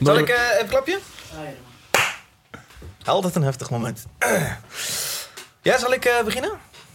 Zal 0.00 0.18
ik 0.18 0.28
eh, 0.28 0.54
even 0.54 0.68
klapje? 0.68 0.98
Altijd 3.04 3.34
een 3.34 3.42
heftig 3.42 3.70
moment. 3.70 4.06
Ja, 5.62 5.78
zal 5.78 5.92
ik 5.92 6.04
eh, 6.04 6.24
beginnen? 6.24 6.50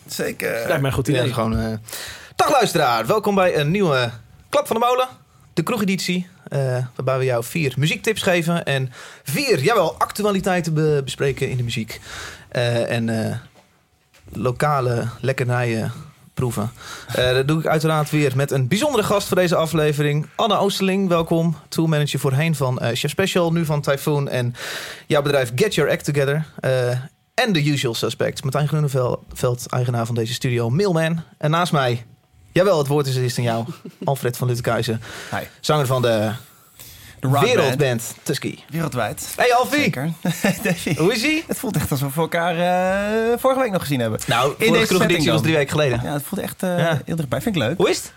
Zeker. 0.08 0.50
Lijkt 0.52 0.68
mij 0.68 0.80
een 0.90 0.92
goed 0.92 1.08
Ja, 1.08 1.14
idee. 1.20 1.34
gewoon, 1.34 1.58
eh, 1.60 1.74
Dag 2.36 2.52
luisteraar, 2.52 3.06
welkom 3.06 3.36
bij 3.36 3.58
een 3.58 3.72
nieuwe 3.72 4.12
Klap 4.50 4.68
van 4.68 4.80
de 4.80 4.86
Molen. 4.86 5.08
De 5.54 5.64
kroegeditie, 5.64 6.28
eh, 6.48 6.86
waarbij 6.96 7.18
we 7.18 7.24
jou 7.26 7.44
vier 7.44 7.74
muziektips 7.78 8.22
geven 8.22 8.64
en 8.66 8.92
vier, 9.24 9.60
jawel, 9.60 9.96
actualiteiten 10.00 10.74
be- 10.74 11.02
bespreken 11.04 11.50
in 11.50 11.58
de 11.58 11.64
muziek. 11.64 12.00
Eh, 12.50 12.92
en 12.92 13.28
eh, 13.28 13.36
lokale 14.34 15.08
lekkernijen 15.22 15.92
proeven. 16.34 16.72
Eh, 17.08 17.34
dat 17.34 17.48
doe 17.48 17.60
ik 17.60 17.66
uiteraard 17.66 18.10
weer 18.10 18.36
met 18.36 18.52
een 18.52 18.68
bijzondere 18.68 19.04
gast 19.04 19.28
voor 19.28 19.38
deze 19.38 19.56
aflevering. 19.56 20.28
Anne 20.36 20.58
Oosterling, 20.58 21.08
welkom. 21.08 21.56
Toolmanager 21.70 22.20
voorheen 22.20 22.56
van 22.56 22.80
eh, 22.80 22.96
Chef 22.96 23.12
Special, 23.12 23.52
nu 23.52 23.66
van 23.66 23.82
Typhoon. 23.82 24.30
En 24.30 24.56
jouw 25.08 25.22
bedrijf 25.22 25.52
Get 25.56 25.76
Your 25.76 25.92
Act 25.92 26.04
Together. 26.04 26.46
En 27.34 27.54
The 27.54 27.66
Usual 27.66 27.94
Suspects. 27.94 28.42
Martijn 28.42 28.68
Groeneveld, 28.68 29.66
eigenaar 29.70 30.06
van 30.06 30.16
deze 30.16 30.34
studio, 30.34 30.70
Mailman. 30.70 31.24
En 31.38 31.52
naast 31.52 31.72
mij, 31.72 32.06
jawel, 32.52 32.78
het 32.78 32.88
woord 32.88 33.08
is 33.08 33.16
eerst 33.16 33.38
aan 33.38 33.44
jou. 33.44 33.66
Alfred 34.04 34.38
van 34.38 34.48
Luttekhuizen, 34.48 35.02
zanger 35.60 35.86
van 35.86 36.02
de 36.02 36.32
De 37.22 37.30
wereldband 37.30 38.16
Tusky. 38.24 38.58
Wereldwijd. 38.70 39.34
Hey 39.36 39.54
Alfie, 39.54 39.80
Zeker. 39.82 40.10
Hoe 41.04 41.14
is 41.14 41.24
ie? 41.24 41.44
Het 41.48 41.58
voelt 41.58 41.76
echt 41.76 41.92
alsof 41.92 42.16
we 42.16 42.22
elkaar 42.22 42.56
eh, 43.32 43.38
vorige 43.40 43.60
week 43.60 43.72
nog 43.72 43.82
gezien 43.82 44.00
hebben. 44.00 44.20
Nou, 44.28 44.50
In 44.52 44.58
deze 44.58 44.68
setting 44.70 44.88
kroegeditie 44.88 45.32
was 45.32 45.42
drie 45.42 45.56
weken 45.56 45.72
geleden. 45.72 46.00
Ja, 46.04 46.14
het 46.14 46.24
voelt 46.24 46.42
echt 46.42 46.64
eh, 46.64 46.78
Ja. 46.78 47.02
heel 47.06 47.16
dichtbij. 47.16 47.42
Vind 47.42 47.56
ik 47.56 47.62
leuk. 47.62 47.78
Hoe 47.78 47.90
is 47.90 47.98
het? 47.98 48.14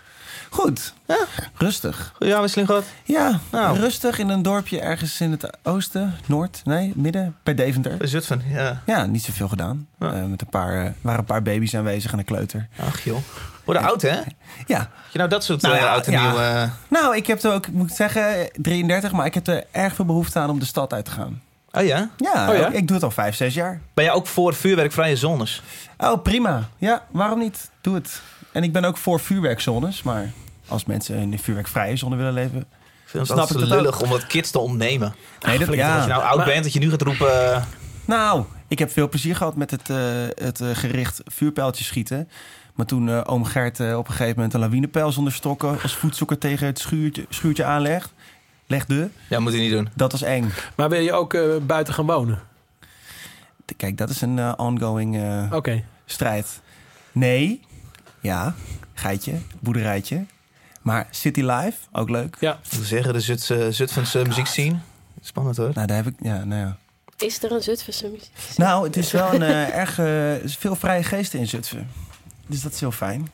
Goed. 0.55 0.93
Ja. 1.05 1.17
Rustig. 1.57 2.11
Goeie 2.15 2.31
jaarwisseling 2.31 2.67
gehad? 2.69 2.85
Ja, 3.03 3.39
Nou. 3.51 3.79
rustig 3.79 4.19
in 4.19 4.29
een 4.29 4.41
dorpje 4.41 4.79
ergens 4.79 5.21
in 5.21 5.31
het 5.31 5.49
oosten, 5.63 6.15
noord, 6.25 6.61
nee, 6.63 6.91
midden, 6.95 7.35
bij 7.43 7.53
Deventer. 7.53 7.97
Bij 7.97 8.07
Zutphen, 8.07 8.41
ja. 8.47 8.81
Ja, 8.85 9.05
niet 9.05 9.23
zoveel 9.23 9.47
gedaan. 9.47 9.87
Ja. 9.99 10.13
Eh, 10.13 10.23
met 10.23 10.41
een 10.41 10.49
paar, 10.49 10.85
eh, 10.85 10.91
waren 11.01 11.19
een 11.19 11.25
paar 11.25 11.41
baby's 11.41 11.75
aanwezig 11.75 12.11
en 12.11 12.17
een 12.19 12.25
kleuter. 12.25 12.67
Ach 12.79 13.03
joh. 13.03 13.17
Worden 13.65 13.83
oud 13.83 14.01
hè? 14.01 14.19
Ja, 14.65 14.89
je 15.11 15.17
nou 15.17 15.29
dat 15.29 15.43
soort 15.43 15.61
Nou 15.61 15.75
eh, 15.75 15.81
ja, 15.81 15.91
oud 15.91 16.05
en 16.07 16.11
ja. 16.13 16.31
nieuw... 16.63 16.69
nou, 16.87 17.15
ik 17.15 17.27
heb 17.27 17.43
er 17.43 17.53
ook, 17.53 17.67
ik 17.67 17.73
moet 17.73 17.91
zeggen, 17.91 18.49
33, 18.53 19.11
maar 19.11 19.25
ik 19.25 19.33
heb 19.33 19.47
er 19.47 19.63
erg 19.71 19.95
veel 19.95 20.05
behoefte 20.05 20.39
aan 20.39 20.49
om 20.49 20.59
de 20.59 20.65
stad 20.65 20.93
uit 20.93 21.05
te 21.05 21.11
gaan. 21.11 21.41
Oh 21.71 21.83
ja? 21.83 22.09
Ja, 22.17 22.49
Oh 22.49 22.57
ja? 22.57 22.67
Ik, 22.67 22.73
ik 22.73 22.87
doe 22.87 22.95
het 22.95 23.05
al 23.05 23.11
vijf, 23.11 23.35
zes 23.35 23.53
jaar. 23.53 23.81
Ben 23.93 24.03
jij 24.05 24.13
ook 24.13 24.27
voor 24.27 24.53
vuurwerkvrije 24.53 25.15
zones? 25.15 25.61
Oh, 25.97 26.21
prima. 26.23 26.69
Ja, 26.77 27.03
waarom 27.11 27.39
niet? 27.39 27.69
Doe 27.81 27.95
het. 27.95 28.21
En 28.51 28.63
ik 28.63 28.73
ben 28.73 28.85
ook 28.85 28.97
voor 28.97 29.19
vuurwerkzones, 29.19 30.03
maar 30.03 30.31
als 30.67 30.85
mensen 30.85 31.15
in 31.15 31.31
de 31.31 31.37
vuurwerkvrije 31.37 31.95
zone 31.95 32.15
willen 32.15 32.33
leven... 32.33 32.59
Ik 32.59 33.11
vind 33.11 33.27
het 33.27 33.37
Snap 33.37 33.49
ik 33.49 33.63
ook. 33.63 33.69
lullig 33.69 34.01
om 34.01 34.09
wat 34.09 34.27
kids 34.27 34.51
te 34.51 34.59
ontnemen. 34.59 35.15
Nee, 35.45 35.57
dat, 35.59 35.67
Als 35.67 35.77
je 35.77 35.83
nou 35.83 36.23
oud 36.23 36.37
Maar- 36.37 36.45
bent, 36.45 36.63
dat 36.63 36.73
je 36.73 36.79
nu 36.79 36.89
gaat 36.89 37.01
roepen... 37.01 37.53
eh, 37.53 37.63
Nou, 38.05 38.43
ik 38.67 38.79
heb 38.79 38.91
veel 38.91 39.09
plezier 39.09 39.35
gehad 39.35 39.55
met 39.55 39.71
het, 39.71 39.89
eh, 39.89 39.97
het 40.35 40.61
eh, 40.61 40.69
gericht 40.73 41.21
vuurpijltjes 41.25 41.87
schieten. 41.87 42.29
Maar 42.73 42.85
toen 42.85 43.25
oom 43.25 43.45
Gert 43.45 43.79
op 43.79 44.07
een 44.07 44.13
gegeven 44.13 44.35
moment 44.35 44.53
een 44.53 44.59
lawinepijl 44.59 45.11
zonder 45.11 45.33
stokken... 45.33 45.81
als 45.81 45.95
voetzoeker 45.95 46.37
tegen 46.37 46.65
het 46.65 46.79
schuurtje, 46.79 47.25
schuurtje 47.29 47.63
aanlegt, 47.63 48.13
legde, 48.67 49.09
Ja, 49.29 49.39
moet 49.39 49.53
je 49.53 49.59
niet 49.59 49.71
doen. 49.71 49.89
dat 49.95 50.11
was 50.11 50.21
eng. 50.21 50.51
Maar 50.75 50.89
wil 50.89 50.99
je 51.01 51.13
ook 51.13 51.33
eh, 51.33 51.41
buiten 51.61 51.93
gaan 51.93 52.05
wonen? 52.05 52.39
Kijk, 53.77 53.97
dat 53.97 54.09
is 54.09 54.21
een 54.21 54.59
ongoing 54.59 55.17
eh, 55.17 55.51
Oké. 55.51 55.83
strijd. 56.05 56.61
Nee, 57.11 57.61
ja, 58.19 58.53
geitje, 58.93 59.33
boerderijtje. 59.59 60.25
Maar 60.85 61.07
City 61.11 61.41
Life, 61.41 61.77
ook 61.91 62.09
leuk. 62.09 62.37
Ja. 62.39 62.59
Ik 62.69 62.77
moet 62.77 62.85
zeggen, 62.85 63.13
de 63.13 63.19
Zutse, 63.19 63.71
Zutphense 63.71 64.21
muziekscene. 64.27 64.75
Spannend 65.21 65.57
hoor. 65.57 65.71
Nou, 65.73 65.87
daar 65.87 65.95
heb 65.97 66.07
ik, 66.07 66.13
ja, 66.21 66.43
nou 66.43 66.61
ja. 66.61 66.77
Is 67.17 67.43
er 67.43 67.51
een 67.51 67.61
Zutphense 67.61 68.07
muziek? 68.07 68.29
Nou, 68.55 68.85
het 68.85 68.97
is 68.97 69.11
wel 69.11 69.33
een 69.33 69.41
eh, 69.41 69.77
erg 69.77 69.99
eh, 69.99 70.43
er 70.43 70.49
veel 70.49 70.75
vrije 70.75 71.03
geesten 71.03 71.39
in 71.39 71.47
Zutphen. 71.47 71.89
Dus 72.47 72.61
dat 72.61 72.73
is 72.73 72.79
heel 72.79 72.91
fijn. 72.91 73.29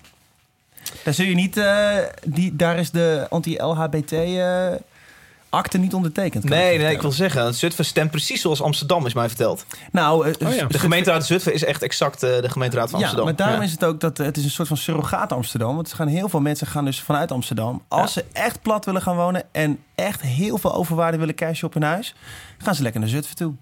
Daar 1.04 1.14
zul 1.14 1.26
je 1.26 1.36
niet, 1.36 1.58
eh, 1.58 1.98
die, 2.26 2.56
daar 2.56 2.78
is 2.78 2.92
de 2.92 3.28
anti-LHBT 3.30 4.12
eh, 4.12 4.72
akte 5.52 5.78
niet 5.78 5.94
ondertekend. 5.94 6.44
kan 6.46 6.58
Nee, 6.58 6.78
nee, 6.78 6.94
ik 6.94 7.02
wil 7.02 7.12
zeggen, 7.12 7.54
Zutphen 7.54 7.86
stemt 7.86 8.12
precies 8.12 8.42
zoals 8.42 8.62
Amsterdam, 8.62 9.06
is 9.06 9.14
mij 9.14 9.28
verteld. 9.28 9.66
Nou, 9.92 10.28
eh, 10.28 10.48
Oh 10.48 10.54
ja. 10.56 10.66
De 10.66 10.80
gemeenteraad 10.80 11.26
Zutphen 11.26 11.54
is 11.54 11.64
echt 11.64 11.82
exact 11.82 12.24
eh, 12.24 12.42
de 12.42 12.50
gemeenteraad 12.50 12.90
van 12.90 13.00
ja, 13.00 13.06
Amsterdam. 13.06 13.26
maar 13.26 13.36
daarom 13.46 13.60
Ja. 13.62 13.66
is 13.66 13.72
het 13.72 13.86
ook 13.86 14.00
dat 14.00 14.20
eh, 14.20 14.26
het 14.26 14.38
is 14.38 14.44
een 14.44 14.50
soort 14.50 14.68
van 14.68 14.78
surrogaat 14.78 15.32
Amsterdam. 15.32 15.76
Want 15.76 15.90
er 15.90 15.96
gaan 15.96 16.08
heel 16.08 16.30
veel 16.30 16.40
mensen 16.42 16.68
gaan 16.68 16.86
dus 16.86 17.02
vanuit 17.02 17.32
Amsterdam. 17.32 17.82
Als 17.88 18.14
ze 18.14 18.26
echt 18.34 18.62
plat 18.62 18.86
willen 18.86 19.02
gaan 19.02 19.16
wonen 19.16 19.44
en 19.52 19.80
echt 20.06 20.22
heel 20.22 20.58
veel 20.58 20.74
overwaarde 20.76 21.18
willen 21.18 21.36
cashen 21.36 21.68
op 21.68 21.74
hun 21.74 21.84
huis, 21.84 22.16
gaan 22.58 22.76
ze 22.76 22.82
lekker 22.82 23.00
naar 23.02 23.10
Zutphen 23.10 23.36
toe. 23.36 23.54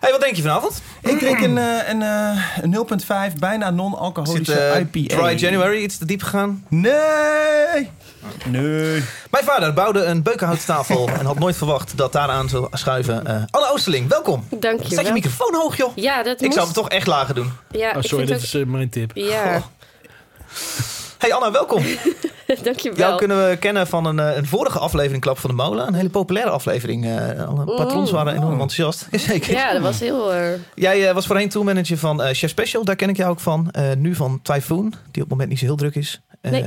hey, 0.00 0.10
wat 0.10 0.20
denk 0.20 0.36
je 0.36 0.42
vanavond? 0.42 0.82
Ik 1.02 1.18
drink 1.18 1.40
een, 1.40 1.58
eh, 1.58 1.88
een, 1.88 2.02
eh, 2.02 2.46
een 2.60 2.70
0,5 2.70 3.34
bijna 3.38 3.70
non-alcoholische 3.70 4.54
eh, 4.60 4.80
IPA. 4.80 5.16
Dry 5.16 5.34
January 5.38 5.82
iets 5.82 5.98
te 5.98 6.04
diep 6.04 6.22
gegaan? 6.22 6.64
Nee! 6.68 7.90
Nee. 8.44 9.02
Mijn 9.30 9.44
vader 9.44 9.72
bouwde 9.74 10.04
een 10.04 10.22
beukenhouttafel 10.22 11.08
en 11.18 11.26
had 11.26 11.38
nooit 11.38 11.56
verwacht 11.56 11.96
dat 11.96 12.12
daaraan 12.12 12.48
zou 12.48 12.66
schuiven. 12.72 13.26
eh 13.26 13.42
Anne 13.50 13.70
Oosterling, 13.72 14.08
welkom. 14.08 14.46
Dank 14.50 14.82
je 14.82 14.94
Zet 14.94 15.06
je 15.06 15.12
microfoon 15.12 15.54
hoog, 15.54 15.76
joh. 15.76 15.92
Ja, 15.96 16.22
dat 16.22 16.34
Ik 16.34 16.40
moest. 16.40 16.52
zou 16.52 16.64
hem 16.64 16.74
toch 16.74 16.88
echt 16.88 17.06
lager 17.06 17.34
doen. 17.34 17.52
Ja, 17.70 17.92
Oh, 17.96 18.02
sorry, 18.02 18.32
ook... 18.32 18.38
is 18.40 18.54
mijn 18.66 18.88
tip. 18.90 19.10
Ja, 19.14 19.62
Hey 21.24 21.32
Anna, 21.32 21.50
welkom. 21.50 21.82
dank 22.62 22.78
je 22.78 22.88
wel. 22.88 22.98
Jou 22.98 23.16
kunnen 23.18 23.48
we 23.48 23.56
kennen 23.56 23.86
van 23.86 24.06
een, 24.06 24.18
eh, 24.18 24.36
een 24.36 24.46
vorige 24.46 24.78
aflevering 24.78 25.22
Klap 25.22 25.38
van 25.38 25.50
de 25.50 25.56
Molen. 25.56 25.86
Een 25.86 25.94
hele 25.94 26.08
populaire 26.08 26.50
aflevering. 26.50 27.04
eh 27.06 27.48
alle 27.48 27.64
patrons 27.64 28.10
waren 28.10 28.32
enorm 28.34 28.50
enthousiast. 28.52 29.06
Jazeker. 29.10 29.52
Ja, 29.52 29.72
dat 29.72 29.82
was 29.82 30.00
heel... 30.00 30.32
eh, 30.32 30.48
Jij 30.74 31.14
was 31.14 31.26
voorheen 31.26 31.48
toolmanager 31.48 31.98
van 31.98 32.22
eh, 32.22 32.34
Chef 32.34 32.50
Special. 32.50 32.84
Daar 32.84 32.96
ken 32.96 33.08
ik 33.08 33.16
jou 33.16 33.30
ook 33.30 33.40
van. 33.40 33.74
Nu 33.98 34.14
van 34.14 34.40
Typhoon, 34.42 34.88
die 34.90 34.94
op 34.98 35.14
het 35.20 35.28
moment 35.28 35.48
niet 35.48 35.58
zo 35.58 35.64
heel 35.64 35.76
druk 35.76 35.94
is. 35.94 36.20
Nee. 36.40 36.62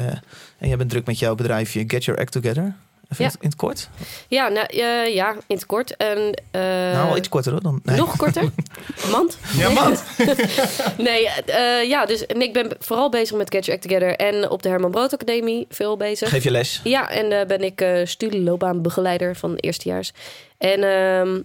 En 0.58 0.68
jij 0.68 0.78
bent 0.78 0.90
druk 0.90 1.06
met 1.06 1.20
jouw 1.20 1.36
bedrijfje 1.36 1.84
Get 1.88 2.06
Your 2.06 2.20
Act 2.22 2.32
Together. 2.32 2.76
Even 3.10 3.26
Ja. 3.26 3.32
in 3.40 3.48
het- 3.48 3.56
kort? 3.56 3.90
ja, 4.28 4.48
nou, 4.48 4.66
eh, 4.68 5.14
ja, 5.16 5.32
in 5.48 5.56
het 5.56 5.66
kort. 5.66 5.96
En, 5.96 6.18
eh, 6.52 6.62
nou, 6.62 7.08
wel 7.08 7.18
iets 7.18 7.30
korter 7.30 7.52
hoor. 7.52 7.62
Dan, 7.62 7.80
nee. 7.84 7.98
Nog 7.98 8.16
korter? 8.18 8.44
Mand? 9.12 9.38
Ja, 9.58 9.70
mand. 9.70 10.04
nee, 10.98 11.30
eh, 11.30 11.84
ja, 11.90 12.06
dus 12.06 12.26
en 12.26 12.42
ik 12.42 12.54
ben 12.54 12.72
vooral 12.80 13.10
bezig 13.10 13.38
met 13.38 13.52
Your 13.54 13.72
Act 13.72 13.82
Together. 13.82 14.16
En 14.16 14.50
op 14.50 14.64
de 14.64 14.70
Herman 14.70 14.92
Brood 14.92 15.14
Academie 15.14 15.66
veel 15.70 15.98
bezig. 15.98 16.30
Geef 16.30 16.44
je 16.44 16.52
les. 16.52 16.82
Ja, 16.84 17.10
en 17.10 17.48
ben 17.48 17.62
ik 17.64 17.82
eh 17.82 18.06
studieloopbaanbegeleider 18.06 19.36
van 19.36 19.56
eerstejaars. 19.56 20.12
En 20.58 20.84
ehm, 20.84 21.42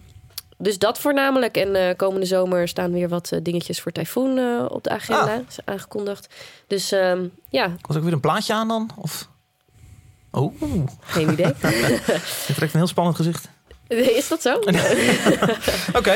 dus 0.58 0.78
dat 0.78 0.98
voornamelijk. 0.98 1.56
En 1.56 1.74
eh, 1.76 1.96
komende 1.96 2.26
zomer 2.26 2.68
staan 2.68 2.92
weer 2.92 3.08
wat 3.08 3.32
dingetjes 3.42 3.80
voor 3.80 3.92
Typhoon 3.92 4.68
op 4.70 4.84
de 4.84 4.90
agenda. 4.90 5.34
Ah. 5.34 5.40
Is 5.48 5.56
aangekondigd. 5.64 6.28
Dus 6.66 6.92
ehm, 6.92 7.24
ja, 7.48 7.72
Was 7.80 7.96
ook 7.96 8.02
weer 8.02 8.12
een 8.12 8.20
plaatje 8.20 8.52
aan 8.52 8.68
dan? 8.68 8.90
Of... 8.96 9.28
Oh, 10.32 10.54
geen 11.00 11.30
idee. 11.32 11.46
je 12.48 12.54
trekt 12.56 12.72
een 12.72 12.78
heel 12.78 12.86
spannend 12.86 13.16
gezicht. 13.16 13.48
Is 13.88 14.28
dat 14.28 14.42
zo? 14.42 14.54
Oké. 15.98 16.14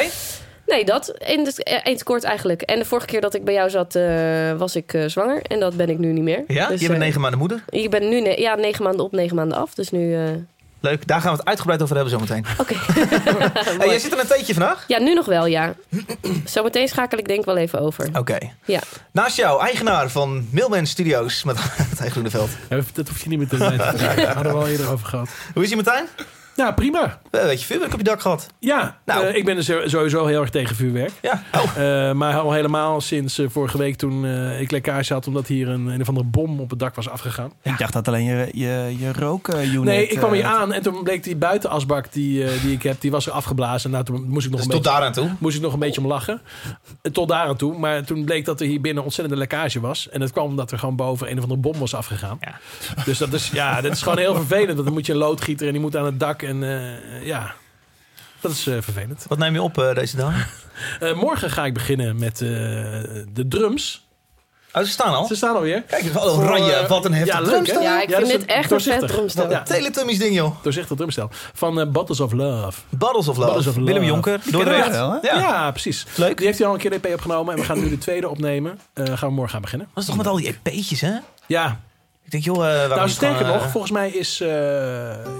Nee, 0.67 0.85
dat. 0.85 1.15
In 1.27 1.45
het, 1.45 1.63
eh, 1.63 1.75
in 1.85 1.93
het 1.93 2.03
kort 2.03 2.25
eigenlijk. 2.25 2.63
En 2.63 2.79
de 2.79 2.85
vorige 2.85 3.07
keer 3.07 3.21
dat 3.21 3.35
ik 3.35 3.45
bij 3.45 3.55
jou 3.55 3.71
zat, 3.71 3.95
eh, 3.95 4.53
was 4.53 4.77
ik 4.77 4.93
eh, 4.95 5.05
zwanger. 5.07 5.43
En 5.43 5.61
dat 5.61 5.77
ben 5.77 5.89
ik 5.89 5.99
nu 5.99 6.13
niet 6.13 6.23
meer. 6.23 6.45
Ja, 6.47 6.69
Dus, 6.69 6.81
je 6.81 6.87
bent 6.89 6.99
negen 6.99 7.21
maanden 7.21 7.39
moeder. 7.39 7.65
Ik 7.69 7.91
ben 7.91 8.09
nu 8.09 8.21
ne- 8.21 8.41
ja, 8.41 8.55
negen 8.55 8.85
maanden 8.85 9.05
op, 9.05 9.13
negen 9.13 9.37
maanden 9.37 9.59
af. 9.59 9.75
Dus 9.75 9.91
nu... 9.91 10.17
Leuk, 10.87 11.07
daar 11.07 11.21
gaan 11.21 11.33
we 11.33 11.39
het 11.39 11.47
uitgebreid 11.47 11.83
over 11.83 11.95
hebben 11.97 12.13
zometeen. 12.13 12.45
Oké. 12.59 12.75
Hey, 13.79 13.87
jij 13.95 13.99
zit 13.99 14.13
er 14.13 14.19
een 14.21 14.27
theetje 14.27 14.55
vandaag? 14.55 14.85
Ja, 14.87 14.99
nu 14.99 15.15
nog 15.15 15.27
wel, 15.27 15.47
ja. 15.47 15.75
Zometeen 16.45 16.89
schakel 16.89 17.19
ik 17.19 17.29
denk 17.29 17.45
wel 17.45 17.57
even 17.57 17.81
over. 17.81 18.09
Oké. 18.13 18.39
Ja. 18.65 18.81
Naast 19.13 19.37
jou, 19.37 19.61
eigenaar 19.61 20.11
van 20.11 20.49
Mailman 20.51 20.87
Studios 20.87 21.45
met 21.45 21.57
Martijn 21.89 22.11
Groeneveld. 22.11 22.51
Ja, 22.69 22.81
Dat 22.93 23.09
hoef 23.09 23.23
je 23.23 23.29
niet 23.29 23.39
meer 23.39 23.49
te 23.49 23.57
mij. 23.57 23.77
Daar 23.77 24.35
hadden 24.35 24.53
we 24.53 24.59
al 24.59 24.69
eerder 24.69 24.91
over 24.91 25.07
gehad. 25.07 25.29
Hoe 25.55 25.63
is 25.63 25.69
je 25.69 25.75
Martijn? 25.75 26.07
Ja, 26.57 26.73
prima. 26.73 27.21
Een 27.31 27.47
beetje 27.47 27.67
vuurwerk 27.67 27.93
op 27.93 27.99
je 27.99 28.05
dak 28.05 28.21
gehad. 28.21 28.47
Ja, 28.59 28.99
Nou. 29.05 29.25
eh, 29.27 29.35
ik 29.37 29.45
ben 29.45 29.55
dus 29.57 29.67
sowieso 29.85 30.27
heel 30.27 30.41
erg 30.41 30.51
tegen 30.51 30.77
vuurwerk. 30.77 31.13
Ja. 31.23 31.43
Oh. 31.53 31.63
Eh, 32.09 32.13
maar 32.15 32.35
al 32.39 32.53
helemaal 32.53 33.01
sinds 33.01 33.39
eh, 33.39 33.47
vorige 33.49 33.79
week 33.79 33.97
toen 33.97 34.25
eh, 34.27 34.61
ik 34.61 34.71
lekkage 34.71 35.13
had... 35.13 35.27
omdat 35.27 35.47
hier 35.47 35.69
een, 35.69 35.87
een 35.87 36.01
of 36.01 36.09
andere 36.09 36.27
bom 36.27 36.61
op 36.61 36.71
het 36.71 36.79
dak 36.79 36.95
was 36.95 37.09
afgegaan. 37.09 37.53
Ik 37.63 37.79
dacht 37.79 37.93
dat 37.93 38.09
alleen 38.09 38.25
je, 38.25 38.49
je, 38.53 38.95
je 38.99 39.13
rookunit... 39.13 39.83
Nee, 39.83 40.07
ik 40.07 40.19
kwam 40.19 40.33
hier 40.33 40.45
eh, 40.45 40.55
aan 40.55 40.73
en 40.73 40.83
toen 40.83 41.03
bleek 41.03 41.23
die 41.25 41.37
buitenasbak 41.37 42.13
die, 42.13 42.45
eh, 42.45 42.63
die 42.63 42.73
ik 42.73 42.83
heb... 42.83 43.01
die 43.01 43.11
was 43.11 43.27
er 43.27 43.33
afgeblazen. 43.33 43.91
Nou, 43.91 44.05
toen 44.05 44.29
moest 44.29 44.47
ik 44.47 44.51
nog 44.53 44.61
Dus 44.61 44.69
een 44.69 44.75
tot 44.75 44.83
beetje... 44.83 44.99
daar 44.99 45.07
aan 45.07 45.13
toe. 45.13 45.31
moest 45.39 45.57
ik 45.57 45.63
nog 45.63 45.73
een 45.73 45.79
beetje 45.79 46.01
om 46.01 46.07
lachen. 46.07 46.41
Eh, 47.03 47.13
Tot 47.13 47.29
daar 47.29 47.47
aan 47.47 47.57
toe. 47.57 47.79
Maar 47.79 48.05
toen 48.05 48.25
bleek 48.25 48.45
dat 48.45 48.61
er 48.61 48.67
hier 48.67 48.81
binnen 48.81 49.03
ontzettende 49.05 49.39
lekkage 49.41 49.81
was. 49.81 50.09
En 50.09 50.21
dat 50.21 50.33
kwam 50.33 50.47
omdat 50.47 50.71
er 50.73 50.79
gewoon 50.79 50.97
boven 50.97 51.31
een 51.31 51.37
of 51.37 51.43
andere 51.43 51.61
bom 51.61 51.79
was 51.79 51.95
afgegaan. 51.95 52.39
Ja. 52.41 52.59
Dus 53.05 53.19
dat 53.19 53.33
is, 53.33 53.51
ja, 53.53 53.81
dat 53.81 53.93
is 53.93 54.03
gewoon 54.03 54.19
heel 54.19 54.35
vervelend. 54.35 54.73
Want 54.73 54.85
dan 54.85 54.93
moet 54.93 55.07
je 55.07 55.13
een 55.13 55.19
loodgieter 55.19 55.67
en 55.67 55.73
die 55.73 55.81
moet 55.83 55.97
aan 55.97 56.05
het 56.05 56.21
dak. 56.21 56.43
En 56.47 56.63
eh, 56.63 57.27
ja, 57.27 57.55
dat 58.41 58.51
is 58.51 58.67
eh, 58.67 58.77
vervelend. 58.81 59.25
Wat 59.29 59.39
neem 59.39 59.53
je 59.55 59.63
op 59.63 59.79
eh, 59.79 59.95
deze 59.95 60.17
dag? 60.17 60.35
Eh, 61.01 61.15
morgen 61.15 61.51
ga 61.51 61.65
ik 61.65 61.75
beginnen 61.75 62.19
met 62.19 62.33
eh, 62.41 62.49
de 63.33 63.45
drums. 63.49 64.07
Oh, 64.73 64.83
ze 64.83 64.89
staan 64.91 65.15
al. 65.15 65.27
Ze 65.27 65.35
staan 65.35 65.55
alweer. 65.55 65.83
Kijk 65.83 66.03
wat 66.13 66.25
oranje. 66.25 66.63
Voor, 66.73 66.83
eh, 66.83 66.89
Wat 66.89 67.05
een 67.05 67.13
heftig 67.13 67.35
ja, 67.35 67.41
leuk, 67.41 67.49
drumstel. 67.51 67.81
hè? 67.81 67.87
Ja, 67.87 68.03
ik 68.03 68.09
Ja, 68.09 68.17
vind 68.17 68.31
dit 68.31 68.45
echt 68.45 68.63
een 68.63 68.69
doorzichtig. 68.69 69.01
vet 69.07 69.11
drumstel. 69.17 69.51
Ja. 69.51 69.63
Teletubbies 69.63 70.19
ding, 70.19 70.35
joh. 70.35 70.63
Doorzichtig 70.63 70.97
drumstel. 70.97 71.29
Van 71.55 71.81
eh, 71.81 71.87
Bottles 71.89 72.21
of 72.21 72.33
Love. 72.33 72.81
Bottles 72.89 73.29
of 73.29 73.37
Love. 73.37 73.47
Bottles 73.49 73.67
of 73.67 73.77
Love. 73.77 73.87
Willem 73.93 74.05
Jonker. 74.05 74.41
Dordrecht. 74.51 74.87
hè? 74.89 74.97
Ja. 75.03 75.19
Ja. 75.23 75.71
precies. 75.71 76.07
Leuk. 76.17 76.37
Die 76.37 76.47
heeft 76.47 76.59
hij 76.59 76.67
al 76.67 76.75
een 76.75 76.81
keer 76.81 76.91
de 76.91 76.97
EP 77.03 77.13
opgenomen. 77.15 77.55
En 77.55 77.61
we 77.61 77.67
gaan 77.67 77.81
nu 77.81 77.89
de 77.89 77.99
tweede 77.99 78.29
opnemen. 78.29 78.79
Eh, 78.93 79.05
gaan 79.07 79.29
we 79.29 79.35
morgen 79.35 79.53
gaan 79.53 79.63
beginnen. 79.63 79.89
Dat 79.95 80.03
is 80.03 80.09
toch 80.09 80.19
met 80.19 80.27
al 80.27 80.37
die 80.37 80.47
EP'tjes, 80.65 81.01
hè? 81.01 81.13
Ja, 81.47 81.81
Ik 82.27 82.33
denk, 82.33 82.45
joh, 82.45 82.57
waarom 82.57 82.97
nou 82.97 83.09
sterker 83.09 83.37
gewoon, 83.39 83.53
eh, 83.53 83.59
nog, 83.63 83.71
volgens 83.71 83.93
mij 83.93 84.11
is... 84.11 84.41
eh, 84.41 84.49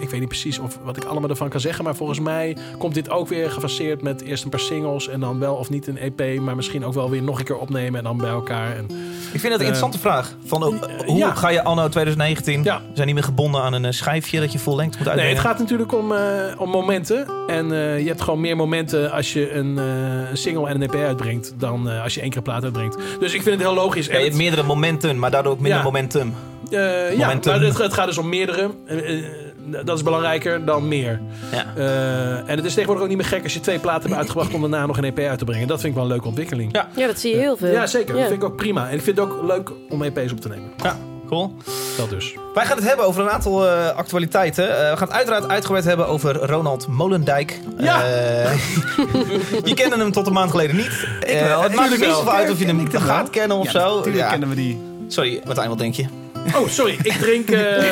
ik 0.01 0.11
weet 0.11 0.21
niet 0.21 0.29
precies 0.29 0.59
of, 0.59 0.79
wat 0.83 0.97
ik 0.97 1.05
allemaal 1.05 1.31
ervan 1.31 1.49
kan 1.49 1.61
zeggen. 1.61 1.85
Maar 1.85 1.95
volgens 1.97 2.21
mij 2.21 2.57
komt 2.79 2.95
dit 2.95 3.11
ook 3.11 3.29
weer 3.29 3.51
gefaseerd 3.51 4.03
met 4.03 4.21
eerst 4.23 4.45
een 4.45 4.51
paar 4.51 4.61
singles. 4.61 5.09
En 5.09 5.21
dan 5.21 5.39
wel 5.39 5.55
of 5.55 5.71
niet 5.71 5.87
een 5.87 5.99
EP. 5.99 6.41
Maar 6.41 6.57
misschien 6.57 6.85
ook 6.85 6.95
wel 6.95 7.11
weer 7.11 7.23
nog 7.23 7.39
een 7.39 7.45
keer 7.45 7.57
opnemen. 7.59 7.99
En 7.99 8.05
dan 8.05 8.17
bij 8.17 8.29
elkaar. 8.31 8.77
En, 8.77 8.85
Ik 9.33 9.41
vind 9.41 9.43
het 9.43 9.53
een 9.53 9.59
interessante 9.59 9.99
vraag. 9.99 10.35
Van, 10.45 10.63
oh, 10.65 10.75
hoe 11.07 11.17
ja. 11.19 11.35
ga 11.35 11.49
je 11.49 11.63
anno 11.65 11.89
2019? 11.89 12.63
Ja. 12.63 12.79
We 12.79 12.85
zijn 12.95 13.07
niet 13.07 13.15
meer 13.15 13.25
gebonden 13.25 13.63
aan 13.63 13.73
een 13.73 13.95
schijfje 13.95 14.41
dat 14.41 14.53
je 14.53 14.59
vol 14.59 14.77
lengte 14.77 14.97
moet 14.99 15.07
Nee, 15.07 15.15
uitbrengen. 15.17 15.43
het 15.43 15.51
gaat 15.51 15.59
natuurlijk 15.59 15.93
om, 15.95 16.13
om 16.59 16.71
momenten. 16.71 17.27
En 17.47 17.67
je 18.03 18.07
hebt 18.07 18.21
gewoon 18.23 18.41
meer 18.41 18.57
momenten 18.57 19.11
als 19.13 19.33
je 19.33 19.53
een, 19.53 19.79
single 20.33 20.69
en 20.69 20.75
een 20.83 20.91
EP 20.93 20.95
uitbrengt. 20.95 21.53
Dan 21.59 21.89
als 22.03 22.15
je 22.15 22.21
één 22.21 22.29
keer 22.29 22.39
een 22.39 22.45
plaat 22.45 22.65
uitbrengt. 22.65 22.97
Dus 23.21 23.35
ik 23.35 23.43
vind 23.43 23.55
het 23.55 23.65
heel 23.67 23.75
logisch. 23.75 24.07
Ja, 24.07 24.17
je 24.17 24.25
hebt 24.25 24.37
meerdere 24.37 24.63
momenten, 24.63 25.19
maar 25.19 25.31
daardoor 25.31 25.53
ook 25.53 25.61
minder 25.61 25.79
Ja. 25.79 25.85
momentum. 25.85 26.35
Eh, 26.71 27.17
ja, 27.19 27.27
maar 27.27 27.35
het, 27.61 27.79
het 27.79 27.93
gaat 27.93 28.07
dus 28.07 28.19
om 28.19 28.29
meerdere. 28.29 28.71
Eh, 28.87 29.19
eh, 29.19 29.25
dat 29.85 29.97
is 29.97 30.03
belangrijker 30.03 30.65
dan 30.65 30.89
meer. 30.89 31.21
Ja. 31.53 31.65
Eh, 31.77 32.37
en 32.51 32.57
het 32.57 32.65
is 32.65 32.71
tegenwoordig 32.73 33.03
ook 33.03 33.09
niet 33.09 33.19
meer 33.19 33.27
gek 33.27 33.43
als 33.43 33.55
je 33.55 33.61
twee 33.61 33.79
platen 33.79 34.03
hebt 34.03 34.15
uitgebracht 34.21 34.55
om 34.55 34.61
daarna 34.61 34.87
nog 34.87 34.99
een 34.99 35.05
EP 35.05 35.19
uit 35.19 35.39
te 35.39 35.45
brengen. 35.45 35.69
Dat 35.69 35.81
vind 35.81 35.89
ik 35.89 35.95
wel 35.95 36.03
een 36.05 36.11
leuke 36.11 36.27
ontwikkeling. 36.29 36.73
Ja. 36.73 36.89
Ja, 36.97 37.07
dat 37.07 37.19
zie 37.19 37.31
je 37.35 37.41
heel 37.41 37.57
veel. 37.57 37.71
Ja, 37.73 37.87
zeker. 37.87 38.15
Dat 38.15 38.23
vind 38.27 38.43
ik 38.43 38.45
ook 38.45 38.57
prima. 38.57 38.89
En 38.89 38.95
ik 38.95 39.03
vind 39.03 39.19
het 39.19 39.27
ook 39.29 39.43
leuk 39.43 39.71
om 39.89 40.03
EP's 40.03 40.33
op 40.33 40.41
te 40.41 40.49
nemen. 40.49 40.71
ja, 40.83 40.97
cool. 41.29 41.55
Dat 41.97 42.11
dus. 42.11 42.35
Wij 42.55 42.67
gaan 42.67 42.77
het 42.77 42.87
hebben 42.87 43.07
over 43.07 43.23
een 43.23 43.31
aantal 43.31 43.67
eh, 43.69 43.91
actualiteiten. 43.97 44.65
Eh, 44.85 44.91
we 44.91 44.97
gaan 44.97 45.09
het 45.09 45.17
uiteraard 45.17 45.49
uitgebreid 45.49 45.85
hebben 45.85 46.07
over 46.07 46.35
Ronald 46.47 46.87
Molendijk. 46.89 47.61
Ja. 47.79 48.03
Eh, 48.05 48.53
je 49.65 49.75
kende 49.75 49.97
hem 49.97 50.13
tot 50.13 50.27
een 50.27 50.33
maand 50.33 50.51
geleden 50.51 50.77
niet. 50.77 51.07
Ik 51.21 51.41
wel, 51.41 51.63
Het 51.63 51.75
maakt 51.75 51.91
niet 51.91 51.99
wel. 52.01 52.15
zoveel 52.15 52.33
uit 52.33 52.51
of 52.51 52.59
je 52.59 52.67
hem 52.67 52.91
gaat 52.91 53.31
kennen 53.31 53.57
of 53.57 53.65
Ja, 53.65 53.81
zo. 53.81 53.97
Natuurlijk 53.97 54.25
Ja. 54.25 54.31
kennen 54.31 54.49
we 54.49 54.55
die. 54.55 54.81
Sorry, 55.09 55.41
Martijn, 55.45 55.69
wat 55.69 55.79
denk 55.79 55.95
je? 55.95 56.05
Oh, 56.55 56.69
sorry. 56.69 56.99
Ik 57.03 57.13
drink 57.13 57.51
eh 57.51 57.85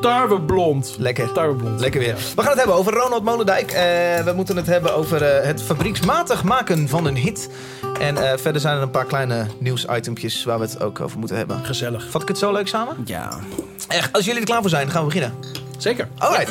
tarweblond. 0.00 0.94
Lekker. 0.98 1.32
Tarweblond. 1.32 1.80
Lekker 1.80 2.00
weer. 2.00 2.14
We 2.14 2.42
gaan 2.42 2.50
het 2.50 2.58
hebben 2.58 2.76
over 2.76 2.92
Ronald 2.92 3.24
Molendijk. 3.24 3.70
Eh, 3.70 3.82
we 4.24 4.32
moeten 4.34 4.56
het 4.56 4.66
hebben 4.66 4.94
over 4.94 5.22
eh, 5.22 5.46
het 5.46 5.62
fabrieksmatig 5.62 6.44
maken 6.44 6.88
van 6.88 7.06
een 7.06 7.16
hit. 7.16 7.50
En 8.00 8.16
eh, 8.16 8.38
verder 8.38 8.60
zijn 8.60 8.76
er 8.76 8.82
een 8.82 8.90
paar 8.90 9.04
kleine 9.04 9.46
nieuwsitempjes 9.58 10.44
waar 10.44 10.58
we 10.58 10.64
het 10.64 10.80
ook 10.80 11.00
over 11.00 11.18
moeten 11.18 11.36
hebben. 11.36 11.64
Gezellig. 11.64 12.10
Vat 12.10 12.22
ik 12.22 12.28
het 12.28 12.38
zo 12.38 12.52
leuk 12.52 12.68
samen? 12.68 12.96
Ja. 13.04 13.38
Echt, 13.88 14.12
als 14.12 14.24
jullie 14.24 14.40
er 14.40 14.46
klaar 14.46 14.60
voor 14.60 14.70
zijn, 14.70 14.90
gaan 14.90 15.00
we 15.00 15.06
beginnen. 15.06 15.34
Zeker. 15.78 16.08
Alright. 16.18 16.50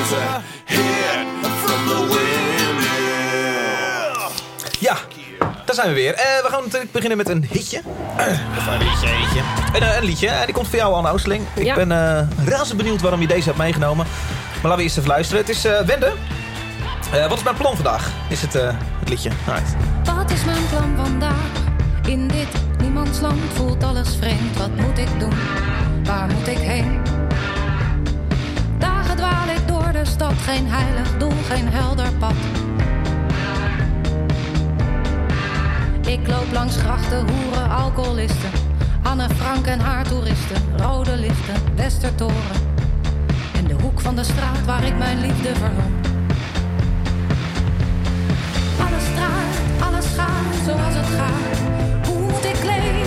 is 0.00 0.12
a 0.12 0.40
hit 0.64 1.46
from 1.64 1.86
the 1.88 1.96
Windmill. 3.12 4.30
Ja, 4.78 4.96
daar 5.64 5.74
zijn 5.74 5.88
we 5.88 5.94
weer. 5.94 6.14
Eh, 6.14 6.42
we 6.42 6.48
gaan 6.50 6.62
natuurlijk 6.62 6.92
beginnen 6.92 7.16
met 7.18 7.28
een 7.28 7.46
hitje. 7.50 7.82
Of 8.56 8.66
een 8.66 8.78
liedje, 8.78 9.06
hitje. 9.08 9.40
Een, 9.74 9.82
eh, 9.82 9.96
een 9.96 10.04
liedje, 10.04 10.28
eh, 10.28 10.44
die 10.44 10.54
komt 10.54 10.68
voor 10.68 10.78
jou, 10.78 10.94
Anne 10.94 11.10
Oosteling. 11.10 11.44
Ik 11.54 11.64
Ja. 11.64 11.74
ben 11.74 11.92
eh 11.92 12.48
razend 12.48 12.76
benieuwd 12.76 13.00
waarom 13.00 13.20
je 13.20 13.26
deze 13.26 13.44
hebt 13.44 13.58
meegenomen. 13.58 14.06
Maar 14.06 14.62
laten 14.62 14.76
we 14.76 14.82
eerst 14.82 14.96
even 14.96 15.08
luisteren. 15.10 15.40
Het 15.40 15.50
is 15.50 15.64
eh 15.64 15.80
Wende. 15.80 16.12
Eh, 17.12 17.26
wat 17.28 17.38
is 17.38 17.44
mijn 17.44 17.56
plan 17.56 17.74
vandaag? 17.74 18.10
Is 18.28 18.40
het, 18.42 18.54
eh, 18.54 18.66
het 19.00 19.08
liedje. 19.08 19.30
Wat 20.14 20.30
is 20.30 20.44
mijn 20.44 20.66
plan 20.70 20.94
vandaag? 21.04 21.36
In 22.06 22.28
dit 22.28 22.46
niemandsland 22.80 23.40
voelt 23.54 23.84
alles 23.84 24.08
vreemd. 24.20 24.56
Wat 24.56 24.70
moet 24.76 24.98
ik 24.98 25.08
doen? 25.18 25.32
Waar 26.04 26.26
moet 26.26 26.46
ik 26.48 26.58
heen? 26.58 27.00
Stad. 30.04 30.32
Geen 30.32 30.66
heilig 30.68 31.18
doel, 31.18 31.32
geen 31.48 31.68
helder 31.68 32.12
pad. 32.18 32.34
Ik 36.06 36.28
loop 36.28 36.52
langs 36.52 36.76
grachten, 36.76 37.26
hoeren, 37.28 37.70
alcoholisten. 37.70 38.50
Anne 39.02 39.28
Frank 39.36 39.66
en 39.66 39.80
haar 39.80 40.08
toeristen. 40.08 40.56
Rode 40.76 41.16
lichten, 41.16 41.54
Westertoren. 41.74 42.58
En 43.54 43.66
de 43.66 43.74
hoek 43.82 44.00
van 44.00 44.16
de 44.16 44.24
straat 44.24 44.64
waar 44.64 44.84
ik 44.84 44.98
mijn 44.98 45.20
liefde 45.20 45.54
verloor. 45.54 45.92
Alles 48.86 49.04
draait, 49.14 49.82
alles 49.82 50.06
gaat 50.16 50.64
zoals 50.64 50.94
het 50.94 51.06
gaat. 51.06 51.58
Hoe 52.06 52.50
ik 52.50 52.64
leven? 52.64 53.01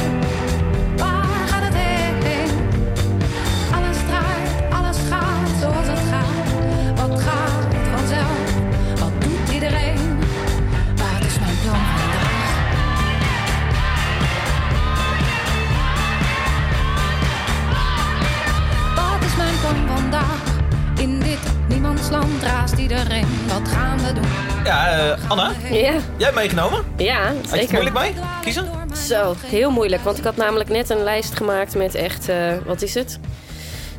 Niemandsland 21.85 22.41
raast 22.43 22.77
iedereen. 22.77 23.25
Wat 23.47 23.67
gaan 23.67 23.97
we 23.97 24.13
doen? 24.13 24.23
Ja, 24.63 24.89
eh, 24.91 25.29
Anna, 25.29 25.51
Ja, 25.69 25.75
jij 25.77 26.01
hebt 26.17 26.35
meegenomen. 26.35 26.83
ja 26.97 27.17
Had 27.23 27.33
je 27.33 27.39
het 27.41 27.49
zeker. 27.49 27.71
moeilijk 27.73 27.95
mee? 27.99 28.13
Kiezen? 28.41 28.69
Zo, 29.07 29.35
heel 29.45 29.71
moeilijk. 29.71 30.01
Want 30.03 30.17
ik 30.17 30.23
had 30.23 30.35
namelijk 30.35 30.69
net 30.69 30.89
een 30.89 31.03
lijst 31.03 31.35
gemaakt 31.35 31.75
met 31.75 31.95
echt, 31.95 32.29
eh, 32.29 32.53
wat 32.65 32.81
is 32.81 32.93
het? 32.93 33.19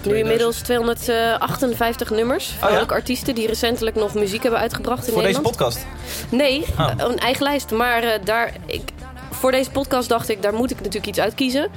Nu 0.02 0.16
inmiddels 0.18 0.58
258 0.58 2.10
nummers. 2.10 2.46
Van 2.58 2.68
Oh 2.68 2.74
ja? 2.74 2.80
ook 2.80 2.92
artiesten 2.92 3.34
die 3.34 3.46
recentelijk 3.46 3.96
nog 3.96 4.14
muziek 4.14 4.42
hebben 4.42 4.60
uitgebracht 4.60 5.06
in 5.06 5.12
Voor 5.12 5.22
deze 5.22 5.40
podcast. 5.40 5.86
Nee, 6.28 6.64
Oh. 6.78 6.90
eh, 6.90 6.94
een 6.98 7.18
eigen 7.18 7.42
lijst. 7.42 7.70
Maar 7.70 8.02
eh, 8.02 8.10
daar, 8.24 8.52
ik, 8.66 8.82
voor 9.30 9.50
deze 9.50 9.70
podcast 9.70 10.08
dacht 10.08 10.28
ik, 10.28 10.42
daar 10.42 10.54
moet 10.54 10.70
ik 10.70 10.76
natuurlijk 10.76 11.06
iets 11.06 11.18
uitkiezen. 11.18 11.68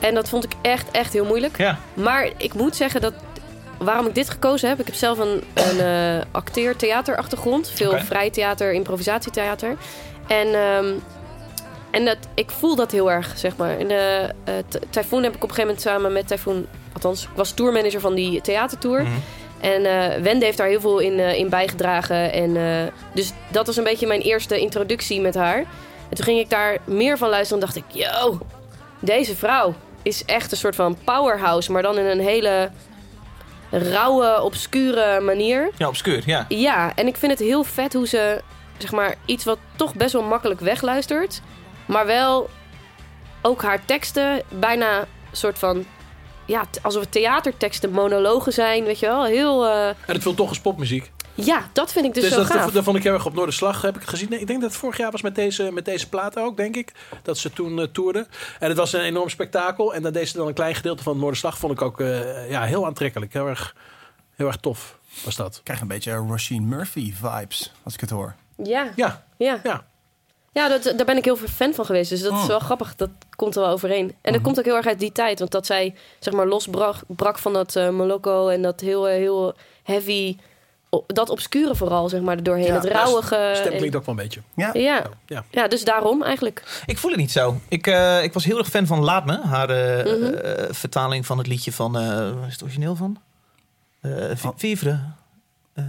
En 0.00 0.14
dat 0.14 0.28
vond 0.28 0.44
ik 0.44 0.52
echt, 0.62 0.90
echt 0.90 1.12
heel 1.12 1.24
moeilijk. 1.24 1.58
Ja. 1.58 1.78
Maar 1.94 2.28
ik 2.36 2.54
moet 2.54 2.76
zeggen 2.76 3.00
dat 3.00 3.12
waarom 3.78 4.06
ik 4.06 4.14
dit 4.14 4.30
gekozen 4.30 4.68
heb. 4.68 4.80
Ik 4.80 4.86
heb 4.86 4.94
zelf 4.94 5.18
een, 5.18 5.42
een 5.54 5.80
eh 5.80 6.24
acteer-theaterachtergrond. 6.30 7.70
Veel 7.70 7.98
vrij 7.98 8.30
theater, 8.30 8.72
improvisatietheater. 8.72 9.76
En, 10.26 10.54
ehm, 10.54 10.92
en 11.90 12.04
dat, 12.04 12.16
ik 12.34 12.50
voel 12.50 12.76
dat 12.76 12.92
heel 12.92 13.10
erg, 13.10 13.38
zeg 13.38 13.56
maar. 13.56 13.78
En 13.78 13.90
eh 13.90 14.54
Typhoon 14.90 15.22
heb 15.22 15.34
ik 15.34 15.42
op 15.42 15.48
een 15.48 15.54
gegeven 15.54 15.66
moment 15.66 15.80
samen 15.80 16.12
met 16.12 16.28
Typhoon... 16.28 16.66
Althans, 16.92 17.22
ik 17.22 17.28
was 17.34 17.52
tourmanager 17.52 18.00
van 18.00 18.14
die 18.14 18.40
theatertour. 18.40 19.02
Mhm. 19.02 19.10
En 19.60 19.84
eh 19.84 20.22
Wende 20.22 20.44
heeft 20.44 20.58
daar 20.58 20.68
heel 20.68 20.80
veel 20.80 20.98
in, 20.98 21.18
in 21.18 21.48
bijgedragen. 21.48 22.32
En, 22.32 22.56
dus 23.12 23.32
dat 23.48 23.66
was 23.66 23.76
een 23.76 23.84
beetje 23.84 24.06
mijn 24.06 24.20
eerste 24.20 24.60
introductie 24.60 25.20
met 25.20 25.34
haar. 25.34 25.58
En 26.08 26.16
toen 26.16 26.24
ging 26.24 26.38
ik 26.38 26.50
daar 26.50 26.78
meer 26.84 27.18
van 27.18 27.28
luisteren 27.28 27.62
en 27.62 27.66
dacht 27.66 27.76
ik... 27.76 27.84
Yo, 28.02 28.38
deze 29.00 29.36
vrouw 29.36 29.74
is 30.02 30.24
echt 30.24 30.50
een 30.50 30.56
soort 30.56 30.74
van 30.74 30.96
powerhouse. 31.04 31.72
Maar 31.72 31.82
dan 31.82 31.98
in 31.98 32.04
een 32.04 32.20
hele 32.20 32.70
rauwe, 33.78 34.42
obscure 34.42 35.20
manier. 35.20 35.70
Ja, 35.76 35.88
obscuur, 35.88 36.22
ja. 36.26 36.44
Ja, 36.48 36.92
en 36.94 37.06
ik 37.06 37.16
vind 37.16 37.32
het 37.32 37.40
heel 37.40 37.64
vet 37.64 37.92
hoe 37.92 38.06
ze... 38.06 38.40
Zeg 38.78 38.92
maar, 38.92 39.14
iets 39.24 39.44
wat 39.44 39.58
toch 39.76 39.94
best 39.94 40.12
wel 40.12 40.22
makkelijk 40.22 40.60
wegluistert. 40.60 41.40
Maar 41.86 42.06
wel 42.06 42.50
ook 43.42 43.62
haar 43.62 43.84
teksten 43.84 44.42
bijna 44.48 44.98
een 45.00 45.06
soort 45.32 45.58
van... 45.58 45.84
Ja, 46.44 46.64
alsof 46.82 47.00
het 47.02 47.12
theaterteksten, 47.12 47.90
monologen 47.90 48.52
zijn, 48.52 48.84
weet 48.84 48.98
je 48.98 49.06
wel. 49.06 49.24
Heel... 49.24 49.66
eh, 49.66 49.88
En 49.88 49.94
het 50.06 50.22
voelt 50.22 50.36
toch 50.36 50.48
als 50.48 50.60
popmuziek. 50.60 51.10
Ja, 51.36 51.68
dat 51.72 51.92
vind 51.92 52.04
ik 52.04 52.14
dus, 52.14 52.22
Dus 52.22 52.32
zo 52.32 52.38
dat, 52.38 52.46
gaaf. 52.46 52.64
dat, 52.64 52.72
dat 52.72 52.84
vond 52.84 52.96
ik 52.96 53.02
heel 53.02 53.12
erg 53.12 53.26
op 53.26 53.34
Noorderslag, 53.34 53.82
heb 53.82 53.96
ik 53.96 54.02
gezien. 54.02 54.28
Nee, 54.30 54.40
ik 54.40 54.46
denk 54.46 54.60
dat 54.60 54.70
het 54.70 54.78
vorig 54.78 54.96
jaar 54.96 55.10
was 55.10 55.22
met 55.22 55.34
deze, 55.34 55.70
met 55.72 55.84
deze 55.84 56.08
platen 56.08 56.42
ook, 56.42 56.56
denk 56.56 56.76
ik. 56.76 56.92
Dat 57.22 57.38
ze 57.38 57.50
toen 57.52 57.78
eh, 57.80 57.86
toerden. 57.86 58.26
En 58.58 58.68
het 58.68 58.78
was 58.78 58.92
een 58.92 59.00
enorm 59.00 59.28
spektakel. 59.28 59.94
En 59.94 60.02
dan 60.02 60.12
deed 60.12 60.28
ze 60.28 60.36
dan 60.36 60.46
een 60.46 60.54
klein 60.54 60.74
gedeelte 60.74 61.02
van 61.02 61.18
Noorderslag. 61.18 61.58
Vond 61.58 61.72
ik 61.72 61.82
ook 61.82 62.00
eh, 62.00 62.50
ja, 62.50 62.62
heel 62.62 62.86
aantrekkelijk. 62.86 63.32
Heel 63.32 63.46
erg, 63.48 63.74
heel 64.36 64.46
erg 64.46 64.56
tof 64.56 64.98
was 65.24 65.36
dat. 65.36 65.56
Ik 65.56 65.64
krijg 65.64 65.80
een 65.80 65.88
beetje 65.88 66.12
Roisin 66.12 66.68
Murphy 66.68 67.14
vibes 67.14 67.72
als 67.82 67.94
ik 67.94 68.00
het 68.00 68.10
hoor. 68.10 68.34
Ja, 68.62 68.88
Ja, 68.96 69.24
ja. 69.36 69.60
ja. 69.62 69.84
Ja, 70.52 70.68
dat, 70.68 70.82
daar 70.96 71.06
ben 71.06 71.16
ik 71.16 71.24
heel 71.24 71.36
veel 71.36 71.48
fan 71.48 71.74
van 71.74 71.84
geweest. 71.84 72.10
Dus 72.10 72.22
dat 72.22 72.32
is 72.32 72.38
Oh. 72.38 72.46
wel 72.46 72.58
grappig. 72.58 72.94
Dat 72.94 73.10
komt 73.36 73.54
er 73.56 73.60
wel 73.62 73.70
overeen. 73.70 74.14
En 74.20 74.32
dat 74.32 74.42
komt 74.42 74.58
ook 74.58 74.64
heel 74.64 74.76
erg 74.76 74.86
uit 74.86 74.98
die 74.98 75.12
tijd. 75.12 75.38
Want 75.38 75.50
dat 75.50 75.66
zij, 75.66 75.94
zeg 76.18 76.34
maar, 76.34 76.46
losbrak 76.46 76.96
brak 77.06 77.38
van 77.38 77.52
dat 77.52 77.76
eh 77.76 77.88
Moloko 77.88 78.48
en 78.48 78.62
dat 78.62 78.80
heel, 78.80 79.04
heel 79.04 79.54
heavy... 79.82 80.36
Dat 81.06 81.30
obscure 81.30 81.74
vooral, 81.74 82.08
zeg 82.08 82.20
maar, 82.20 82.42
doorheen. 82.42 82.64
Ja, 82.66 82.74
het 82.74 82.84
Ja, 82.84 82.90
rauwige. 82.92 83.52
Stem 83.56 83.76
klinkt 83.76 83.96
ook 83.96 84.06
wel 84.06 84.14
een 84.14 84.22
beetje. 84.22 84.40
Ja. 84.56 84.70
ja. 84.72 85.02
Ja. 85.26 85.44
ja, 85.50 85.68
dus 85.68 85.84
daarom 85.84 86.22
eigenlijk. 86.22 86.82
Ik 86.86 86.98
voel 86.98 87.10
het 87.10 87.20
niet 87.20 87.32
zo. 87.32 87.60
Ik, 87.68 87.86
eh, 87.86 88.22
ik 88.22 88.32
was 88.32 88.44
heel 88.44 88.58
erg 88.58 88.68
fan 88.68 88.86
van 88.86 89.04
Laat 89.04 89.24
Me. 89.26 89.38
Haar 89.42 89.70
eh, 89.70 90.04
Mhm. 90.14 90.24
eh, 90.34 90.64
vertaling 90.70 91.26
van 91.26 91.38
het 91.38 91.46
liedje 91.46 91.72
van... 91.72 91.98
eh, 91.98 92.02
waar 92.08 92.46
is 92.46 92.52
het 92.52 92.62
origineel 92.62 92.96
van? 92.96 93.18
Eh 94.00 94.10
Oh. 94.44 94.52
Vivre. 94.56 94.98
Eh, 95.74 95.84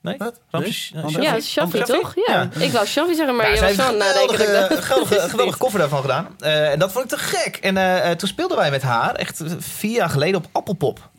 nee? 0.00 0.14
Wat? 0.18 0.40
Ramses- 0.50 0.90
Nee? 0.94 1.04
Ander- 1.04 1.22
Ja, 1.22 1.40
Shaffi? 1.40 1.82
Toch? 1.82 2.12
Ja. 2.26 2.48
Ja. 2.54 2.60
Ik 2.60 2.72
wou 2.72 2.86
Shaffi 2.86 3.14
zeggen, 3.14 3.36
maar 3.36 3.46
Ja, 3.48 3.54
je 3.54 3.60
was 3.60 3.74
zo 3.74 3.82
aan 3.82 3.96
nadenken. 3.96 4.34
geweldige, 4.36 4.68
dacht- 4.74 4.84
geweldige, 4.84 5.28
geweldige 5.30 5.58
koffer 5.58 5.78
daarvan 5.80 6.00
gedaan. 6.00 6.26
Eh, 6.40 6.70
en 6.70 6.78
dat 6.78 6.92
vond 6.92 7.04
ik 7.04 7.10
te 7.10 7.18
gek. 7.24 7.56
En 7.56 8.16
toen 8.16 8.28
speelden 8.28 8.56
wij 8.56 8.70
met 8.70 8.82
haar, 8.82 9.14
echt 9.14 9.42
vier 9.58 9.92
jaar 9.94 10.10
geleden, 10.10 10.36
op 10.36 10.46
Appelpop. 10.52 11.10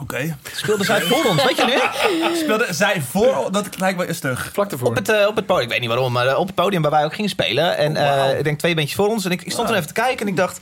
Oké. 0.00 0.36
Speelde 0.54 0.84
zij 0.84 1.00
voor 1.00 1.24
ons, 1.24 1.44
weet 1.44 1.56
je 1.56 1.64
nu? 1.64 2.36
Speelde 2.44 2.66
zij 2.70 3.00
voor... 3.00 3.48
Dat 3.52 3.78
lijkt 3.78 3.98
me 3.98 4.12
stug. 4.12 4.50
Vlak 4.52 4.70
ervoor. 4.72 4.88
Op 4.88 4.94
het, 4.94 5.08
eh, 5.08 5.26
op 5.26 5.36
het 5.36 5.46
podium, 5.46 5.64
ik 5.64 5.70
weet 5.70 5.80
niet 5.80 5.88
waarom, 5.88 6.12
maar 6.12 6.26
eh, 6.26 6.38
op 6.38 6.46
het 6.46 6.54
podium 6.54 6.82
waar 6.82 6.90
wij 6.90 7.04
ook 7.04 7.14
gingen 7.14 7.30
spelen. 7.30 7.76
En 7.76 7.96
Oh, 7.96 8.30
eh, 8.30 8.38
ik 8.38 8.44
denk 8.44 8.58
twee 8.58 8.74
beentjes 8.74 8.96
voor 8.96 9.08
ons. 9.08 9.24
En 9.24 9.30
ik, 9.30 9.42
ik 9.42 9.52
stond 9.52 9.66
toen 9.66 9.76
even 9.76 9.88
te 9.88 9.94
kijken 9.94 10.20
en 10.20 10.32
ik 10.32 10.36
dacht... 10.36 10.58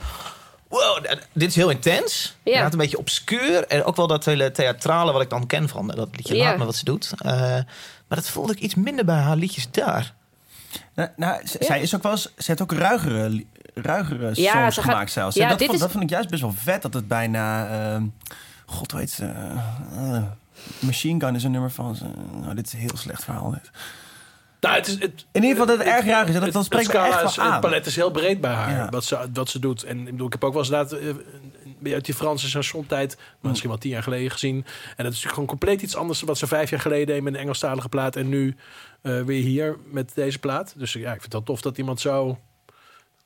Wow, 0.67 1.05
dit 1.33 1.49
is 1.49 1.55
heel 1.55 1.69
intens. 1.69 2.35
Ja. 2.43 2.63
Het 2.63 2.73
een 2.73 2.79
beetje 2.79 2.97
obscuur. 2.97 3.67
En 3.67 3.83
ook 3.83 3.95
wel 3.95 4.07
dat 4.07 4.25
hele 4.25 4.51
theatrale 4.51 5.11
wat 5.11 5.21
ik 5.21 5.29
dan 5.29 5.47
ken 5.47 5.69
van 5.69 5.87
dat 5.87 6.09
liedje 6.11 6.35
Ja. 6.35 6.43
Laat 6.43 6.57
Me 6.57 6.65
wat 6.65 6.75
ze 6.75 6.85
doet. 6.85 7.11
Eh, 7.17 7.31
maar 8.07 8.17
dat 8.17 8.29
voelde 8.29 8.51
ik 8.53 8.59
iets 8.59 8.75
minder 8.75 9.05
bij 9.05 9.15
haar 9.15 9.35
liedjes 9.35 9.67
daar. 9.71 10.13
Nou, 10.95 11.09
nou, 11.15 11.41
zij 11.59 11.81
is 11.81 11.95
ook 11.95 12.03
wel 12.03 12.11
eens, 12.11 12.21
ze 12.37 12.43
heeft 12.45 12.61
ook 12.61 12.71
ruigere, 12.71 13.45
ruigere 13.73 14.31
Ja, 14.33 14.51
songs 14.51 14.75
ze 14.75 14.81
gaat- 14.81 14.89
gemaakt 14.91 15.11
zelfs. 15.11 15.35
ja, 15.35 15.43
En 15.43 15.49
dat, 15.49 15.57
dit 15.57 15.67
vond, 15.67 15.79
is- 15.79 15.83
dat 15.85 15.93
vond 15.93 16.03
ik 16.03 16.09
juist 16.09 16.29
best 16.29 16.41
wel 16.41 16.53
vet 16.57 16.81
dat 16.81 16.93
het 16.93 17.07
bijna. 17.07 17.67
ehm, 17.69 18.03
God 18.69 18.91
weet 18.91 19.09
ze. 19.09 19.25
eh, 19.25 20.23
Machine 20.79 21.25
Gun 21.25 21.35
is 21.35 21.43
een 21.43 21.51
nummer 21.51 21.71
van 21.71 21.95
ze. 21.95 22.05
Nou, 22.41 22.55
dit 22.55 22.65
is 22.67 22.73
een 22.73 22.79
heel 22.79 22.97
slecht 22.97 23.23
verhaal. 23.23 23.51
Dit. 23.51 23.71
Nou, 24.61 24.75
het 24.75 24.87
is, 24.87 24.93
het, 24.99 25.25
In 25.31 25.43
ieder 25.43 25.49
geval 25.49 25.65
dat 25.65 25.77
het 25.77 25.87
erg 25.95 26.05
ruig 26.05 26.27
is. 26.27 26.33
Dat, 26.33 26.53
het, 26.53 26.65
spreekt 26.65 26.89
echt 26.93 27.23
is- 27.23 27.35
Het 27.35 27.59
palet 27.59 27.85
is 27.85 27.95
heel 27.95 28.11
breed 28.11 28.41
bij 28.41 28.51
haar, 28.53 28.75
Ja. 28.75 28.89
wat, 28.89 29.03
ze, 29.05 29.29
wat 29.33 29.49
ze 29.49 29.59
doet. 29.59 29.83
En 29.83 29.99
ik, 29.99 30.05
bedoel, 30.05 30.25
ik 30.27 30.31
heb 30.33 30.43
ook 30.43 30.53
wel 30.53 30.61
eens 30.63 30.71
inderdaad, 30.71 30.99
eh, 31.83 31.93
uit 31.93 32.05
die 32.05 32.13
Franse 32.15 32.47
chansontijd, 32.49 33.17
misschien 33.41 33.69
wel 33.69 33.77
tien 33.77 33.91
jaar 33.91 34.03
geleden 34.03 34.31
gezien. 34.31 34.55
En 34.55 34.63
dat 34.63 34.97
is 34.97 35.03
natuurlijk 35.05 35.33
gewoon 35.33 35.47
compleet 35.47 35.81
iets 35.81 35.95
anders 35.95 36.19
dan 36.19 36.27
wat 36.27 36.37
ze 36.37 36.47
vijf 36.47 36.69
jaar 36.69 36.79
geleden 36.79 37.05
deed 37.07 37.23
met 37.23 37.33
een 37.33 37.39
Engelstalige 37.39 37.89
plaat. 37.89 38.15
En 38.15 38.29
nu 38.29 38.55
eh, 39.01 39.21
weer 39.21 39.43
hier 39.43 39.77
met 39.91 40.11
deze 40.15 40.39
plaat. 40.39 40.73
Dus 40.77 40.93
ja, 40.93 40.99
ik 40.99 41.09
vind 41.09 41.23
het 41.23 41.33
wel 41.33 41.43
tof 41.43 41.61
dat 41.61 41.77
iemand 41.77 41.99
zo 41.99 42.39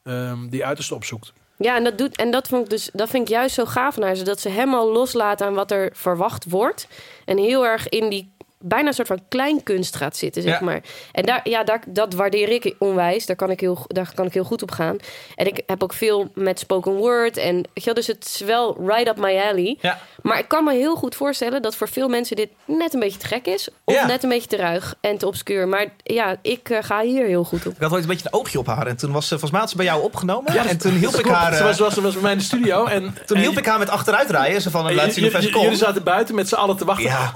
ehm, 0.03 0.49
die 0.49 0.65
uiterste 0.65 0.95
opzoekt. 0.95 1.33
Ja, 1.61 1.75
en 1.75 1.83
dat, 1.83 1.97
doet, 1.97 2.15
en 2.15 2.31
dat, 2.31 2.47
vond 2.47 2.63
ik 2.63 2.69
dus, 2.69 2.89
dat 2.93 3.09
vind 3.09 3.23
ik 3.23 3.29
juist 3.29 3.55
zo 3.55 3.65
gaaf 3.65 3.97
naar 3.97 4.15
ze. 4.15 4.23
Dat 4.23 4.39
ze 4.39 4.49
helemaal 4.49 4.91
loslaat 4.91 5.41
aan 5.41 5.53
wat 5.53 5.71
er 5.71 5.89
verwacht 5.93 6.45
wordt. 6.49 6.87
En 7.25 7.37
heel 7.37 7.65
erg 7.65 7.89
in 7.89 8.09
die 8.09 8.30
bijna 8.61 8.87
een 8.87 8.93
soort 8.93 9.07
van 9.07 9.19
kleinkunst 9.29 9.95
gaat 9.95 10.17
zitten, 10.17 10.41
zeg 10.41 10.59
Ja. 10.59 10.65
maar. 10.65 10.81
En 11.11 11.23
daar, 11.25 11.49
ja, 11.49 11.63
daar, 11.63 11.81
dat 11.87 12.13
waardeer 12.13 12.49
ik 12.49 12.75
onwijs. 12.79 13.25
Daar 13.25 13.35
kan, 13.35 13.49
ik 13.51 13.59
heel, 13.59 13.83
daar 13.87 14.11
kan 14.15 14.25
ik 14.25 14.33
heel 14.33 14.43
goed 14.43 14.61
op 14.61 14.71
gaan. 14.71 14.97
En 15.35 15.45
ik 15.47 15.61
heb 15.65 15.83
ook 15.83 15.93
veel 15.93 16.31
met 16.33 16.59
spoken 16.59 16.91
word. 16.93 17.37
En 17.37 17.55
weet 17.55 17.83
je 17.83 17.93
dus 17.93 18.07
het 18.07 18.25
is 18.25 18.39
wel 18.39 18.77
right 18.87 19.07
up 19.07 19.17
my 19.17 19.37
alley. 19.37 19.77
Ja. 19.81 19.99
Maar 20.21 20.39
ik 20.39 20.47
kan 20.47 20.63
me 20.63 20.73
heel 20.73 20.95
goed 20.95 21.15
voorstellen 21.15 21.61
dat 21.61 21.75
voor 21.75 21.89
veel 21.89 22.07
mensen 22.07 22.35
dit 22.35 22.49
net 22.65 22.93
een 22.93 22.99
beetje 22.99 23.19
te 23.19 23.27
gek 23.27 23.45
is. 23.45 23.67
Of 23.83 23.93
Ja. 23.93 24.05
net 24.05 24.23
een 24.23 24.29
beetje 24.29 24.47
te 24.47 24.55
ruig 24.55 24.95
en 25.01 25.17
te 25.17 25.27
obscuur. 25.27 25.67
Maar 25.67 25.85
ja, 26.03 26.35
ik 26.41 26.69
eh, 26.69 26.77
ga 26.81 27.01
hier 27.01 27.25
heel 27.25 27.43
goed 27.43 27.65
op. 27.65 27.73
Ik 27.73 27.81
had 27.81 27.91
ooit 27.91 28.01
een 28.03 28.09
beetje 28.09 28.27
een 28.31 28.39
oogje 28.39 28.59
op 28.59 28.67
haar. 28.67 28.87
En 28.87 28.97
toen 28.97 29.11
was 29.11 29.23
ze, 29.23 29.29
volgens 29.29 29.51
mij 29.51 29.59
had 29.59 29.69
ze 29.69 29.75
bij 29.75 29.85
jou 29.85 30.03
opgenomen. 30.03 30.53
Ja, 30.53 30.65
en 30.65 30.77
toen 30.77 30.91
hielp 30.91 31.13
ik 31.15 31.21
Klopt, 31.21 31.37
haar... 31.37 31.53
Ze 31.53 31.59
eh, 31.59 31.65
was, 31.77 31.79
was, 31.97 32.13
bij 32.13 32.21
mij 32.21 32.31
in 32.31 32.37
de 32.37 32.43
studio. 32.43 32.85
En, 32.85 33.15
toen 33.25 33.37
en- 33.37 33.43
hielp 33.43 33.57
ik 33.57 33.65
haar 33.65 33.79
met 33.79 33.89
achteruitrijden. 33.89 34.61
Ze 34.61 34.69
van, 34.69 34.87
en 34.87 34.95
laat 34.95 35.13
zien 35.13 35.23
hoe 35.23 35.31
ver 35.31 35.41
ze 35.41 35.49
jullie- 35.49 35.75
zaten 35.75 36.03
buiten 36.03 36.35
met 36.35 36.47
z'n 36.47 36.55
allen 36.55 36.77
te 36.77 36.85
wachten. 36.85 37.05
Ja, 37.05 37.31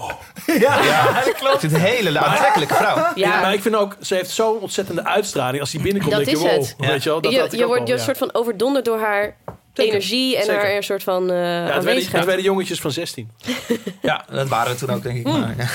Ja, 0.45 0.83
ja, 0.83 1.14
dat 1.23 1.33
klopt. 1.33 1.61
Het 1.61 1.71
is 1.71 1.77
een 1.77 1.83
hele 1.83 2.19
aantrekkelijke 2.19 2.73
vrouw. 2.73 2.95
Ja, 2.95 3.11
Ja, 3.15 3.41
maar 3.41 3.53
ik 3.53 3.61
vind 3.61 3.75
ook, 3.75 3.95
ze 4.01 4.15
heeft 4.15 4.29
zo'n 4.29 4.59
ontzettende 4.59 5.05
uitstraling. 5.05 5.61
Als 5.61 5.71
die 5.71 5.81
binnenkomt, 5.81 6.15
Dat 6.15 6.25
denk 6.25 6.37
je, 6.37 6.43
is 6.43 6.51
wow. 6.51 6.61
het. 6.61 6.75
Ja. 6.79 6.87
Weet 6.87 7.03
je 7.03 7.09
wel, 7.09 7.21
dat 7.21 7.31
je 7.31 7.57
je 7.57 7.65
wordt 7.65 7.87
je 7.87 7.93
ja. 7.93 7.99
soort 8.03 8.17
van 8.17 8.29
overdonderd 8.33 8.85
door 8.85 8.99
haar 8.99 9.35
Zeker, 9.73 9.93
energie 9.93 10.37
en 10.37 10.43
zeker. 10.43 10.61
haar 10.61 10.75
een 10.75 10.83
soort 10.83 11.03
van 11.03 11.31
eh 11.31 11.37
Ja, 11.37 11.73
het, 11.73 11.83
werden, 11.83 12.03
het 12.11 12.25
werden 12.25 12.43
jongetjes 12.43 12.81
van 12.81 12.91
16. 12.91 13.31
Ja, 14.01 14.25
dat 14.31 14.47
waren 14.47 14.71
we 14.73 14.77
toen 14.79 14.89
ook, 14.89 15.03
denk 15.03 15.17
ik. 15.17 15.23
Hmm. 15.25 15.39
Maar, 15.39 15.55
ja. 15.57 15.67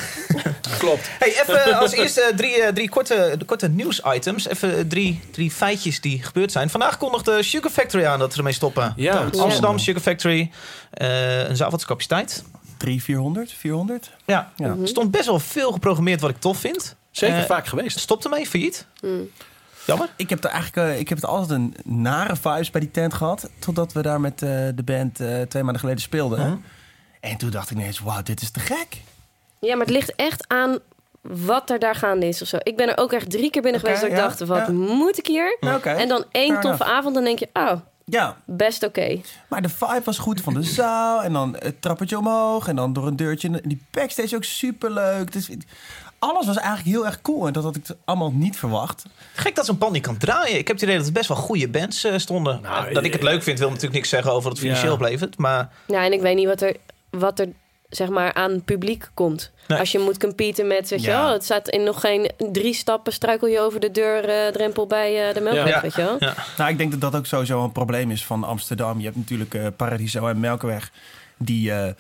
Klopt. 0.79 1.09
Hey, 1.19 1.29
even 1.29 1.79
als 1.79 1.93
eerste 1.93 2.33
drie, 2.37 2.63
eh, 2.63 2.73
drie 2.73 2.89
korte, 2.89 3.39
korte 3.47 3.69
nieuwsitems. 3.69 4.49
Even 4.49 4.77
eh, 4.77 4.85
drie, 4.89 5.21
drie 5.33 5.51
feitjes 5.51 6.01
die 6.01 6.23
gebeurd 6.23 6.53
zijn. 6.53 6.71
Vandaag 6.71 6.97
kondigde 6.99 7.43
Sugar 7.43 7.71
Factory 7.71 8.05
aan 8.05 8.19
dat 8.19 8.33
ze 8.33 8.39
ermee 8.39 8.53
stoppen. 8.53 8.93
Ja. 8.97 9.29
Amsterdam 9.39 9.79
Sugar 9.79 10.01
Factory. 10.03 10.51
eh 10.91 11.49
een 11.49 11.57
zaalvaartscapaciteit. 11.57 12.45
300, 12.81 13.05
400, 13.05 13.53
400. 13.53 14.11
Ja, 14.25 14.53
Ja. 14.57 14.69
Mhm. 14.69 14.83
er 14.83 14.89
stond 14.89 15.11
best 15.11 15.27
wel 15.27 15.39
veel 15.39 15.73
geprogrammeerd 15.73 16.21
wat 16.21 16.31
ik 16.31 16.41
tof 16.41 16.59
vind. 16.59 16.97
Zeker 17.11 17.37
Eh, 17.37 17.45
vaak 17.45 17.67
geweest. 17.67 17.99
Stopte 17.99 18.29
mee, 18.29 18.47
failliet. 18.47 18.87
Mm. 19.03 19.31
Jammer. 19.87 20.09
Ik 20.17 20.31
heb, 20.31 20.45
er 20.45 20.51
eigenlijk, 20.51 20.89
eh, 20.89 20.99
ik 20.99 21.09
heb 21.09 21.19
het 21.19 21.27
altijd 21.27 21.51
een 21.51 21.77
nare 21.85 22.37
vibes 22.37 22.71
bij 22.71 22.81
die 22.81 22.91
tent 22.91 23.15
gehad. 23.15 23.51
Totdat 23.59 23.93
we 23.93 24.03
daar 24.03 24.21
met 24.21 24.43
eh, 24.43 24.49
de 24.75 24.83
band 24.85 25.21
eh, 25.21 25.41
twee 25.41 25.63
maanden 25.63 25.81
geleden 25.81 26.01
speelden. 26.03 26.39
Mhm. 26.39 26.57
En 27.21 27.37
toen 27.37 27.51
dacht 27.51 27.71
ik 27.71 27.77
ineens, 27.77 27.99
wauw, 27.99 28.23
dit 28.23 28.43
is 28.43 28.51
te 28.51 28.61
gek. 28.61 29.03
Ja, 29.61 29.77
maar 29.77 29.87
het 29.87 29.95
ligt 29.95 30.15
echt 30.17 30.49
aan 30.49 30.79
wat 31.23 31.71
er 31.71 31.79
daar 31.79 31.95
gaande 31.95 32.27
is 32.27 32.43
of 32.43 32.49
zo. 32.49 32.57
Ik 32.63 32.77
ben 32.77 32.89
er 32.89 32.99
ook 32.99 33.13
echt 33.13 33.31
drie 33.31 33.51
keer 33.51 33.63
binnen 33.63 33.81
geweest 33.81 34.01
dat 34.01 34.11
ik 34.11 34.17
dacht, 34.17 34.41
wat 34.41 34.67
ja. 34.67 34.73
moet 34.73 35.19
ik 35.19 35.27
hier? 35.27 35.57
En 35.85 36.09
dan 36.09 36.25
één 36.31 36.61
toffe 36.61 36.67
enough. 36.69 36.83
avond, 36.99 37.15
dan 37.15 37.25
denk 37.25 37.39
je, 37.39 37.49
oh, 37.53 37.73
Ja, 38.11 38.37
best 38.45 38.83
oké. 38.85 39.21
maar 39.49 39.63
de 39.63 39.69
vibe 39.69 40.03
was 40.05 40.19
goed 40.19 40.41
van 40.41 40.55
de 40.55 40.63
zaal. 40.83 41.23
En 41.23 41.33
dan 41.33 41.57
het 41.59 41.83
trappetje 41.83 42.19
omhoog. 42.19 42.69
En 42.69 42.77
dan 42.77 42.93
door 42.93 43.07
een 43.07 43.17
deurtje. 43.17 43.61
Die 43.65 43.83
backstage 43.91 44.37
ook 44.37 44.45
superleuk. 44.45 45.33
Dus 45.33 45.49
alles 46.19 46.47
was 46.47 46.57
eigenlijk 46.57 46.89
heel 46.97 47.07
erg 47.07 47.21
cool. 47.23 47.47
En 47.47 47.53
dat 47.53 47.65
had 47.65 47.77
ik 47.77 47.85
allemaal 48.05 48.33
niet 48.33 48.57
verwacht. 48.57 49.05
Gek 49.35 49.55
dat 49.55 49.67
zo'n 49.67 49.79
pand 49.79 49.93
niet 49.93 50.03
kan 50.03 50.17
draaien. 50.17 50.59
Ik 50.59 50.67
heb 50.67 50.77
het 50.77 50.83
idee 50.85 50.97
dat 50.97 51.07
er 51.07 51.13
best 51.13 51.29
wel 51.29 51.37
goede 51.37 51.69
bands 51.69 52.05
eh, 52.05 52.19
stonden. 52.19 52.61
Nou, 52.63 52.87
Eh, 52.89 52.95
dat 52.95 53.05
ik 53.05 53.13
het 53.13 53.23
leuk 53.23 53.43
vind, 53.43 53.59
wil 53.59 53.69
natuurlijk 53.69 53.95
niks 53.95 54.09
zeggen 54.09 54.33
over 54.33 54.51
het 54.51 54.59
financieel 54.59 54.89
Ja. 54.91 54.95
oplevert. 54.97 55.39
Maar 55.39 55.69
Ja, 55.87 56.05
en 56.05 56.13
ik 56.13 56.21
weet 56.21 56.37
niet 56.37 56.47
wat 56.47 56.61
er, 56.61 56.77
wat 57.11 57.39
er 57.39 57.49
zeg 57.91 58.09
maar 58.09 58.33
aan 58.35 58.63
publiek 58.65 59.11
komt. 59.15 59.51
Nee. 59.69 59.79
Als 59.79 59.93
je 59.93 59.99
moet 59.99 60.19
competen 60.19 60.67
met, 60.67 60.89
weet 60.91 61.03
je 61.03 61.11
Ja. 61.11 61.23
wel, 61.23 61.33
het 61.33 61.45
staat 61.45 61.69
in 61.69 61.83
nog 61.85 62.01
geen 62.01 62.31
drie 62.53 62.75
stappen, 62.75 63.13
struikel 63.13 63.49
je 63.49 63.61
over 63.61 63.81
de 63.81 63.91
deurdrempel 63.91 64.87
bij 64.87 65.29
eh, 65.29 65.35
de 65.35 65.41
Melkweg, 65.41 65.69
Ja. 65.75 65.81
weet 65.81 65.95
je 65.95 66.03
wel. 66.03 66.17
ja. 66.19 66.35
Nou, 66.57 66.71
ik 66.71 66.79
denk 66.79 66.91
dat 66.91 67.01
dat 67.01 67.17
ook 67.17 67.27
sowieso 67.27 67.65
een 67.65 67.73
probleem 67.73 68.11
is 68.11 68.25
van 68.25 68.45
Amsterdam. 68.45 68.99
Je 68.99 69.05
hebt 69.05 69.17
natuurlijk 69.17 69.55
eh, 69.55 69.67
Paradiso 69.77 70.27
en 70.27 70.41
Melkweg. 70.41 70.91
Die 71.37 71.73
eh, 71.73 71.93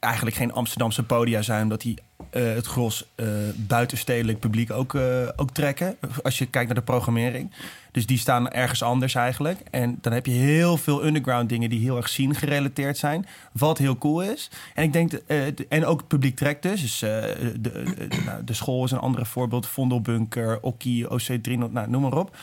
eigenlijk 0.00 0.36
geen 0.36 0.52
Amsterdamse 0.52 1.02
podia 1.02 1.42
zijn. 1.42 1.62
Omdat 1.62 1.80
die 1.80 1.98
eh, 2.30 2.42
het 2.42 2.66
gros 2.66 3.04
eh, 3.14 3.26
buitenstedelijk 3.56 4.38
publiek 4.40 4.70
ook, 4.70 4.94
eh, 4.94 5.02
ook 5.36 5.50
trekken. 5.50 5.96
Als 6.22 6.38
je 6.38 6.46
kijkt 6.46 6.66
naar 6.68 6.78
de 6.78 6.82
programmering. 6.92 7.52
Dus 7.92 8.06
die 8.06 8.18
staan 8.18 8.50
ergens 8.50 8.82
anders 8.82 9.14
eigenlijk. 9.14 9.58
En 9.70 9.98
dan 10.00 10.12
heb 10.12 10.26
je 10.26 10.32
heel 10.32 10.76
veel 10.76 11.04
underground 11.04 11.48
dingen 11.48 11.70
die 11.70 11.80
heel 11.80 11.96
erg 11.96 12.08
scene 12.08 12.34
gerelateerd 12.34 12.98
zijn. 12.98 13.26
Wat 13.52 13.78
heel 13.78 13.98
cool 13.98 14.20
is. 14.22 14.50
En 14.74 14.82
ik 14.84 14.92
denk, 14.92 15.12
eh, 15.12 15.36
de- 15.54 15.66
en 15.68 15.86
ook 15.86 15.98
het 15.98 16.08
publiek 16.08 16.36
trekt 16.36 16.62
dus. 16.62 16.80
Dus 16.80 17.02
eh, 17.02 17.10
de, 17.10 17.58
de, 17.60 18.08
nou, 18.24 18.44
de 18.44 18.54
school 18.54 18.84
is 18.84 18.90
een 18.90 18.98
ander 18.98 19.26
voorbeeld. 19.26 19.66
Vondelbunker, 19.66 20.58
Okkie, 20.60 21.06
OC3, 21.10 21.58
nou, 21.70 21.90
noem 21.90 22.02
maar 22.02 22.16
op. 22.18 22.36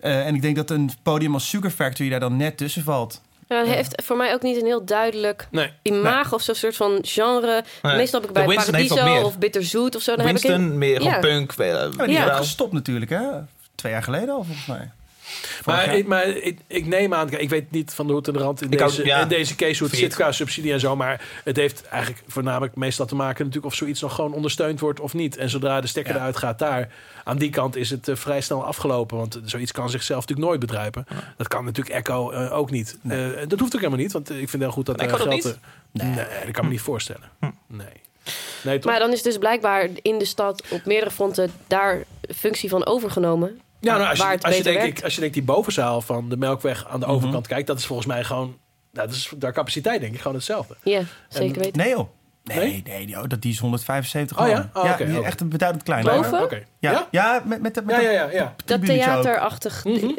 Eh, 0.00 0.26
en 0.26 0.34
ik 0.34 0.42
denk 0.42 0.56
dat 0.56 0.70
een 0.70 0.90
podium 1.02 1.34
als 1.34 1.48
Sugar 1.48 1.70
Factory 1.70 2.08
daar 2.10 2.20
dan 2.20 2.36
net 2.36 2.56
tussen 2.56 2.82
valt. 2.82 3.22
Ja, 3.48 3.58
het 3.58 3.68
heeft 3.68 4.02
voor 4.04 4.16
mij 4.16 4.32
ook 4.34 4.42
niet 4.42 4.56
een 4.60 4.66
heel 4.66 4.84
duidelijk 4.84 5.48
Nee. 5.50 5.70
imago 5.82 6.34
of 6.34 6.42
zo'n 6.42 6.54
soort 6.54 6.76
van 6.76 6.98
genre. 7.02 7.64
Nee. 7.82 7.96
Meestal 7.96 8.20
heb 8.20 8.28
ik 8.28 8.34
bij 8.34 8.46
Winston 8.46 8.72
Paradiso 8.72 9.24
of 9.26 9.38
Bitterzoet 9.38 9.96
of 9.96 10.02
zo. 10.02 10.16
Dan 10.16 10.26
heb 10.26 10.36
ik 10.36 10.42
Winston, 10.42 10.64
een- 10.64 10.78
meer 10.78 11.02
Ja. 11.02 11.18
punk. 11.18 11.52
eh, 11.52 11.66
Ja, 11.68 11.88
die 11.88 12.08
Ja. 12.10 12.34
gestopt 12.34 12.72
natuurlijk, 12.72 13.10
hè? 13.10 13.20
Twee 13.76 13.92
jaar 13.92 14.02
geleden 14.02 14.28
al, 14.28 14.44
volgens 14.44 14.66
mij. 14.66 14.90
Vorig 15.26 15.86
Maar, 15.86 15.96
ik, 15.96 16.06
maar 16.06 16.26
ik, 16.28 16.58
ik 16.66 16.86
neem 16.86 17.14
aan, 17.14 17.30
ik 17.30 17.48
weet 17.48 17.70
niet 17.70 17.94
van 17.94 18.06
de 18.06 18.12
hoed 18.12 18.26
en 18.26 18.32
de 18.32 18.38
rand 18.38 18.62
in, 18.62 18.70
Ik 18.70 18.80
ook, 18.80 18.88
deze, 18.88 19.04
ja. 19.04 19.20
in 19.20 19.28
deze 19.28 19.54
case 19.56 19.78
hoe 19.78 19.88
het 19.88 19.98
zit 19.98 20.14
qua 20.14 20.32
subsidie 20.32 20.72
en 20.72 20.80
zo. 20.80 20.96
Maar 20.96 21.20
het 21.44 21.56
heeft 21.56 21.84
eigenlijk 21.86 22.22
voornamelijk 22.26 22.76
meestal 22.76 23.06
te 23.06 23.14
maken 23.14 23.38
natuurlijk 23.44 23.72
of 23.72 23.78
zoiets 23.78 24.00
nog 24.00 24.14
gewoon 24.14 24.32
ondersteund 24.32 24.80
wordt 24.80 25.00
of 25.00 25.14
niet. 25.14 25.36
En 25.36 25.50
zodra 25.50 25.80
de 25.80 25.86
stekker 25.86 26.12
Ja. 26.14 26.18
eruit 26.18 26.36
gaat 26.36 26.58
daar, 26.58 26.88
aan 27.24 27.38
die 27.38 27.50
kant 27.50 27.76
is 27.76 27.90
het 27.90 28.08
eh, 28.08 28.16
vrij 28.16 28.40
snel 28.40 28.64
afgelopen. 28.64 29.16
Want 29.16 29.40
zoiets 29.44 29.72
kan 29.72 29.90
zichzelf 29.90 30.20
natuurlijk 30.20 30.48
nooit 30.48 30.60
bedruipen. 30.60 31.06
Dat 31.36 31.48
kan 31.48 31.64
natuurlijk 31.64 31.96
Echo 31.96 32.30
eh, 32.30 32.52
ook 32.56 32.70
niet. 32.70 32.98
Nee. 33.00 33.34
Eh, 33.34 33.48
dat 33.48 33.58
hoeft 33.60 33.74
ook 33.74 33.80
helemaal 33.80 34.02
niet, 34.02 34.12
want 34.12 34.30
ik 34.30 34.48
vind 34.48 34.62
heel 34.62 34.72
goed 34.72 34.86
dat 34.86 34.96
Echo 35.00 35.10
dat 35.10 35.20
geld... 35.20 35.30
niet? 35.44 35.58
eh, 35.92 36.06
Nee. 36.06 36.14
dat 36.44 36.50
kan 36.50 36.64
me 36.64 36.70
niet 36.70 36.80
voorstellen. 36.80 37.30
Nee. 37.66 37.86
Nee, 38.62 38.78
toch? 38.78 38.90
Maar 38.90 39.00
dan 39.00 39.12
is 39.12 39.22
dus 39.22 39.38
blijkbaar 39.38 39.88
in 40.02 40.18
de 40.18 40.24
stad 40.24 40.62
op 40.70 40.84
meerdere 40.84 41.10
fronten 41.10 41.52
daar 41.66 42.02
functie 42.34 42.68
van 42.68 42.86
overgenomen. 42.86 43.60
Ja, 43.86 43.96
nou, 43.96 44.08
als, 44.10 44.18
waar 44.18 44.28
je, 44.30 44.34
het 44.36 44.44
als, 44.44 44.56
je 44.56 44.62
denk 44.62 44.76
werkt. 44.78 44.98
ik, 44.98 45.04
als 45.04 45.14
je 45.14 45.20
denkt 45.20 45.34
die 45.34 45.44
bovenzaal 45.44 46.00
van 46.00 46.28
de 46.28 46.36
Melkweg 46.36 46.86
aan 46.88 47.00
de 47.00 47.06
Mhm. 47.06 47.14
overkant 47.14 47.46
kijkt, 47.46 47.66
dat 47.66 47.78
is 47.78 47.86
volgens 47.86 48.08
mij 48.08 48.24
gewoon, 48.24 48.56
nou, 48.92 49.06
dat 49.06 49.16
is 49.16 49.32
daar 49.36 49.52
capaciteit 49.52 50.00
denk 50.00 50.14
ik 50.14 50.20
gewoon 50.20 50.36
hetzelfde. 50.36 50.76
Ja, 50.82 51.00
zeker 51.28 51.56
En- 51.56 51.62
weten. 51.62 51.78
Nee 51.82 51.90
joh. 51.90 52.08
Nee, 52.44 52.82
nee, 52.86 53.06
die, 53.06 53.16
oh, 53.16 53.24
dat, 53.28 53.42
die 53.42 53.52
is 53.52 53.58
175 53.58 54.38
Oh 54.40 54.48
ja? 54.48 54.70
Oh, 54.74 54.84
oké, 54.84 54.96
die 54.96 55.06
is 55.12 55.18
oké. 55.18 55.26
echt 55.26 55.40
een 55.40 55.48
beduidend 55.48 55.82
klein. 55.84 56.04
Boven? 56.04 56.42
Oké. 56.42 56.62
Ja, 56.78 56.90
Ja? 56.90 57.06
ja? 57.10 57.42
met, 57.44 57.62
met, 57.62 57.74
met 57.84 57.94
Ja, 57.94 58.00
ja, 58.00 58.10
ja. 58.10 58.30
ja. 58.30 58.54
Dat 58.64 58.84
theaterachtig. 58.84 59.84
Mhm. 59.84 60.10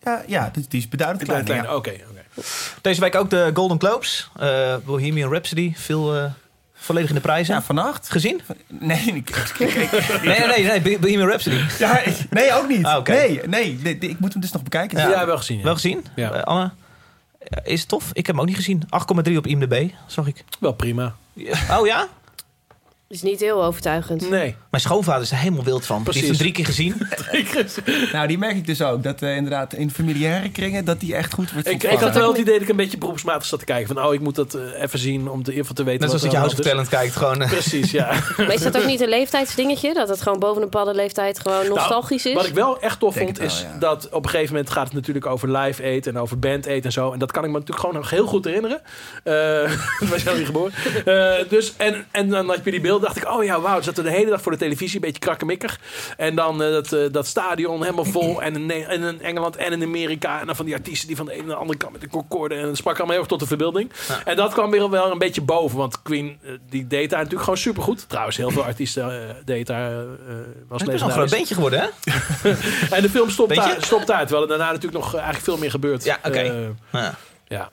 Ja, 0.00 0.22
ja 0.26 0.50
die, 0.52 0.64
die 0.68 0.80
is 0.80 0.88
beduidend 0.88 1.24
Klein, 1.24 1.44
klein. 1.44 1.60
klein. 1.60 1.72
ja. 1.74 1.78
Oké, 1.78 1.90
oké. 2.10 2.42
Deze 2.80 3.00
week 3.00 3.14
ook 3.14 3.30
de 3.30 3.50
Golden 3.54 3.78
Globes. 3.80 4.30
Eh, 4.38 4.76
Bohemian 4.84 5.30
Rhapsody. 5.30 5.72
Veel 5.76 6.16
eh, 6.16 6.24
volledig 6.82 7.08
in 7.08 7.14
de 7.14 7.20
prijzen. 7.20 7.54
Ja, 7.54 7.62
vannacht? 7.62 8.10
Gezien? 8.10 8.40
Nee, 8.68 8.98
ik, 9.00 9.30
ik- 9.30 9.58
ik- 9.58 9.90
Nee, 10.24 10.46
nee, 10.46 10.64
nee. 10.64 10.80
Bo- 10.80 10.98
Bohemian 11.00 11.28
Rhapsody. 11.28 11.60
ja, 11.78 12.00
nee, 12.30 12.54
ook 12.54 12.68
niet. 12.68 12.84
Ah, 12.84 12.96
oké. 12.98 13.12
nee, 13.12 13.40
nee, 13.46 13.78
nee, 13.82 13.98
ik 13.98 14.18
moet 14.18 14.32
hem 14.32 14.40
dus 14.42 14.52
nog 14.52 14.62
bekijken. 14.62 14.98
Ja, 14.98 15.08
Ja. 15.10 15.26
wel 15.26 15.36
gezien. 15.36 15.56
Ja. 15.58 15.62
Wel 15.64 15.74
gezien? 15.74 16.04
Ja. 16.16 16.30
Eh, 16.32 16.42
Anne? 16.42 16.70
Is 17.64 17.80
het 17.80 17.88
tof? 17.88 18.08
Ik 18.12 18.26
heb 18.26 18.26
hem 18.26 18.40
ook 18.40 18.46
niet 18.46 18.56
gezien. 18.56 18.82
8,3 19.30 19.36
op 19.36 19.46
IMDb, 19.46 19.88
zag 20.06 20.26
ik. 20.26 20.44
Wel 20.60 20.72
prima. 20.72 21.14
Oh 21.70 21.86
ja? 21.86 22.08
Is 23.12 23.22
niet 23.22 23.40
heel 23.40 23.64
overtuigend. 23.64 24.30
Nee. 24.30 24.56
Mijn 24.70 24.82
schoonvader 24.82 25.22
is 25.22 25.30
er 25.30 25.36
helemaal 25.36 25.64
wild 25.64 25.86
van. 25.86 26.02
Die 26.04 26.12
heeft 26.12 26.26
hem 26.26 26.36
Precies. 26.36 26.42
drie 26.44 26.52
keer 26.52 26.66
gezien. 26.66 28.12
Nou, 28.12 28.26
die 28.26 28.38
merk 28.38 28.56
ik 28.56 28.66
dus 28.66 28.82
ook. 28.82 29.02
Dat 29.02 29.22
eh, 29.22 29.36
inderdaad 29.36 29.72
in 29.72 29.90
familiaire 29.90 30.50
kringen, 30.50 30.84
dat 30.84 31.00
die 31.00 31.14
echt 31.14 31.32
goed 31.34 31.52
wordt 31.52 31.68
Ik, 31.68 31.82
ik 31.82 31.98
had 31.98 32.14
wel 32.14 32.28
het 32.28 32.38
idee 32.38 32.52
dat 32.52 32.62
ik 32.62 32.68
een 32.68 32.76
beetje 32.76 32.98
beroepsmatig 32.98 33.44
zat 33.44 33.58
te 33.58 33.64
kijken. 33.64 33.94
Van, 33.94 34.04
oh, 34.04 34.14
ik 34.14 34.20
moet 34.20 34.34
dat 34.34 34.54
eh, 34.54 34.82
even 34.82 34.98
zien 34.98 35.28
om 35.28 35.42
te, 35.42 35.52
even 35.52 35.74
te 35.74 35.84
weten 35.84 36.00
Net 36.00 36.08
zoals 36.08 36.22
dat 36.22 36.32
je 36.32 36.38
House 36.38 36.56
of 36.56 36.64
Talent 36.64 36.88
kijkt. 36.88 37.16
Gewoon, 37.16 37.42
eh. 37.42 37.48
Precies, 37.48 37.90
ja. 37.90 38.06
Maar 38.36 38.52
is 38.52 38.62
dat 38.62 38.76
ook 38.76 38.86
niet 38.86 39.00
een 39.00 39.08
leeftijdsdingetje? 39.08 39.94
Dat 39.94 40.08
het 40.08 40.22
gewoon 40.22 40.38
boven 40.38 40.62
een 40.62 40.70
bepaalde 40.70 40.94
leeftijd 40.94 41.38
gewoon 41.38 41.68
nostalgisch 41.68 42.26
is? 42.26 42.34
Wat 42.34 42.46
ik 42.46 42.54
wel 42.54 42.80
echt 42.80 42.98
tof 42.98 43.14
Denk 43.14 43.26
vond, 43.26 43.38
wel, 43.38 43.46
is 43.46 43.60
ja. 43.60 43.78
dat 43.78 44.08
op 44.10 44.24
een 44.24 44.30
gegeven 44.30 44.54
moment 44.54 44.72
gaat 44.72 44.84
het 44.84 44.94
natuurlijk 44.94 45.26
over 45.26 45.58
live 45.58 45.82
eten 45.82 46.14
en 46.14 46.20
over 46.20 46.38
band 46.38 46.66
eten 46.66 46.84
en 46.84 46.92
zo. 46.92 47.12
En 47.12 47.18
dat 47.18 47.32
kan 47.32 47.44
ik 47.44 47.50
me 47.50 47.58
natuurlijk 47.58 47.86
gewoon 47.86 48.00
nog 48.00 48.10
heel 48.10 48.26
goed 48.26 48.44
herinneren. 48.44 48.80
Eh 49.24 49.70
toen 49.98 50.08
was 50.08 50.22
jij 50.22 50.36
niet 50.36 50.46
geboren. 50.46 50.72
Eh, 51.04 51.48
dus, 51.48 51.76
en, 51.76 52.06
en 52.10 52.28
dan 52.28 52.48
had 52.48 52.64
je 52.64 52.70
die 52.70 52.80
beelden, 52.80 53.01
dacht 53.02 53.16
ik, 53.16 53.28
oh 53.28 53.44
ja, 53.44 53.60
wauw, 53.60 53.80
zaten 53.80 54.04
we 54.04 54.10
de 54.10 54.16
hele 54.16 54.30
dag 54.30 54.42
voor 54.42 54.52
de 54.52 54.58
televisie, 54.58 54.94
een 54.94 55.00
beetje 55.00 55.18
krakkemikkig. 55.18 55.80
En 56.16 56.34
dan 56.34 56.62
eh, 56.62 56.70
dat, 56.70 56.92
eh, 56.92 57.00
dat 57.10 57.26
stadion 57.26 57.82
helemaal 57.82 58.04
vol. 58.04 58.30
En 58.42 58.54
in, 58.54 58.70
en 58.70 59.02
in 59.02 59.22
Engeland 59.22 59.56
en 59.56 59.72
in 59.72 59.82
Amerika. 59.82 60.40
En 60.40 60.46
dan 60.46 60.56
van 60.56 60.64
die 60.64 60.74
artiesten 60.74 61.06
die 61.06 61.16
van 61.16 61.26
de 61.26 61.32
ene 61.32 61.42
naar 61.42 61.54
de 61.54 61.60
andere 61.60 61.78
kant 61.78 61.92
met 61.92 62.00
de 62.00 62.08
concorde. 62.08 62.54
En 62.54 62.66
het 62.66 62.76
sprak 62.76 62.96
allemaal 62.96 63.10
heel 63.10 63.20
erg 63.20 63.28
tot 63.28 63.40
de 63.40 63.46
verbeelding. 63.46 63.90
En 64.24 64.36
dat 64.36 64.52
kwam 64.52 64.70
weer 64.70 64.90
wel 64.90 65.10
een 65.10 65.18
beetje 65.18 65.40
boven. 65.40 65.78
Want 65.78 66.02
Queen, 66.02 66.38
eh, 66.42 66.50
die 66.68 66.86
deed 66.86 67.10
daar 67.10 67.18
natuurlijk 67.18 67.44
gewoon 67.44 67.58
supergoed. 67.58 68.04
Trouwens, 68.08 68.36
heel 68.36 68.50
veel 68.50 68.64
artiesten 68.64 69.36
deed 69.44 69.66
daar. 69.66 70.04
was 70.68 70.82
Het 70.82 70.92
is 70.92 71.00
een 71.00 71.28
beentje 71.30 71.54
geworden, 71.54 71.80
hè? 71.80 71.88
En 72.96 73.02
de 73.02 73.10
film 73.10 73.30
stopt, 73.30 73.60
stopt 73.78 74.10
uit. 74.10 74.28
Terwijl 74.28 74.42
er 74.42 74.48
daarna 74.48 74.72
natuurlijk 74.72 75.04
nog 75.04 75.14
eigenlijk 75.14 75.44
veel 75.44 75.56
meer 75.56 75.70
gebeurt. 75.70 76.04
Ja, 76.04 76.18
oké. 76.24 76.74
Ja. 76.92 77.14
ja. 77.48 77.70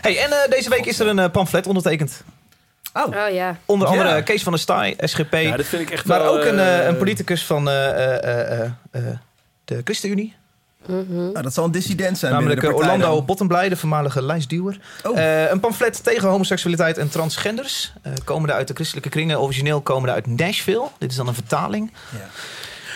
Hey, 0.00 0.18
en 0.18 0.50
deze 0.50 0.70
week 0.70 0.86
is 0.86 1.00
er 1.00 1.06
een 1.06 1.30
pamflet 1.30 1.66
ondertekend. 1.66 2.24
Oh 3.06 3.32
ja. 3.32 3.56
Onder 3.64 3.88
Ja. 3.92 3.94
andere 3.98 4.22
Kees 4.22 4.42
van 4.42 4.52
der 4.52 4.60
Staaij, 4.60 4.94
SGP. 5.00 5.32
ja, 5.34 5.56
dat 5.56 5.66
vind 5.66 5.82
ik 5.82 5.90
echt 5.90 6.04
maar 6.06 6.22
wel, 6.22 6.38
ook 6.38 6.44
een, 6.44 6.58
eh, 6.58 6.78
eh, 6.78 6.86
een 6.86 6.96
politicus 6.96 7.44
van 7.44 7.68
eh, 7.68 7.88
eh, 7.88 8.60
eh, 8.62 8.70
eh, 8.90 9.02
de 9.64 9.80
ChristenUnie. 9.84 10.36
Nou, 11.06 11.42
dat 11.42 11.54
zal 11.54 11.64
een 11.64 11.70
dissident 11.70 12.18
zijn 12.18 12.32
Namelijk 12.32 12.62
Orlando. 12.62 13.22
Bottenblij, 13.22 13.68
de 13.68 13.76
voormalige 13.76 14.22
lijstduwer. 14.22 14.80
Oh. 15.02 15.18
Eh, 15.18 15.50
een 15.50 15.60
pamflet 15.60 16.04
tegen 16.04 16.28
homoseksualiteit 16.28 16.98
en 16.98 17.08
transgenders. 17.08 17.92
Eh 18.02 18.12
komende 18.24 18.52
uit 18.54 18.68
de 18.68 18.74
christelijke 18.74 19.08
kringen. 19.08 19.40
Origineel 19.40 19.80
komende 19.80 20.14
uit 20.14 20.26
Nashville. 20.26 20.84
Dit 20.98 21.10
is 21.10 21.16
dan 21.16 21.28
een 21.28 21.34
vertaling. 21.34 21.92
Ja. 22.10 22.18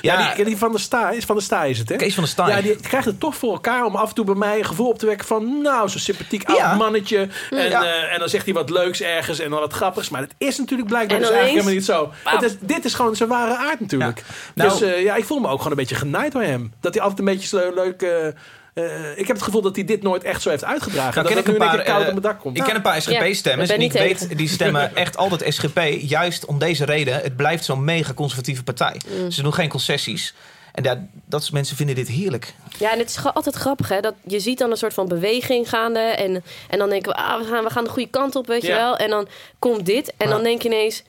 Ja, 0.02 0.20
Ja, 0.20 0.34
die, 0.34 0.44
die 0.44 0.56
van 0.56 0.72
de 0.72 0.78
Staaij 0.78 1.16
is 1.16 1.24
van 1.24 1.36
de 1.36 1.42
Staaij 1.42 1.70
is 1.70 1.78
het, 1.78 1.88
hè? 1.88 1.96
Kees 1.96 2.14
van 2.14 2.22
der 2.22 2.32
Staaij. 2.32 2.56
Ja, 2.56 2.62
die 2.62 2.76
krijgt 2.76 3.06
het 3.06 3.20
toch 3.20 3.36
voor 3.36 3.52
elkaar 3.52 3.84
om 3.84 3.96
af 3.96 4.08
en 4.08 4.14
toe 4.14 4.24
bij 4.24 4.34
mij 4.34 4.58
een 4.58 4.64
gevoel 4.64 4.88
op 4.88 4.98
te 4.98 5.06
wekken 5.06 5.26
van... 5.26 5.62
nou, 5.62 5.88
zo'n 5.88 6.00
sympathiek 6.00 6.44
oud 6.44 6.76
mannetje. 6.78 7.28
En, 7.50 7.68
Ja. 7.70 7.84
eh, 7.84 8.12
en 8.12 8.18
dan 8.18 8.28
zegt 8.28 8.44
hij 8.44 8.54
wat 8.54 8.70
leuks 8.70 9.00
ergens 9.02 9.38
en 9.38 9.50
dan 9.50 9.60
wat 9.60 9.72
grappigs. 9.72 10.08
Maar 10.08 10.20
dat 10.20 10.34
is 10.38 10.58
natuurlijk 10.58 10.88
blijkbaar 10.88 11.18
dus 11.18 11.30
eigenlijk 11.30 11.54
helemaal 11.54 11.74
niet 11.74 11.84
zo. 11.84 12.12
Het 12.24 12.42
is, 12.42 12.56
dit 12.60 12.84
is 12.84 12.94
gewoon 12.94 13.16
zijn 13.16 13.28
ware 13.28 13.56
aard 13.56 13.80
natuurlijk. 13.80 14.22
Nou- 14.54 14.70
dus 14.70 14.80
eh, 14.80 15.02
ja, 15.02 15.14
ik 15.16 15.24
voel 15.24 15.38
me 15.38 15.48
ook 15.48 15.56
gewoon 15.56 15.70
een 15.72 15.78
beetje 15.78 15.94
genaaid 15.94 16.32
door 16.32 16.42
hem. 16.42 16.72
Dat 16.80 16.94
hij 16.94 17.02
altijd 17.02 17.18
een 17.20 17.34
beetje 17.34 17.48
zo 17.48 17.74
leuk... 17.74 18.02
eh, 18.02 18.26
eh, 18.74 19.10
ik 19.18 19.26
heb 19.26 19.36
het 19.36 19.42
gevoel 19.42 19.62
dat 19.62 19.74
hij 19.76 19.84
dit 19.84 20.02
nooit 20.02 20.22
echt 20.22 20.42
zo 20.42 20.50
heeft 20.50 20.64
uitgedragen. 20.64 21.14
Nou, 21.14 21.26
dat 21.26 21.32
ken 21.32 21.38
ik 21.38 21.46
nu 21.46 21.52
een 21.52 21.76
paar, 21.76 21.84
koud 21.84 22.00
eh, 22.00 22.06
op 22.06 22.12
mijn 22.12 22.20
dak 22.20 22.40
komt. 22.40 22.56
Ik 22.56 22.64
ken 22.64 22.74
een 22.74 22.82
paar 22.82 22.94
Ja, 22.94 23.00
SGP-stemmers 23.00 23.70
ik 23.70 23.76
en 23.76 23.82
ik 23.82 23.92
weet, 23.92 24.36
die 24.38 24.48
stemmen 24.48 24.96
echt 25.04 25.16
altijd 25.16 25.54
SGP. 25.54 25.80
Juist 26.00 26.44
om 26.44 26.58
deze 26.58 26.84
reden. 26.84 27.14
Het 27.14 27.36
blijft 27.36 27.64
zo'n 27.64 27.84
mega 27.84 28.14
conservatieve 28.14 28.62
partij. 28.62 29.00
Ze 29.28 29.42
doen 29.42 29.54
geen 29.54 29.68
concessies. 29.68 30.34
En 30.72 31.10
dat 31.26 31.40
soort 31.42 31.52
mensen 31.52 31.76
vinden 31.76 31.94
dit 31.94 32.08
heerlijk. 32.08 32.54
Ja, 32.78 32.92
en 32.92 32.98
het 32.98 33.08
is 33.08 33.24
altijd 33.34 33.54
grappig, 33.54 33.88
hè? 33.88 34.00
Dat 34.00 34.14
je 34.26 34.40
ziet 34.40 34.58
dan 34.58 34.70
een 34.70 34.76
soort 34.76 34.94
van 34.94 35.08
beweging 35.08 35.68
gaande. 35.68 35.98
En, 36.00 36.44
en 36.68 36.78
dan 36.78 36.88
denken 36.90 37.12
we, 37.12 37.18
ah, 37.18 37.38
we 37.40 37.44
gaan, 37.44 37.64
we 37.64 37.70
gaan 37.70 37.84
de 37.84 37.90
goede 37.90 38.10
kant 38.10 38.36
op, 38.36 38.46
weet 38.46 38.62
je 38.62 38.72
wel. 38.72 38.96
En 38.96 39.10
dan 39.10 39.28
komt 39.58 39.86
dit. 39.86 40.12
En 40.16 40.28
Ja. 40.28 40.34
dan 40.34 40.42
denk 40.42 40.62
je 40.62 40.68
ineens, 40.68 41.02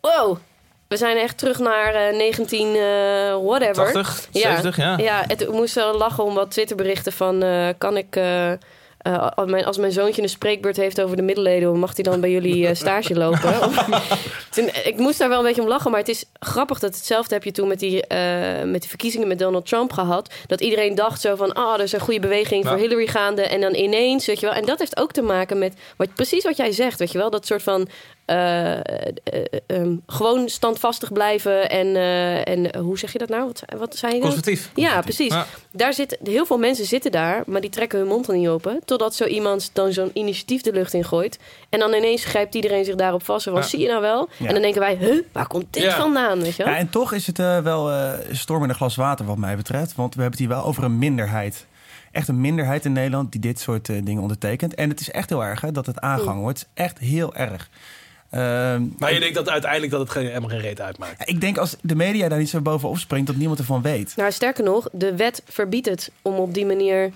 wow, 0.00 0.36
we 0.90 0.96
zijn 0.96 1.16
echt 1.16 1.38
terug 1.38 1.58
naar 1.58 1.94
eh 1.94 2.16
19 2.16 2.66
eh, 2.66 2.82
whatever. 3.42 3.92
80, 3.92 4.28
70, 4.32 4.76
ja. 4.76 4.98
Ja, 4.98 5.24
het, 5.26 5.40
ik 5.40 5.50
moest 5.52 5.74
wel 5.74 5.96
lachen 5.96 6.24
om 6.24 6.34
wat 6.34 6.50
Twitterberichten 6.50 7.12
van... 7.12 7.42
eh, 7.42 7.68
kan 7.78 7.96
ik... 7.96 8.16
eh, 8.16 8.52
eh, 8.52 8.58
als, 9.34 9.50
mijn, 9.50 9.64
als 9.64 9.76
mijn 9.78 9.92
zoontje 9.92 10.22
een 10.22 10.28
spreekbeurt 10.28 10.76
heeft 10.76 11.00
over 11.00 11.16
de 11.16 11.22
middeleeuwen... 11.22 11.78
mag 11.78 11.94
hij 11.94 12.04
dan 12.04 12.20
bij 12.20 12.30
jullie 12.30 12.74
stage 12.74 13.14
lopen? 13.24 13.54
Toen, 14.54 14.68
ik 14.84 14.96
moest 14.96 15.18
daar 15.18 15.28
wel 15.28 15.38
een 15.38 15.44
beetje 15.44 15.62
om 15.62 15.68
lachen. 15.68 15.90
Maar 15.90 16.00
het 16.00 16.08
is 16.08 16.24
grappig 16.40 16.78
dat 16.78 16.94
hetzelfde 16.94 17.34
heb 17.34 17.44
je 17.44 17.52
toen 17.52 17.68
met 17.68 17.78
die, 17.78 18.04
met 18.64 18.80
die 18.80 18.88
verkiezingen 18.88 19.28
met 19.28 19.38
Donald 19.38 19.66
Trump 19.66 19.92
gehad. 19.92 20.32
Dat 20.46 20.60
iedereen 20.60 20.94
dacht 20.94 21.20
zo 21.20 21.36
van... 21.36 21.52
ah, 21.52 21.74
er 21.74 21.80
is 21.80 21.92
een 21.92 22.00
goede 22.00 22.20
beweging 22.20 22.66
voor. 22.66 22.76
Hillary 22.76 23.06
gaande. 23.06 23.42
En 23.42 23.60
dan 23.60 23.74
ineens, 23.74 24.26
weet 24.26 24.40
je 24.40 24.46
wel... 24.46 24.54
En 24.54 24.64
dat 24.64 24.78
heeft 24.78 24.96
ook 25.00 25.12
te 25.12 25.22
maken 25.22 25.58
met 25.58 25.74
wat, 25.96 26.14
precies 26.14 26.44
wat 26.44 26.56
jij 26.56 26.72
zegt, 26.72 26.98
weet 26.98 27.12
je 27.12 27.18
wel? 27.18 27.30
Dat 27.30 27.46
soort 27.46 27.62
van... 27.62 27.88
eh, 28.30 28.72
eh, 28.72 28.82
eh, 29.24 29.42
ehm, 29.66 29.96
gewoon 30.06 30.48
standvastig 30.48 31.12
blijven 31.12 31.70
en, 31.70 31.96
eh, 31.96 32.48
en 32.48 32.76
hoe 32.78 32.98
zeg 32.98 33.12
je 33.12 33.18
dat 33.18 33.28
nou? 33.28 33.44
Wat, 33.46 33.62
wat 33.78 33.96
zei 33.96 34.14
je? 34.14 34.20
Conservatief. 34.20 34.70
Ja, 34.74 35.00
precies. 35.00 35.32
Ja. 35.32 35.46
Daar 35.72 35.94
zit, 35.94 36.18
heel 36.24 36.46
veel 36.46 36.58
mensen 36.58 36.84
zitten 36.84 37.10
daar, 37.12 37.42
maar 37.46 37.60
die 37.60 37.70
trekken 37.70 37.98
hun 37.98 38.08
mond 38.08 38.28
er 38.28 38.36
niet 38.36 38.48
open. 38.48 38.80
Totdat 38.84 39.14
zo 39.14 39.24
iemand 39.24 39.70
dan 39.72 39.92
zo'n 39.92 40.10
initiatief 40.12 40.62
de 40.62 40.72
lucht 40.72 40.94
in 40.94 41.04
gooit. 41.04 41.38
En 41.68 41.78
dan 41.78 41.92
ineens 41.92 42.24
grijpt 42.24 42.54
iedereen 42.54 42.84
zich 42.84 42.94
daarop 42.94 43.24
vast. 43.24 43.44
Van, 43.44 43.54
Ja. 43.54 43.62
zie 43.62 43.78
je 43.80 43.88
nou 43.88 44.00
wel? 44.00 44.28
Ja. 44.36 44.46
En 44.46 44.52
dan 44.52 44.62
denken 44.62 44.80
wij, 44.80 44.96
huh, 44.96 45.22
waar 45.32 45.46
komt 45.46 45.66
dit 45.70 45.82
Ja. 45.82 45.96
vandaan? 45.96 46.40
Weet 46.40 46.56
je 46.56 46.64
wel? 46.64 46.72
Ja, 46.72 46.78
en 46.78 46.90
toch 46.90 47.12
is 47.12 47.26
het 47.26 47.38
wel 47.38 47.90
eh 47.90 48.12
storm 48.30 48.62
in 48.62 48.68
een 48.68 48.74
glas 48.74 48.96
water 48.96 49.26
wat 49.26 49.36
mij 49.38 49.56
betreft. 49.56 49.94
Want 49.94 50.14
we 50.14 50.20
hebben 50.20 50.38
het 50.38 50.48
hier 50.48 50.56
wel 50.56 50.66
over 50.68 50.84
een 50.84 50.98
minderheid. 50.98 51.66
Echt 52.12 52.28
een 52.28 52.40
minderheid 52.40 52.84
in 52.84 52.92
Nederland 52.92 53.32
die 53.32 53.40
dit 53.40 53.60
soort 53.60 53.86
dingen 53.86 54.22
ondertekent. 54.22 54.74
En 54.74 54.88
het 54.88 55.00
is 55.00 55.10
echt 55.10 55.28
heel 55.28 55.44
erg 55.44 55.60
hè, 55.60 55.72
dat 55.72 55.86
het 55.86 56.00
aangehangen 56.00 56.42
wordt. 56.42 56.58
Het 56.58 56.68
is 56.74 56.84
echt 56.84 56.98
heel 56.98 57.34
erg. 57.34 57.68
Ehm, 58.30 58.82
Maar 58.98 59.12
je 59.14 59.20
denkt 59.20 59.34
dat 59.34 59.48
uiteindelijk 59.48 59.92
dat 59.92 60.00
het 60.00 60.10
geen, 60.10 60.26
helemaal 60.26 60.48
geen 60.48 60.60
reet 60.60 60.80
uitmaakt. 60.80 61.28
ik 61.28 61.40
denk 61.40 61.58
als 61.58 61.76
de 61.80 61.94
media 61.94 62.28
daar 62.28 62.38
niet 62.38 62.48
zo 62.50 62.60
bovenop 62.60 62.98
springt, 62.98 63.26
dat 63.26 63.36
niemand 63.36 63.58
ervan 63.58 63.82
weet. 63.82 64.12
Nou, 64.16 64.32
sterker 64.32 64.64
nog, 64.64 64.88
de 64.92 65.16
wet 65.16 65.42
verbiedt 65.48 65.86
het 65.86 66.10
om 66.22 66.34
op 66.34 66.54
die 66.54 66.66
manier... 66.66 67.10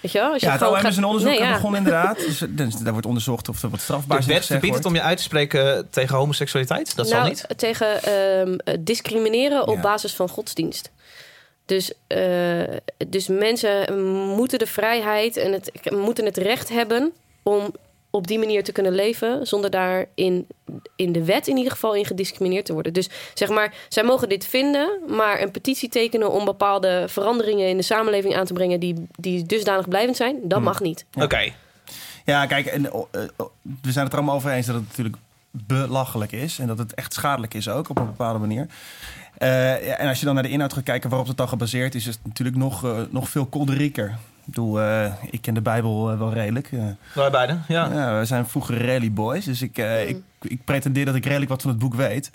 Weet 0.00 0.12
je 0.12 0.18
wel? 0.18 0.32
Als 0.32 0.40
je 0.40 0.46
Ja, 0.46 0.52
het 0.52 0.60
gewoon 0.62 0.76
OM 0.76 0.82
gaat- 0.82 0.90
is 0.90 0.96
een 0.96 1.04
onderzoek 1.04 1.30
Nee, 1.30 1.38
ja. 1.40 1.52
begonnen 1.52 1.78
inderdaad. 1.78 2.16
Dus, 2.26 2.42
dus 2.48 2.74
daar 2.74 2.92
wordt 2.92 3.06
onderzocht 3.06 3.48
of 3.48 3.62
er 3.62 3.68
wat 3.70 3.80
strafbaar 3.80 4.16
De 4.16 4.22
is 4.22 4.28
wet 4.28 4.36
gezegd 4.36 4.60
verbiedt 4.60 4.76
het 4.76 4.86
om 4.86 4.94
je 4.94 5.02
uit 5.02 5.16
te 5.16 5.22
spreken 5.22 5.86
tegen 5.90 6.16
homoseksualiteit? 6.16 6.96
Dat 6.96 7.08
zal 7.08 7.16
nou, 7.18 7.28
niet. 7.28 7.44
tegen 7.56 8.02
ehm, 8.02 8.58
eh, 8.64 8.74
discrimineren 8.80 9.66
op 9.68 9.74
Ja. 9.74 9.80
basis 9.80 10.14
van 10.14 10.28
godsdienst. 10.28 10.90
Dus, 11.66 11.92
eh, 12.06 12.18
dus 13.08 13.26
mensen 13.28 13.98
moeten 14.34 14.58
de 14.58 14.66
vrijheid 14.66 15.36
en 15.36 15.52
het, 15.52 15.70
moeten 15.90 16.24
het 16.24 16.36
recht 16.36 16.68
hebben 16.68 17.12
om 17.42 17.74
op 18.10 18.26
die 18.26 18.38
manier 18.38 18.64
te 18.64 18.72
kunnen 18.72 18.94
leven, 18.94 19.46
zonder 19.46 19.70
daar 19.70 20.06
in, 20.14 20.46
in 20.96 21.12
de 21.12 21.24
wet 21.24 21.46
in 21.46 21.56
ieder 21.56 21.72
geval 21.72 21.94
in 21.94 22.04
gediscrimineerd 22.04 22.64
te 22.64 22.72
worden. 22.72 22.92
Dus 22.92 23.08
zeg 23.34 23.48
maar, 23.48 23.74
zij 23.88 24.02
mogen 24.02 24.28
dit 24.28 24.46
vinden, 24.46 25.00
maar 25.08 25.42
een 25.42 25.50
petitie 25.50 25.88
tekenen 25.88 26.32
om 26.32 26.44
bepaalde 26.44 27.04
veranderingen 27.08 27.68
in 27.68 27.76
de 27.76 27.82
samenleving 27.82 28.36
aan 28.36 28.46
te 28.46 28.52
brengen 28.52 28.80
die, 28.80 29.06
die 29.10 29.46
dusdanig 29.46 29.88
blijvend 29.88 30.16
zijn, 30.16 30.36
dat 30.42 30.60
mag 30.60 30.80
niet. 30.80 31.04
Oké. 31.14 31.52
Ja, 32.24 32.46
kijk, 32.46 32.66
en, 32.66 32.92
oh, 32.92 33.08
eh, 33.10 33.22
oh, 33.36 33.50
we 33.82 33.92
zijn 33.92 34.04
het 34.04 34.12
er 34.12 34.18
allemaal 34.18 34.36
over 34.36 34.50
eens 34.50 34.66
dat 34.66 34.74
het 34.74 34.86
natuurlijk 34.88 35.16
belachelijk 35.50 36.32
is. 36.32 36.58
En 36.58 36.66
dat 36.66 36.78
het 36.78 36.94
echt 36.94 37.12
schadelijk 37.12 37.54
is 37.54 37.68
ook, 37.68 37.88
op 37.88 37.98
een 37.98 38.06
bepaalde 38.06 38.38
manier. 38.38 38.66
Eh, 39.38 39.86
ja, 39.86 39.96
en 39.96 40.08
als 40.08 40.18
je 40.18 40.24
dan 40.24 40.34
naar 40.34 40.42
de 40.42 40.48
inhoud 40.48 40.72
gaat 40.72 40.82
kijken 40.82 41.10
waarop 41.10 41.28
het 41.28 41.36
dan 41.36 41.48
gebaseerd 41.48 41.94
is... 41.94 42.06
is 42.06 42.14
het 42.14 42.26
natuurlijk 42.26 42.56
nog, 42.56 42.84
eh, 42.84 43.00
nog 43.10 43.28
veel 43.28 43.46
kolderiker. 43.46 44.16
Ik 44.48 44.54
bedoel, 44.54 44.80
eh, 44.80 45.12
ik 45.30 45.40
ken 45.40 45.54
de 45.54 45.60
Bijbel 45.62 46.10
eh, 46.10 46.18
wel 46.18 46.32
redelijk. 46.32 46.72
Eh, 46.72 46.84
Wij 47.14 47.30
beiden, 47.30 47.62
ja. 47.68 47.92
ja, 47.92 48.18
we 48.18 48.24
zijn 48.24 48.46
vroeger 48.46 48.86
rally 48.86 49.12
boys, 49.12 49.44
dus 49.44 49.62
ik, 49.62 49.78
eh, 49.78 50.08
ik, 50.08 50.22
ik 50.42 50.64
pretendeer 50.64 51.04
dat 51.04 51.14
ik 51.14 51.24
redelijk 51.24 51.50
wat 51.50 51.62
van 51.62 51.70
het 51.70 51.78
boek 51.80 51.94
weet. 51.94 52.30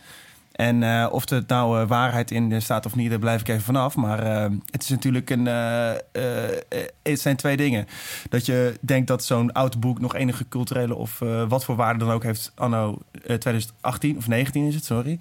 En 0.51 0.83
eh, 0.83 1.07
of 1.11 1.29
er 1.29 1.43
nou 1.47 1.85
waarheid 1.85 2.31
in 2.31 2.61
staat 2.61 2.85
of 2.85 2.95
niet, 2.95 3.09
daar 3.09 3.19
blijf 3.19 3.41
ik 3.41 3.47
even 3.47 3.61
vanaf. 3.61 3.95
Maar 3.95 4.19
eh, 4.23 4.49
het 4.71 4.83
is 4.83 4.89
natuurlijk 4.89 5.29
een. 5.29 5.47
eh, 5.47 5.91
eh, 5.91 5.97
eh, 6.11 6.57
het 7.03 7.19
zijn 7.19 7.35
twee 7.35 7.57
dingen. 7.57 7.87
Dat 8.29 8.45
je 8.45 8.77
denkt 8.81 9.07
dat 9.07 9.23
zo'n 9.23 9.51
oud 9.51 9.79
boek 9.79 9.99
nog 9.99 10.15
enige 10.15 10.47
culturele 10.49 10.95
of 10.95 11.21
eh, 11.21 11.43
wat 11.47 11.65
voor 11.65 11.75
waarde 11.75 11.99
dan 12.05 12.13
ook 12.13 12.23
heeft, 12.23 12.51
anno 12.55 12.97
eh, 13.25 13.35
2018 13.35 14.17
of 14.17 14.27
19 14.27 14.67
is 14.67 14.75
het, 14.75 14.85
sorry. 14.85 15.19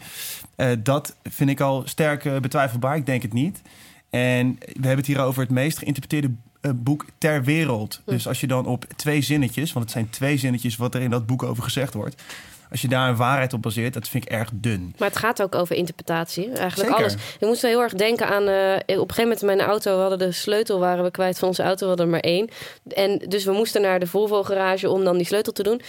Eh, 0.57 0.68
dat 0.78 1.16
vind 1.22 1.50
ik 1.50 1.61
al 1.61 1.83
sterk 1.87 2.40
betwijfelbaar. 2.40 2.96
Ik 2.96 3.07
denk 3.07 3.22
het 3.22 3.33
niet. 3.33 3.62
En 4.11 4.57
we 4.59 4.72
hebben 4.72 4.96
het 4.96 5.07
hier 5.07 5.20
over 5.20 5.42
het 5.42 5.50
meest 5.50 5.78
geïnterpreteerde 5.78 6.35
boek 6.75 7.05
ter 7.18 7.44
wereld. 7.44 8.01
Dus 8.05 8.29
als 8.29 8.40
je 8.40 8.46
dan 8.46 8.66
op 8.66 8.85
twee 8.96 9.22
zinnetjes, 9.22 9.72
want 9.72 9.85
het 9.85 9.94
zijn 9.94 10.11
twee 10.11 10.37
zinnetjes 10.37 10.77
wat 10.77 10.94
er 10.94 11.01
in 11.01 11.11
dat 11.11 11.27
boek 11.27 11.42
over 11.42 11.62
gezegd 11.62 11.94
wordt. 11.94 12.22
Als 12.70 12.81
je 12.83 12.88
daar 12.88 13.09
een 13.09 13.16
waarheid 13.16 13.53
op 13.53 13.62
baseert, 13.62 13.94
dat 13.94 14.09
vind 14.09 14.25
ik 14.25 14.31
erg 14.31 14.51
dun. 14.53 14.94
Maar 14.98 15.09
het 15.09 15.18
gaat 15.18 15.42
ook 15.42 15.55
over 15.55 15.77
interpretatie. 15.77 16.44
Eigenlijk 16.44 16.77
Zeker. 16.77 16.94
alles. 16.94 17.14
Ik 17.14 17.46
moest 17.46 17.62
heel 17.62 17.81
erg 17.83 17.92
denken 17.92 18.29
aan... 18.29 18.48
eh, 18.48 18.75
op 18.75 19.09
een 19.09 19.14
gegeven 19.14 19.22
moment 19.22 19.40
in 19.40 19.46
mijn 19.46 19.61
auto... 19.61 19.94
we 19.94 20.01
hadden 20.01 20.18
de 20.18 20.33
sleutel 20.33 20.79
waren 20.79 21.05
we 21.05 21.11
kwijt 21.11 21.38
van 21.38 21.48
onze 21.48 21.62
auto. 21.62 21.81
We 21.81 21.87
hadden 21.87 22.07
er 22.07 22.12
maar 22.12 22.20
één. 22.20 22.48
En 22.88 23.18
dus 23.18 23.44
we 23.44 23.53
moesten 23.53 23.83
naar 23.83 24.01
de 24.01 24.07
Volvo-garage... 24.07 24.88
om 24.88 25.05
dan 25.05 25.16
die 25.16 25.27
sleutel 25.27 25.53
te 25.53 25.62
doen. 25.62 25.81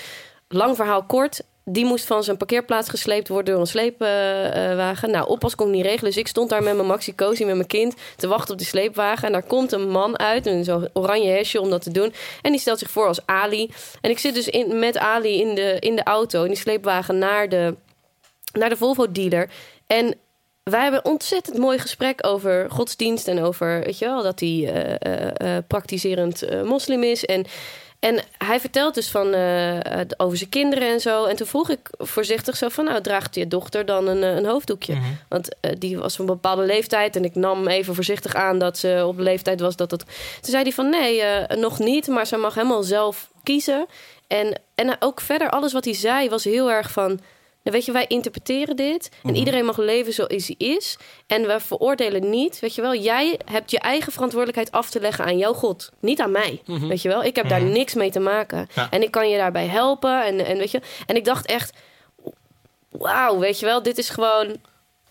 Lang 0.48 0.76
verhaal 0.76 1.04
kort. 1.04 1.42
Die 1.65 1.86
moest 1.86 2.06
van 2.06 2.23
zijn 2.23 2.38
parkeerplaats 2.38 2.89
gesleept 2.89 3.28
worden 3.28 3.54
door 3.54 3.62
een 3.62 3.67
sleepwagen. 3.67 5.12
nou, 5.12 5.28
oppas 5.28 5.56
kon 5.56 5.67
ik 5.67 5.73
niet 5.73 5.86
regelen. 5.86 6.06
Dus 6.06 6.17
ik 6.19 6.28
stond 6.28 6.49
daar 6.49 6.63
met 6.63 6.76
mijn 6.76 6.88
Maxi 6.88 7.15
Cosi, 7.15 7.45
met 7.45 7.56
mijn 7.56 7.67
kind... 7.67 7.95
te 8.15 8.28
wachten 8.28 8.52
op 8.52 8.58
die 8.58 8.67
sleepwagen. 8.67 9.28
En 9.28 9.32
daar 9.32 9.43
komt 9.43 9.71
een 9.71 9.89
man 9.89 10.19
uit, 10.19 10.45
een 10.45 10.63
zo'n 10.63 10.89
oranje 10.93 11.30
hesje 11.30 11.62
om 11.62 11.69
dat 11.69 11.82
te 11.82 11.91
doen. 11.91 12.13
En 12.41 12.52
die 12.52 12.60
stelt 12.60 12.80
zich 12.80 12.89
voor 12.89 13.08
als 13.08 13.26
Ali. 13.26 13.71
En 14.02 14.10
ik 14.10 14.19
zit 14.19 14.34
dus 14.34 14.47
in, 14.47 14.80
met 14.80 14.97
Ali 14.97 15.41
in 15.41 15.56
de, 15.56 15.78
in 15.80 15.95
de 15.95 16.04
auto, 16.04 16.41
in 16.41 16.47
die 16.47 16.58
sleepwagen... 16.58 17.17
naar 17.17 17.49
de, 17.49 17.76
naar 18.54 18.69
de 18.69 18.78
Volvo-dealer. 18.78 19.49
En 19.88 20.15
wij 20.63 20.82
hebben 20.82 20.99
een 21.04 21.12
ontzettend 21.12 21.58
mooi 21.58 21.80
gesprek 21.80 22.26
over 22.26 22.71
godsdienst... 22.71 23.28
en 23.28 23.41
over, 23.43 23.82
weet 23.84 23.97
je 23.97 24.06
wel, 24.06 24.23
dat 24.23 24.39
hij 24.39 24.49
eh, 24.49 24.95
eh, 24.99 25.58
eh, 25.58 25.63
praktiserend 25.67 26.63
moslim 26.63 27.04
is... 27.04 27.26
En, 27.26 27.45
en 28.04 28.24
hij 28.38 28.60
vertelt 28.60 28.94
dus 28.94 29.10
van, 29.10 29.34
eh, 29.34 30.00
eh, 30.00 30.08
over 30.18 30.38
zijn 30.38 30.50
kinderen 30.50 30.88
en 30.89 31.00
zo. 31.00 31.26
En 31.26 31.36
toen 31.36 31.48
vroeg 31.48 31.70
ik 31.70 31.89
voorzichtig 31.98 32.58
zo 32.58 32.70
van... 32.70 32.86
nou, 32.86 33.02
draagt 33.02 33.36
je 33.36 33.48
dochter 33.48 33.86
dan 33.86 34.08
een, 34.08 34.24
eh, 34.24 34.36
een 34.36 34.46
hoofddoekje? 34.46 34.98
Want 35.30 35.50
eh, 35.60 35.72
die 35.78 35.98
was 35.98 36.16
van 36.16 36.28
een 36.28 36.34
bepaalde 36.34 36.66
leeftijd... 36.66 37.16
en 37.16 37.24
ik 37.24 37.36
nam 37.36 37.68
even 37.68 37.96
voorzichtig 37.96 38.36
aan 38.36 38.60
dat 38.60 38.78
ze 38.78 39.04
op 39.08 39.18
de 39.18 39.24
leeftijd 39.24 39.60
was 39.60 39.76
dat 39.76 39.92
het... 39.92 40.06
Toen 40.42 40.52
zei 40.52 40.63
hij 40.63 40.72
van, 40.72 40.89
nee, 40.89 41.22
nog 41.56 41.80
niet... 41.80 42.08
maar 42.08 42.28
ze 42.28 42.38
mag 42.38 42.56
helemaal 42.56 42.84
zelf 42.84 43.30
kiezen. 43.44 43.86
En, 44.28 44.62
en 44.76 44.96
ook 45.00 45.22
verder, 45.22 45.50
alles 45.50 45.74
wat 45.74 45.86
hij 45.86 45.94
zei 45.94 46.30
was 46.30 46.44
heel 46.44 46.72
erg 46.72 46.92
van... 46.92 47.20
Nou, 47.63 47.76
weet 47.76 47.86
je, 47.86 47.91
wij 47.91 48.06
interpreteren 48.08 48.76
dit. 48.76 49.10
En 49.23 49.36
iedereen 49.36 49.65
mag 49.65 49.78
leven 49.78 50.13
zoals 50.13 50.47
hij 50.47 50.56
is. 50.58 50.97
En 51.28 51.47
we 51.47 51.60
veroordelen 51.60 52.30
niet. 52.30 52.60
Weet 52.60 52.76
je 52.76 52.82
wel, 52.82 52.95
jij 52.95 53.39
hebt 53.52 53.71
je 53.71 53.80
eigen 53.80 54.12
verantwoordelijkheid 54.12 54.71
af 54.71 54.89
te 54.89 54.99
leggen 54.99 55.26
aan 55.26 55.38
jouw 55.38 55.54
God. 55.54 55.91
Niet 55.99 56.19
aan 56.21 56.32
mij. 56.32 56.62
Weet 56.65 57.02
je 57.02 57.08
wel, 57.10 57.23
ik 57.23 57.36
heb 57.36 57.49
daar 57.49 57.62
niks 57.63 57.93
mee 57.93 58.12
te 58.12 58.19
maken. 58.19 58.67
Ja. 58.76 58.88
En 58.89 59.02
ik 59.02 59.12
kan 59.12 59.30
je 59.30 59.38
daarbij 59.38 59.67
helpen. 59.67 60.26
En, 60.26 60.45
en, 60.45 60.58
weet 60.58 60.71
je, 60.71 60.82
en 61.06 61.15
ik 61.15 61.26
dacht 61.26 61.45
echt, 61.45 61.73
wauw, 62.89 63.39
weet 63.39 63.60
je 63.60 63.65
wel, 63.65 63.84
dit 63.84 63.97
is 63.97 64.10
gewoon 64.10 64.56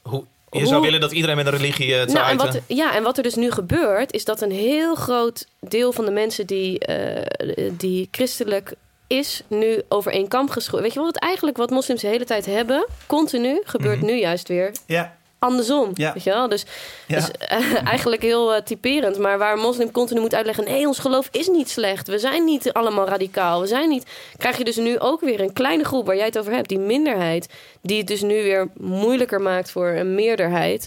Hoe, 0.03 0.25
je 0.51 0.59
Hoe- 0.59 0.67
zou 0.67 0.83
willen 0.83 1.01
dat 1.01 1.13
iedereen 1.13 1.37
met 1.37 1.47
een 1.47 1.53
religie 1.53 1.95
eh, 1.95 2.01
het 2.01 2.11
zou 2.11 2.23
nou, 2.25 2.39
en 2.39 2.47
wat, 2.47 2.61
ja, 2.67 2.95
en 2.95 3.03
wat 3.03 3.17
er 3.17 3.23
dus 3.23 3.35
nu 3.35 3.51
gebeurt, 3.51 4.13
is 4.13 4.25
dat 4.25 4.41
een 4.41 4.51
heel 4.51 4.95
groot 4.95 5.47
deel 5.61 5.93
van 5.93 6.05
de 6.05 6.11
mensen 6.11 6.47
die, 6.47 6.79
eh, 6.79 7.67
die 7.73 8.09
christelijk 8.11 8.75
is, 9.13 9.43
nu 9.47 9.83
over 9.89 10.13
één 10.13 10.29
kamp 10.29 10.51
geschoren. 10.51 10.83
Weet 10.83 10.93
je 10.93 10.99
wel, 10.99 11.09
wat 11.09 11.21
eigenlijk 11.23 11.57
wat 11.57 11.71
moslims 11.71 12.01
de 12.01 12.07
hele 12.07 12.25
tijd 12.25 12.47
hebben, 12.47 12.87
continu, 13.07 13.61
gebeurt 13.65 14.03
nu 14.03 14.19
juist 14.19 14.49
weer 14.49 14.73
Ja, 14.87 15.17
andersom. 15.39 15.91
Ja. 15.95 16.13
Weet 16.13 16.23
je 16.23 16.31
wel? 16.31 16.49
Dus, 16.49 16.65
Ja. 17.07 17.17
dus 17.17 17.31
eh, 17.31 17.87
eigenlijk 17.95 18.23
heel 18.23 18.55
eh, 18.55 18.63
typerend. 18.63 19.19
Maar 19.19 19.39
waar 19.39 19.53
een 19.53 19.59
moslim 19.59 19.91
continu 19.91 20.21
moet 20.21 20.35
uitleggen... 20.35 20.65
nee, 20.65 20.87
ons 20.87 20.99
geloof 20.99 21.29
is 21.31 21.49
niet 21.49 21.71
slecht. 21.71 22.09
We 22.09 22.19
zijn 22.19 22.45
niet 22.45 22.73
allemaal 22.73 23.09
radicaal. 23.09 23.61
We 23.61 23.67
zijn 23.67 23.89
niet... 23.89 24.07
Krijg 24.37 24.59
je 24.59 24.65
dus 24.65 24.77
nu 24.77 24.99
ook 24.99 25.21
weer 25.21 25.41
een 25.41 25.53
kleine 25.53 25.85
groep 25.85 26.07
waar 26.07 26.17
jij 26.17 26.27
het 26.27 26.39
over 26.39 26.53
hebt. 26.53 26.69
Die 26.69 26.79
minderheid. 26.79 27.49
Die 27.81 27.99
het 27.99 28.07
dus 28.07 28.23
nu 28.23 28.43
weer 28.43 28.69
moeilijker 28.77 29.41
maakt 29.41 29.71
voor 29.71 29.89
een 29.89 30.15
meerderheid. 30.15 30.87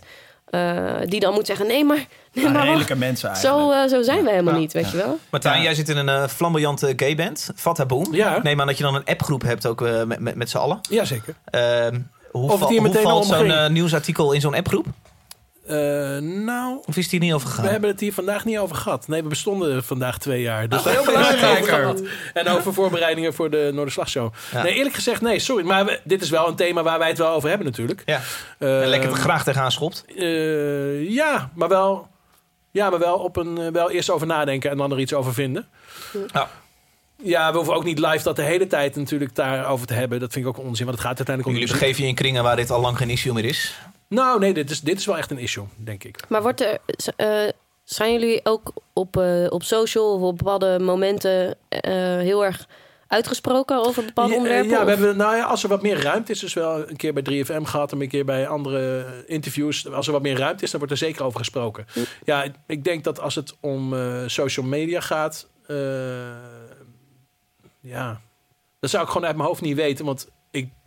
Eh, 0.55 1.07
die 1.09 1.19
dan 1.19 1.33
moet 1.33 1.45
zeggen... 1.45 1.67
nee, 1.67 1.85
maar... 1.85 2.05
Nee, 2.33 2.49
maar 2.49 2.63
redelijke 2.65 2.95
mensen 2.95 3.29
eigenlijk. 3.29 3.63
zo, 3.63 3.71
eh, 3.71 3.89
zo 3.89 4.01
zijn 4.01 4.23
we 4.23 4.29
helemaal 4.29 4.53
Ja. 4.53 4.59
niet, 4.59 4.73
weet 4.73 4.91
je 4.91 4.97
wel? 4.97 5.19
Martijn, 5.29 5.57
Ja. 5.57 5.63
jij 5.63 5.73
zit 5.75 5.89
in 5.89 5.97
een 5.97 6.09
eh, 6.09 6.27
flamboyante 6.27 6.93
gayband, 6.95 7.49
Fata 7.55 7.85
Boom. 7.85 8.07
Ja. 8.13 8.39
Neem 8.43 8.61
aan 8.61 8.67
dat 8.67 8.77
je 8.77 8.83
dan 8.83 8.95
een 8.95 9.05
appgroep 9.05 9.41
hebt 9.41 9.65
ook 9.67 9.81
eh, 9.81 10.03
met, 10.03 10.19
met, 10.19 10.35
met 10.35 10.49
z'n 10.49 10.57
allen. 10.57 10.79
Jazeker. 10.89 11.35
Ehm 11.49 11.99
hoe, 12.31 12.57
val- 12.57 12.67
hoe 12.67 12.81
meteen 12.81 13.01
valt 13.03 13.25
zo'n 13.25 13.71
nieuwsartikel 13.73 14.31
in 14.31 14.41
zo'n 14.41 14.53
appgroep? 14.55 14.85
Eh, 15.67 15.75
nou, 16.21 16.77
Of 16.85 16.95
is 16.97 17.03
het 17.03 17.11
hier 17.11 17.19
niet 17.19 17.33
over 17.33 17.47
gegaan? 17.47 17.65
we 17.65 17.71
hebben 17.71 17.89
het 17.89 17.99
hier 17.99 18.13
vandaag 18.13 18.45
niet 18.45 18.57
over 18.57 18.75
gehad. 18.75 19.07
Nee, 19.07 19.23
we 19.23 19.29
bestonden 19.29 19.83
vandaag 19.83 20.17
twee 20.17 20.41
jaar. 20.41 20.69
Dus 20.69 20.79
Ah, 20.79 20.85
heel 20.85 21.63
gehad. 21.63 22.01
En 22.33 22.47
over 22.47 22.73
voorbereidingen 22.73 23.33
voor 23.33 23.49
de 23.49 23.69
Noorderslagshow. 23.73 24.33
Ja. 24.51 24.63
Nee, 24.63 24.73
eerlijk 24.73 24.95
gezegd, 24.95 25.21
nee, 25.21 25.39
sorry. 25.39 25.65
Maar 25.65 25.85
we- 25.85 25.99
dit 26.03 26.21
is 26.21 26.29
wel 26.29 26.47
een 26.47 26.55
thema 26.55 26.83
waar 26.83 26.99
wij 26.99 27.07
het 27.07 27.17
wel 27.17 27.31
over 27.33 27.49
hebben 27.49 27.67
natuurlijk. 27.67 28.03
Ja, 28.05 28.21
Eh, 28.57 28.81
en 28.81 28.87
lekker 28.87 29.09
er 29.09 29.15
graag 29.15 29.43
tegenaan 29.43 29.71
schopt. 29.71 30.05
eh, 30.17 31.09
ja, 31.09 31.49
maar 31.55 31.67
wel, 31.69 32.07
ja, 32.71 32.89
maar 32.89 32.99
wel, 32.99 33.15
op 33.17 33.35
een, 33.37 33.71
wel 33.71 33.91
eerst 33.91 34.09
over 34.09 34.27
nadenken 34.27 34.69
en 34.71 34.77
dan 34.77 34.91
er 34.91 34.99
iets 34.99 35.13
over 35.13 35.33
vinden. 35.33 35.67
Ja. 36.33 36.49
Ja, 37.23 37.49
we 37.51 37.55
hoeven 37.57 37.75
ook 37.75 37.83
niet 37.83 37.99
live 37.99 38.23
dat 38.23 38.35
de 38.35 38.41
hele 38.41 38.67
tijd 38.67 38.95
natuurlijk 38.95 39.35
daarover 39.35 39.87
te 39.87 39.93
hebben. 39.93 40.19
Dat 40.19 40.31
vind 40.33 40.45
ik 40.45 40.51
ook 40.57 40.65
onzin, 40.65 40.85
want 40.85 40.97
het 40.97 41.07
gaat 41.07 41.17
uiteindelijk 41.17 41.47
om 41.55 41.61
Jullie 41.61 41.79
begeven 41.79 42.03
je 42.03 42.09
in 42.09 42.15
kringen 42.15 42.43
waar 42.43 42.55
dit 42.55 42.71
al 42.71 42.81
lang 42.81 42.97
geen 42.97 43.09
issue 43.09 43.33
meer 43.33 43.45
is. 43.45 43.79
Nou, 44.07 44.39
nee, 44.39 44.53
dit 44.53 44.69
is, 44.69 44.81
dit 44.81 44.99
is 44.99 45.05
wel 45.05 45.17
echt 45.17 45.31
een 45.31 45.37
issue, 45.37 45.65
denk 45.77 46.03
ik. 46.03 46.29
Maar 46.29 46.41
wordt 46.41 46.61
er, 46.61 46.77
eh, 47.15 47.49
zijn 47.83 48.11
jullie 48.11 48.39
ook 48.43 48.73
op, 48.93 49.17
eh, 49.17 49.45
op 49.49 49.63
social 49.63 50.13
of 50.13 50.21
op 50.21 50.37
bepaalde 50.37 50.79
momenten 50.79 51.55
eh, 51.69 51.91
heel 52.17 52.45
erg 52.45 52.67
uitgesproken 53.07 53.85
over 53.85 54.05
bepaalde 54.05 54.31
Ja, 54.31 54.37
onderwerpen? 54.37 54.69
Ja, 54.71 54.77
we 54.85 54.91
Of- 54.91 54.97
hebben, 54.97 55.17
nou 55.17 55.35
ja, 55.35 55.43
als 55.43 55.63
er 55.63 55.69
wat 55.69 55.81
meer 55.81 56.01
ruimte 56.01 56.31
is, 56.31 56.39
dus 56.39 56.53
wel 56.53 56.89
een 56.89 56.95
keer 56.95 57.13
bij 57.13 57.23
3FM 57.23 57.63
gehad 57.63 57.91
en 57.91 58.01
een 58.01 58.07
keer 58.07 58.25
bij 58.25 58.47
andere 58.47 59.05
interviews. 59.27 59.91
Als 59.91 60.07
er 60.07 60.13
wat 60.13 60.21
meer 60.21 60.37
ruimte 60.37 60.63
is, 60.63 60.69
dan 60.71 60.79
wordt 60.79 60.93
er 60.93 60.99
zeker 60.99 61.23
over 61.23 61.39
gesproken. 61.39 61.85
Ja, 62.23 62.45
ik- 62.67 62.83
denk 62.83 63.03
dat 63.03 63.19
als 63.19 63.35
het 63.35 63.55
om 63.59 63.95
social 64.25 64.65
media 64.65 64.99
gaat, 65.01 65.47
ja, 67.81 68.21
dat 68.79 68.89
zou 68.89 69.03
ik 69.03 69.09
gewoon 69.09 69.27
uit 69.27 69.35
mijn 69.35 69.47
hoofd 69.47 69.61
niet 69.61 69.75
weten, 69.75 70.05
want 70.05 70.31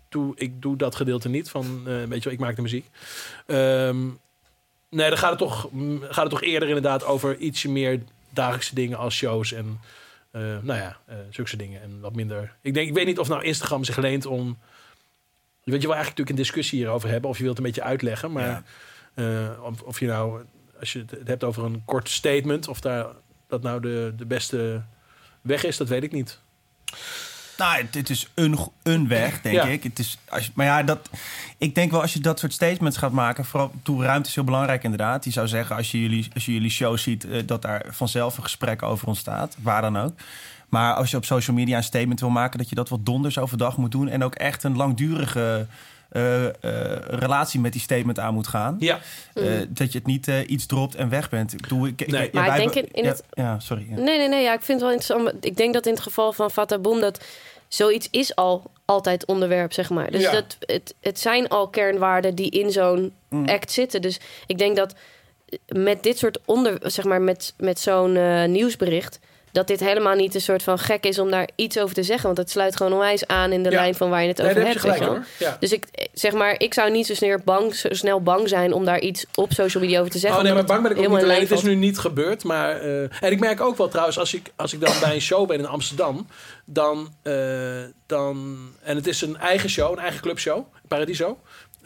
doe, 0.09 0.33
ik 0.37 0.63
doe 0.63 0.77
dat 0.77 0.95
gedeelte 0.95 1.29
niet 1.29 1.51
van, 1.51 1.83
eh, 1.87 1.95
weet 2.05 2.19
je 2.19 2.25
wel, 2.25 2.33
ik 2.33 2.39
maak 2.39 2.57
de 2.57 2.63
muziek. 2.63 2.87
Ehm, 3.47 4.07
nee, 4.91 5.09
dan 5.09 5.19
gaat 5.19 5.31
het, 5.31 5.39
toch, 5.39 5.71
mm, 5.73 6.01
gaat 6.03 6.23
het 6.23 6.31
toch 6.31 6.43
eerder 6.43 6.69
inderdaad 6.69 7.05
over 7.05 7.37
ietsje 7.37 7.71
meer 7.71 8.01
dagelijkse 8.31 8.75
dingen 8.75 8.99
als 8.99 9.15
shows 9.15 9.53
en 9.53 9.81
eh, 10.31 10.43
nou 10.43 10.79
ja, 10.81 10.97
eh 11.07 11.17
zulke 11.31 11.57
dingen. 11.57 11.83
En 11.83 12.01
wat 12.01 12.15
minder. 12.15 12.53
Ik, 12.61 12.75
denk, 12.75 12.89
ik 12.89 12.95
weet 12.95 13.07
niet 13.07 13.19
of 13.19 13.29
nou 13.29 13.43
Instagram 13.43 13.85
zich 13.85 13.97
leent 13.97 14.27
om. 14.27 14.59
Weet 15.65 15.81
je 15.83 15.87
wel 15.87 15.97
eigenlijk 15.97 16.19
natuurlijk 16.19 16.29
een 16.31 16.45
discussie 16.45 16.79
hierover 16.79 17.09
hebben. 17.09 17.31
Of 17.31 17.37
je 17.37 17.43
wilt 17.43 17.57
het 17.57 17.67
een 17.67 17.73
beetje 17.73 17.89
uitleggen. 17.89 18.33
Maar 18.33 18.63
Ja. 19.15 19.57
of, 19.63 19.83
of 19.83 20.01
je 20.01 20.07
nou, 20.07 20.45
als 20.81 20.93
je 20.93 21.05
het 21.11 21.29
hebt 21.29 21.45
over 21.45 21.65
een 21.65 21.83
kort 21.85 22.09
statement. 22.09 22.69
Of 22.69 22.81
daar, 22.81 23.07
dat 23.47 23.63
nou 23.63 23.81
de, 23.81 24.13
de 24.17 24.27
beste 24.27 24.83
weg 25.41 25.65
is, 25.65 25.77
dat 25.77 25.89
weet 25.89 26.03
ik 26.03 26.13
niet. 26.13 26.41
Nou, 27.59 27.77
het, 27.83 27.95
het 27.95 28.11
is 28.11 28.29
een, 28.35 28.59
een 28.83 29.09
weg, 29.09 29.41
denk 29.41 29.55
Ja. 29.55 29.65
ik. 29.65 29.83
Het 29.83 29.99
is, 29.99 30.19
als 30.29 30.51
maar 30.55 30.67
ja, 30.67 30.83
dat, 30.83 31.11
ik 31.59 31.75
denk 31.75 31.91
wel 31.91 32.01
als 32.01 32.13
je 32.13 32.21
dat 32.21 32.39
soort 32.39 32.53
statements 32.53 32.97
gaat 32.99 33.13
maken... 33.13 33.45
vooral 33.45 33.73
toe 33.83 34.03
ruimte 34.05 34.29
is 34.29 34.35
heel 34.35 34.45
belangrijk 34.45 34.83
inderdaad. 34.83 35.23
Die 35.23 35.33
zou 35.33 35.49
zeggen, 35.49 35.77
als 35.77 35.91
je 35.91 36.01
jullie, 36.01 36.29
als 36.35 36.45
je 36.47 36.53
jullie 36.53 36.71
show 36.71 36.99
ziet... 36.99 37.25
eh, 37.25 37.43
dat 37.47 37.63
daar 37.63 37.85
vanzelf 37.91 38.37
een 38.37 38.43
gesprek 38.43 38.83
over 38.83 39.07
ontstaat, 39.09 39.57
waar 39.63 39.83
dan 39.83 39.99
ook. 39.99 40.13
Maar 40.69 40.95
als 40.95 41.11
je 41.11 41.17
op 41.17 41.25
social 41.25 41.57
media 41.57 41.77
een 41.77 41.83
statement 41.83 42.21
wil 42.21 42.31
maken... 42.31 42.59
dat 42.59 42.69
je 42.69 42.75
dat 42.75 42.89
wat 42.89 43.07
donders 43.07 43.39
overdag 43.39 43.77
moet 43.77 43.91
doen... 43.93 44.09
en 44.09 44.25
ook 44.25 44.35
echt 44.35 44.63
een 44.65 44.77
langdurige 44.77 45.67
eh, 46.09 46.45
eh, 46.47 46.53
relatie 47.09 47.61
met 47.61 47.73
die 47.73 47.81
statement 47.81 48.19
aan 48.19 48.35
moet 48.35 48.47
gaan. 48.47 48.77
Ja, 48.79 48.99
Eh, 49.35 49.45
dat 49.69 49.93
je 49.93 49.99
het 49.99 50.07
niet 50.07 50.29
eh, 50.29 50.51
iets 50.51 50.67
dropt 50.67 50.95
en 50.95 51.09
weg 51.09 51.29
bent. 51.31 51.53
Ik 51.53 51.61
bedoel, 51.61 51.87
ik, 51.87 52.01
ik- 52.01 52.11
Nee. 52.11 52.29
ja, 52.33 52.41
Maar 52.41 52.61
ik 52.61 52.73
denk 52.73 52.87
in- 52.87 52.93
in 52.93 53.03
ja, 53.05 53.09
het- 53.11 53.23
Ja, 53.31 53.59
sorry. 53.61 53.87
ja. 53.91 53.97
Nee, 53.97 54.19
nee, 54.19 54.29
nee. 54.29 54.43
Ja, 54.43 54.53
ik 54.53 54.63
vind 54.63 54.81
het 54.81 54.91
wel 54.91 54.99
interessant. 54.99 55.45
Ik 55.45 55.57
denk 55.57 55.75
dat 55.75 55.87
in 55.87 55.93
het 55.93 56.03
geval 56.03 56.33
van 56.33 56.51
Fata 56.51 56.79
Boom 56.79 57.01
dat 57.01 57.25
zoiets 57.69 58.09
is 58.11 58.35
al 58.35 58.71
altijd 58.85 59.27
onderwerp, 59.27 59.73
zeg 59.73 59.91
maar. 59.91 60.11
Dus 60.11 60.23
Ja. 60.23 60.33
dat, 60.33 60.57
het, 60.61 60.95
het 61.01 61.19
zijn 61.19 61.49
al 61.49 61.69
kernwaarden 61.69 62.35
die 62.35 62.51
in 62.51 62.71
zo'n 62.71 63.13
act 63.47 63.73
zitten. 63.73 64.03
Dus 64.03 64.21
ik 64.47 64.59
denk 64.59 64.77
dat 64.77 64.95
met 65.67 66.03
dit 66.03 66.19
soort 66.19 66.39
onder, 66.45 66.79
zeg 66.83 67.05
maar, 67.05 67.23
met, 67.23 67.55
met 67.57 67.81
zo'n 67.81 68.13
nieuwsbericht. 68.53 69.19
Dat 69.59 69.67
dit 69.67 69.81
helemaal 69.81 70.15
niet 70.15 70.35
een 70.35 70.41
soort 70.41 70.63
van 70.63 70.79
gek 70.79 71.05
is 71.05 71.19
om 71.19 71.31
daar 71.31 71.49
iets 71.55 71.79
over 71.79 71.95
te 71.95 72.03
zeggen. 72.03 72.27
Want 72.27 72.39
het 72.39 72.51
sluit 72.51 72.77
gewoon 72.77 72.93
onwijs 72.93 73.27
aan 73.27 73.53
in 73.53 73.63
de 73.63 73.71
Ja. 73.71 73.77
lijn 73.81 73.95
van 73.95 74.11
waar 74.11 74.23
je 74.23 74.29
het 74.29 74.39
nee, 74.39 74.47
over 74.51 74.63
heb 74.63 74.73
je 74.73 74.79
hebt. 74.81 74.99
weet 74.99 75.09
gelijk. 75.09 75.27
Ja. 75.39 75.57
Dus 75.61 75.73
ik 75.73 75.87
zeg 76.13 76.33
maar, 76.33 76.55
ik 76.61 76.75
zou 76.75 76.91
niet 76.91 77.07
zo 77.07 77.15
snel 77.15 77.39
bang, 77.45 77.75
zo 77.75 77.89
snel 77.91 78.23
bang 78.23 78.49
zijn 78.49 78.73
om 78.73 78.85
daar 78.85 79.01
iets 79.01 79.27
op 79.35 79.53
social 79.53 79.83
media 79.83 79.99
over 79.99 80.13
te 80.13 80.19
zeggen. 80.19 80.39
Oh 80.39 80.45
nee, 80.45 80.55
maar 80.55 80.65
bang 80.65 80.83
ben 80.83 80.91
ik 80.91 80.99
ook 80.99 81.09
niet 81.09 81.23
alleen. 81.23 81.41
Het 81.41 81.51
is 81.51 81.63
nu 81.63 81.75
niet 81.75 81.99
gebeurd. 81.99 82.45
Maar, 82.45 82.81
eh, 82.81 83.03
en 83.03 83.31
ik 83.33 83.41
merk 83.41 83.61
ook 83.61 83.77
wel 83.77 83.89
trouwens, 83.89 84.19
als 84.19 84.35
ik, 84.35 84.53
als 84.57 84.73
ik 84.73 84.81
dan 84.81 84.93
bij 85.01 85.15
een 85.15 85.21
show 85.21 85.49
ben 85.49 85.59
in 85.59 85.67
Amsterdam, 85.67 86.27
dan, 86.65 87.13
eh, 87.23 87.33
dan... 88.07 88.57
En 88.83 88.97
het 88.97 89.07
is 89.07 89.21
een 89.23 89.37
eigen 89.37 89.71
show, 89.71 89.93
een 89.93 89.99
eigen 89.99 90.21
clubshow, 90.21 90.67
Paradiso. 90.89 91.39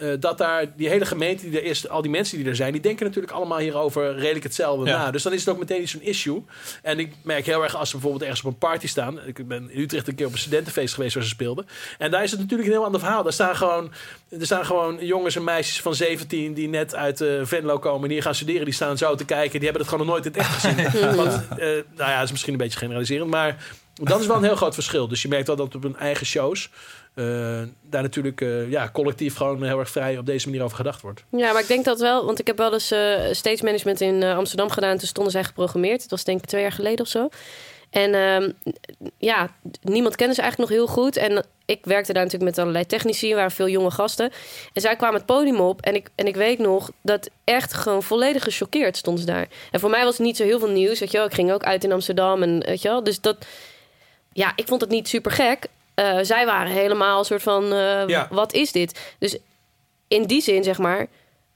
Eh, 0.02 0.08
dat 0.20 0.38
daar 0.38 0.76
die 0.76 0.88
hele 0.88 1.04
gemeente 1.06 1.50
die 1.50 1.58
er 1.60 1.64
is, 1.64 1.88
al 1.88 2.02
die 2.02 2.10
mensen 2.10 2.38
die 2.38 2.46
er 2.46 2.56
zijn, 2.56 2.72
die 2.72 2.80
denken 2.80 3.06
natuurlijk 3.06 3.32
allemaal 3.32 3.58
hierover 3.58 4.14
redelijk 4.14 4.44
hetzelfde 4.44 4.86
Ja. 4.90 4.98
na. 4.98 5.10
Dus 5.10 5.22
dan 5.22 5.32
is 5.32 5.40
het 5.40 5.48
ook 5.48 5.58
meteen 5.58 5.88
zo'n 5.88 6.02
issue. 6.02 6.44
En 6.82 6.98
ik 6.98 7.12
merk 7.22 7.46
heel 7.46 7.62
erg 7.62 7.74
als 7.76 7.88
ze 7.88 7.94
bijvoorbeeld 7.94 8.22
ergens 8.22 8.44
op 8.46 8.52
een 8.52 8.58
party 8.58 8.86
staan. 8.86 9.18
Ik 9.26 9.48
ben 9.48 9.70
in 9.70 9.80
Utrecht 9.80 10.08
een 10.08 10.14
keer 10.14 10.26
op 10.26 10.32
een 10.32 10.38
studentenfeest 10.38 10.94
geweest 10.94 11.14
waar 11.14 11.22
ze 11.22 11.28
speelden. 11.28 11.66
En 11.98 12.10
daar 12.10 12.22
is 12.22 12.30
het 12.30 12.40
natuurlijk 12.40 12.68
een 12.68 12.74
heel 12.74 12.84
ander 12.84 13.00
verhaal. 13.00 13.22
Daar 13.22 13.32
staan 13.32 13.56
gewoon, 13.56 13.92
er 14.28 14.46
staan 14.46 14.66
gewoon 14.66 15.06
jongens 15.06 15.36
en 15.36 15.44
meisjes 15.44 15.80
van 15.80 15.94
17 15.94 16.54
die 16.54 16.68
net 16.68 16.94
uit 16.94 17.20
eh, 17.20 17.28
Venlo 17.42 17.78
komen 17.78 18.04
en 18.08 18.10
hier 18.14 18.22
gaan 18.22 18.34
studeren. 18.34 18.64
Die 18.64 18.74
staan 18.74 18.98
zo 18.98 19.14
te 19.14 19.24
kijken. 19.24 19.60
Die 19.60 19.68
hebben 19.68 19.80
het 19.80 19.90
gewoon 19.90 20.06
nog 20.06 20.14
nooit 20.14 20.26
in 20.26 20.32
het 20.32 20.40
echt 20.40 20.54
gezien. 20.54 21.16
Want, 21.24 21.32
eh, 21.50 21.58
nou 21.96 22.10
ja, 22.10 22.14
dat 22.16 22.24
is 22.24 22.30
misschien 22.30 22.52
een 22.52 22.58
beetje 22.58 22.78
generaliserend. 22.78 23.30
Maar 23.30 23.56
Dat 23.94 24.20
is 24.20 24.26
wel 24.26 24.36
een 24.36 24.42
heel 24.42 24.56
groot 24.56 24.74
verschil. 24.74 25.08
Dus 25.08 25.22
je 25.22 25.28
merkt 25.28 25.46
wel 25.46 25.56
dat 25.56 25.74
op 25.74 25.82
hun 25.82 25.96
eigen 25.96 26.26
shows... 26.26 26.70
eh, 27.14 27.62
daar 27.82 28.02
natuurlijk 28.02 28.40
eh, 28.40 28.70
ja, 28.70 28.90
collectief 28.92 29.36
gewoon 29.36 29.62
heel 29.62 29.78
erg 29.78 29.90
vrij 29.90 30.18
op 30.18 30.26
deze 30.26 30.48
manier 30.48 30.64
over 30.64 30.76
gedacht 30.76 31.00
wordt. 31.00 31.24
Ja, 31.30 31.52
maar 31.52 31.62
ik 31.62 31.68
denk 31.68 31.84
dat 31.84 32.00
wel, 32.00 32.24
want 32.24 32.38
ik 32.38 32.46
heb 32.46 32.56
wel 32.56 32.72
eens 32.72 32.90
eh 32.90 33.32
stage 33.32 33.64
management 33.64 34.00
in 34.00 34.22
Amsterdam 34.22 34.70
gedaan. 34.70 34.98
Toen 34.98 35.08
stonden 35.08 35.32
zij 35.32 35.44
geprogrammeerd. 35.44 36.02
Het 36.02 36.10
was 36.10 36.24
denk 36.24 36.42
ik 36.42 36.48
twee 36.48 36.62
jaar 36.62 36.72
geleden 36.72 37.00
of 37.00 37.08
zo. 37.10 37.28
En 37.92 38.14
ehm, 38.14 38.50
ja, 39.18 39.50
niemand 39.82 40.16
kende 40.16 40.34
ze 40.34 40.40
eigenlijk 40.40 40.70
nog 40.70 40.78
heel 40.78 40.94
goed. 40.94 41.16
En 41.16 41.44
ik 41.64 41.84
werkte 41.84 42.12
daar 42.12 42.22
natuurlijk 42.24 42.50
met 42.50 42.58
allerlei 42.58 42.86
technici. 42.86 43.30
Er 43.30 43.36
waren 43.36 43.50
veel 43.50 43.68
jonge 43.68 43.90
gasten. 43.90 44.30
En 44.72 44.80
zij 44.80 44.96
kwamen 44.96 45.16
het 45.16 45.26
podium 45.26 45.60
op. 45.60 45.80
En 45.80 45.94
ik, 45.94 46.08
en 46.14 46.26
ik 46.26 46.36
weet 46.36 46.58
nog 46.58 46.90
dat 47.00 47.30
echt 47.44 47.74
gewoon 47.74 48.02
volledig 48.02 48.42
gechoqueerd 48.42 48.96
stonden 48.96 49.24
ze 49.24 49.30
daar. 49.30 49.48
En 49.70 49.80
voor 49.80 49.90
mij 49.90 50.04
was 50.04 50.16
het 50.16 50.26
niet 50.26 50.36
zo 50.36 50.44
heel 50.44 50.58
veel 50.58 50.70
nieuws. 50.70 50.98
Weet 50.98 51.10
je 51.10 51.16
wel. 51.16 51.26
Ik 51.26 51.34
ging 51.34 51.52
ook 51.52 51.64
uit 51.64 51.84
in 51.84 51.92
Amsterdam. 51.92 52.42
En, 52.42 52.58
weet 52.58 52.82
je 52.82 52.88
wel. 52.88 53.04
Dus 53.04 53.20
dat, 53.20 53.36
ja, 54.32 54.52
ik 54.56 54.66
vond 54.66 54.80
het 54.80 54.90
niet 54.90 55.08
super 55.08 55.30
gek. 55.32 55.66
Eh, 55.94 56.18
zij 56.22 56.46
waren 56.46 56.72
helemaal 56.72 57.18
een 57.18 57.24
soort 57.24 57.42
van, 57.42 57.64
eh, 57.72 58.06
Ja. 58.06 58.26
wat 58.30 58.52
is 58.52 58.72
dit? 58.72 59.14
Dus 59.18 59.36
in 60.08 60.24
die 60.24 60.40
zin, 60.42 60.64
zeg 60.64 60.78
maar, 60.78 61.06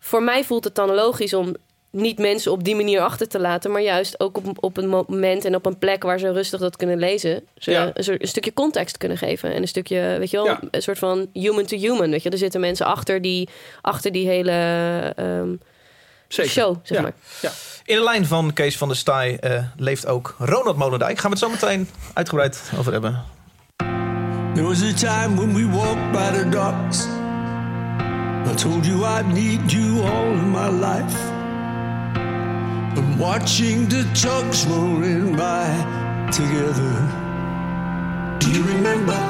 voor 0.00 0.22
mij 0.22 0.44
voelt 0.44 0.64
het 0.64 0.74
dan 0.74 0.94
logisch 0.94 1.34
om 1.34 1.54
niet 1.90 2.18
mensen 2.18 2.52
op 2.52 2.64
die 2.64 2.74
manier 2.74 3.00
achter 3.00 3.28
te 3.28 3.38
laten, 3.38 3.70
maar 3.70 3.80
juist 3.82 4.20
ook 4.20 4.36
op, 4.36 4.64
op 4.64 4.76
een 4.76 4.88
moment 4.88 5.44
en 5.44 5.54
op 5.54 5.66
een 5.66 5.78
plek 5.78 6.02
waar 6.02 6.18
ze 6.18 6.32
rustig 6.32 6.60
dat 6.60 6.76
kunnen 6.76 6.98
lezen, 6.98 7.46
ze 7.58 7.70
Ja. 7.70 7.90
een, 7.94 8.18
stukje 8.28 8.52
context 8.52 8.96
kunnen 8.98 9.18
geven 9.18 9.52
en 9.54 9.62
een 9.62 9.68
stukje, 9.68 10.16
weet 10.18 10.30
je 10.30 10.36
wel, 10.36 10.46
Ja. 10.46 10.60
een 10.70 10.82
soort 10.82 10.98
van 10.98 11.28
human 11.32 11.64
to 11.64 11.76
human, 11.76 12.10
weet 12.10 12.22
je, 12.22 12.30
er 12.30 12.38
zitten 12.38 12.60
mensen 12.60 12.86
achter 12.86 13.22
die 13.22 13.48
achter 13.80 14.12
die 14.12 14.26
hele 14.28 14.52
ehm, 15.16 15.54
show, 16.28 16.76
zeg 16.82 16.96
Ja. 16.98 17.02
maar. 17.02 17.14
In 17.84 17.96
de 17.96 18.02
lijn 18.02 18.26
van 18.26 18.52
Kees 18.52 18.76
van 18.76 18.88
der 18.88 18.96
Staaij 18.96 19.38
eh, 19.40 19.64
leeft 19.76 20.06
ook 20.06 20.34
Ronald 20.38 20.76
Molendijk. 20.76 21.18
Gaan 21.18 21.30
we 21.30 21.36
het 21.36 21.46
zo 21.46 21.50
meteen 21.68 21.88
uitgebreid 22.14 22.70
over 22.78 22.92
hebben. 22.92 23.24
There 24.56 24.64
was 24.64 24.80
a 24.80 24.94
time 24.94 25.36
when 25.36 25.52
we 25.52 25.66
walked 25.66 26.14
by 26.14 26.30
the 26.30 26.50
docks. 26.50 27.06
I 27.06 28.54
told 28.56 28.86
you 28.86 29.04
I'd 29.04 29.26
need 29.26 29.70
you 29.70 30.00
all 30.00 30.32
in 30.32 30.48
my 30.48 30.68
life. 30.68 31.16
And 32.96 33.20
watching 33.20 33.86
the 33.86 34.04
tugs 34.14 34.66
rolling 34.66 35.36
by 35.36 35.68
together. 36.32 36.94
Do 38.40 38.50
you 38.50 38.62
remember? 38.62 39.20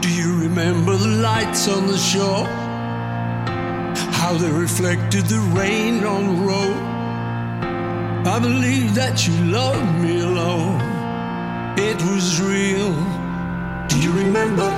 Do 0.00 0.08
you 0.08 0.40
remember 0.40 0.96
the 0.96 1.16
lights 1.28 1.66
on 1.66 1.88
the 1.88 1.98
shore? 1.98 2.46
How 4.20 4.34
they 4.34 4.52
reflected 4.52 5.24
the 5.24 5.40
rain 5.58 6.04
on 6.04 6.36
the 6.36 6.40
road. 6.52 6.80
I 8.28 8.38
believe 8.38 8.94
that 8.94 9.26
you 9.26 9.34
loved 9.46 10.00
me 10.00 10.20
alone. 10.20 10.80
It 11.76 12.00
was 12.00 12.40
real. 12.40 13.23
Do 13.88 14.00
you 14.00 14.12
remember? 14.12 14.70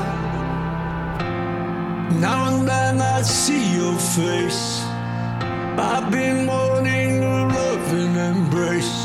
Now 2.21 2.49
and 2.49 2.69
then 2.69 3.01
I 3.01 3.23
see 3.23 3.75
your 3.77 3.95
face. 3.95 4.83
I've 5.79 6.11
been 6.11 6.47
wanting 6.47 7.23
a 7.23 7.47
loving 7.47 8.17
embrace. 8.17 8.97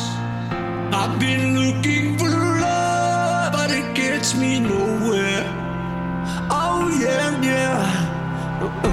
I've 0.94 1.20
been 1.20 1.60
looking 1.60 2.18
for 2.18 2.30
love, 2.30 3.54
but 3.54 3.72
it 3.72 3.94
gets 3.96 4.36
me 4.36 4.60
nowhere. 4.60 5.44
Oh 6.50 6.90
yeah, 7.02 7.42
yeah. 7.42 8.91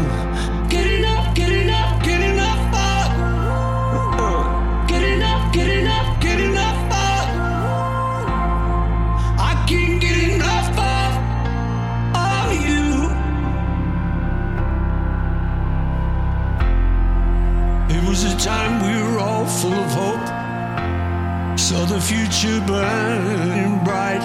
Saw 21.78 21.84
the 21.84 22.00
future 22.00 22.60
burning 22.66 23.84
bright. 23.84 24.24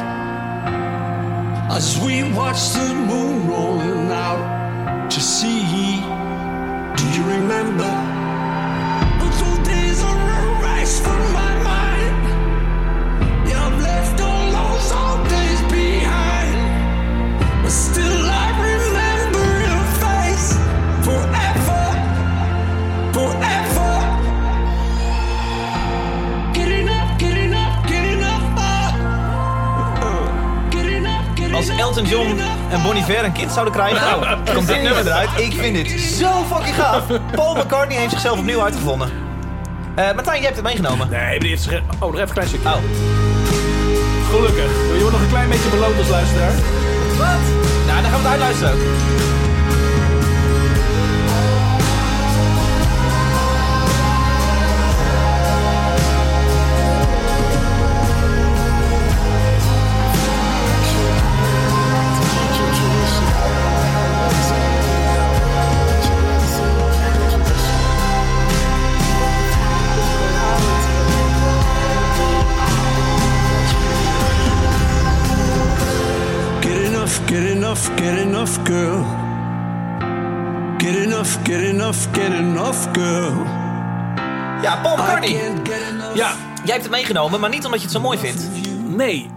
As 1.70 2.00
we 2.00 2.24
watched 2.34 2.74
the 2.74 2.96
moon 2.96 3.48
rolling 3.48 4.10
out 4.10 5.12
to 5.12 5.22
sea. 5.22 6.02
Do 6.98 7.04
you 7.16 7.24
remember? 7.38 7.94
Those 9.20 9.68
days 9.68 10.02
are 10.02 10.62
erased 10.64 11.04
from 11.04 11.20
my 11.20 11.26
mind. 11.26 11.33
Als 31.64 31.78
Elton 31.80 32.06
John 32.06 32.40
en 32.70 32.82
Bonnie 32.82 33.04
Ver 33.04 33.24
een 33.24 33.32
kind 33.32 33.52
zouden 33.52 33.74
krijgen, 33.74 34.02
nou, 34.02 34.38
komt 34.54 34.68
dit 34.68 34.82
nummer 34.82 35.06
eruit. 35.08 35.30
Ik 35.36 35.54
vind 35.54 35.76
dit 35.76 36.02
zo 36.02 36.44
fucking 36.54 36.76
gaaf. 36.76 37.04
Paul 37.36 37.56
McCartney 37.56 37.98
heeft 37.98 38.12
zichzelf 38.12 38.40
opnieuw 38.40 38.62
uitgevonden. 38.62 39.12
Eh 39.96 40.14
Martijn, 40.14 40.36
jij 40.36 40.46
hebt 40.46 40.56
het 40.56 40.66
meegenomen. 40.66 41.10
Nee, 41.10 41.40
maar 41.40 41.50
heeft. 41.50 41.82
Oh, 42.00 42.00
nog 42.00 42.14
even 42.14 42.28
een 42.28 42.34
klein 42.34 42.48
stukje. 42.48 42.70
Oh, 42.70 42.76
Gelukkig. 44.30 44.72
Je 44.94 44.98
wordt 45.00 45.12
nog 45.12 45.22
een 45.22 45.30
klein 45.30 45.50
beetje 45.50 45.70
beloond 45.70 45.98
als 45.98 46.10
luisteraar. 46.10 46.54
wat? 47.18 47.44
Nou, 47.88 48.02
dan 48.02 48.12
gaan 48.12 48.22
we 48.22 48.28
het 48.28 48.28
uitluisteren 48.28 48.74
ook. 48.74 49.43
Jij 86.64 86.72
hebt 86.74 86.84
het 86.84 86.92
meegenomen, 86.92 87.40
maar 87.40 87.50
niet 87.50 87.66
omdat 87.66 87.80
je 87.80 87.86
het 87.86 87.96
zo 87.96 88.02
mooi 88.02 88.18
vindt. 88.18 88.48
nee. 88.98 89.30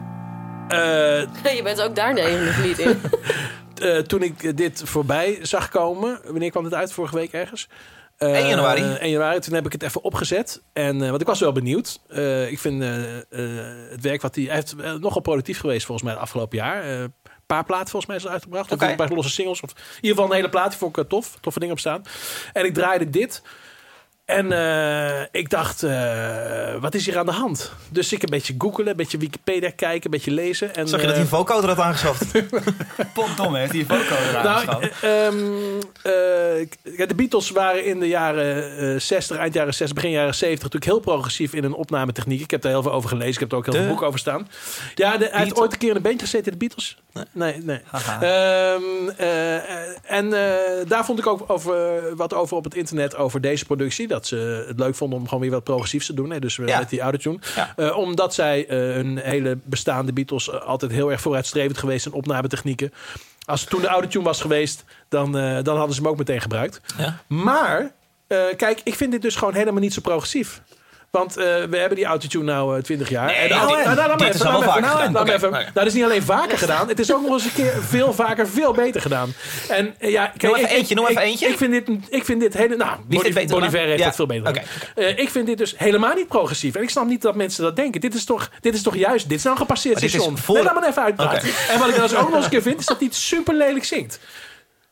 Eh, 0.69 1.55
Je 1.57 1.61
bent 1.63 1.83
ook 1.83 1.95
daar 1.95 2.15
de 2.15 2.55
niet 2.65 2.79
in. 2.79 3.01
eh, 3.89 3.99
toen 3.99 4.23
ik 4.23 4.43
eh, 4.43 4.53
dit 4.55 4.83
voorbij 4.85 5.39
zag 5.43 5.69
komen... 5.69 6.21
Wanneer 6.25 6.51
kwam 6.51 6.65
het 6.65 6.75
uit? 6.75 6.93
Vorige 6.93 7.15
week 7.15 7.33
ergens? 7.33 7.69
Eh, 8.17 8.33
1 8.35 8.49
januari. 8.49 8.83
1 8.83 9.11
januari. 9.11 9.41
Toen 9.41 9.55
heb 9.55 9.67
ik 9.67 9.73
het 9.73 9.83
even 9.83 10.03
opgezet. 10.03 10.63
En, 10.73 11.03
eh, 11.03 11.09
want 11.09 11.21
ik 11.21 11.27
was 11.27 11.41
wel 11.41 11.53
benieuwd. 11.53 12.01
Eh, 12.09 12.51
ik 12.51 12.59
vind 12.59 12.83
eh, 12.83 13.17
eh, 13.17 13.21
het 13.91 14.01
werk 14.01 14.23
wat 14.23 14.35
hij... 14.35 14.45
Hij 14.45 14.55
heeft 14.55 14.75
eh, 14.77 14.93
nogal 14.93 15.21
productief 15.21 15.61
geweest 15.61 15.87
volgens 15.87 16.07
mij 16.07 16.17
het 16.17 16.23
afgelopen 16.25 16.59
jaar. 16.59 16.83
Eh, 16.83 17.01
Een 17.01 17.13
paar 17.47 17.65
platen 17.65 17.89
volgens 17.89 18.07
mij 18.07 18.17
is 18.17 18.25
er 18.25 18.31
uitgebracht. 18.31 18.73
Of 18.73 18.77
Oké. 18.77 18.91
een 18.91 18.97
paar 18.97 19.09
losse 19.09 19.31
singles. 19.33 19.61
Of 19.61 19.71
in 19.71 19.77
ieder 19.95 20.11
geval 20.11 20.25
een 20.25 20.37
hele 20.37 20.49
plaat. 20.49 20.69
Die 20.71 20.79
vond 20.79 20.97
ik 20.97 21.03
eh, 21.03 21.09
tof. 21.09 21.37
Toffe 21.41 21.59
dingen 21.59 21.75
op 21.75 21.81
staan. 21.81 22.03
En 22.53 22.65
ik 22.65 22.75
draaide 22.75 23.11
dit. 23.11 23.43
En 24.27 24.53
eh, 24.53 25.23
ik 25.31 25.51
dacht, 25.51 25.83
eh, 25.83 26.75
wat 26.81 26.95
is 26.95 27.07
hier 27.07 27.19
aan 27.19 27.27
de 27.27 27.33
hand? 27.33 27.73
Dus 27.91 28.13
ik 28.13 28.23
een 28.23 28.31
beetje 28.31 28.55
googelen, 28.59 28.91
een 28.91 28.97
beetje 28.97 29.19
Wikipedia 29.19 29.71
kijken, 29.71 30.05
een 30.05 30.11
beetje 30.11 30.31
lezen. 30.31 30.75
En, 30.75 30.89
Zag 30.89 31.01
je 31.01 31.07
dat 31.07 31.17
eh, 31.17 31.23
hij 31.23 31.33
een 31.33 31.37
vocoder 31.37 31.69
had 31.69 31.79
aangeschaft? 31.79 32.25
Potdom 33.15 33.55
heeft 33.55 33.73
die 33.73 33.87
Voco 33.87 34.15
eraan 34.15 34.67
nou, 34.67 34.83
eh, 34.83 35.27
ehm, 35.27 35.37
eh, 36.03 37.09
de 37.09 37.15
Beatles 37.17 37.51
waren 37.51 37.85
in 37.85 38.01
de 38.01 38.09
jaren 38.09 38.79
eh 38.95 39.01
60, 39.01 39.37
eind 39.37 39.55
jaren 39.55 39.75
60, 39.75 39.97
begin 39.97 40.11
jaren 40.11 40.35
70 40.35 40.63
natuurlijk 40.63 40.93
heel 40.93 41.13
progressief 41.13 41.55
in 41.55 41.65
een 41.65 41.75
opnametechniek. 41.75 42.41
Ik 42.41 42.51
heb 42.51 42.63
daar 42.63 42.73
heel 42.73 42.83
veel 42.83 42.93
over 42.93 43.09
gelezen. 43.09 43.33
Ik 43.33 43.41
heb 43.41 43.53
er 43.53 43.57
ook 43.57 43.65
heel 43.65 43.75
De 43.75 43.81
veel 43.81 43.89
boeken 43.89 44.07
over 44.07 44.19
staan. 44.19 44.49
Ja, 44.95 45.17
de, 45.17 45.29
hij 45.31 45.43
heeft 45.43 45.59
ooit 45.61 45.73
een 45.73 45.79
keer 45.79 45.91
in 45.91 45.97
een 45.97 46.03
bandje 46.03 46.27
gezeten, 46.27 46.53
de 46.53 46.59
Beatles. 46.59 46.97
Nee, 47.33 47.57
nee. 47.63 47.81
Ehm, 48.21 49.09
eh, 49.17 50.13
en 50.13 50.33
eh, 50.33 50.89
daar 50.89 51.05
vond 51.05 51.19
ik 51.19 51.27
ook 51.27 51.45
over, 51.47 52.17
wat 52.17 52.35
over 52.35 52.57
op 52.57 52.65
het 52.65 52.75
internet 52.75 53.17
over 53.17 53.41
deze 53.41 53.65
productie. 53.65 54.09
Dat 54.17 54.27
ze 54.27 54.65
het 54.69 54.79
leuk 54.79 54.95
vonden 54.95 55.19
om 55.19 55.25
gewoon 55.25 55.41
weer 55.41 55.51
wat 55.51 55.65
progressiefs 55.65 56.07
te 56.07 56.15
doen. 56.15 56.31
Hè, 56.31 56.39
dus 56.39 56.57
Ja. 56.57 56.79
met 56.79 56.89
die 56.89 57.01
autotune. 57.01 57.39
Ja. 57.55 57.73
Eh, 57.77 57.97
omdat 57.97 58.35
zij 58.35 58.67
eh, 58.67 58.79
hun 58.79 59.19
hele 59.19 59.59
bestaande 59.65 60.13
Beatles 60.13 60.51
eh, 60.51 60.61
altijd 60.61 60.93
heel 60.93 61.11
erg 61.11 61.21
vooruitstrevend 61.21 61.79
geweest 61.79 62.07
in 62.07 62.13
opnametechnieken. 62.13 62.93
Als 63.45 63.61
het 63.61 63.71
toen 63.71 63.81
de 63.81 63.87
autotune 63.87 64.25
was 64.25 64.41
geweest, 64.41 64.85
dan, 65.09 65.33
dan 65.63 65.77
hadden 65.77 65.95
ze 65.95 66.01
hem 66.01 66.11
ook 66.11 66.17
meteen 66.19 66.41
gebruikt. 66.41 66.81
Ja. 66.99 67.21
Maar, 67.27 67.91
kijk, 68.57 68.81
ik 68.85 68.95
vind 68.95 69.13
dit 69.13 69.23
dus 69.23 69.37
gewoon 69.37 69.55
helemaal 69.55 69.81
niet 69.81 69.95
zo 69.95 70.01
progressief. 70.01 70.63
Want 71.17 71.37
eh, 71.37 71.45
we 71.45 71.77
hebben 71.77 71.97
die 71.97 72.05
autotune 72.05 72.45
nou 72.45 72.77
eh, 72.77 72.83
20 72.83 73.09
jaar. 73.09 73.27
Nee, 73.27 73.35
en 73.37 73.49
nou, 73.49 73.67
nou, 73.85 73.97
nou, 73.97 74.25
is 74.25 74.45
al 74.45 74.63
vaker 74.63 74.83
gedaan. 74.85 75.13
nou, 75.53 75.65
dat 75.75 75.87
is 75.87 75.93
niet 75.95 76.05
alleen 76.05 76.23
vaker 76.23 76.59
gedaan. 76.59 76.89
Het 76.89 76.99
is 76.99 77.13
ook 77.15 77.23
nog 77.23 77.33
eens 77.33 77.45
een 77.45 77.53
keer 77.55 77.73
veel 77.89 78.13
vaker, 78.13 78.49
veel 78.49 78.73
beter 78.73 79.01
gedaan. 79.01 79.35
En 79.69 79.95
eh, 79.99 80.11
ja, 80.11 80.33
kijk, 80.37 80.57
even 80.57 80.71
ik- 80.71 80.77
eentje, 80.77 80.95
noem 80.95 81.05
ik- 81.05 81.11
even 81.11 81.23
eentje. 81.23 81.47
Ik 81.49 81.57
vind 81.57 81.73
dit, 81.73 81.89
ik 82.09 82.25
vind 82.25 82.41
dit 82.41 82.55
hele... 82.55 82.77
Nou, 82.77 82.91
heeft 83.09 83.99
Ja. 83.99 84.07
het 84.07 84.15
veel 84.15 84.27
beter 84.27 84.47
gedaan. 84.47 84.65
Eh, 84.95 85.19
ik 85.19 85.31
vind 85.31 85.47
dit 85.47 85.59
dus 85.59 85.75
helemaal 85.77 86.15
niet 86.15 86.29
progressief. 86.29 86.75
En 86.75 86.83
ik 86.83 86.91
snap 86.91 87.07
niet 87.07 87.23
dat 87.23 87.35
mensen 87.35 87.63
dat 87.63 87.77
denken. 87.77 88.01
Dit 88.01 88.15
is 88.15 88.25
toch, 88.25 88.51
dit 88.61 88.75
is 88.75 88.83
toch 88.83 88.97
juist... 88.97 89.29
Dit 89.29 89.39
is 89.39 89.45
nou 89.45 89.57
een 89.57 89.63
gepasseerd 89.63 90.01
Maar 90.01 90.09
station. 90.09 90.39
voor- 90.39 90.55
Nee, 90.55 90.65
laat 90.65 90.81
me 90.81 90.87
even 90.87 91.03
uitpraten. 91.03 91.49
En 91.71 91.79
wat 91.79 91.89
ik 91.89 91.95
dan 91.97 92.07
dus 92.09 92.17
ook 92.17 92.27
nog 92.27 92.35
eens 92.35 92.45
een 92.45 92.51
keer 92.51 92.63
vind... 92.63 92.81
is 92.81 92.87
dat 92.87 92.97
hij 92.99 93.07
het 93.07 93.17
super 93.17 93.55
lelijk 93.55 93.85
zingt. 93.85 94.19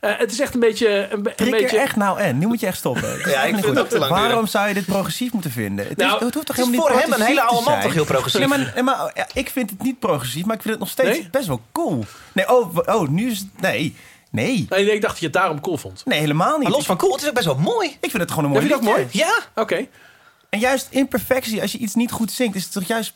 Eh, 0.05 0.19
het 0.19 0.33
is 0.33 0.41
echt 0.41 0.55
een 0.55 0.61
beetje... 0.61 1.09
Een, 1.11 1.23
beetje 1.51 1.79
echt 1.79 1.97
nou 1.97 2.21
en. 2.21 2.39
Nu 2.39 2.47
moet 2.47 2.61
je 2.61 2.67
echt 2.67 2.77
stoppen. 2.77 3.19
Ja, 3.31 3.43
ik 3.43 3.55
vind 3.59 3.77
het 3.77 3.91
te 3.91 3.99
lang 3.99 4.11
Waarom 4.11 4.33
duren. 4.33 4.49
zou 4.49 4.69
je 4.69 4.75
dit 4.75 4.87
progressief 4.87 5.33
moeten 5.33 5.51
vinden? 5.51 5.87
Het, 5.89 5.97
Nou, 5.97 6.19
is, 6.19 6.25
het 6.25 6.35
hoeft 6.35 6.47
toch 6.47 6.57
helemaal 6.57 6.81
voor 6.81 6.91
niet 6.97 7.05
hem 7.05 7.13
een 7.13 7.27
hele 7.27 7.43
oude 7.43 7.71
man 7.71 7.81
toch 7.81 7.93
heel 7.93 8.05
progressief? 8.05 8.41
Nee, 8.41 8.49
maar, 8.49 8.73
nee, 8.75 8.83
maar 8.83 9.11
ja, 9.15 9.27
ik 9.33 9.51
vind 9.51 9.71
het 9.71 9.83
niet 9.83 9.99
progressief, 9.99 10.45
maar 10.45 10.57
ik 10.57 10.63
vind 10.63 10.75
het 10.75 10.83
nog 10.83 10.93
steeds 10.93 11.19
Nee? 11.19 11.29
best 11.31 11.47
wel 11.47 11.61
cool. 11.73 12.05
Nee, 12.33 12.49
oh, 12.49 12.77
oh, 12.87 13.09
nu 13.09 13.31
is 13.31 13.39
het... 13.39 13.49
Nee, 13.61 13.97
nee. 14.31 14.67
Nee, 14.69 14.93
ik 14.93 15.01
dacht 15.01 15.13
dat 15.13 15.19
je 15.19 15.25
het 15.25 15.35
daarom 15.35 15.61
cool 15.61 15.77
vond. 15.77 16.03
Nee, 16.05 16.19
helemaal 16.19 16.55
niet. 16.59 16.63
Maar 16.63 16.77
los 16.77 16.87
van 16.87 16.97
cool, 16.97 17.13
het 17.13 17.23
is 17.23 17.29
ook 17.29 17.35
best 17.35 17.47
wel 17.47 17.59
mooi. 17.59 17.89
Ik 18.01 18.11
vind 18.11 18.23
het 18.23 18.31
gewoon 18.31 18.45
een 18.45 18.51
mooi 18.51 18.67
Vind 18.67 18.81
je 18.81 18.87
dat 18.87 18.95
mooi? 18.95 19.07
Ja. 19.11 19.35
Oké. 19.55 19.87
En 20.49 20.59
juist 20.59 20.87
imperfectie, 20.91 21.61
als 21.63 21.73
je 21.73 21.79
iets 21.79 21.95
niet 21.95 22.11
goed 22.13 22.33
zingt, 22.33 22.57
is 22.57 22.63
het 22.65 22.73
toch 22.73 22.85
juist, 22.85 23.15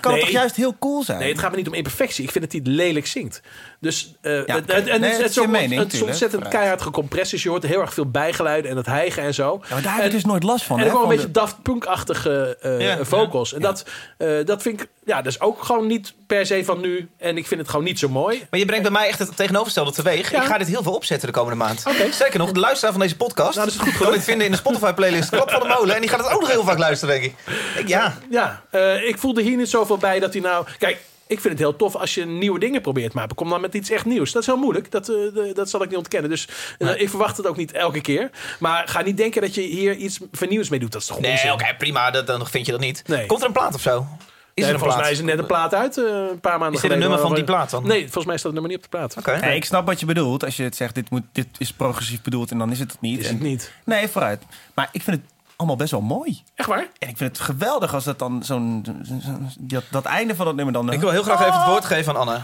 kan 0.00 0.12
het 0.12 0.20
Nee. 0.22 0.30
toch 0.30 0.40
juist 0.40 0.56
heel 0.56 0.76
cool 0.78 1.02
zijn? 1.02 1.18
Nee, 1.18 1.30
het 1.30 1.38
gaat 1.38 1.50
me 1.50 1.56
niet 1.56 1.66
om 1.68 1.74
imperfectie. 1.74 2.24
Ik 2.24 2.30
vind 2.30 2.44
dat 2.44 2.52
hij 2.52 2.62
het 2.64 2.76
lelijk 2.76 3.06
zingt. 3.06 3.40
Dus 3.80 4.14
het, 4.20 4.42
oké. 4.42 4.52
het, 4.52 4.72
het, 4.72 4.84
Nee, 4.84 4.92
het, 4.92 5.02
dat 5.20 5.28
is 5.28 5.34
je 5.34 5.40
zo 5.40 5.46
mening, 5.46 5.80
het 5.80 5.92
is 5.92 6.02
ontzettend 6.02 6.48
keihard 6.48 6.82
gecompressed. 6.82 7.30
Dus 7.30 7.42
je 7.42 7.48
hoort 7.48 7.62
heel 7.62 7.80
erg 7.80 7.94
veel 7.94 8.10
bijgeluiden 8.10 8.70
en 8.70 8.76
het 8.76 8.86
hijgen 8.86 9.22
en 9.22 9.34
zo. 9.34 9.60
Ja, 9.62 9.74
maar 9.74 9.82
daar 9.82 9.96
heb 9.96 10.04
ik 10.04 10.10
dus 10.10 10.24
nooit 10.24 10.42
last 10.42 10.64
van. 10.64 10.78
en 10.78 10.84
hè, 10.84 10.90
komen 10.90 11.10
een 11.10 11.16
beetje 11.16 11.30
Daft 11.30 11.62
Punk-achtige 11.62 12.58
Ja, 12.78 13.04
vocals. 13.04 13.52
En 13.54 13.60
dat, 13.60 13.84
eh, 14.18 14.28
dat 14.44 14.62
vind 14.62 14.80
ik... 14.80 14.88
Ja, 15.04 15.22
dat 15.22 15.32
is 15.32 15.40
ook 15.40 15.62
gewoon 15.62 15.86
niet 15.86 16.14
per 16.26 16.46
se 16.46 16.64
van 16.64 16.80
nu. 16.80 17.08
En 17.18 17.36
ik 17.36 17.46
vind 17.46 17.60
het 17.60 17.70
gewoon 17.70 17.84
niet 17.84 17.98
zo 17.98 18.08
mooi. 18.08 18.46
Maar 18.50 18.60
je 18.60 18.66
brengt 18.66 18.82
bij 18.82 18.92
mij 18.92 19.08
echt 19.08 19.18
het 19.18 19.36
tegenovergestelde 19.36 19.92
teweeg. 19.92 20.30
Ja. 20.30 20.40
Ik 20.40 20.46
ga 20.46 20.58
dit 20.58 20.68
heel 20.68 20.82
veel 20.82 20.94
opzetten 20.94 21.28
de 21.28 21.34
komende 21.34 21.56
maand. 21.56 21.84
Sterker 22.10 22.38
nog, 22.38 22.52
de 22.52 22.60
luisteraar 22.60 22.92
van 22.92 23.00
deze 23.00 23.16
podcast 23.16 23.54
Nou, 23.56 23.66
dat 23.68 23.74
is 23.76 23.80
goed 23.82 24.02
kan 24.02 24.12
dit 24.12 24.24
vinden 24.24 24.46
in 24.46 24.52
de 24.52 24.58
Spotify-playlist 24.58 25.30
Klap 25.30 25.50
van 25.50 25.60
de 25.60 25.68
Molen. 25.68 25.94
En 25.94 26.00
die 26.00 26.10
gaat 26.10 26.20
het 26.20 26.32
ook 26.32 26.40
nog 26.40 26.50
heel 26.50 26.64
vaak 26.64 26.78
luisteren, 26.78 27.20
denk 27.20 27.32
ik. 27.32 27.54
ik 27.78 27.88
ja. 27.88 28.18
Ja, 28.30 28.62
ik 29.04 29.18
voelde 29.18 29.42
hier 29.42 29.56
niet 29.56 29.68
zoveel 29.80 29.98
bij 29.98 30.20
dat 30.20 30.32
hij 30.32 30.42
nou... 30.42 30.66
Kijk, 30.78 30.98
ik 31.26 31.40
vind 31.40 31.52
het 31.52 31.62
heel 31.62 31.76
tof 31.76 31.96
als 31.96 32.14
je 32.14 32.26
nieuwe 32.26 32.58
dingen 32.58 32.80
probeert. 32.80 33.12
Maar 33.12 33.34
kom 33.34 33.48
dan 33.48 33.60
met 33.60 33.74
iets 33.74 33.90
echt 33.90 34.04
nieuws. 34.04 34.32
Dat 34.32 34.42
is 34.42 34.48
heel 34.48 34.56
moeilijk. 34.56 34.90
Dat, 34.90 35.08
eh, 35.08 35.54
dat 35.54 35.70
zal 35.70 35.82
ik 35.82 35.88
niet 35.88 35.98
ontkennen. 35.98 36.30
Dus 36.30 36.48
eh, 36.78 37.00
ik 37.00 37.08
verwacht 37.08 37.36
het 37.36 37.46
ook 37.46 37.56
niet 37.56 37.72
elke 37.72 38.00
keer. 38.00 38.30
Maar 38.58 38.88
ga 38.88 39.02
niet 39.02 39.16
denken 39.16 39.40
dat 39.40 39.54
je 39.54 39.60
hier 39.60 39.94
iets 39.94 40.18
vernieuws 40.32 40.68
mee 40.68 40.80
doet. 40.80 40.92
Dat 40.92 41.00
is 41.00 41.06
toch 41.06 41.20
Nee, 41.20 41.52
oké, 41.52 41.74
prima. 41.78 42.10
Dat, 42.10 42.26
dan 42.26 42.46
vind 42.46 42.66
je 42.66 42.72
dat 42.72 42.80
niet. 42.80 43.02
Nee. 43.06 43.26
Komt 43.26 43.40
er 43.40 43.46
een 43.46 43.52
plaat 43.52 43.74
of 43.74 43.80
zo? 43.80 44.06
Is 44.54 44.64
Nee, 44.64 44.72
er 44.74 44.78
volgens 44.78 44.84
plaat? 44.94 45.00
mij 45.02 45.10
is 45.12 45.18
er 45.18 45.24
net 45.24 45.38
een 45.38 45.46
plaat 45.46 45.74
uit, 45.74 45.98
eh, 45.98 46.04
een 46.30 46.40
paar 46.40 46.58
maanden 46.58 46.74
Is 46.76 46.80
dit 46.82 46.90
een 46.90 46.98
nummer 46.98 47.18
van 47.18 47.34
die 47.34 47.44
plaat 47.44 47.70
dan? 47.70 47.86
Nee, 47.86 48.00
volgens 48.02 48.24
mij 48.24 48.36
staat 48.36 48.52
het 48.52 48.60
nummer 48.60 48.70
niet 48.70 48.84
op 48.84 48.90
de 48.90 48.96
plaat. 48.98 49.16
Oké. 49.18 49.40
Nee, 49.40 49.56
ik 49.56 49.64
snap 49.64 49.86
wat 49.86 50.00
je 50.00 50.06
bedoelt. 50.06 50.44
Als 50.44 50.56
je 50.56 50.62
het 50.62 50.76
zegt, 50.76 50.94
dit, 50.94 51.10
moet, 51.10 51.22
dit 51.32 51.46
is 51.58 51.72
progressief 51.72 52.22
bedoeld 52.22 52.50
en 52.50 52.58
dan 52.58 52.70
is 52.70 52.78
het 52.78 52.92
het 52.92 53.00
niet. 53.00 53.18
Is 53.20 53.26
En- 53.26 53.34
het 53.34 53.42
niet. 53.42 53.72
Nee, 53.84 54.08
vooruit. 54.08 54.42
Maar 54.74 54.88
ik 54.92 55.02
vind 55.02 55.16
het 55.16 55.26
allemaal 55.60 55.76
best 55.76 55.90
wel 55.90 56.00
mooi. 56.00 56.42
Echt 56.54 56.68
waar? 56.68 56.88
En 56.98 57.08
ik 57.08 57.16
vind 57.16 57.36
het 57.36 57.46
geweldig 57.46 57.94
als 57.94 58.04
dat 58.04 58.18
dan 58.18 58.42
zo'n... 58.44 58.84
zo- 59.06 59.14
zo- 59.30 59.38
dat, 59.58 59.84
dat 59.90 60.04
einde 60.04 60.34
van 60.34 60.44
dat 60.46 60.54
nummer 60.54 60.74
dan... 60.74 60.92
Ik 60.92 61.00
wil 61.00 61.10
heel 61.10 61.22
graag 61.22 61.40
even 61.40 61.58
het 61.60 61.68
woord 61.68 61.84
geven 61.84 62.12
aan 62.14 62.20
Anne. 62.20 62.38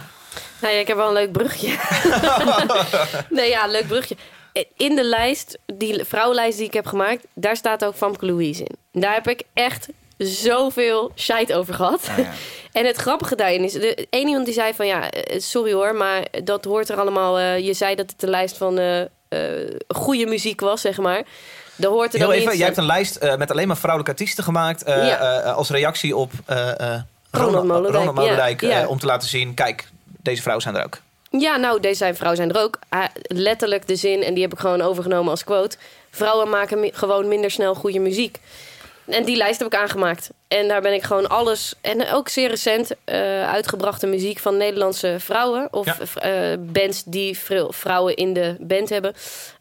Nou 0.61 0.74
ja, 0.74 0.81
ik 0.81 0.87
heb 0.87 0.96
wel 0.96 1.07
een 1.07 1.12
leuk 1.12 1.33
brugje. 1.33 1.76
nee, 3.31 3.48
ja, 3.48 3.66
leuk 3.66 3.87
brugje. 3.87 4.16
In 4.76 4.94
de 4.96 5.05
lijst, 5.05 5.59
die 5.66 6.05
vrouwenlijst 6.05 6.59
die 6.59 6.66
ik 6.66 6.72
heb 6.74 6.87
gemaakt, 6.87 7.26
daar 7.35 7.57
staat 7.57 7.85
ook 7.85 7.94
Famke 7.94 8.26
Louise 8.26 8.64
in. 8.64 9.00
Daar 9.00 9.14
heb 9.14 9.29
ik 9.29 9.42
echt 9.55 9.88
zoveel 10.18 11.12
shite 11.16 11.55
over 11.57 11.74
gehad. 11.74 12.07
Ja, 12.16 12.22
ja. 12.22 12.33
En 12.72 12.87
het 12.87 12.96
grappige 12.96 13.35
daarin 13.37 13.64
is, 13.64 13.72
de, 13.72 14.07
één 14.11 14.26
iemand 14.29 14.44
die 14.44 14.55
zei 14.55 14.74
van 14.74 14.87
ja, 14.87 15.11
eh, 15.11 15.40
sorry 15.40 15.72
hoor, 15.72 15.94
maar 15.94 16.24
dat 16.44 16.64
hoort 16.64 16.88
er 16.88 17.00
allemaal. 17.00 17.38
eh, 17.38 17.59
je 17.66 17.72
zei 17.74 17.94
dat 17.94 18.11
het 18.11 18.22
een 18.22 18.29
lijst 18.29 18.57
van 18.57 18.79
eh, 18.79 19.00
eh, 19.00 19.74
goede 19.88 20.26
muziek 20.26 20.61
was, 20.61 20.81
zeg 20.81 20.96
maar. 20.98 21.22
Hoort 21.80 22.12
er 22.12 22.18
Heel 22.18 22.28
dan 22.28 22.36
even, 22.36 22.56
jij 22.56 22.64
hebt 22.66 22.78
een 22.78 22.86
lijst 22.86 23.16
eh, 23.16 23.36
met 23.36 23.50
alleen 23.50 23.66
maar 23.66 23.76
vrouwelijke 23.76 24.12
artiesten 24.12 24.44
gemaakt. 24.44 24.82
eh, 24.82 25.06
Ja. 25.06 25.40
eh, 25.42 25.54
als 25.56 25.70
reactie 25.70 26.16
op 26.16 26.32
Ronald 27.30 27.64
Molendijk, 27.66 27.94
Ronald 27.94 28.14
Molendijk, 28.16 28.60
ja, 28.60 28.68
ja. 28.68 28.86
om 28.86 28.98
te 28.98 29.06
laten 29.06 29.28
zien, 29.28 29.54
kijk, 29.54 29.88
deze 30.04 30.40
vrouwen 30.42 30.62
zijn 30.64 30.76
er 30.76 30.84
ook. 30.84 30.98
Ja, 31.30 31.56
nou, 31.56 31.80
deze 31.80 31.94
zijn 31.96 32.16
vrouwen 32.16 32.36
zijn 32.42 32.52
er 32.54 32.62
ook. 32.62 32.78
Letterlijk 33.22 33.86
de 33.86 33.96
zin, 33.96 34.22
en 34.22 34.34
die 34.34 34.42
heb 34.42 34.52
ik 34.52 34.58
gewoon 34.58 34.80
overgenomen 34.82 35.30
als 35.30 35.44
quote. 35.44 35.76
Vrouwen 36.10 36.48
maken 36.48 36.90
gewoon 36.92 37.28
minder 37.28 37.50
snel 37.50 37.74
goede 37.74 37.98
muziek. 37.98 38.38
En 39.06 39.24
die 39.24 39.36
lijst 39.36 39.58
heb 39.58 39.72
ik 39.72 39.78
aangemaakt. 39.78 40.30
En 40.48 40.68
daar 40.68 40.80
ben 40.80 40.92
ik 40.92 41.02
gewoon 41.02 41.28
alles, 41.28 41.74
en 41.80 42.12
ook 42.12 42.28
zeer 42.28 42.48
recent, 42.48 42.90
uitgebrachte 43.46 44.06
muziek 44.06 44.38
van 44.38 44.56
Nederlandse 44.56 45.16
vrouwen. 45.18 45.68
Of 45.70 45.86
Ja. 46.22 46.56
bands 46.58 47.02
die 47.04 47.38
vrou- 47.38 47.72
vrouwen 47.74 48.14
in 48.16 48.32
de 48.32 48.56
band 48.60 48.88
hebben. 48.88 49.14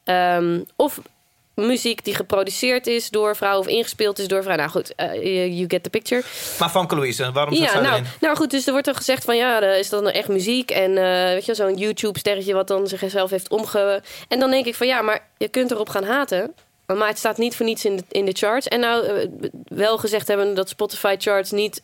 Ehm, 0.04 0.60
of 0.76 1.00
muziek 1.56 2.04
die 2.04 2.16
geproduceerd 2.16 2.88
is 2.88 3.10
door 3.10 3.36
vrouwen 3.36 3.68
of 3.68 3.74
ingespeeld 3.74 4.20
is 4.20 4.28
door 4.28 4.44
vrouwen. 4.44 4.66
Nou 4.68 4.78
goed, 4.78 4.96
eh, 4.96 5.46
you 5.58 5.66
get 5.68 5.84
the 5.84 5.90
picture. 5.90 6.24
Maar 6.60 6.70
Famke 6.70 6.96
Louise, 6.96 7.32
waarom 7.32 7.54
zit 7.54 7.64
Ja, 7.64 7.72
zij 7.72 7.82
nou, 7.82 7.94
erin? 7.94 8.08
nou 8.20 8.36
goed, 8.36 8.52
dus 8.52 8.66
er 8.66 8.72
wordt 8.72 8.88
er 8.88 8.96
gezegd 8.96 9.26
van 9.26 9.38
ja, 9.38 9.60
is 9.62 9.90
dat 9.90 10.02
nou 10.02 10.14
echt 10.14 10.28
muziek? 10.28 10.72
En 10.72 10.98
eh, 10.98 11.34
weet 11.34 11.46
je, 11.46 11.56
zo'n 11.56 11.78
YouTube-sterretje 11.78 12.54
wat 12.54 12.68
dan 12.68 12.88
zichzelf 12.88 13.30
heeft 13.30 13.50
omge... 13.50 14.02
En 14.28 14.40
dan 14.40 14.52
denk 14.52 14.66
ik 14.66 14.76
van 14.76 14.88
ja, 14.88 15.02
maar 15.02 15.28
je 15.38 15.48
kunt 15.48 15.72
erop 15.72 15.90
gaan 15.90 16.04
haten. 16.04 16.54
Maar 16.86 17.08
het 17.08 17.18
staat 17.18 17.38
niet 17.38 17.56
voor 17.56 17.66
niets 17.66 17.86
in 17.86 17.96
de, 17.96 18.04
in 18.10 18.26
de 18.26 18.32
charts. 18.34 18.68
En 18.68 18.80
nou, 18.80 19.06
eh, 19.06 19.28
wel 19.68 19.98
gezegd 19.98 20.28
hebben 20.28 20.54
dat 20.54 20.70
Spotify-charts 20.70 21.52
niet 21.52 21.82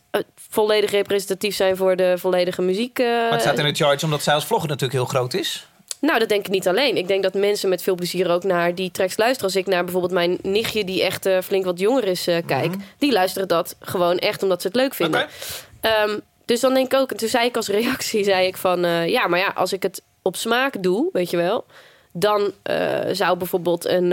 volledig 0.50 0.90
representatief 0.90 1.56
zijn 1.56 1.76
voor 1.76 1.96
de 1.96 2.14
volledige 2.18 2.62
muziek. 2.62 2.98
Maar 2.98 3.30
het 3.30 3.40
staat 3.40 3.58
in 3.58 3.64
de 3.64 3.74
charge 3.74 4.04
omdat 4.04 4.22
zij 4.22 4.34
als 4.34 4.44
vlogger 4.44 4.68
natuurlijk 4.68 4.98
heel 4.98 5.08
groot 5.08 5.34
is. 5.34 5.66
Nou, 6.02 6.18
dat 6.18 6.28
denk 6.28 6.46
ik 6.46 6.52
niet 6.52 6.68
alleen. 6.68 6.96
Ik 6.96 7.08
denk 7.08 7.22
dat 7.22 7.34
mensen 7.34 7.68
met 7.68 7.82
veel 7.82 7.94
plezier 7.94 8.30
ook 8.30 8.44
naar 8.44 8.74
die 8.74 8.90
tracks 8.90 9.16
luisteren. 9.16 9.44
Als 9.44 9.56
ik 9.56 9.66
naar 9.66 9.82
bijvoorbeeld 9.84 10.12
mijn 10.12 10.38
nichtje, 10.42 10.84
die 10.84 11.02
echt 11.02 11.26
eh, 11.26 11.38
flink 11.40 11.64
wat 11.64 11.78
jonger 11.78 12.04
is, 12.04 12.26
eh, 12.26 12.36
kijk, 12.46 12.72
die 12.98 13.12
luisteren 13.12 13.48
dat 13.48 13.76
gewoon 13.80 14.18
echt 14.18 14.42
omdat 14.42 14.60
ze 14.60 14.66
het 14.66 14.76
leuk 14.76 14.94
vinden. 14.94 15.26
Ehm, 15.80 16.18
dus 16.44 16.60
dan 16.60 16.74
denk 16.74 16.92
ik 16.92 16.98
ook, 16.98 17.10
en 17.10 17.16
toen 17.16 17.28
zei 17.28 17.46
ik 17.46 17.56
als 17.56 17.68
reactie, 17.68 18.24
zei 18.24 18.46
ik 18.46 18.56
van, 18.56 18.84
eh, 18.84 19.08
ja, 19.08 19.26
maar 19.26 19.38
ja, 19.38 19.52
als 19.54 19.72
ik 19.72 19.82
het 19.82 20.02
op 20.22 20.36
smaak 20.36 20.82
doe, 20.82 21.08
weet 21.12 21.30
je 21.30 21.36
wel, 21.36 21.64
dan 22.12 22.52
zou 23.12 23.36
bijvoorbeeld 23.36 23.84
een, 23.84 24.12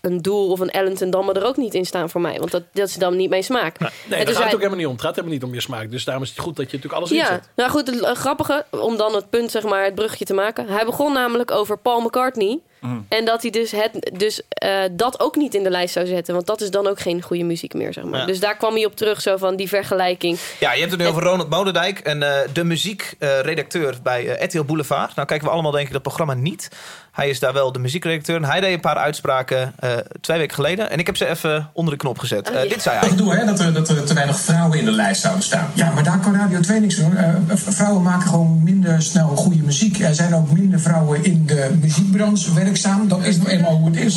een 0.00 0.22
Doel 0.22 0.50
of 0.50 0.60
een 0.60 0.70
Ellington 0.70 1.10
Damme 1.10 1.32
er 1.32 1.44
ook 1.44 1.56
niet 1.56 1.74
in 1.74 1.86
staan 1.86 2.10
voor 2.10 2.20
mij, 2.20 2.38
want 2.38 2.50
dat, 2.50 2.62
dat 2.72 2.88
is 2.88 2.94
dan 2.94 3.16
niet 3.16 3.30
mijn 3.30 3.44
smaak. 3.44 3.78
Nee, 3.78 3.90
En 3.90 4.08
daar 4.08 4.34
gaat 4.34 4.44
het 4.44 4.54
ook 4.54 4.58
helemaal 4.58 4.76
niet 4.76 4.86
om. 4.86 4.92
Het 4.92 5.02
gaat 5.02 5.14
helemaal 5.14 5.34
niet 5.34 5.44
om 5.44 5.54
je 5.54 5.60
smaak. 5.60 5.90
Dus 5.90 6.04
daarom 6.04 6.22
is 6.22 6.30
het 6.30 6.38
goed 6.38 6.56
dat 6.56 6.70
je 6.70 6.76
natuurlijk 6.76 7.02
alles 7.02 7.10
ja, 7.10 7.30
inzet. 7.30 7.48
nou 7.56 7.70
goed, 7.70 7.86
het 7.86 8.00
eh, 8.00 8.14
grappige, 8.14 8.64
om 8.70 8.96
dan 8.96 9.14
het 9.14 9.30
punt, 9.30 9.50
zeg 9.50 9.62
maar, 9.62 9.84
het 9.84 9.94
bruggetje 9.94 10.24
te 10.24 10.34
maken. 10.34 10.68
Hij 10.68 10.84
begon 10.84 11.12
namelijk 11.12 11.50
over 11.50 11.78
Paul 11.78 12.00
McCartney. 12.00 12.60
En 13.08 13.24
dat 13.24 13.42
hij 13.42 13.50
dus, 13.50 13.70
het, 13.70 14.10
dus 14.18 14.42
eh, 14.48 14.80
dat 14.92 15.20
ook 15.20 15.36
niet 15.36 15.54
in 15.54 15.62
de 15.62 15.70
lijst 15.70 15.92
zou 15.92 16.06
zetten. 16.06 16.34
Want 16.34 16.46
dat 16.46 16.60
is 16.60 16.70
dan 16.70 16.86
ook 16.86 17.00
geen 17.00 17.22
goede 17.22 17.44
muziek 17.44 17.74
meer, 17.74 17.92
zeg 17.92 18.04
maar. 18.04 18.20
Ja. 18.20 18.26
Dus 18.26 18.40
daar 18.40 18.56
kwam 18.56 18.74
hij 18.74 18.84
op 18.84 18.96
terug, 18.96 19.20
zo 19.20 19.36
van 19.36 19.56
die 19.56 19.68
vergelijking. 19.68 20.38
Ja, 20.60 20.72
je 20.72 20.78
hebt 20.80 20.92
het 20.92 21.00
nu 21.00 21.06
over 21.06 21.22
Ronald 21.22 21.48
Molendijk, 21.50 21.98
en, 21.98 22.22
eh, 22.22 22.48
de 22.52 22.64
muziekredacteur 22.64 23.94
bij 24.02 24.24
RTL 24.44 24.62
Boulevard. 24.62 25.14
Nou 25.14 25.28
kijken 25.28 25.46
we 25.46 25.52
allemaal 25.52 25.72
denk 25.72 25.86
ik 25.86 25.92
dat 25.92 26.02
programma 26.02 26.34
niet. 26.34 26.68
Hij 27.10 27.28
is 27.28 27.38
daar 27.40 27.52
wel 27.52 27.72
de 27.72 27.78
muziekredacteur. 27.78 28.36
En 28.36 28.44
hij 28.44 28.60
deed 28.60 28.72
een 28.74 28.80
paar 28.80 28.96
uitspraken 28.96 29.72
eh, 29.78 29.90
twee 30.20 30.38
weken 30.38 30.54
geleden. 30.54 30.90
En 30.90 30.98
ik 30.98 31.06
heb 31.06 31.16
ze 31.16 31.26
even 31.28 31.70
onder 31.72 31.92
de 31.92 31.98
knop 32.00 32.18
gezet. 32.18 32.48
Oh, 32.48 32.54
Eh, 32.54 32.62
ja. 32.62 32.68
dit 32.68 32.82
zei 32.82 32.98
hij. 32.98 33.16
doe, 33.16 33.34
hè, 33.34 33.44
dat, 33.44 33.60
er, 33.60 33.72
dat 33.72 33.88
er 33.88 34.04
te 34.04 34.14
weinig 34.14 34.38
vrouwen 34.40 34.78
in 34.78 34.84
de 34.84 34.90
lijst 34.90 35.20
zouden 35.20 35.42
staan. 35.44 35.70
Ja, 35.74 35.90
maar 35.90 36.04
daar 36.04 36.18
kan 36.18 36.34
Radio 36.34 36.60
2 36.60 36.80
niks 36.80 36.94
doen. 36.96 37.16
Eh, 37.16 37.34
vrouwen 37.54 38.02
maken 38.02 38.28
gewoon 38.28 38.62
minder 38.62 39.02
snel 39.02 39.28
goede 39.28 39.62
muziek. 39.62 39.98
Er 40.00 40.14
zijn 40.14 40.34
ook 40.34 40.50
minder 40.50 40.80
vrouwen 40.80 41.24
in 41.24 41.46
de 41.46 41.70
muziekbranche 41.80 42.52
werkzaam. 42.70 43.08
Dat 43.08 43.24
is 43.24 43.36
nou 43.36 43.48
eenmaal 43.48 43.76
hoe 43.76 43.86
het 43.90 43.96
is. 43.96 44.14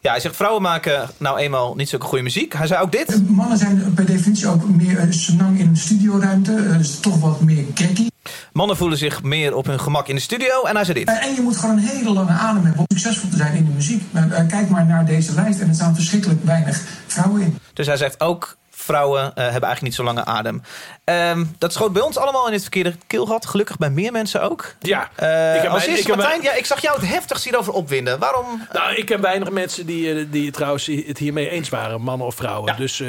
Ja, 0.00 0.10
hij 0.10 0.20
zegt 0.20 0.36
vrouwen 0.36 0.62
maken 0.62 1.10
nou 1.18 1.38
eenmaal 1.38 1.74
niet 1.74 1.88
zulke 1.88 2.06
goede 2.06 2.22
muziek. 2.24 2.52
Hij 2.52 2.66
zei 2.66 2.82
ook 2.82 2.92
dit. 2.92 3.28
Mannen 3.30 3.58
zijn 3.58 3.92
per 3.94 4.06
definitie 4.06 4.48
ook 4.48 4.68
meer 4.68 4.98
eh, 4.98 5.06
senang 5.10 5.58
in 5.58 5.68
een 5.68 5.76
studioruimte. 5.76 6.54
Eh, 6.54 6.78
dus 6.78 7.00
toch 7.00 7.20
wat 7.20 7.40
meer 7.40 7.64
gekkie. 7.74 8.12
Mannen 8.52 8.76
voelen 8.76 8.98
zich 8.98 9.22
meer 9.22 9.54
op 9.54 9.66
hun 9.66 9.80
gemak 9.80 10.08
in 10.08 10.14
de 10.14 10.20
studio. 10.20 10.62
En 10.64 10.74
hij 10.74 10.84
zei 10.84 10.98
dit. 10.98 11.08
Eh, 11.08 11.26
En 11.26 11.34
je 11.34 11.40
moet 11.40 11.56
gewoon 11.56 11.76
een 11.76 11.82
hele 11.84 12.12
lange 12.12 12.30
adem 12.32 12.64
hebben 12.64 12.80
om 12.80 12.96
succesvol 12.96 13.28
te 13.30 13.36
zijn 13.36 13.54
in 13.54 13.64
de 13.64 13.70
muziek. 13.70 14.02
Eh, 14.12 14.38
eh, 14.38 14.48
Kijk 14.48 14.68
maar 14.68 14.86
naar 14.86 15.06
deze 15.06 15.34
lijst 15.34 15.60
en 15.60 15.68
er 15.68 15.74
staan 15.74 15.94
verschrikkelijk 15.94 16.44
weinig 16.44 16.80
vrouwen 17.06 17.42
in. 17.42 17.58
Dus 17.72 17.86
hij 17.86 17.96
zegt 17.96 18.20
ook 18.20 18.56
vrouwen 18.84 19.20
eh, 19.22 19.28
hebben 19.34 19.52
eigenlijk 19.52 19.82
niet 19.82 19.94
zo 19.94 20.02
lange 20.04 20.24
adem. 20.24 20.62
Ehm, 21.04 21.44
dat 21.58 21.72
schoot 21.72 21.92
bij 21.92 22.02
ons 22.02 22.16
allemaal 22.16 22.46
in 22.46 22.52
het 22.52 22.62
verkeerde 22.62 22.94
keelgat. 23.06 23.46
Gelukkig 23.46 23.76
bij 23.76 23.90
meer 23.90 24.12
mensen 24.12 24.42
ook. 24.42 24.74
Ja, 24.80 25.10
Eh 25.16 25.54
ik 25.56 25.62
heb 25.62 25.70
als 25.70 25.78
mijn- 25.84 25.96
eerste, 25.96 26.10
heb 26.10 26.16
Martijn, 26.20 26.42
ja, 26.42 26.52
ik 26.52 26.66
zag 26.66 26.80
jou 26.80 27.00
het 27.00 27.08
heftigst 27.08 27.44
hierover 27.44 27.72
opwinden. 27.72 28.18
Waarom? 28.18 28.66
Nou, 28.72 28.94
ik 28.94 29.06
ken 29.06 29.20
weinig 29.20 29.50
mensen 29.50 29.86
die, 29.86 30.14
eh, 30.14 30.24
die 30.30 30.50
trouwens 30.50 30.86
het 30.86 31.18
hiermee 31.18 31.48
eens 31.48 31.68
waren, 31.68 32.00
mannen 32.00 32.26
of 32.26 32.34
vrouwen. 32.34 32.72
Ja. 32.72 32.78
Dus 32.78 33.02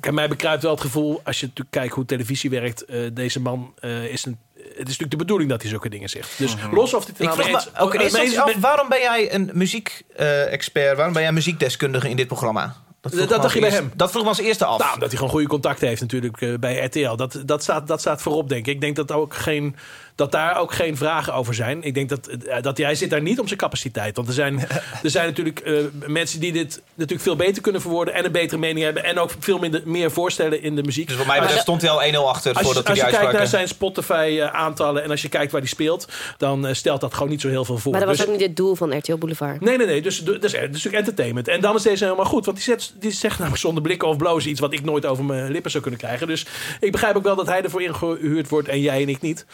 kijk, 0.00 0.10
mij 0.12 0.28
bekruipt 0.28 0.62
wel 0.62 0.72
het 0.72 0.80
gevoel, 0.80 1.20
als 1.24 1.40
je 1.40 1.46
natuurlijk 1.46 1.76
kijkt 1.76 1.94
hoe 1.94 2.04
televisie 2.04 2.50
werkt, 2.50 2.84
deze 3.12 3.40
man 3.40 3.74
is 4.10 4.24
een. 4.24 4.38
Het 4.62 4.74
is 4.80 4.98
natuurlijk 4.98 5.10
de 5.10 5.16
bedoeling 5.16 5.50
dat 5.50 5.60
hij 5.60 5.70
zulke 5.70 5.88
dingen 5.88 6.08
zegt. 6.08 6.38
Dus 6.38 6.54
los 6.70 6.94
of 6.94 7.04
dit 7.04 7.18
Mhm. 7.18 7.28
Ik 7.30 7.36
nou 7.36 7.48
eens... 7.48 7.68
ook 7.78 7.94
instantie 7.94 8.30
eens- 8.30 8.38
af, 8.38 8.54
waarom 8.60 8.88
ben 8.88 9.00
jij 9.00 9.34
een 9.34 9.50
muziek-expert? 9.52 10.96
waarom 10.96 11.12
ben 11.14 11.22
jij 11.22 11.32
muziekdeskundige 11.32 12.08
in 12.08 12.16
dit 12.16 12.26
programma? 12.26 12.74
Dat 13.02 13.12
me 13.12 13.20
als 13.20 13.42
dacht 13.42 13.54
je 13.54 13.60
bij 13.60 13.70
hem? 13.70 13.92
Dat 13.94 14.10
vroeg 14.10 14.22
me 14.22 14.28
als 14.28 14.38
eerste 14.38 14.64
af. 14.64 14.78
Nou, 14.78 14.94
omdat 14.94 15.08
hij 15.08 15.16
gewoon 15.16 15.32
goede 15.32 15.48
contacten 15.48 15.88
heeft 15.88 16.00
natuurlijk 16.00 16.40
eh, 16.40 16.54
bij 16.54 16.84
RTL. 16.84 17.16
Dat, 17.16 17.42
dat, 17.44 17.62
staat, 17.62 17.86
dat 17.86 18.00
staat 18.00 18.22
voorop, 18.22 18.48
denk 18.48 18.66
ik. 18.66 18.74
Ik 18.74 18.80
denk 18.80 18.96
dat, 18.96 19.12
ook 19.12 19.34
geen, 19.34 19.76
dat 20.14 20.32
daar 20.32 20.58
ook 20.58 20.72
geen 20.72 20.96
vragen 20.96 21.34
over 21.34 21.54
zijn. 21.54 21.82
Ik 21.82 21.94
denk 21.94 22.08
dat, 22.08 22.26
eh, 22.26 22.62
dat 22.62 22.78
hij 22.78 22.94
zit 22.94 23.10
daar 23.10 23.22
niet 23.22 23.40
om 23.40 23.46
zijn 23.46 23.58
capaciteit. 23.58 24.16
Want 24.16 24.28
er 24.28 24.34
zijn, 24.34 24.60
er 25.02 25.10
zijn 25.10 25.26
natuurlijk 25.26 25.60
eh, 25.60 25.74
mensen 26.06 26.40
die 26.40 26.52
dit 26.52 26.82
natuurlijk 26.94 27.22
veel 27.22 27.36
beter 27.36 27.62
kunnen 27.62 27.80
verwoorden... 27.80 28.14
en 28.14 28.24
een 28.24 28.32
betere 28.32 28.60
mening 28.60 28.84
hebben. 28.84 29.04
En 29.04 29.18
ook 29.18 29.30
veel 29.38 29.58
minder, 29.58 29.82
meer 29.84 30.10
voorstellen 30.10 30.62
in 30.62 30.76
de 30.76 30.82
muziek. 30.82 31.08
dus 31.08 31.16
wat 31.16 31.26
mij 31.26 31.58
stond 31.58 31.82
hij 31.82 31.90
al 31.90 32.02
1-0 32.02 32.16
achter 32.28 32.52
Als 32.54 32.58
je, 32.58 32.64
voordat 32.64 32.86
hij 32.86 33.02
als 33.02 33.10
je 33.12 33.16
kijkt 33.18 33.32
naar 33.32 33.46
zijn 33.46 33.68
Spotify-aantallen... 33.68 35.02
en 35.02 35.10
als 35.10 35.22
je 35.22 35.28
kijkt 35.28 35.52
waar 35.52 35.60
hij 35.60 35.70
speelt... 35.70 36.08
dan 36.38 36.66
eh, 36.66 36.74
stelt 36.74 37.00
dat 37.00 37.14
gewoon 37.14 37.28
niet 37.28 37.40
zo 37.40 37.48
heel 37.48 37.64
veel 37.64 37.78
voor. 37.78 37.92
Maar 37.92 38.00
dat 38.00 38.08
was 38.08 38.18
Dus- 38.18 38.26
ook 38.26 38.32
niet 38.32 38.46
het 38.46 38.56
doel 38.56 38.74
van 38.74 38.96
RTL 38.96 39.16
Boulevard. 39.16 39.60
Nee, 39.60 39.76
nee, 39.76 39.86
nee. 39.86 40.02
Dus, 40.02 40.24
dus, 40.24 40.40
dus, 40.40 40.52
dus 40.52 40.60
natuurlijk 40.60 40.96
entertainment. 40.96 41.48
En 41.48 41.60
dan 41.60 41.76
is 41.76 41.82
deze 41.82 42.04
helemaal 42.04 42.24
goed. 42.24 42.44
Want 42.44 42.56
die, 42.56 42.66
zet, 42.66 42.92
die 42.98 43.10
zegt 43.10 43.36
namelijk 43.38 43.62
zonder 43.62 43.82
blikken 43.82 44.08
of 44.08 44.16
blozen 44.16 44.50
iets 44.50 44.60
wat 44.60 44.72
ik 44.72 44.84
nooit 44.84 45.06
over 45.06 45.24
mijn 45.24 45.50
lippen 45.50 45.70
zou 45.70 45.82
kunnen 45.82 46.00
krijgen. 46.00 46.26
Dus 46.26 46.46
ik 46.80 46.92
begrijp 46.92 47.16
ook 47.16 47.22
wel 47.22 47.36
dat 47.36 47.46
hij 47.46 47.62
ervoor 47.62 47.82
ingehuurd 47.82 48.48
wordt 48.48 48.68
en 48.68 48.80
jij 48.80 49.02
en 49.02 49.08
ik 49.08 49.20
niet. 49.20 49.46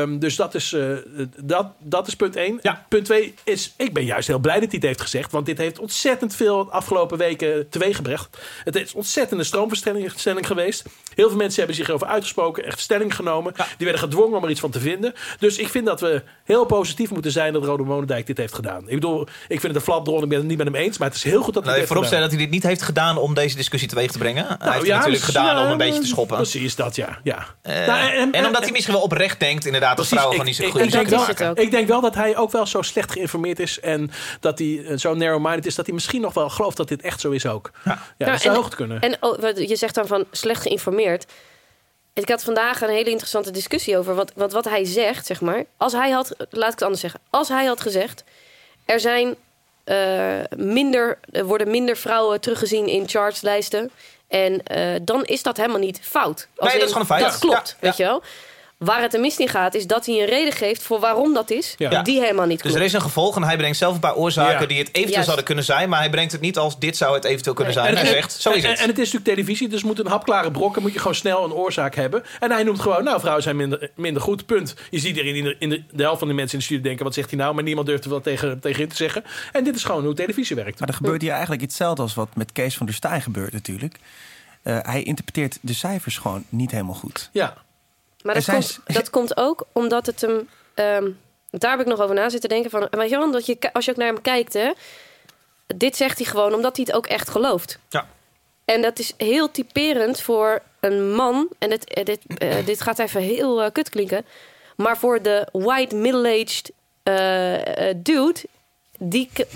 Ehm, 0.00 0.18
dus 0.18 0.36
dat 0.36 0.54
is, 0.54 0.72
eh, 0.72 0.86
dat, 1.42 1.66
dat 1.78 2.06
is 2.06 2.14
punt 2.16 2.36
één. 2.36 2.58
Ja. 2.62 2.86
Punt 2.88 3.04
twee 3.04 3.34
is, 3.44 3.74
ik 3.76 3.94
ben 3.94 4.04
juist 4.04 4.28
heel 4.28 4.38
blij 4.38 4.60
dat 4.60 4.68
hij 4.68 4.78
het 4.78 4.82
heeft 4.82 5.00
gezegd. 5.00 5.32
Want 5.32 5.46
dit 5.46 5.58
heeft 5.58 5.78
ontzettend 5.78 6.34
veel 6.34 6.64
de 6.64 6.70
afgelopen 6.70 7.18
weken 7.18 7.68
teweeggebracht. 7.68 8.38
Het 8.64 8.76
is 8.76 8.94
ontzettende 8.94 9.44
stroomverstelling 9.44 10.12
stelling 10.16 10.46
geweest. 10.46 10.84
Heel 11.14 11.28
veel 11.28 11.36
mensen 11.36 11.58
hebben 11.58 11.76
zich 11.76 11.88
erover 11.88 12.06
uitgesproken, 12.06 12.64
echt 12.64 12.80
stelling 12.80 13.14
genomen. 13.14 13.52
Die 13.54 13.86
werden 13.86 13.98
gedwongen 13.98 14.36
om 14.36 14.44
er 14.44 14.50
iets 14.50 14.60
van 14.60 14.70
te 14.70 14.80
vinden. 14.80 15.14
Dus 15.38 15.58
ik 15.58 15.68
vind 15.68 15.86
dat 15.86 16.00
we 16.00 16.22
heel 16.44 16.64
positief 16.64 17.10
moeten 17.10 17.32
zijn 17.32 17.52
dat 17.52 17.64
Rode 17.64 17.82
Monendijk 17.82 18.26
dit 18.26 18.36
heeft 18.36 18.54
gedaan. 18.54 18.82
Ik 18.88 18.94
bedoel, 18.94 19.20
ik 19.22 19.60
vind 19.60 19.62
het 19.62 19.74
een 19.74 19.80
flapdrol, 19.80 20.22
ik 20.22 20.28
ben 20.28 20.38
het 20.38 20.46
niet 20.46 20.56
met 20.56 20.66
hem 20.66 20.76
eens. 20.76 20.98
Maar 20.98 21.08
het 21.08 21.16
is 21.16 21.22
heel 21.22 21.42
goed 21.42 21.54
dat 21.54 21.64
hij 21.64 21.72
Nee, 21.72 21.72
dit 21.72 21.74
heeft 21.74 21.86
vooropstellen 21.86 22.22
dat 22.22 22.32
hij 22.32 22.40
dit 22.44 22.50
niet 22.50 22.62
heeft 22.62 22.82
gedaan 22.82 23.16
om 23.16 23.34
deze 23.34 23.56
discussie 23.56 23.88
teweeg 23.88 24.10
te 24.10 24.18
brengen. 24.18 24.46
hij 24.46 24.56
heeft 24.60 24.74
het 24.74 24.88
natuurlijk 24.88 25.14
dus, 25.14 25.24
gedaan 25.24 25.64
om 25.64 25.70
een 25.70 25.78
beetje 25.78 26.00
te 26.00 26.06
schoppen. 26.06 26.36
Precies, 26.36 26.76
dat 26.76 26.96
ja. 26.96 27.18
ja. 27.22 27.46
Eh, 27.62 27.86
Nou, 27.86 28.30
en, 28.32 28.46
omdat 28.46 28.62
hij 28.62 28.72
misschien 28.72 28.94
wel 28.94 29.02
oprecht 29.02 29.40
denkt, 29.40 29.66
inderdaad, 29.66 29.87
dat 29.94 29.94
Precies, 29.94 30.12
vrouwen 30.18 30.36
ik- 30.36 30.42
gewoon 30.42 30.46
niet 30.46 30.56
ik 31.58 31.70
denk. 31.70 31.82
Ik 31.82 31.88
wel 31.88 32.00
dat 32.00 32.14
hij 32.14 32.36
ook 32.36 32.50
wel 32.50 32.66
zo 32.66 32.82
slecht 32.82 33.12
geïnformeerd 33.12 33.58
is. 33.60 33.80
En 33.80 34.10
dat 34.40 34.58
hij 34.58 34.84
eh, 34.86 34.96
zo 34.98 35.14
narrow-minded 35.14 35.66
is. 35.66 35.74
Dat 35.74 35.86
hij 35.86 35.94
misschien 35.94 36.20
nog 36.20 36.34
wel 36.34 36.48
gelooft 36.50 36.76
dat 36.76 36.88
dit 36.88 37.02
echt 37.02 37.20
zo 37.20 37.30
is 37.30 37.46
ook. 37.46 37.70
Ja, 37.84 37.98
dat 38.18 38.40
zou 38.40 38.56
en- 38.56 38.62
goed 38.62 38.74
kunnen. 38.74 39.00
En 39.00 39.16
oh, 39.20 39.38
wat- 39.38 39.68
je 39.68 39.76
zegt 39.76 39.94
dan 39.94 40.06
van 40.06 40.24
slecht 40.30 40.62
geïnformeerd. 40.62 41.26
Ik 42.14 42.28
had 42.28 42.44
vandaag 42.44 42.80
een 42.80 42.88
hele 42.88 43.10
interessante 43.10 43.50
discussie 43.50 43.98
over 43.98 44.14
wat, 44.14 44.32
wat, 44.34 44.52
wat 44.52 44.64
hij 44.64 44.84
zegt, 44.84 45.26
zeg 45.26 45.40
maar. 45.40 45.64
Als 45.76 45.92
hij 45.92 46.10
had, 46.10 46.34
laat 46.50 46.66
ik 46.66 46.72
het 46.74 46.82
anders 46.82 47.00
zeggen. 47.00 47.20
Als 47.30 47.48
hij 47.48 47.64
had 47.64 47.80
gezegd, 47.80 48.24
er 48.84 49.00
zijn 49.00 49.34
eh, 49.84 49.96
minder, 50.56 51.18
er 51.32 51.44
worden 51.44 51.70
minder 51.70 51.96
vrouwen 51.96 52.40
teruggezien 52.40 52.86
in 52.86 53.08
chartslijsten. 53.08 53.90
En 54.28 54.62
eh, 54.62 54.94
dan 55.02 55.24
is 55.24 55.42
dat 55.42 55.56
helemaal 55.56 55.78
niet 55.78 56.00
fout. 56.02 56.48
Als 56.56 56.68
Nee, 56.70 56.78
dat 56.78 56.88
is 56.88 56.94
gewoon 56.94 57.08
een 57.10 57.16
feit. 57.18 57.32
Dat 57.32 57.38
klopt, 57.40 57.68
Ja, 57.68 57.76
weet 57.80 57.96
je 57.96 58.02
wel. 58.04 58.22
Waar 58.78 59.02
het 59.02 59.14
er 59.14 59.20
mis 59.20 59.36
in 59.38 59.48
gaat, 59.48 59.74
is 59.74 59.86
dat 59.86 60.06
hij 60.06 60.14
een 60.20 60.26
reden 60.26 60.52
geeft 60.52 60.82
voor 60.82 61.00
waarom 61.00 61.34
dat 61.34 61.50
is, 61.50 61.74
Ja. 61.78 62.02
die 62.02 62.20
helemaal 62.20 62.46
niet 62.46 62.52
Dus 62.62 62.62
klopt. 62.62 62.76
er 62.76 62.82
is 62.84 62.92
een 62.92 63.00
gevolg 63.00 63.36
en 63.36 63.42
hij 63.42 63.56
brengt 63.56 63.76
zelf 63.76 63.94
een 63.94 64.00
paar 64.00 64.14
oorzaken 64.14 64.60
Ja. 64.60 64.66
die 64.66 64.78
het 64.78 64.86
eventueel 64.86 65.08
Juist. 65.10 65.24
zouden 65.24 65.44
kunnen 65.44 65.64
zijn. 65.64 65.88
Maar 65.88 65.98
hij 65.98 66.10
brengt 66.10 66.32
het 66.32 66.40
niet 66.40 66.58
als 66.58 66.78
dit 66.78 66.96
zou 66.96 67.14
het 67.14 67.24
eventueel 67.24 67.54
kunnen 67.54 67.74
Nee. 67.74 67.84
zijn. 67.84 67.96
En- 67.96 68.04
hij 68.04 68.12
zegt, 68.14 68.32
zo 68.32 68.50
is 68.50 68.64
en, 68.64 68.70
het. 68.70 68.78
En, 68.80 68.86
het 68.88 68.98
is 68.98 69.12
natuurlijk 69.12 69.24
televisie, 69.34 69.68
dus 69.68 69.82
moet 69.82 69.98
een 69.98 70.06
hapklare 70.06 70.50
brokken. 70.50 70.82
Moet 70.82 70.92
je 70.92 70.98
gewoon 70.98 71.14
snel 71.14 71.44
een 71.44 71.52
oorzaak 71.52 71.94
hebben. 71.94 72.22
En 72.40 72.50
hij 72.50 72.62
noemt 72.62 72.80
gewoon, 72.80 73.04
nou, 73.04 73.18
vrouwen 73.20 73.42
zijn 73.42 73.56
minder, 73.56 73.90
minder 73.94 74.22
goed, 74.22 74.46
punt. 74.46 74.74
Je 74.90 74.98
ziet 74.98 75.18
er 75.18 75.26
in, 75.26 75.44
de, 75.44 75.56
in 75.58 75.68
de, 75.68 75.82
de 75.92 76.02
helft 76.02 76.18
van 76.18 76.28
de 76.28 76.34
mensen 76.34 76.52
in 76.52 76.58
de 76.58 76.64
studio 76.64 76.84
denken, 76.84 77.04
wat 77.04 77.14
zegt 77.14 77.30
hij 77.30 77.38
nou? 77.38 77.54
Maar 77.54 77.64
niemand 77.64 77.86
durft 77.86 78.04
er 78.04 78.10
wel 78.10 78.20
tegen, 78.20 78.60
tegenin 78.60 78.88
te 78.88 78.96
zeggen. 78.96 79.24
En 79.52 79.64
dit 79.64 79.74
is 79.74 79.84
gewoon 79.84 80.04
hoe 80.04 80.14
televisie 80.14 80.56
werkt. 80.56 80.78
Maar 80.80 80.88
er 80.88 80.94
gebeurt 80.94 81.22
hier 81.22 81.30
eigenlijk 81.32 81.60
hetzelfde 81.62 82.02
als 82.02 82.14
wat 82.14 82.28
met 82.34 82.52
Kees 82.52 82.76
van 82.76 82.86
der 82.86 82.94
Staaij 82.94 83.20
gebeurt 83.20 83.52
natuurlijk. 83.52 83.96
Eh, 84.62 84.78
hij 84.82 85.02
interpreteert 85.02 85.58
de 85.60 85.74
cijfers 85.74 86.18
gewoon 86.18 86.44
niet 86.48 86.70
helemaal 86.70 86.94
goed. 86.94 87.30
Ja. 87.32 87.54
Maar 88.28 88.36
dat, 88.36 88.46
zijn 88.46 88.62
komt, 88.62 88.80
dat 88.84 89.10
komt 89.10 89.36
ook 89.36 89.66
omdat 89.72 90.06
het 90.06 90.20
hem. 90.20 90.48
ehm, 90.74 91.10
daar 91.50 91.70
heb 91.70 91.80
ik 91.80 91.86
nog 91.86 92.00
over 92.00 92.14
na 92.14 92.28
zitten 92.28 92.48
denken. 92.48 92.70
Van, 92.70 92.88
weet 92.90 93.10
je 93.10 93.18
wel, 93.18 93.30
dat 93.30 93.46
je, 93.46 93.72
als 93.72 93.84
je 93.84 93.90
ook 93.90 93.96
naar 93.96 94.06
hem 94.06 94.20
kijkt, 94.20 94.52
hè, 94.52 94.72
dit 95.66 95.96
zegt 95.96 96.18
hij 96.18 96.26
gewoon 96.26 96.54
omdat 96.54 96.76
hij 96.76 96.84
het 96.88 96.96
ook 96.96 97.06
echt 97.06 97.28
gelooft. 97.28 97.78
Ja. 97.88 98.06
En 98.64 98.82
dat 98.82 98.98
is 98.98 99.12
heel 99.16 99.50
typerend 99.50 100.20
voor 100.20 100.62
een 100.80 101.14
man. 101.14 101.48
En 101.58 101.70
dit, 101.70 101.84
eh, 101.84 102.04
dit, 102.04 102.20
eh, 102.38 102.66
dit 102.66 102.80
gaat 102.80 102.98
even 102.98 103.20
heel 103.20 103.62
eh, 103.62 103.72
kut 103.72 103.88
klinken. 103.88 104.26
Maar 104.76 104.98
voor 104.98 105.22
de 105.22 105.48
white 105.52 105.96
middle-aged 105.96 106.72
dude. 107.96 108.40
Die. 108.98 109.30
k- 109.32 109.38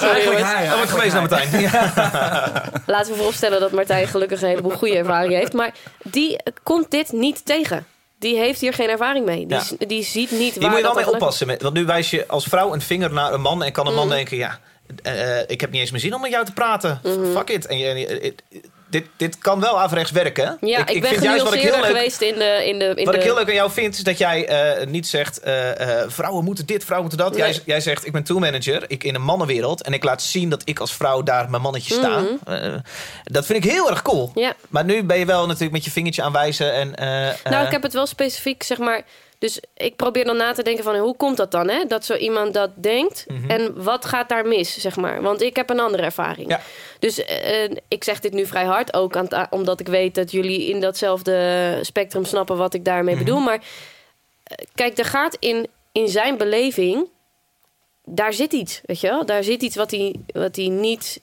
Sorry, 0.00 0.24
jongens. 0.24 0.52
Dat 0.68 0.76
wordt 0.76 0.90
geweest 0.90 1.12
naar 1.12 1.28
Martijn. 1.28 1.60
Ja. 1.60 1.92
Laten 2.86 3.10
we 3.12 3.16
vooropstellen 3.16 3.60
dat 3.60 3.72
Martijn 3.72 4.06
gelukkig 4.08 4.42
een 4.42 4.48
heleboel 4.48 4.70
goede 4.76 4.96
ervaring 4.96 5.32
heeft. 5.32 5.52
Maar 5.52 5.74
die 6.02 6.38
komt 6.62 6.90
dit 6.90 7.12
niet 7.12 7.44
tegen. 7.44 7.86
Die 8.18 8.36
heeft 8.36 8.60
hier 8.60 8.72
geen 8.72 8.88
ervaring 8.88 9.24
mee. 9.26 9.46
Die, 9.46 9.56
Ja. 9.56 9.62
die 9.86 10.02
ziet 10.04 10.30
niet 10.30 10.52
waar 10.54 10.60
Hier 10.62 10.68
moet 10.68 10.78
je 10.78 10.84
wel 10.84 10.94
mee 10.94 11.10
oppassen. 11.12 11.46
Met, 11.46 11.62
want 11.62 11.74
nu 11.74 11.84
wijs 11.84 12.10
je 12.10 12.24
als 12.26 12.44
vrouw 12.44 12.72
een 12.72 12.80
vinger 12.80 13.12
naar 13.12 13.32
een 13.32 13.40
man 13.40 13.62
en 13.62 13.72
kan 13.72 13.86
een 13.86 13.92
Mm. 13.92 13.98
man 13.98 14.08
denken... 14.08 14.36
ja, 14.36 14.58
eh, 15.02 15.40
ik 15.46 15.60
heb 15.60 15.70
niet 15.70 15.80
eens 15.80 15.90
mijn 15.90 16.02
zin 16.02 16.14
om 16.14 16.20
met 16.20 16.30
jou 16.30 16.44
te 16.44 16.52
praten. 16.52 17.00
Mhm. 17.02 17.32
Fuck 17.36 17.48
it. 17.50 17.66
En 17.66 17.78
je, 17.78 18.34
dit, 18.88 19.06
dit 19.16 19.38
kan 19.38 19.60
wel 19.60 19.80
averechts 19.80 20.10
werken. 20.10 20.56
Ja, 20.60 20.86
ik, 20.86 21.00
ben 21.00 21.10
vind 21.10 21.22
juist 21.22 21.42
wat 21.44 21.54
ik 21.54 21.60
heel 21.60 21.76
leuk 21.76 21.84
geweest 21.84 22.20
in 22.20 22.34
de... 22.34 22.62
In 22.66 22.78
de, 22.78 22.84
in 22.94 23.04
Wat 23.04 23.14
de, 23.14 23.20
ik 23.20 23.26
heel 23.26 23.34
leuk 23.34 23.48
aan 23.48 23.54
jou 23.54 23.70
vind, 23.70 23.94
is 23.94 24.02
dat 24.02 24.18
jij 24.18 24.46
eh, 24.46 24.86
niet 24.86 25.06
zegt... 25.06 25.40
eh, 25.40 26.00
eh, 26.00 26.10
vrouwen 26.10 26.44
moeten 26.44 26.66
dit, 26.66 26.84
vrouwen 26.84 27.08
moeten 27.08 27.26
dat. 27.26 27.36
Nee. 27.38 27.52
Jij, 27.52 27.62
jij 27.64 27.80
zegt, 27.80 28.06
ik 28.06 28.12
ben 28.12 28.24
toolmanager 28.24 28.84
ik 28.88 29.04
in 29.04 29.14
een 29.14 29.22
mannenwereld... 29.22 29.82
en 29.82 29.92
ik 29.92 30.04
laat 30.04 30.22
zien 30.22 30.48
dat 30.48 30.62
ik 30.64 30.78
als 30.78 30.94
vrouw 30.94 31.22
daar 31.22 31.50
mijn 31.50 31.62
mannetje 31.62 31.94
sta. 31.94 32.24
Eh, 32.46 32.74
dat 33.22 33.46
vind 33.46 33.64
ik 33.64 33.70
heel 33.70 33.90
erg 33.90 34.02
cool. 34.02 34.30
Mhm. 34.34 34.38
Ja. 34.38 34.54
Maar 34.68 34.84
nu 34.84 35.02
ben 35.04 35.18
je 35.18 35.26
wel 35.26 35.46
natuurlijk 35.46 35.72
met 35.72 35.84
je 35.84 35.90
vingertje 35.90 36.22
aanwijzen. 36.22 36.72
En, 36.72 36.94
eh, 36.94 37.50
Nou, 37.50 37.66
ik 37.66 37.72
heb 37.72 37.82
het 37.82 37.92
wel 37.92 38.06
specifiek, 38.06 38.62
zeg 38.62 38.78
maar... 38.78 39.02
Dus 39.38 39.60
ik 39.76 39.96
probeer 39.96 40.24
dan 40.24 40.36
na 40.36 40.52
te 40.52 40.62
denken 40.62 40.84
van... 40.84 40.96
hoe 40.96 41.16
komt 41.16 41.36
dat 41.36 41.50
dan, 41.50 41.68
hè? 41.68 41.84
Dat 41.88 42.04
zo 42.04 42.14
iemand 42.14 42.54
dat 42.54 42.70
denkt. 42.74 43.24
Mhm. 43.28 43.50
En 43.50 43.82
wat 43.82 44.04
gaat 44.04 44.28
daar 44.28 44.46
mis, 44.46 44.78
zeg 44.78 44.96
maar? 44.96 45.22
Want 45.22 45.42
ik 45.42 45.56
heb 45.56 45.70
een 45.70 45.80
andere 45.80 46.02
ervaring. 46.02 46.48
Ja. 46.48 46.60
Dus 46.98 47.24
eh, 47.24 47.70
ik 47.88 48.04
zeg 48.04 48.20
dit 48.20 48.32
nu 48.32 48.46
vrij 48.46 48.64
hard. 48.64 48.94
Ook 48.94 49.16
aan 49.16 49.46
omdat 49.50 49.80
ik 49.80 49.86
weet 49.88 50.14
dat 50.14 50.30
jullie 50.30 50.68
in 50.68 50.80
datzelfde 50.80 51.78
spectrum 51.82 52.24
snappen... 52.24 52.56
wat 52.56 52.74
ik 52.74 52.84
daarmee 52.84 53.14
Mhm. 53.14 53.24
bedoel. 53.24 53.40
Maar 53.40 53.60
eh, 54.42 54.66
kijk, 54.74 54.98
er 54.98 55.04
gaat 55.04 55.36
in, 55.40 55.66
in 55.92 56.08
zijn 56.08 56.36
beleving... 56.36 57.08
daar 58.04 58.32
zit 58.32 58.52
iets, 58.52 58.80
weet 58.84 59.00
je 59.00 59.08
wel? 59.08 59.26
Daar 59.26 59.44
zit 59.44 59.62
iets 59.62 59.76
wat 59.76 59.90
hij, 59.90 60.14
wat 60.26 60.56
hij 60.56 60.68
niet 60.68 61.20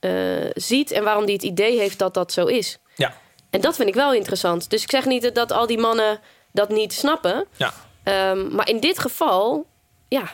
eh, 0.00 0.10
ziet... 0.54 0.90
en 0.90 1.04
waarom 1.04 1.24
hij 1.24 1.32
het 1.32 1.42
idee 1.42 1.78
heeft 1.78 1.98
dat 1.98 2.14
dat 2.14 2.32
zo 2.32 2.46
is. 2.46 2.78
ja. 2.96 3.22
En 3.50 3.60
dat 3.60 3.76
vind 3.76 3.88
ik 3.88 3.94
wel 3.94 4.12
interessant. 4.14 4.70
Dus 4.70 4.82
ik 4.82 4.90
zeg 4.90 5.04
niet 5.04 5.22
dat- 5.22 5.34
dat 5.34 5.52
al 5.52 5.66
die 5.66 5.78
mannen 5.78 6.20
dat 6.52 6.68
niet 6.68 6.92
snappen. 6.92 7.46
Ja. 7.56 7.72
Ehm, 8.04 8.54
maar 8.54 8.68
in 8.68 8.80
dit 8.80 8.98
geval, 8.98 9.66
ja. 10.08 10.32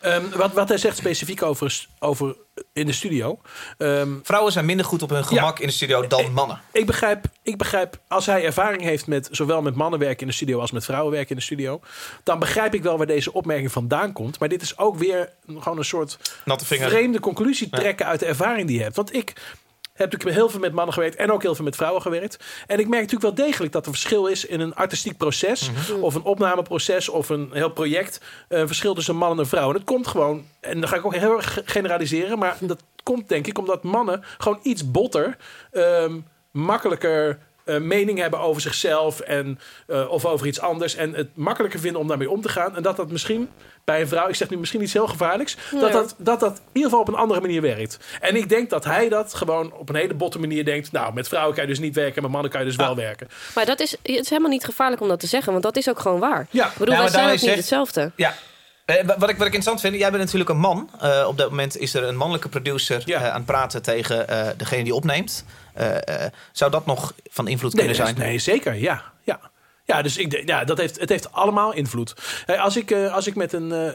Ehm, 0.00 0.30
wat, 0.36 0.52
wat 0.52 0.68
hij 0.68 0.78
zegt 0.78 0.96
specifiek 0.96 1.42
over, 1.42 1.86
over 1.98 2.36
in 2.72 2.86
de 2.86 2.92
studio. 2.92 3.40
Ehm, 3.78 4.08
Vrouwen 4.22 4.52
zijn 4.52 4.64
minder 4.64 4.86
goed 4.86 5.02
op 5.02 5.10
hun 5.10 5.24
gemak 5.24 5.58
in 5.58 5.66
de 5.66 5.72
studio 5.72 6.06
dan 6.06 6.32
mannen. 6.32 6.60
ik, 6.72 6.86
begrijp, 6.86 7.24
ik 7.42 7.58
begrijp, 7.58 8.00
als 8.08 8.26
hij 8.26 8.44
ervaring 8.44 8.82
heeft 8.82 9.06
met 9.06 9.28
zowel 9.30 9.62
met 9.62 9.74
mannen 9.74 9.98
werken 9.98 10.20
in 10.20 10.26
de 10.26 10.32
studio 10.32 10.60
als 10.60 10.70
met 10.70 10.84
vrouwen 10.84 11.12
werken 11.12 11.30
in 11.30 11.36
de 11.36 11.42
studio, 11.42 11.80
dan 12.22 12.38
begrijp 12.38 12.74
ik 12.74 12.82
wel 12.82 12.96
waar 12.96 13.06
deze 13.06 13.32
opmerking 13.32 13.72
vandaan 13.72 14.12
komt. 14.12 14.38
Maar 14.38 14.48
dit 14.48 14.62
is 14.62 14.78
ook 14.78 14.96
weer 14.96 15.32
gewoon 15.58 15.78
een 15.78 15.84
soort 15.84 16.18
vreemde 16.56 17.20
conclusie 17.20 17.68
trekken 17.68 18.06
uit 18.06 18.20
de 18.20 18.26
ervaring 18.26 18.66
die 18.66 18.76
je 18.76 18.82
hebt. 18.82 18.96
Want 18.96 19.14
ik 19.14 19.32
heb 20.00 20.12
natuurlijk 20.12 20.38
heel 20.38 20.48
veel 20.48 20.60
met 20.60 20.72
mannen 20.72 20.94
gewerkt 20.94 21.16
en 21.16 21.32
ook 21.32 21.42
heel 21.42 21.54
veel 21.54 21.64
met 21.64 21.76
vrouwen 21.76 22.02
gewerkt. 22.02 22.44
En 22.66 22.78
ik 22.78 22.88
merk 22.88 23.02
natuurlijk 23.02 23.36
wel 23.36 23.46
degelijk 23.46 23.72
dat 23.72 23.84
er 23.86 23.92
verschil 23.92 24.26
is 24.26 24.44
in 24.46 24.60
een 24.60 24.74
artistiek 24.74 25.16
proces, 25.16 25.70
Mhm. 25.70 26.00
of 26.02 26.14
een 26.14 26.22
opnameproces, 26.22 27.08
of 27.08 27.28
een 27.28 27.50
heel 27.52 27.70
project. 27.70 28.20
Een 28.48 28.66
verschil 28.66 28.94
tussen 28.94 29.16
man 29.16 29.30
en 29.32 29.38
een 29.38 29.46
vrouw. 29.46 29.66
En 29.66 29.72
dat 29.72 29.84
komt 29.84 30.06
gewoon, 30.06 30.44
en 30.60 30.80
dan 30.80 30.88
ga 30.88 30.96
ik 30.96 31.04
ook 31.04 31.14
heel 31.14 31.36
erg 31.36 31.58
generaliseren, 31.64 32.38
maar 32.38 32.56
dat 32.60 32.82
komt 33.02 33.28
denk 33.28 33.46
ik 33.46 33.58
omdat 33.58 33.82
mannen 33.82 34.22
gewoon 34.38 34.58
iets 34.62 34.90
botter, 34.90 35.36
ehm, 35.72 36.18
makkelijker. 36.50 37.38
Eh, 37.70 37.80
mening 37.80 38.18
hebben 38.18 38.40
over 38.40 38.62
zichzelf 38.62 39.20
en, 39.20 39.58
eh, 39.86 40.10
of 40.10 40.24
over 40.24 40.46
iets 40.46 40.60
anders. 40.60 40.94
En 40.94 41.14
het 41.14 41.28
makkelijker 41.34 41.80
vinden 41.80 42.00
om 42.00 42.08
daarmee 42.08 42.30
om 42.30 42.40
te 42.40 42.48
gaan. 42.48 42.76
En 42.76 42.82
dat 42.82 42.96
dat 42.96 43.10
misschien 43.10 43.48
bij 43.84 44.00
een 44.00 44.08
vrouw, 44.08 44.28
ik 44.28 44.34
zeg 44.34 44.50
nu 44.50 44.56
misschien 44.58 44.82
iets 44.82 44.92
heel 44.92 45.06
gevaarlijks, 45.06 45.56
dat, 45.80 45.92
dat, 45.92 46.14
dat 46.18 46.40
dat 46.40 46.52
in 46.56 46.60
ieder 46.72 46.90
geval 46.90 47.00
op 47.00 47.08
een 47.08 47.14
andere 47.20 47.40
manier 47.40 47.62
werkt. 47.62 47.98
En 48.20 48.36
ik 48.36 48.48
denk 48.48 48.70
dat 48.70 48.84
hij 48.84 49.08
dat 49.08 49.34
gewoon 49.34 49.72
op 49.72 49.88
een 49.88 49.94
hele 49.94 50.14
botte 50.14 50.38
manier 50.38 50.64
denkt. 50.64 50.92
Nou, 50.92 51.12
met 51.14 51.28
vrouwen 51.28 51.54
kan 51.54 51.62
je 51.64 51.70
dus 51.70 51.78
niet 51.80 51.94
werken, 51.94 52.22
met 52.22 52.30
mannen 52.30 52.50
kan 52.50 52.60
je 52.60 52.66
dus 52.66 52.76
wel 52.76 52.96
werken. 52.96 53.28
Maar 53.54 53.66
dat 53.66 53.80
is, 53.80 53.90
het 53.90 54.00
is 54.02 54.28
helemaal 54.28 54.50
niet 54.50 54.64
gevaarlijk 54.64 55.02
om 55.02 55.08
dat 55.08 55.20
te 55.20 55.26
zeggen. 55.26 55.52
Want 55.52 55.64
dat 55.64 55.76
is 55.76 55.88
ook 55.88 55.98
gewoon 55.98 56.18
waar. 56.20 56.46
Ja. 56.50 56.66
Ik 56.66 56.78
bedoel, 56.78 56.94
Ja, 56.94 57.00
wij 57.00 57.10
zijn 57.10 57.24
ook 57.24 57.30
niet 57.30 57.40
zegt- 57.40 57.56
hetzelfde. 57.56 58.12
Ja. 58.16 58.34
Eh, 58.84 58.96
wa- 59.04 59.18
wat, 59.18 59.28
ik, 59.28 59.36
wat 59.36 59.46
ik 59.46 59.54
interessant 59.54 59.80
vind, 59.80 59.94
jij 59.94 60.10
bent 60.10 60.22
natuurlijk 60.22 60.50
een 60.50 60.58
man. 60.58 60.90
Eh, 61.00 61.24
op 61.28 61.38
dat 61.38 61.48
moment 61.50 61.76
is 61.76 61.94
er 61.94 62.04
een 62.04 62.16
mannelijke 62.16 62.48
producer 62.48 63.02
Ja. 63.04 63.20
eh, 63.20 63.28
aan 63.28 63.34
het 63.34 63.44
praten 63.44 63.82
tegen 63.82 64.28
eh, 64.28 64.46
degene 64.56 64.84
die 64.84 64.94
opneemt. 64.94 65.44
Eh, 65.74 66.24
eh, 66.24 66.32
zou 66.52 66.70
dat 66.70 66.86
nog 66.86 67.14
van 67.30 67.48
invloed 67.48 67.74
Nee, 67.74 67.86
kunnen 67.86 68.06
zijn? 68.06 68.18
nee, 68.18 68.38
zeker, 68.38 68.74
ja. 68.74 69.02
ja. 69.22 69.40
Ja, 69.84 70.02
dus 70.02 70.16
ik, 70.16 70.42
ja, 70.46 70.64
dat 70.64 70.78
heeft, 70.78 71.00
het 71.00 71.08
heeft 71.08 71.32
allemaal 71.32 71.72
invloed. 71.72 72.14
Hey, 72.46 72.58
als, 72.58 72.76
ik, 72.76 72.90
eh, 72.90 73.14
als 73.14 73.26
ik 73.26 73.34
met 73.34 73.52
een. 73.52 73.94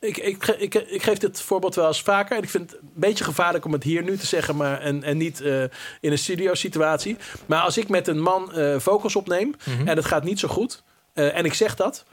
ik, 0.00 0.16
ik, 0.16 0.46
ik, 0.46 0.74
ik 0.74 1.02
geef 1.02 1.18
dit 1.18 1.40
voorbeeld 1.40 1.74
wel 1.74 1.86
eens 1.86 2.02
vaker. 2.02 2.36
En 2.36 2.42
ik 2.42 2.48
vind 2.48 2.70
het 2.70 2.80
een 2.80 2.90
beetje 2.94 3.24
gevaarlijk 3.24 3.64
om 3.64 3.72
het 3.72 3.82
hier 3.82 4.02
nu 4.02 4.16
te 4.16 4.26
zeggen, 4.26 4.56
maar 4.56 4.80
en, 4.80 5.02
en 5.02 5.16
niet 5.16 5.40
in 6.00 6.12
een 6.12 6.18
studio-situatie. 6.18 7.16
Maar 7.46 7.60
als 7.60 7.78
ik 7.78 7.88
met 7.88 8.08
een 8.08 8.20
man 8.20 8.52
vocals 8.76 9.16
opneem 9.16 9.54
en 9.84 9.96
het 9.96 10.04
gaat 10.04 10.24
niet 10.24 10.38
zo 10.38 10.48
goed, 10.48 10.82
en 11.12 11.44
ik 11.44 11.54
zeg 11.54 11.74
dat, 11.74 12.04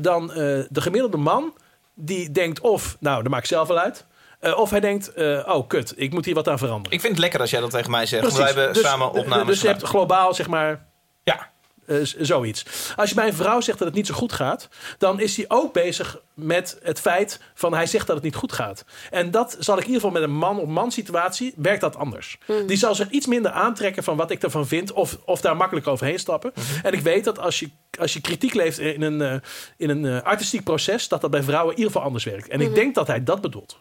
dan 0.00 0.26
de 0.26 0.80
gemiddelde 0.80 1.16
man 1.16 1.54
die 1.94 2.30
denkt 2.30 2.60
of, 2.60 2.96
nou, 3.00 3.22
dat 3.22 3.32
maakt 3.32 3.46
zelf 3.46 3.68
wel 3.68 3.78
uit. 3.78 4.06
Eh, 4.40 4.58
of 4.58 4.70
hij 4.70 4.80
denkt, 4.80 5.12
eh, 5.12 5.46
oh 5.46 5.68
kut, 5.68 5.92
ik 5.96 6.12
moet 6.12 6.24
hier 6.24 6.34
wat 6.34 6.48
aan 6.48 6.58
veranderen. 6.58 6.92
Ik 6.92 7.00
vind 7.00 7.12
het 7.12 7.20
lekker 7.20 7.40
als 7.40 7.50
jij 7.50 7.60
dat 7.60 7.70
tegen 7.70 7.90
mij 7.90 8.06
zegt. 8.06 8.36
Wij 8.36 8.46
hebben 8.46 8.72
Dus- 8.72 8.82
samen 8.82 9.12
dus- 9.12 9.22
opnames 9.22 9.46
Dus 9.46 9.60
je 9.60 9.66
hebt 9.66 9.82
globaal, 9.82 10.34
zeg 10.34 10.48
maar, 10.48 10.88
Ja, 11.22 11.50
eh, 11.86 11.96
zoiets. 12.02 12.64
Als 12.96 13.08
je 13.08 13.14
bij 13.14 13.26
een 13.26 13.34
vrouw 13.34 13.60
zegt 13.60 13.78
dat 13.78 13.86
het 13.86 13.96
niet 13.96 14.06
zo 14.06 14.14
goed 14.14 14.32
gaat, 14.32 14.68
dan 14.98 15.20
is 15.20 15.36
hij 15.36 15.44
ook 15.48 15.72
bezig 15.72 16.20
met 16.34 16.78
het 16.82 17.00
feit 17.00 17.40
van 17.54 17.74
hij 17.74 17.86
zegt 17.86 18.06
dat 18.06 18.16
het 18.16 18.24
niet 18.24 18.34
goed 18.34 18.52
gaat. 18.52 18.84
En 19.10 19.30
dat 19.30 19.56
zal 19.58 19.74
ik 19.74 19.84
in 19.84 19.86
ieder 19.90 20.02
geval 20.02 20.20
met 20.20 20.28
een 20.28 20.36
man-op-man 20.36 20.92
situatie 20.92 21.54
werkt 21.56 21.80
dat 21.80 21.96
anders. 21.96 22.38
Die 22.66 22.76
zal 22.76 22.94
zich 22.94 23.10
iets 23.10 23.26
minder 23.26 23.50
aantrekken 23.50 24.02
van 24.02 24.16
wat 24.16 24.30
ik 24.30 24.42
ervan 24.42 24.66
vind, 24.66 24.92
of, 24.92 25.18
of 25.24 25.40
daar 25.40 25.56
makkelijk 25.56 25.86
overheen 25.86 26.18
stappen. 26.18 26.52
En 26.82 26.92
ik 26.92 27.00
weet 27.00 27.24
dat 27.24 27.38
als 27.38 27.58
je, 27.58 27.70
als 27.98 28.12
je 28.12 28.20
kritiek 28.20 28.54
leeft 28.54 28.78
in 28.78 29.02
een, 29.02 29.42
in 29.76 29.90
een 29.90 30.22
artistiek 30.22 30.64
proces, 30.64 31.08
dat 31.08 31.20
dat 31.20 31.30
bij 31.30 31.42
vrouwen 31.42 31.70
in 31.72 31.78
ieder 31.78 31.92
geval 31.92 32.06
anders 32.06 32.24
werkt. 32.24 32.48
En 32.48 32.60
ik 32.60 32.74
denk 32.74 32.94
dat 32.94 33.06
hij 33.06 33.24
dat 33.24 33.40
bedoelt. 33.40 33.78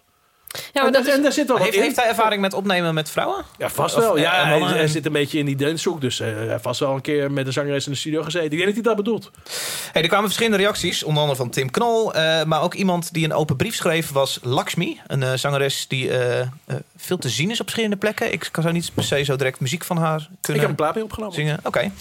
Ja, 0.49 0.61
maar 0.73 0.85
en, 0.85 0.91
dat 0.91 0.93
dat, 0.93 1.05
is, 1.07 1.17
en 1.17 1.21
daar 1.23 1.31
zit 1.31 1.47
wel 1.47 1.55
wat 1.55 1.65
heeft, 1.65 1.77
in. 1.77 1.83
heeft 1.83 1.95
hij 1.95 2.07
ervaring 2.07 2.41
met 2.41 2.53
opnemen 2.53 2.93
met 2.93 3.09
vrouwen? 3.09 3.45
Ja, 3.57 3.69
vast 3.69 3.95
wel. 3.95 4.15
eh, 4.15 4.21
Ja, 4.21 4.51
en 4.53 4.61
hij, 4.63 4.87
zit 4.87 5.05
een 5.05 5.11
beetje 5.11 5.39
in 5.39 5.45
die 5.45 5.55
danshoek. 5.55 6.01
Dus 6.01 6.19
eh, 6.19 6.27
hij 6.33 6.47
heeft 6.47 6.61
vast 6.61 6.79
wel 6.79 6.93
een 6.93 7.01
keer 7.01 7.31
met 7.31 7.45
een 7.47 7.53
zangeres 7.53 7.85
in 7.85 7.91
de 7.91 7.97
studio 7.97 8.23
gezeten. 8.23 8.51
Ik 8.51 8.57
denk 8.57 8.65
dat 8.65 8.73
hij 8.73 8.83
dat 8.83 8.95
bedoelt. 8.95 9.31
Hey, 9.91 10.01
er 10.01 10.07
kwamen 10.07 10.25
verschillende 10.25 10.57
reacties, 10.57 11.03
onder 11.03 11.19
andere 11.21 11.37
van 11.39 11.49
Tim 11.49 11.71
Knol. 11.71 12.13
eh, 12.13 12.43
maar 12.43 12.61
ook 12.61 12.73
iemand 12.73 13.13
die 13.13 13.25
een 13.25 13.33
open 13.33 13.55
brief 13.55 13.75
schreef 13.75 14.11
was 14.11 14.39
Lakshmi. 14.41 14.99
Een 15.07 15.23
eh, 15.23 15.33
zangeres 15.33 15.85
die 15.87 16.09
eh, 16.11 16.39
eh, 16.39 16.47
veel 16.97 17.17
te 17.17 17.29
zien 17.29 17.47
is 17.51 17.59
op 17.59 17.65
verschillende 17.65 17.97
plekken. 17.97 18.31
Ik 18.33 18.47
kan 18.51 18.63
zo 18.63 18.71
niet 18.71 18.91
per 18.93 19.03
se 19.03 19.23
zo 19.23 19.35
direct 19.35 19.59
muziek 19.59 19.83
van 19.83 19.97
haar 19.97 20.19
Ik 20.19 20.27
kunnen 20.41 20.61
heb 20.61 20.69
een 20.71 20.77
plaat 20.77 20.95
mee 20.95 21.03
opgenomen. 21.03 21.35
zingen. 21.35 21.59
Oké. 21.63 21.91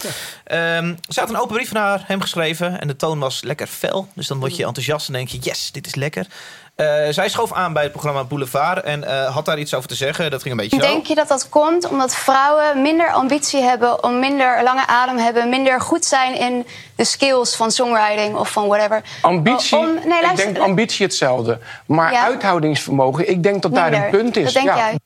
Ehm, 0.44 0.94
ze 1.09 1.20
had 1.20 1.28
een 1.28 1.36
open 1.38 1.55
brief 1.57 1.72
naar 1.72 2.03
hem 2.07 2.20
geschreven 2.20 2.80
en 2.80 2.88
de 2.88 2.96
toon 2.96 3.18
was 3.18 3.42
lekker 3.42 3.66
fel. 3.66 4.09
Dus 4.14 4.26
dan 4.26 4.38
word 4.38 4.57
je 4.57 4.64
enthousiast 4.64 5.07
en 5.07 5.12
denk 5.12 5.28
je, 5.28 5.38
yes, 5.38 5.72
dit 5.72 5.86
is 5.86 5.94
lekker. 5.94 6.26
Eh, 6.79 7.07
zij 7.11 7.29
schoof 7.29 7.53
aan 7.53 7.72
bij 7.72 7.83
het 7.83 7.93
programma 7.93 8.24
Boulevard 8.24 8.85
en 8.85 9.05
eh, 9.05 9.35
had 9.35 9.45
daar 9.45 9.59
iets 9.59 9.74
over 9.74 9.89
te 9.89 9.95
zeggen. 9.95 10.31
Dat 10.31 10.43
ging 10.43 10.55
een 10.55 10.61
beetje 10.61 10.83
zo. 10.83 10.93
Denk 10.93 11.07
je 11.07 11.14
dat 11.14 11.29
dat 11.29 11.49
komt 11.49 11.89
omdat 11.89 12.14
vrouwen 12.14 12.83
minder 12.83 13.12
ambitie 13.12 13.62
hebben, 13.62 14.05
om 14.05 14.18
minder 14.18 14.62
lange 14.62 14.87
adem 14.87 15.16
hebben, 15.16 15.49
minder 15.49 15.81
goed 15.81 16.05
zijn 16.05 16.35
in 16.35 16.66
de 16.95 17.05
skills 17.05 17.57
van 17.57 17.70
songwriting 17.70 18.37
of 18.37 18.53
van 18.53 18.66
whatever? 18.66 19.03
Ambitie, 19.22 19.76
Om- 19.79 19.95
nee, 19.95 20.31
ik 20.31 20.37
denk 20.37 20.59
ambitie 20.59 21.07
hetzelfde. 21.07 21.59
Maar 21.87 22.12
Ja. 22.12 22.22
uithoudingsvermogen, 22.24 23.29
ik 23.31 23.43
denk 23.43 23.62
dat 23.62 23.74
daar 23.74 23.93
een 23.93 24.11
punt 24.11 24.37
is. 24.37 24.45
Dat 24.45 24.53
denk 24.53 24.66
ja. 24.66 24.76
jij. 24.76 24.99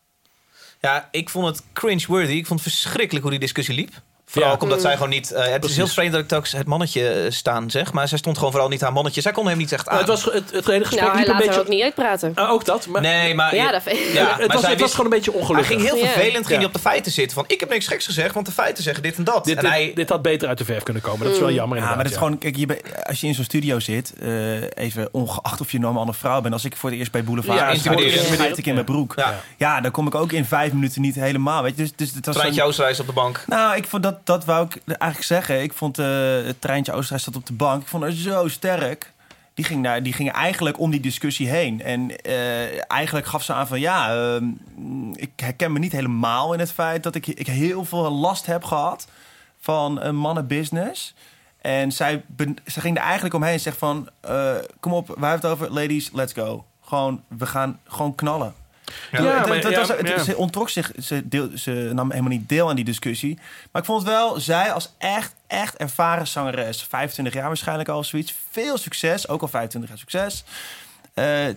Ja, 0.81 1.09
ik 1.11 1.31
vond 1.31 1.47
het 1.47 1.63
cringe-worthy. 1.73 2.33
Ik 2.33 2.47
vond 2.47 2.65
het 2.65 2.73
verschrikkelijk 2.73 3.23
hoe 3.23 3.31
die 3.31 3.41
discussie 3.41 3.75
liep. 3.75 3.93
Vooral 4.33 4.51
Ja. 4.51 4.57
ook 4.57 4.63
omdat 4.63 4.81
zij 4.81 4.93
gewoon 4.93 5.09
niet... 5.09 5.31
eh, 5.33 5.45
het 5.53 5.65
is 5.65 5.77
heel 5.77 5.87
vreemd 5.87 6.13
dat 6.13 6.21
ik 6.21 6.29
telkens 6.29 6.53
het 6.53 6.67
mannetje 6.67 7.09
eh, 7.09 7.31
staan 7.31 7.71
zeg. 7.71 7.93
Maar 7.93 8.09
zij 8.09 8.19
stond 8.19 8.37
gewoon 8.37 8.51
vooral 8.53 8.69
niet 8.71 8.81
haar 8.81 8.93
mannetje. 8.93 9.21
Zij 9.21 9.33
kon 9.33 9.47
hem 9.47 9.59
niet 9.59 9.73
echt 9.73 9.89
aan. 9.89 9.99
Nou, 9.99 10.11
het, 10.11 10.23
was, 10.25 10.35
het, 10.35 10.51
het 10.53 10.67
hele 10.67 10.85
gesprek 10.85 11.01
nou, 11.05 11.13
hij 11.17 11.19
liep 11.19 11.27
een 11.27 11.33
laat 11.33 11.37
beetje... 11.39 11.51
haar 11.53 11.61
ook 11.61 11.69
niet 11.69 11.83
uitpraten. 11.83 12.33
Ah, 12.35 12.51
ook 12.51 12.65
dat. 12.65 12.87
Maar 12.87 13.01
Nee, 13.01 13.35
maar... 13.35 13.55
Ja, 13.55 13.71
dat 13.71 13.83
vind 13.83 13.99
ik. 13.99 14.13
Ja, 14.13 14.37
het, 14.39 14.53
was, 14.53 14.67
het 14.67 14.81
was 14.81 14.91
gewoon 14.91 15.05
een 15.07 15.17
beetje 15.17 15.31
Hij 15.31 15.41
ongelukkig. 15.41 15.71
ging 15.71 15.83
heel 15.83 15.97
Ja. 15.97 16.07
vervelend 16.07 16.47
ging 16.47 16.57
hij 16.59 16.67
op 16.67 16.73
de 16.73 16.79
feiten 16.79 17.13
zitten. 17.13 17.35
Van, 17.37 17.45
ik 17.47 17.61
heb 17.61 17.69
niks 17.71 17.87
geks 17.87 18.05
gezegd, 18.07 18.35
want 18.35 18.47
de 18.47 18.53
feiten 18.53 18.83
zeggen 18.83 19.03
dit 19.03 19.17
en 19.17 19.25
dat. 19.25 19.45
dit, 19.45 19.57
en 19.57 19.63
dit, 19.63 19.71
hij... 19.71 19.93
dit 19.95 20.09
had 20.09 20.23
beter 20.23 20.49
uit 20.49 20.59
de 20.59 20.65
verf 20.65 20.83
kunnen 20.83 21.03
komen. 21.03 21.19
Dat 21.21 21.33
is 21.33 21.39
Mm. 21.39 21.45
wel 21.45 21.53
jammer 21.55 21.79
Ja, 21.79 21.83
inderdaad. 21.83 21.95
maar 21.95 22.05
dat 22.05 22.13
is 22.13 22.19
gewoon, 22.19 22.39
kijk, 22.39 22.57
je 22.57 23.05
als 23.09 23.21
je 23.21 23.27
in 23.27 23.35
zo'n 23.35 23.45
studio 23.45 23.79
zit, 23.81 24.13
eh, 24.21 24.61
even 24.75 25.09
ongeacht 25.13 25.61
of 25.61 25.73
je 25.73 25.79
nou 25.79 25.91
een 25.91 25.99
man 25.99 26.09
of 26.09 26.17
vrouw 26.17 26.41
bent, 26.41 26.55
als 26.55 26.65
ik 26.65 26.77
voor 26.77 26.91
het 26.91 26.99
eerst 26.99 27.13
bij 27.13 27.25
Boulevard 27.25 27.59
Ja, 27.59 27.75
schijt 27.75 28.59
ik 28.59 28.67
in 28.67 28.75
mijn 28.75 28.87
broek. 28.87 29.15
Ja. 29.59 29.81
Dan 29.81 29.91
kom 29.91 30.07
ik 30.07 30.15
ook 30.15 30.33
in 30.33 30.45
vijf 30.45 30.73
minuten 30.73 31.01
niet 31.03 31.15
helemaal. 31.15 31.63
Weet 31.63 31.77
je? 31.77 31.83
Dus, 31.83 31.93
dus 31.97 32.13
het 32.15 32.27
was 32.27 32.35
Treintje 32.37 32.65
op 33.01 33.07
de 33.07 33.13
bank. 33.13 33.45
Nou, 33.47 33.77
ik 33.77 33.87
vond 33.89 34.03
dat, 34.03 34.17
dat 34.25 34.45
wou 34.45 34.67
ik 34.67 34.83
eigenlijk 34.87 35.23
zeggen. 35.23 35.63
Ik 35.63 35.73
vond 35.73 35.99
eh, 35.99 36.07
het 36.45 36.61
treintje 36.61 36.93
Oosterhuis 36.93 37.25
zat 37.25 37.37
op 37.37 37.47
de 37.47 37.53
bank. 37.53 37.83
Ik 37.83 37.89
vond 37.89 38.03
haar 38.03 38.13
zo 38.13 38.49
sterk. 38.49 39.13
Die 39.55 39.65
ging, 39.65 39.83
daar, 39.83 40.03
die 40.03 40.13
ging 40.13 40.33
eigenlijk 40.33 40.79
om 40.79 40.91
die 40.91 41.01
discussie 41.01 41.49
heen. 41.49 41.83
En 41.83 42.17
eh, 42.17 42.91
eigenlijk 42.91 43.27
gaf 43.27 43.43
ze 43.43 43.53
aan 43.53 43.67
van 43.67 43.81
ja, 43.81 44.15
ehm, 44.15 44.45
ik 45.15 45.31
herken 45.37 45.73
me 45.73 45.79
niet 45.79 45.93
helemaal 45.93 46.53
in 46.53 46.59
het 46.59 46.73
feit 46.73 47.03
dat 47.03 47.15
ik, 47.15 47.27
ik 47.27 47.47
heel 47.47 47.85
veel 47.85 48.11
last 48.11 48.47
heb 48.47 48.65
gehad 48.65 49.09
van 49.61 50.01
een 50.01 50.17
mannenbusiness. 50.17 51.15
En 51.61 51.93
zij, 51.93 52.25
ze 52.67 52.81
ging 52.81 52.97
er 52.97 53.03
eigenlijk 53.03 53.35
omheen 53.35 53.53
en 53.53 53.61
zegt 53.61 53.79
van 53.79 54.09
eh, 54.21 54.55
kom 54.81 54.93
op, 54.93 55.07
wij 55.07 55.31
hebben 55.31 55.51
het 55.51 55.61
over 55.61 55.75
ladies, 55.75 56.11
let's 56.13 56.33
go. 56.33 56.65
Gewoon, 56.81 57.23
we 57.29 57.47
gaan 57.47 57.81
gewoon 57.85 58.15
knallen. 58.15 58.55
Ja, 59.11 59.17
Toen- 59.19 59.27
maar- 59.27 59.47
dat- 59.49 59.63
dat 59.63 59.73
ja, 59.73 59.79
was- 59.79 59.89
het- 59.89 60.09
ja. 60.09 60.23
Ze 60.23 60.37
ontrok 60.37 60.69
zich, 60.71 60.91
ze, 61.03 61.29
deel, 61.29 61.49
ze 61.55 61.91
nam 61.93 62.11
helemaal 62.11 62.31
niet 62.33 62.49
deel 62.49 62.69
aan 62.69 62.77
die 62.77 62.85
discussie. 62.85 63.39
Maar 63.73 63.83
ik 63.83 63.89
vond 63.89 64.03
wel, 64.05 64.41
zij 64.41 64.73
als 64.73 64.93
echt, 64.99 65.35
echt 65.47 65.77
ervaren 65.77 66.27
zangeres, 66.27 66.83
25 66.89 67.35
jaar 67.35 67.47
waarschijnlijk 67.47 67.89
al 67.89 68.05
zoiets, 68.05 68.35
veel 68.51 68.79
succes, 68.79 69.29
ook 69.29 69.43
al 69.43 69.49
25 69.49 69.91
jaar 69.91 69.99
succes. 69.99 70.45
Eh, 71.15 71.49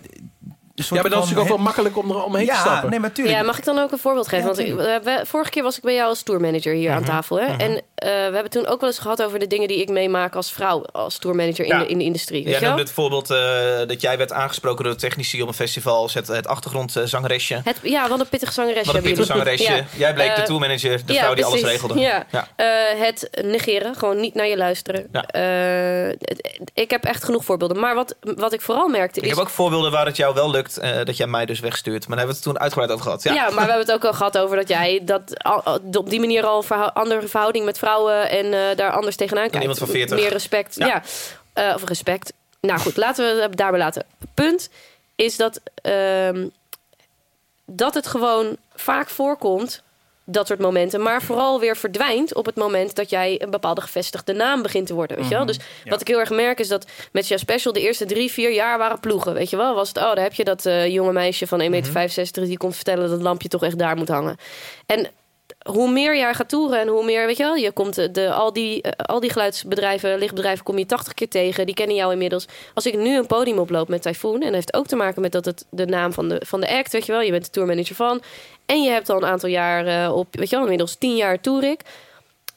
Ja, 0.78 0.84
maar 0.90 1.02
dat 1.02 1.12
is 1.12 1.18
natuurlijk 1.18 1.40
ook 1.40 1.56
wel 1.56 1.64
makkelijk 1.64 1.96
om 1.96 2.10
er 2.10 2.22
omheen 2.24 2.46
te 2.46 2.52
Ja, 2.52 2.60
stappen. 2.60 2.90
nee, 2.90 3.00
maar 3.00 3.12
tuurlijk. 3.12 3.36
Ja, 3.38 3.42
mag 3.42 3.58
ik 3.58 3.64
dan 3.64 3.78
ook 3.78 3.92
een 3.92 3.98
voorbeeld 3.98 4.28
geven? 4.28 4.64
Ja, 4.64 5.00
Want 5.02 5.06
ik- 5.06 5.26
vorige 5.26 5.50
keer 5.50 5.62
was 5.62 5.76
ik 5.76 5.82
bij 5.82 5.94
jou 5.94 6.08
als 6.08 6.22
tourmanager 6.22 6.74
hier 6.74 6.92
aan 6.92 7.04
tafel. 7.04 7.40
Hè? 7.40 7.44
En 7.56 7.70
eh, 7.70 7.80
we 8.04 8.30
hebben 8.32 8.50
toen 8.50 8.66
ook 8.66 8.80
wel 8.80 8.88
eens 8.90 8.98
gehad 8.98 9.22
over 9.22 9.38
de 9.38 9.46
dingen 9.46 9.68
die 9.68 9.80
ik 9.80 9.88
meemaak 9.88 10.34
als 10.36 10.52
vrouw, 10.52 10.82
als 10.92 11.18
tourmanager 11.18 11.64
in, 11.64 11.70
Ja. 11.70 11.78
de, 11.78 11.86
in 11.86 11.98
de 11.98 12.04
industrie. 12.04 12.48
Jij 12.48 12.60
noemde 12.60 12.82
het 12.82 12.92
voorbeeld 12.92 13.30
eh, 13.30 13.38
dat 13.86 14.00
jij 14.00 14.18
werd 14.18 14.32
aangesproken 14.32 14.84
door 14.84 14.92
de 14.92 14.98
technici 14.98 15.42
op 15.42 15.48
een 15.48 15.54
festival. 15.54 16.10
Het, 16.12 16.26
het 16.26 16.46
achtergrondzangeresje. 16.46 17.60
Het, 17.64 17.76
ja, 17.82 18.08
wat 18.08 18.20
een 18.20 18.28
pittig 18.28 18.52
zangeresje 18.52 18.86
Wat 18.86 18.94
een 18.94 19.02
pittig 19.02 19.24
zangeresje. 19.34 19.72
Ja. 19.72 19.84
Jij 19.96 20.14
bleek 20.14 20.34
de 20.34 20.40
Eh, 20.40 20.46
tourmanager, 20.46 21.06
de 21.06 21.14
vrouw 21.14 21.34
die 21.34 21.44
alles 21.44 21.62
regelde. 21.62 22.00
Ja. 22.00 22.26
Eh, 22.56 22.66
het 22.98 23.28
negeren, 23.42 23.94
gewoon 23.94 24.20
niet 24.20 24.34
naar 24.34 24.46
je 24.46 24.56
luisteren. 24.56 25.08
Eh, 25.12 26.16
het- 26.20 26.70
ik 26.74 26.90
heb 26.90 27.04
echt 27.04 27.24
genoeg 27.24 27.44
voorbeelden. 27.44 27.78
Maar 27.80 27.94
wat, 27.94 28.14
wat 28.20 28.52
ik 28.52 28.60
vooral 28.60 28.88
merkte 28.88 29.18
Ik 29.20 29.24
is... 29.24 29.30
heb 29.30 29.40
ook 29.40 29.48
voorbeelden 29.50 29.90
waar 29.90 30.06
het 30.06 30.16
jou 30.16 30.34
wel 30.34 30.50
lukt, 30.50 30.76
eh, 30.78 30.90
dat 31.04 31.16
jij 31.16 31.26
mij 31.26 31.46
dus 31.46 31.60
wegstuurt. 31.60 32.08
Maar 32.08 32.16
daar 32.16 32.26
hebben 32.26 32.34
we 32.36 32.48
het 32.48 32.52
toen 32.52 32.60
uitgebreid 32.62 32.90
over 32.92 33.04
gehad. 33.04 33.22
Ja, 33.22 33.32
maar 33.50 33.64
we 33.64 33.70
hebben 33.72 33.78
het 33.86 33.92
ook 33.92 34.04
al 34.04 34.12
gehad 34.12 34.38
over 34.38 34.56
dat 34.56 34.68
jij 34.68 35.00
dat 35.02 35.22
op 35.96 36.10
die 36.10 36.20
manier 36.20 36.44
al 36.46 36.64
andere 36.94 37.28
verhouding 37.28 37.64
met 37.64 37.78
vrouwen 37.78 37.84
en 38.28 38.52
eh, 38.52 38.76
daar 38.76 38.90
anders 38.90 39.16
tegenaan 39.16 39.48
kijkt. 39.48 39.60
iemand 39.60 39.78
van 39.78 39.88
40. 39.88 40.18
Meer 40.18 40.30
respect. 40.30 40.74
Ja. 40.74 40.86
Ja. 40.86 41.02
Eh, 41.52 41.74
of 41.74 41.84
respect. 41.84 42.32
Nou 42.60 42.80
goed, 42.80 42.96
laten 42.96 43.36
we 43.36 43.42
het 43.42 43.56
daarbij 43.56 43.80
laten. 43.80 44.04
Punt 44.34 44.70
is 45.14 45.36
dat, 45.36 45.60
ehm, 45.82 46.46
dat 47.64 47.94
het 47.94 48.06
gewoon 48.06 48.56
vaak 48.74 49.08
voorkomt, 49.08 49.82
dat 50.24 50.46
soort 50.46 50.58
momenten, 50.58 51.02
maar 51.02 51.22
vooral 51.22 51.60
weer 51.60 51.76
verdwijnt 51.76 52.34
op 52.34 52.46
het 52.46 52.56
moment 52.56 52.94
dat 52.94 53.10
jij 53.10 53.42
een 53.42 53.50
bepaalde 53.50 53.80
gevestigde 53.80 54.32
naam 54.32 54.62
begint 54.62 54.86
te 54.86 54.94
worden. 54.94 55.16
Weet 55.16 55.28
je 55.28 55.34
wel? 55.34 55.46
Dus 55.46 55.58
wat 55.84 56.00
ik 56.00 56.08
heel 56.08 56.18
erg 56.18 56.30
merk 56.30 56.58
is 56.58 56.68
dat 56.68 56.86
met 57.12 57.28
jouw 57.28 57.38
special 57.38 57.72
de 57.72 57.80
eerste 57.80 58.04
drie, 58.04 58.30
vier 58.32 58.52
jaar 58.52 58.78
waren 58.78 59.00
ploegen. 59.00 59.34
Weet 59.34 59.50
je 59.50 59.56
wel? 59.56 59.74
Was 59.74 59.88
het, 59.88 59.96
oh, 59.96 60.14
daar 60.14 60.22
heb 60.22 60.34
je 60.34 60.44
dat 60.44 60.66
eh, 60.66 60.86
jonge 60.86 61.12
meisje 61.12 61.46
van 61.46 61.60
1,65 61.60 61.66
meter 61.68 62.44
die 62.44 62.56
komt 62.56 62.74
vertellen 62.74 63.02
dat 63.02 63.10
het 63.10 63.22
lampje 63.22 63.48
toch 63.48 63.62
echt 63.62 63.78
daar 63.78 63.96
moet 63.96 64.08
hangen. 64.08 64.36
En 64.86 65.10
hoe 65.66 65.90
meer 65.90 66.16
jij 66.16 66.34
gaat 66.34 66.48
toeren 66.48 66.80
en 66.80 66.88
hoe 66.88 67.04
meer, 67.04 67.26
weet 67.26 67.36
je 67.36 67.42
wel, 67.42 67.54
je 67.54 67.72
komt 67.72 68.14
de, 68.14 68.32
al, 68.32 68.52
die, 68.52 68.82
eh, 68.82 68.90
al 68.92 69.20
die 69.20 69.30
geluidsbedrijven, 69.30 70.18
lichtbedrijven, 70.18 70.64
kom 70.64 70.78
je 70.78 70.86
80 70.86 71.14
keer 71.14 71.28
tegen. 71.28 71.66
Die 71.66 71.74
kennen 71.74 71.96
jou 71.96 72.12
inmiddels. 72.12 72.46
Als 72.74 72.86
ik 72.86 72.96
nu 72.96 73.16
een 73.16 73.26
podium 73.26 73.58
oploop 73.58 73.88
met 73.88 74.02
Typhoon, 74.02 74.34
en 74.34 74.40
dat 74.40 74.54
heeft 74.54 74.74
ook 74.74 74.86
te 74.86 74.96
maken 74.96 75.22
met 75.22 75.32
dat 75.32 75.44
het 75.44 75.66
de 75.70 75.86
naam 75.86 76.12
van 76.12 76.28
de, 76.28 76.42
van 76.46 76.60
de 76.60 76.68
act, 76.68 76.92
weet 76.92 77.06
je 77.06 77.12
wel, 77.12 77.20
je 77.20 77.30
bent 77.30 77.44
de 77.44 77.50
tourmanager 77.50 77.94
van. 77.94 78.22
En 78.66 78.82
je 78.82 78.90
hebt 78.90 79.10
al 79.10 79.16
een 79.16 79.28
aantal 79.28 79.48
jaar 79.48 80.12
op, 80.12 80.26
weet 80.30 80.50
je 80.50 80.56
wel, 80.56 80.64
inmiddels 80.64 80.94
10 80.94 81.16
jaar 81.16 81.40
toer 81.40 81.64
ik. 81.64 81.80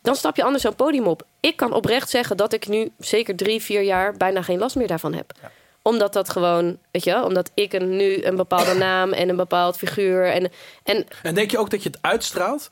Dan 0.01 0.15
stap 0.15 0.35
je 0.35 0.43
anders 0.43 0.63
zo'n 0.63 0.75
podium 0.75 1.07
op. 1.07 1.23
Ik 1.39 1.55
kan 1.55 1.73
oprecht 1.73 2.09
zeggen 2.09 2.37
dat 2.37 2.53
ik 2.53 2.67
nu 2.67 2.91
zeker 2.99 3.35
drie, 3.35 3.61
vier 3.61 3.81
jaar 3.81 4.17
bijna 4.17 4.41
geen 4.41 4.59
last 4.59 4.75
meer 4.75 4.87
daarvan 4.87 5.13
heb 5.13 5.33
omdat 5.81 6.13
dat 6.13 6.29
gewoon, 6.29 6.77
weet 6.91 7.03
je 7.03 7.11
wel, 7.11 7.25
omdat 7.25 7.51
ik 7.53 7.73
een, 7.73 7.95
nu 7.95 8.23
een 8.23 8.35
bepaalde 8.35 8.73
naam 8.73 9.13
en 9.13 9.29
een 9.29 9.35
bepaald 9.35 9.77
figuur. 9.77 10.31
En, 10.31 10.51
en 10.83 11.05
En 11.23 11.35
denk 11.35 11.51
je 11.51 11.57
ook 11.57 11.69
dat 11.69 11.83
je 11.83 11.89
het 11.89 11.97
uitstraalt? 12.01 12.69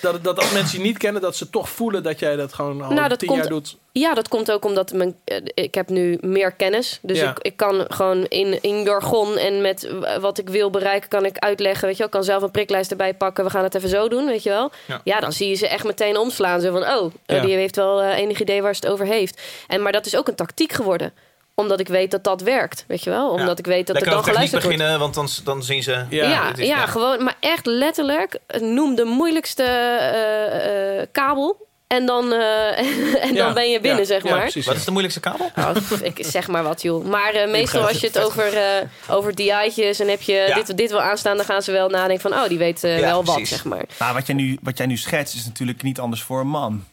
Dat, 0.00 0.24
dat 0.24 0.38
als 0.38 0.52
mensen 0.52 0.78
je 0.78 0.84
niet 0.84 0.98
kennen, 0.98 1.22
dat 1.22 1.36
ze 1.36 1.50
toch 1.50 1.68
voelen 1.68 2.02
dat 2.02 2.18
jij 2.18 2.36
dat 2.36 2.52
gewoon 2.52 2.82
al 2.82 2.90
Nou, 2.92 3.08
dat 3.08 3.18
tien 3.18 3.28
komt- 3.28 3.40
jaar 3.40 3.50
doet. 3.50 3.76
Ja, 3.92 4.14
dat 4.14 4.28
komt 4.28 4.50
ook 4.52 4.64
omdat 4.64 4.92
mijn, 4.92 5.16
eh, 5.24 5.36
ik 5.54 5.74
heb 5.74 5.88
nu 5.88 6.18
meer 6.20 6.52
kennis. 6.52 6.98
Dus 7.02 7.18
Ja. 7.18 7.30
ik, 7.30 7.38
ik 7.38 7.56
kan 7.56 7.84
gewoon 7.88 8.24
in, 8.24 8.62
in 8.62 8.82
jargon 8.82 9.36
en 9.36 9.60
met 9.60 9.90
wat 10.20 10.38
ik 10.38 10.48
wil 10.48 10.70
bereiken... 10.70 11.08
kan 11.08 11.24
ik 11.24 11.38
uitleggen, 11.38 11.82
weet 11.86 11.92
je 11.92 11.98
wel. 11.98 12.06
Ik 12.06 12.12
kan 12.12 12.24
zelf 12.24 12.42
een 12.42 12.50
priklijst 12.50 12.90
erbij 12.90 13.14
pakken. 13.14 13.44
We 13.44 13.50
gaan 13.50 13.62
het 13.64 13.74
even 13.74 13.88
zo 13.88 14.08
doen, 14.08 14.26
weet 14.26 14.42
je 14.42 14.50
wel. 14.50 14.70
Ja. 14.86 15.00
Ja, 15.04 15.20
dan 15.20 15.32
zie 15.32 15.48
je 15.48 15.54
ze 15.54 15.68
echt 15.68 15.84
meteen 15.84 16.16
omslaan. 16.16 16.60
Zo 16.60 16.72
van, 16.72 16.82
oh, 16.82 17.12
Ja. 17.26 17.40
die 17.40 17.54
heeft 17.54 17.76
wel 17.76 18.00
eh, 18.02 18.18
enig 18.18 18.40
idee 18.40 18.62
waar 18.62 18.74
ze 18.74 18.80
het 18.84 18.92
over 18.92 19.06
heeft. 19.06 19.40
En, 19.66 19.82
maar 19.82 19.92
dat 19.92 20.06
is 20.06 20.16
ook 20.16 20.28
een 20.28 20.34
tactiek 20.34 20.72
geworden. 20.72 21.12
Omdat 21.54 21.80
ik 21.80 21.88
weet 21.88 22.10
dat 22.10 22.24
dat 22.24 22.40
werkt, 22.42 22.84
weet 22.88 23.04
je 23.04 23.10
wel. 23.10 23.28
Omdat 23.30 23.46
Ja. 23.46 23.56
ik 23.56 23.66
weet 23.66 23.86
dat 23.86 23.94
Lekker 23.96 24.12
er 24.12 24.18
dan 24.18 24.28
geluisterd 24.28 24.62
wordt. 24.62 24.76
beginnen, 24.78 25.00
want 25.00 25.14
dan, 25.14 25.28
dan 25.44 25.62
zien 25.62 25.82
ze... 25.82 25.90
Ja, 25.92 26.28
Ja, 26.28 26.52
is- 26.52 26.58
ja, 26.58 26.64
ja. 26.76 26.86
gewoon, 26.86 27.24
maar 27.24 27.36
echt 27.40 27.66
letterlijk, 27.66 28.38
noem 28.60 28.94
de 28.94 29.04
moeilijkste 29.04 29.62
eh, 29.62 31.00
eh, 31.00 31.06
kabel. 31.12 31.68
En 31.86 32.06
dan, 32.06 32.32
eh, 32.32 32.78
en 33.24 33.34
Ja, 33.34 33.44
dan 33.44 33.54
ben 33.54 33.70
je 33.70 33.80
binnen, 33.80 34.00
ja, 34.00 34.06
zeg 34.06 34.22
ja, 34.22 34.30
maar. 34.30 34.40
precies. 34.40 34.66
Wat 34.66 34.76
is 34.76 34.84
de 34.84 34.90
moeilijkste 34.90 35.20
kabel? 35.20 35.50
Nou, 35.54 35.76
ik 36.02 36.18
zeg 36.26 36.48
maar 36.48 36.62
wat, 36.62 36.82
joh. 36.82 37.04
Maar 37.04 37.32
eh, 37.34 37.50
meestal 37.50 37.86
als 37.86 38.00
je 38.00 38.06
het 38.06 38.18
over, 38.24 38.56
eh 38.56 38.64
over 39.08 39.34
DI'tjes 39.34 40.00
en 40.00 40.08
heb 40.08 40.20
je 40.22 40.32
Ja. 40.48 40.54
dit, 40.54 40.76
dit 40.76 40.90
wil 40.90 41.00
aanstaan... 41.00 41.36
dan 41.36 41.44
gaan 41.46 41.62
ze 41.62 41.72
wel 41.72 41.88
nadenken 41.88 42.30
van, 42.30 42.40
oh, 42.40 42.48
die 42.48 42.58
weet 42.58 42.84
eh, 42.84 42.98
Ja, 42.98 43.06
wel 43.06 43.24
wat, 43.24 43.40
zeg 43.42 43.64
maar. 43.64 43.84
Maar 43.98 44.14
wat 44.14 44.26
jij, 44.26 44.34
nu, 44.34 44.58
wat 44.62 44.76
jij 44.78 44.86
nu 44.86 44.96
schetst 44.96 45.34
is 45.34 45.44
natuurlijk 45.46 45.82
niet 45.82 45.98
anders 46.00 46.22
voor 46.22 46.40
een 46.40 46.48
man. 46.48 46.84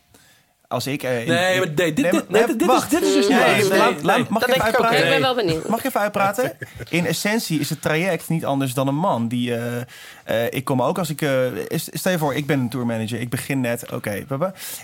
Als 0.68 0.88
ik... 0.88 1.04
eh, 1.04 1.22
in- 1.22 1.28
Nee, 1.28 1.58
maar 1.58 1.68
nee, 1.68 1.94
dit, 1.94 1.96
dit, 1.96 2.30
nee, 2.30 2.46
dit, 2.46 2.62
is, 2.62 2.68
wacht. 2.68 2.90
dit 2.90 3.02
is 3.02 3.14
dus 3.14 3.28
niet 3.28 3.38
Nee, 3.40 3.56
nee, 3.56 3.70
Nee, 3.70 3.78
laat- 3.78 3.94
nee. 3.96 4.04
laat- 4.04 4.30
Mag 4.30 4.42
ik 4.48 4.50
even 4.50 4.64
uitpraten? 4.64 4.96
Ik 4.98 5.02
ben 5.02 5.10
Nee. 5.12 5.20
wel 5.22 5.36
benieuwd. 5.36 5.68
Mag 5.68 5.80
ik 5.80 5.86
even 5.86 6.00
uitpraten? 6.00 6.58
In 6.90 7.06
essentie 7.06 7.60
is 7.60 7.70
het 7.70 7.82
traject 7.82 8.30
niet 8.30 8.46
anders 8.46 8.74
dan 8.74 8.88
een 8.88 8.96
man. 8.96 9.28
Die, 9.28 9.56
eh, 9.56 9.82
eh, 10.28 10.46
ik 10.50 10.66
kom 10.66 10.82
ook 10.82 10.98
als 10.98 11.10
ik... 11.10 11.22
eh, 11.22 11.46
stel 11.76 12.12
je 12.12 12.18
voor, 12.18 12.36
ik 12.36 12.46
ben 12.46 12.60
een 12.60 12.70
tourmanager. 12.70 13.20
Ik 13.20 13.30
begin 13.30 13.62
net. 13.62 13.92
Oké, 13.92 14.26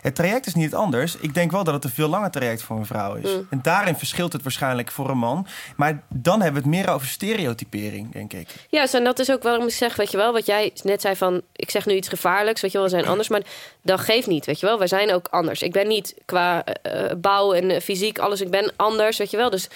het 0.01 0.15
traject 0.15 0.45
is 0.45 0.53
niet 0.53 0.75
anders. 0.75 1.17
Ik 1.17 1.33
denk 1.33 1.51
wel 1.51 1.63
dat 1.63 1.73
het 1.73 1.83
een 1.83 1.89
veel 1.89 2.07
langer 2.07 2.31
traject 2.31 2.61
voor 2.61 2.77
een 2.77 2.85
vrouw 2.85 3.15
is. 3.15 3.33
Mm. 3.33 3.47
En 3.49 3.59
daarin 3.61 3.95
verschilt 3.95 4.33
het 4.33 4.43
waarschijnlijk 4.43 4.91
voor 4.91 5.09
een 5.09 5.17
man. 5.17 5.47
Maar 5.75 6.03
dan 6.07 6.41
hebben 6.41 6.63
we 6.63 6.69
het 6.69 6.77
meer 6.77 6.93
over 6.93 7.07
stereotypering, 7.07 8.11
denk 8.11 8.33
ik. 8.33 8.47
Ja, 8.69 8.87
en 8.91 9.03
dat 9.03 9.19
is 9.19 9.31
ook 9.31 9.43
waarom 9.43 9.67
ik 9.67 9.73
zeg, 9.73 9.95
weet 9.95 10.11
je 10.11 10.17
wel, 10.17 10.33
wat 10.33 10.45
jij 10.45 10.71
net 10.83 11.01
zei 11.01 11.15
van, 11.15 11.41
ik 11.55 11.69
zeg 11.69 11.85
nu 11.85 11.93
iets 11.93 12.07
gevaarlijks, 12.07 12.61
weet 12.61 12.71
je 12.71 12.77
wel, 12.77 12.87
we 12.87 12.93
zijn 12.93 13.07
anders, 13.07 13.29
maar 13.29 13.41
dat 13.81 13.99
geeft 13.99 14.27
niet, 14.27 14.45
weet 14.45 14.59
je 14.59 14.65
wel. 14.65 14.77
Wij 14.77 14.87
zijn 14.87 15.13
ook 15.13 15.27
anders. 15.27 15.61
Ik 15.61 15.71
ben 15.71 15.87
niet 15.87 16.15
qua 16.25 16.63
eh, 16.65 17.11
bouw 17.17 17.53
en 17.53 17.81
fysiek 17.81 18.19
alles, 18.19 18.41
ik 18.41 18.49
ben 18.49 18.73
anders, 18.75 19.17
weet 19.17 19.31
je 19.31 19.37
wel. 19.37 19.49
Dus 19.49 19.69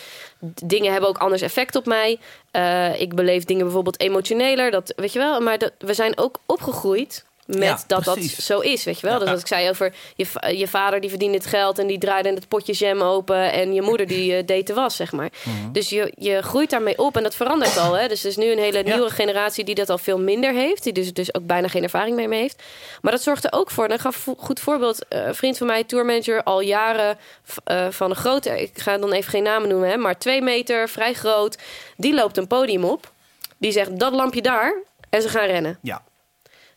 dingen 0.64 0.92
hebben 0.92 1.10
ook 1.10 1.18
anders 1.18 1.42
effect 1.42 1.76
op 1.76 1.86
mij. 1.86 2.20
Eh, 2.52 3.02
ik 3.02 3.16
beleef 3.16 3.46
dingen 3.46 3.64
bijvoorbeeld 3.64 4.00
emotioneler, 4.00 4.72
dat, 4.72 4.94
weet 4.96 5.14
je 5.14 5.20
wel. 5.20 5.42
Maar 5.42 5.58
dat, 5.58 5.72
we 5.78 5.94
zijn 5.94 6.18
ook 6.18 6.40
opgegroeid 6.46 7.26
met 7.48 7.58
Ja, 7.64 7.80
dat 7.88 8.02
precies. 8.02 8.36
dat 8.36 8.46
zo 8.46 8.60
is, 8.60 8.84
weet 8.84 9.00
je 9.00 9.08
wel. 9.08 9.20
Dus 9.20 9.30
wat 9.30 9.40
ik 9.40 9.48
zei 9.48 9.70
over 9.70 9.94
je, 10.16 10.26
je 10.58 10.68
vader 10.68 11.00
die 11.02 11.10
verdiende 11.10 11.38
het 11.38 11.46
geld 11.46 11.80
en 11.80 11.88
die 11.88 11.98
draaide 11.98 12.30
het 12.30 12.48
potje 12.48 12.74
jam 12.74 13.02
open 13.02 13.52
en 13.52 13.74
je 13.74 13.82
moeder 13.82 14.08
die 14.08 14.36
eh, 14.36 14.46
deed 14.46 14.68
de 14.68 14.74
was, 14.74 14.96
zeg 14.96 15.12
maar. 15.12 15.30
Mhm. 15.44 15.72
Dus 15.72 15.90
je, 15.90 16.14
je 16.18 16.42
groeit 16.42 16.70
daarmee 16.70 16.98
op 16.98 17.18
en 17.18 17.24
dat 17.24 17.36
verandert 17.36 17.78
al. 17.78 17.94
Hè? 17.94 18.08
Dus 18.08 18.24
er 18.24 18.30
is 18.30 18.38
nu 18.38 18.52
een 18.52 18.58
hele 18.60 18.84
nieuwe 18.84 19.10
generatie 19.10 19.64
die 19.64 19.76
dat 19.76 19.90
al 19.90 19.98
veel 19.98 20.20
minder 20.20 20.54
heeft, 20.54 20.84
die 20.84 20.94
dus, 20.94 21.14
dus 21.14 21.34
ook 21.34 21.46
bijna 21.46 21.68
geen 21.68 21.84
ervaring 21.84 22.16
mee 22.16 22.28
mee 22.28 22.42
heeft. 22.42 22.64
Maar 23.02 23.12
dat 23.12 23.22
zorgt 23.22 23.44
er 23.44 23.54
ook 23.54 23.72
voor. 23.72 23.86
En 23.86 23.94
ik 23.94 24.00
gaf 24.00 24.28
een 24.28 24.36
goed 24.38 24.60
voorbeeld. 24.60 25.08
eh, 25.08 25.26
een 25.26 25.36
vriend 25.36 25.58
van 25.58 25.68
mij, 25.68 25.84
tourmanager, 25.84 26.44
al 26.44 26.62
jaren 26.62 27.18
eh, 27.64 27.88
van 27.90 28.10
een 28.10 28.16
grote, 28.16 28.62
ik 28.62 28.72
ga 28.80 28.98
dan 28.98 29.12
even 29.12 29.30
geen 29.30 29.44
namen 29.44 29.70
noemen, 29.70 29.90
hè, 29.90 29.98
maar 29.98 30.18
twee 30.18 30.42
meter, 30.42 30.90
vrij 30.90 31.14
groot. 31.14 31.58
Die 31.98 32.14
loopt 32.14 32.38
een 32.38 32.48
podium 32.48 32.84
op. 32.84 33.12
Die 33.58 33.72
zegt 33.72 34.00
dat 34.00 34.14
lampje 34.14 34.42
daar 34.42 34.74
en 35.10 35.22
ze 35.22 35.30
gaan 35.30 35.46
rennen. 35.46 35.80
Ja. 35.82 36.02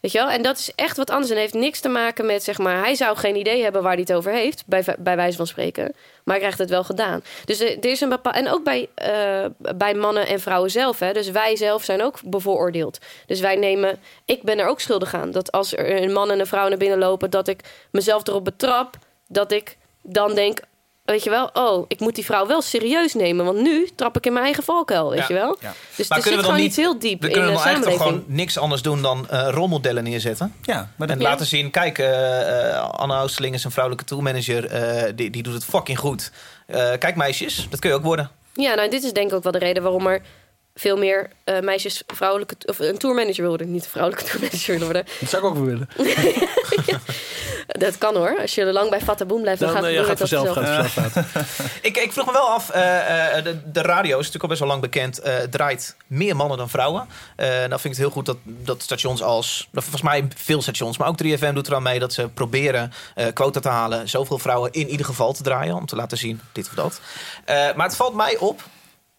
Weet 0.01 0.13
je 0.13 0.19
wel? 0.19 0.31
En 0.31 0.43
dat 0.43 0.59
is 0.59 0.73
echt 0.75 0.97
wat 0.97 1.11
anders. 1.11 1.31
En 1.31 1.37
heeft 1.37 1.55
niks 1.55 1.81
te 1.81 1.89
maken 1.89 2.27
met, 2.27 2.43
zeg 2.43 2.59
maar... 2.59 2.79
hij 2.79 2.95
zou 2.95 3.17
geen 3.17 3.37
idee 3.37 3.63
hebben 3.63 3.83
waar 3.83 3.93
hij 3.93 4.01
het 4.01 4.13
over 4.13 4.33
heeft... 4.33 4.63
bij, 4.67 4.85
bij 4.99 5.17
wijze 5.17 5.37
van 5.37 5.47
spreken. 5.47 5.85
Maar 6.25 6.35
hij 6.35 6.39
krijgt 6.39 6.59
het 6.59 6.71
wel 6.71 6.85
gedaan. 6.85 7.23
Dus 7.45 7.61
er, 7.61 7.79
er 7.79 7.91
is 7.91 8.01
een 8.01 8.09
bepaal... 8.09 8.33
En 8.33 8.49
ook 8.49 8.65
bij, 8.65 8.89
eh, 8.95 9.45
bij 9.77 9.95
mannen 9.95 10.27
en 10.27 10.41
vrouwen 10.41 10.71
zelf. 10.71 10.99
Hè? 10.99 11.13
Dus 11.13 11.31
wij 11.31 11.57
zelf 11.57 11.85
zijn 11.85 12.03
ook 12.03 12.19
bevooroordeeld. 12.25 12.99
Dus 13.27 13.41
wij 13.41 13.57
nemen... 13.57 13.99
Ik 14.25 14.43
ben 14.43 14.59
er 14.59 14.67
ook 14.67 14.81
schuldig 14.81 15.15
aan. 15.15 15.31
Dat 15.31 15.53
als 15.53 15.77
er 15.77 16.03
een 16.03 16.13
man 16.13 16.31
en 16.31 16.41
een 16.41 16.47
vrouw 16.47 16.69
naar 16.69 16.79
binnen 16.79 16.99
lopen... 16.99 17.31
dat 17.31 17.49
ik 17.49 17.61
mezelf 17.91 18.27
erop 18.27 18.45
betrap... 18.45 18.97
dat 19.29 19.53
ik 19.53 19.77
dan 20.03 20.35
denk... 20.35 20.61
Weet 21.11 21.25
je 21.25 21.31
wel, 21.31 21.51
oh, 21.53 21.85
ik 21.89 22.01
moet 22.01 22.15
die 22.15 22.25
vrouw 22.25 22.47
wel 22.47 22.63
serieus 22.63 23.15
nemen. 23.15 23.45
Want 23.45 23.61
nu 23.61 23.89
trap 23.95 24.17
ik 24.17 24.27
in 24.27 24.33
mijn 24.33 24.45
eigen 24.45 24.63
valkuil, 24.63 25.11
weet 25.11 25.19
Ja. 25.19 25.25
je 25.29 25.35
wel? 25.35 25.57
Ja. 25.61 25.73
Dus 25.97 26.09
Maar 26.09 26.19
er 26.19 26.25
zit 26.25 26.33
we 26.33 26.37
dan 26.41 26.45
gewoon 26.45 26.61
niet- 26.61 26.69
iets 26.71 26.77
heel 26.77 26.99
diep 26.99 27.21
We 27.21 27.27
in 27.27 27.33
kunnen 27.33 27.51
de 27.51 27.57
dan 27.57 27.65
eigenlijk 27.65 27.85
toch 27.85 27.93
samenleving. 28.07 28.25
gewoon 28.27 28.37
niks 28.37 28.59
anders 28.59 28.83
doen 28.83 29.03
dan 29.03 29.29
eh, 29.29 29.49
rolmodellen 29.51 30.05
neerzetten. 30.05 30.55
Ja, 30.63 30.91
maar 30.97 31.07
dat, 31.09 31.17
En 31.17 31.23
laten 31.23 31.47
zien, 31.47 31.71
kijk, 31.71 31.99
eh 31.99 32.71
eh, 32.77 32.89
Anne 32.91 33.21
Oosterling 33.23 33.55
is 33.55 33.65
een 33.65 33.71
vrouwelijke 33.71 34.07
tourmanager. 34.09 34.67
eh 34.67 35.13
die, 35.15 35.31
die 35.31 35.43
doet 35.43 35.55
het 35.55 35.65
fucking 35.65 35.99
goed. 35.99 36.31
Eh, 36.67 36.91
kijk 36.99 37.17
meisjes, 37.17 37.67
dat 37.71 37.81
kun 37.81 37.91
je 37.91 37.97
ook 37.97 38.03
worden. 38.03 38.31
Ja, 38.55 38.75
nou, 38.75 38.91
dit 38.91 39.03
is 39.03 39.13
denk 39.13 39.29
ik 39.31 39.37
ook 39.37 39.43
wel 39.43 39.53
de 39.53 39.59
reden 39.59 39.83
waarom 39.83 40.07
er 40.07 40.23
veel 40.75 40.97
meer 40.97 41.31
eh, 41.45 41.61
meisjes 41.61 42.03
vrouwelijke 42.07 42.55
of 42.65 42.79
een 42.79 42.99
tourmanager 42.99 43.35
willen 43.37 43.49
worden, 43.51 43.71
niet 43.73 43.85
een 43.85 43.91
vrouwelijke 43.91 44.27
tourmanager 44.31 44.67
willen 44.67 44.85
worden. 44.85 45.05
Dat 45.21 45.29
zou 45.29 45.43
ik 45.43 45.49
ook 45.49 45.55
wel 45.57 45.65
willen. 45.65 45.89
Dat 47.67 47.99
kan 47.99 48.17
hoor. 48.17 48.39
Als 48.41 48.55
je 48.55 48.65
lang 48.65 48.91
bij 48.91 49.01
Fata 49.01 49.25
Boom 49.25 49.41
blijft, 49.41 49.61
dan, 49.61 49.73
Dan 49.73 49.77
gaat 49.83 49.87
het 49.87 49.95
ja, 49.95 50.01
door 50.01 50.09
gaat 50.09 50.19
het 50.19 50.29
vanzelf, 50.29 50.55
vanzelf. 50.55 50.93
gaat 50.93 51.05
het 51.05 51.13
vanzelf 51.13 51.61
uit. 51.61 51.69
Ik, 51.83 51.97
ik 51.97 52.13
vroeg 52.13 52.27
me 52.27 52.33
wel 52.33 52.49
af, 52.49 52.71
eh, 52.71 53.37
eh, 53.39 53.45
de, 53.45 53.71
de 53.73 53.83
radio 53.83 54.11
is 54.11 54.17
natuurlijk 54.17 54.43
al 54.43 54.49
best 54.49 54.61
wel 54.61 54.69
lang 54.69 54.81
bekend. 54.81 55.19
eh, 55.19 55.35
draait 55.51 55.97
meer 56.07 56.37
mannen 56.37 56.59
dan 56.59 56.69
vrouwen. 56.71 57.07
Eh 57.37 57.49
nou 57.49 57.69
vind 57.69 57.85
ik 57.85 57.91
het 57.91 57.99
heel 57.99 58.11
goed 58.11 58.27
dat, 58.27 58.37
dat 58.45 58.83
stations 58.83 59.23
als... 59.23 59.69
dat 59.73 59.83
Volgens 59.83 60.03
mij 60.03 60.29
veel 60.37 60.63
stations, 60.63 60.99
maar 60.99 61.09
ook 61.09 61.23
3FM 61.25 61.53
doet 61.53 61.67
er 61.67 61.75
aan 61.75 61.83
mee... 61.83 61.99
dat 61.99 62.13
ze 62.13 62.29
proberen 62.29 62.93
eh, 63.15 63.27
quota 63.33 63.61
te 63.61 63.69
halen. 63.69 64.09
Zoveel 64.09 64.39
vrouwen 64.39 64.73
in 64.73 64.89
ieder 64.89 65.07
geval 65.07 65.33
te 65.33 65.43
draaien. 65.43 65.75
Om 65.75 65.87
te 65.87 65.97
laten 65.97 66.19
zien 66.19 66.41
dit 66.53 66.67
of 66.67 66.75
dat. 66.75 67.01
Eh, 67.45 67.55
maar 67.75 67.87
het 67.87 67.97
valt 67.97 68.15
mij 68.15 68.37
op... 68.37 68.63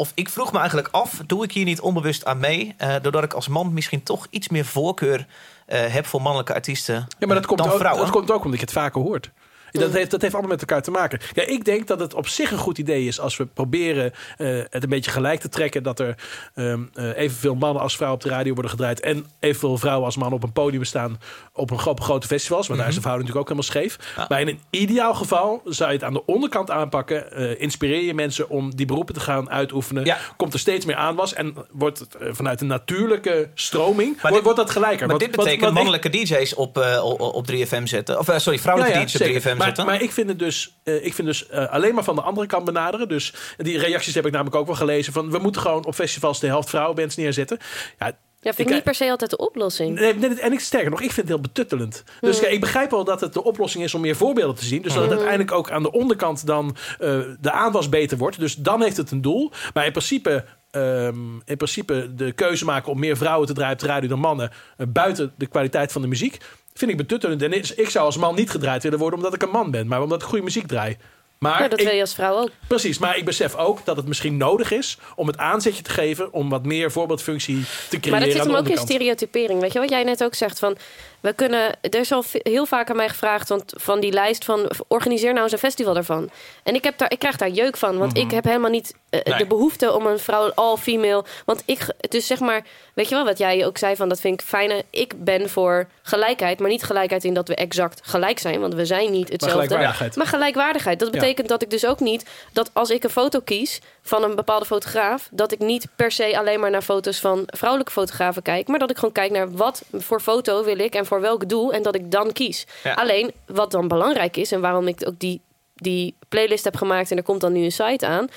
Of 0.01 0.11
ik 0.15 0.29
vroeg 0.29 0.51
me 0.51 0.57
eigenlijk 0.57 0.87
af, 0.91 1.21
doe 1.25 1.43
ik 1.43 1.51
hier 1.51 1.65
niet 1.65 1.79
onbewust 1.81 2.25
aan 2.25 2.37
mee? 2.39 2.73
eh, 2.77 2.95
doordat 3.01 3.23
ik 3.23 3.33
als 3.33 3.47
man 3.47 3.73
misschien 3.73 4.03
toch 4.03 4.27
iets 4.29 4.49
meer 4.49 4.65
voorkeur 4.65 5.25
eh, 5.65 5.79
heb 5.87 6.05
voor 6.05 6.21
mannelijke 6.21 6.53
artiesten 6.53 6.95
Ja, 7.19 7.27
maar 7.27 7.35
dat 7.35 7.45
komt, 7.45 7.59
dan 7.59 7.69
ook, 7.69 7.77
vrouwen. 7.77 8.03
dat 8.03 8.11
komt 8.11 8.31
ook 8.31 8.43
omdat 8.43 8.59
je 8.59 8.65
het 8.65 8.73
vaker 8.75 9.01
hoort. 9.01 9.31
Dat 9.71 9.93
heeft, 9.93 10.11
dat 10.11 10.21
heeft 10.21 10.33
allemaal 10.33 10.51
met 10.51 10.61
elkaar 10.61 10.81
te 10.81 10.91
maken. 10.91 11.19
Ja, 11.33 11.43
ik 11.47 11.65
denk 11.65 11.87
dat 11.87 11.99
het 11.99 12.13
op 12.13 12.27
zich 12.27 12.51
een 12.51 12.57
goed 12.57 12.77
idee 12.77 13.07
is 13.07 13.19
als 13.19 13.37
we 13.37 13.45
proberen 13.45 14.11
eh, 14.37 14.47
het 14.69 14.83
een 14.83 14.89
beetje 14.89 15.11
gelijk 15.11 15.39
te 15.39 15.49
trekken. 15.49 15.83
Dat 15.83 15.99
er 15.99 16.15
ehm, 16.55 16.79
eh, 16.93 17.17
evenveel 17.17 17.55
mannen 17.55 17.81
als 17.81 17.95
vrouwen 17.95 18.19
op 18.21 18.25
de 18.29 18.33
radio 18.35 18.53
worden 18.53 18.71
gedraaid. 18.71 18.99
En 18.99 19.25
evenveel 19.39 19.77
vrouwen 19.77 20.05
als 20.05 20.15
mannen 20.17 20.35
op 20.37 20.43
een 20.43 20.51
podium 20.51 20.83
staan 20.83 21.19
op 21.53 21.71
een 21.71 21.79
gro- 21.79 21.89
op 21.91 21.99
grote 22.01 22.27
festivals. 22.27 22.67
Want 22.67 22.79
daar 22.79 22.87
is 22.89 22.95
de 22.95 23.01
verhouding 23.01 23.29
natuurlijk 23.33 23.59
ook 23.61 23.73
helemaal 23.73 23.97
scheef. 23.97 24.15
Ja. 24.17 24.25
Maar 24.29 24.41
in 24.41 24.47
een 24.47 24.59
ideaal 24.69 25.13
geval 25.13 25.61
zou 25.65 25.89
je 25.89 25.95
het 25.95 26.05
aan 26.05 26.13
de 26.13 26.25
onderkant 26.25 26.71
aanpakken. 26.71 27.31
eh, 27.31 27.61
inspireer 27.61 28.03
je 28.03 28.13
mensen 28.13 28.49
om 28.49 28.75
die 28.75 28.85
beroepen 28.85 29.13
te 29.13 29.19
gaan 29.19 29.49
uitoefenen. 29.49 30.05
Ja. 30.05 30.17
Komt 30.37 30.53
er 30.53 30.59
steeds 30.59 30.85
meer 30.85 30.95
aanwas. 30.95 31.33
En 31.33 31.55
wordt 31.71 31.99
het 31.99 32.15
eh, 32.15 32.27
vanuit 32.31 32.61
een 32.61 32.67
natuurlijke 32.67 33.49
stroming 33.53 34.09
Maar 34.11 34.19
wordt, 34.21 34.35
dit- 34.35 34.43
wordt 34.43 34.59
dat 34.59 34.69
gelijker. 34.69 34.99
Maar 35.07 35.17
Want- 35.17 35.19
dit 35.19 35.31
betekent 35.43 35.73
mannelijke 35.73 36.09
DJ's 36.09 36.53
op, 36.55 36.77
eh, 36.77 37.03
op, 37.03 37.19
op 37.21 37.45
3FM 37.47 37.85
zetten. 37.85 38.19
Of 38.19 38.27
eh, 38.27 38.37
sorry, 38.37 38.59
vrouwelijke 38.59 38.99
DJ's 38.99 39.15
op 39.15 39.21
3FM 39.21 39.33
maar, 39.33 39.41
zetten. 39.43 39.60
Maar 39.85 40.01
ik 40.01 40.11
vind 40.11 40.29
het 40.29 40.39
dus, 40.39 40.79
eh, 40.83 41.05
ik 41.05 41.13
vind 41.13 41.27
dus 41.27 41.47
eh, 41.47 41.69
alleen 41.71 41.93
maar 41.95 42.03
van 42.03 42.15
de 42.15 42.21
andere 42.21 42.47
kant 42.47 42.65
benaderen. 42.65 43.07
Dus 43.07 43.33
die 43.57 43.77
reacties 43.77 44.15
heb 44.15 44.25
ik 44.25 44.31
namelijk 44.31 44.55
ook 44.55 44.65
wel 44.65 44.75
gelezen. 44.75 45.13
Van 45.13 45.31
we 45.31 45.37
moeten 45.37 45.61
gewoon 45.61 45.85
op 45.85 45.93
festivals 45.93 46.39
de 46.39 46.47
helft 46.47 46.69
vrouwenbands 46.69 47.15
neerzetten. 47.15 47.57
Ja, 47.99 48.17
Ja, 48.43 48.53
vind 48.53 48.59
Ik- 48.59 48.67
ik 48.67 48.73
niet 48.73 48.83
per 48.83 48.95
se 48.95 49.09
altijd 49.09 49.29
de 49.29 49.37
oplossing. 49.37 49.99
Nee, 49.99 50.13
nee, 50.13 50.39
en 50.39 50.53
ik 50.53 50.59
sterker 50.59 50.89
nog, 50.89 50.99
ik 51.01 51.05
vind 51.11 51.15
het 51.15 51.27
heel 51.27 51.41
betuttelend. 51.41 52.03
Dus 52.19 52.37
Hmm. 52.37 52.45
ja, 52.47 52.51
ik 52.53 52.59
begrijp 52.59 52.91
wel 52.91 53.03
dat 53.03 53.21
het 53.21 53.33
de 53.33 53.43
oplossing 53.43 53.83
is 53.83 53.93
om 53.93 54.01
meer 54.01 54.15
voorbeelden 54.15 54.55
te 54.55 54.65
zien. 54.65 54.81
Dus 54.81 54.93
dat 54.93 55.01
het 55.01 55.11
uiteindelijk 55.11 55.51
ook 55.51 55.71
aan 55.71 55.83
de 55.83 55.91
onderkant 55.91 56.45
dan 56.45 56.75
eh, 56.99 57.19
de 57.39 57.51
aanwas 57.51 57.89
beter 57.89 58.17
wordt. 58.17 58.39
Dus 58.39 58.55
dan 58.55 58.81
heeft 58.81 58.97
het 58.97 59.11
een 59.11 59.21
doel. 59.21 59.51
Maar 59.73 59.85
in 59.85 59.91
principe. 59.91 60.45
Ehm, 60.71 61.33
in 61.45 61.57
principe 61.57 62.11
de 62.15 62.31
keuze 62.31 62.65
maken 62.65 62.91
om 62.91 62.99
meer 62.99 63.17
vrouwen 63.17 63.47
te 63.47 63.53
draaien 63.53 63.73
op 63.73 63.79
de 63.79 63.85
radio 63.87 64.09
dan 64.09 64.19
mannen. 64.19 64.51
eh, 64.77 64.85
buiten 64.89 65.33
de 65.37 65.45
kwaliteit 65.47 65.91
van 65.91 66.01
de 66.01 66.07
muziek. 66.07 66.37
Vind 66.73 66.91
ik 66.91 66.97
betuttelend. 66.97 67.41
En 67.41 67.51
ik- 67.53 67.89
zou 67.89 68.05
als 68.05 68.17
man 68.17 68.35
niet 68.35 68.49
gedraaid 68.49 68.83
willen 68.83 68.99
worden 68.99 69.19
omdat 69.19 69.33
ik 69.33 69.41
een 69.41 69.49
man 69.49 69.71
ben. 69.71 69.87
Maar 69.87 70.01
omdat 70.01 70.21
ik 70.21 70.27
goede 70.27 70.43
muziek 70.43 70.67
draai. 70.67 70.97
Maar 71.39 71.61
Ja, 71.61 71.67
dat 71.67 71.79
ik- 71.79 71.85
wil 71.85 71.95
je 71.95 72.01
als 72.01 72.13
vrouw 72.15 72.35
ook. 72.37 72.49
Precies, 72.67 72.97
maar 72.97 73.17
ik 73.17 73.25
besef 73.25 73.55
ook 73.55 73.85
dat 73.85 73.95
het 73.97 74.07
misschien 74.07 74.37
nodig 74.37 74.71
is 74.71 74.97
om 75.15 75.27
het 75.27 75.37
aanzetje 75.37 75.83
te 75.83 75.89
geven 75.89 76.33
om 76.33 76.49
wat 76.49 76.65
meer 76.65 76.91
voorbeeldfunctie 76.91 77.63
te 77.89 77.99
creëren. 77.99 78.09
Maar 78.11 78.19
dat 78.19 78.31
zit 78.31 78.43
hem 78.45 78.55
ook 78.55 78.67
in 78.67 78.77
stereotypering. 78.77 79.59
Weet 79.61 79.73
je 79.73 79.79
wat 79.79 79.89
jij 79.89 80.03
net 80.03 80.23
ook 80.23 80.33
zegt? 80.35 80.59
Van, 80.59 80.77
we 81.21 81.33
kunnen, 81.33 81.71
er 81.81 81.95
is 81.99 82.11
al 82.11 82.23
heel 82.31 82.65
vaak 82.65 82.89
aan 82.89 82.95
mij 82.95 83.09
gevraagd 83.09 83.49
want 83.49 83.73
van 83.77 83.99
die 83.99 84.11
lijst 84.11 84.45
van 84.45 84.71
organiseer 84.87 85.31
nou 85.31 85.43
eens 85.43 85.51
een 85.51 85.57
festival 85.57 85.93
daarvan. 85.93 86.29
En 86.63 86.75
ik, 86.75 86.83
heb 86.83 86.97
daar, 86.97 87.11
ik 87.11 87.19
krijg 87.19 87.37
daar 87.37 87.49
jeuk 87.49 87.77
van, 87.77 87.97
want 87.97 88.17
ik 88.17 88.31
heb 88.31 88.43
helemaal 88.43 88.69
niet 88.69 88.93
eh, 89.09 89.19
Nee. 89.23 89.37
de 89.37 89.45
behoefte 89.45 89.93
om 89.93 90.05
een 90.05 90.19
vrouw 90.19 90.51
all 90.55 90.75
female. 90.77 91.25
Want 91.45 91.63
ik, 91.65 91.85
dus 92.09 92.27
zeg 92.27 92.39
maar, 92.39 92.61
weet 92.93 93.09
je 93.09 93.15
wel 93.15 93.25
wat 93.25 93.37
jij 93.37 93.65
ook 93.65 93.77
zei 93.77 93.95
van 93.95 94.09
dat 94.09 94.19
vind 94.19 94.41
ik 94.41 94.47
fijne. 94.47 94.83
Ik 94.89 95.23
ben 95.23 95.49
voor 95.49 95.87
gelijkheid, 96.01 96.59
maar 96.59 96.69
niet 96.69 96.83
gelijkheid 96.83 97.23
in 97.23 97.33
dat 97.33 97.47
we 97.47 97.55
exact 97.55 97.99
gelijk 98.03 98.39
zijn, 98.39 98.59
want 98.59 98.73
we 98.73 98.85
zijn 98.85 99.11
niet 99.11 99.29
hetzelfde. 99.29 99.59
gelijkwaardigheid. 99.61 100.15
Maar 100.15 100.27
gelijkwaardigheid. 100.27 100.99
Dat 100.99 101.13
Ja. 101.13 101.19
betekent 101.19 101.47
dat 101.47 101.61
ik 101.61 101.69
dus 101.69 101.85
ook 101.85 101.99
niet 101.99 102.25
dat 102.53 102.69
als 102.73 102.89
ik 102.89 103.03
een 103.03 103.09
foto 103.09 103.39
kies 103.39 103.79
van 104.01 104.23
een 104.23 104.35
bepaalde 104.35 104.65
fotograaf, 104.65 105.29
dat 105.31 105.51
ik 105.51 105.59
niet 105.59 105.87
per 105.95 106.11
se 106.11 106.37
alleen 106.37 106.59
maar 106.59 106.69
naar 106.69 106.81
foto's 106.81 107.19
van 107.19 107.43
vrouwelijke 107.45 107.91
fotografen 107.91 108.41
kijk, 108.41 108.67
maar 108.67 108.79
dat 108.79 108.89
ik 108.89 108.97
gewoon 108.97 109.13
kijk 109.13 109.31
naar 109.31 109.51
wat 109.51 109.83
voor 109.91 110.21
foto 110.21 110.63
wil 110.63 110.79
ik 110.79 110.95
en 110.95 111.05
voor 111.05 111.21
welk 111.21 111.49
doel 111.49 111.73
en 111.73 111.81
dat 111.81 111.95
ik 111.95 112.11
dan 112.11 112.31
kies. 112.33 112.65
Ja. 112.83 112.93
Alleen 112.93 113.31
wat 113.45 113.71
dan 113.71 113.87
belangrijk 113.87 114.37
is 114.37 114.51
en 114.51 114.61
waarom 114.61 114.87
ik 114.87 115.07
ook 115.07 115.19
die, 115.19 115.41
die 115.75 116.15
playlist 116.29 116.63
heb 116.63 116.75
gemaakt 116.75 117.11
en 117.11 117.17
er 117.17 117.23
komt 117.23 117.41
dan 117.41 117.53
nu 117.53 117.63
een 117.63 117.71
site 117.71 118.05
aan, 118.05 118.27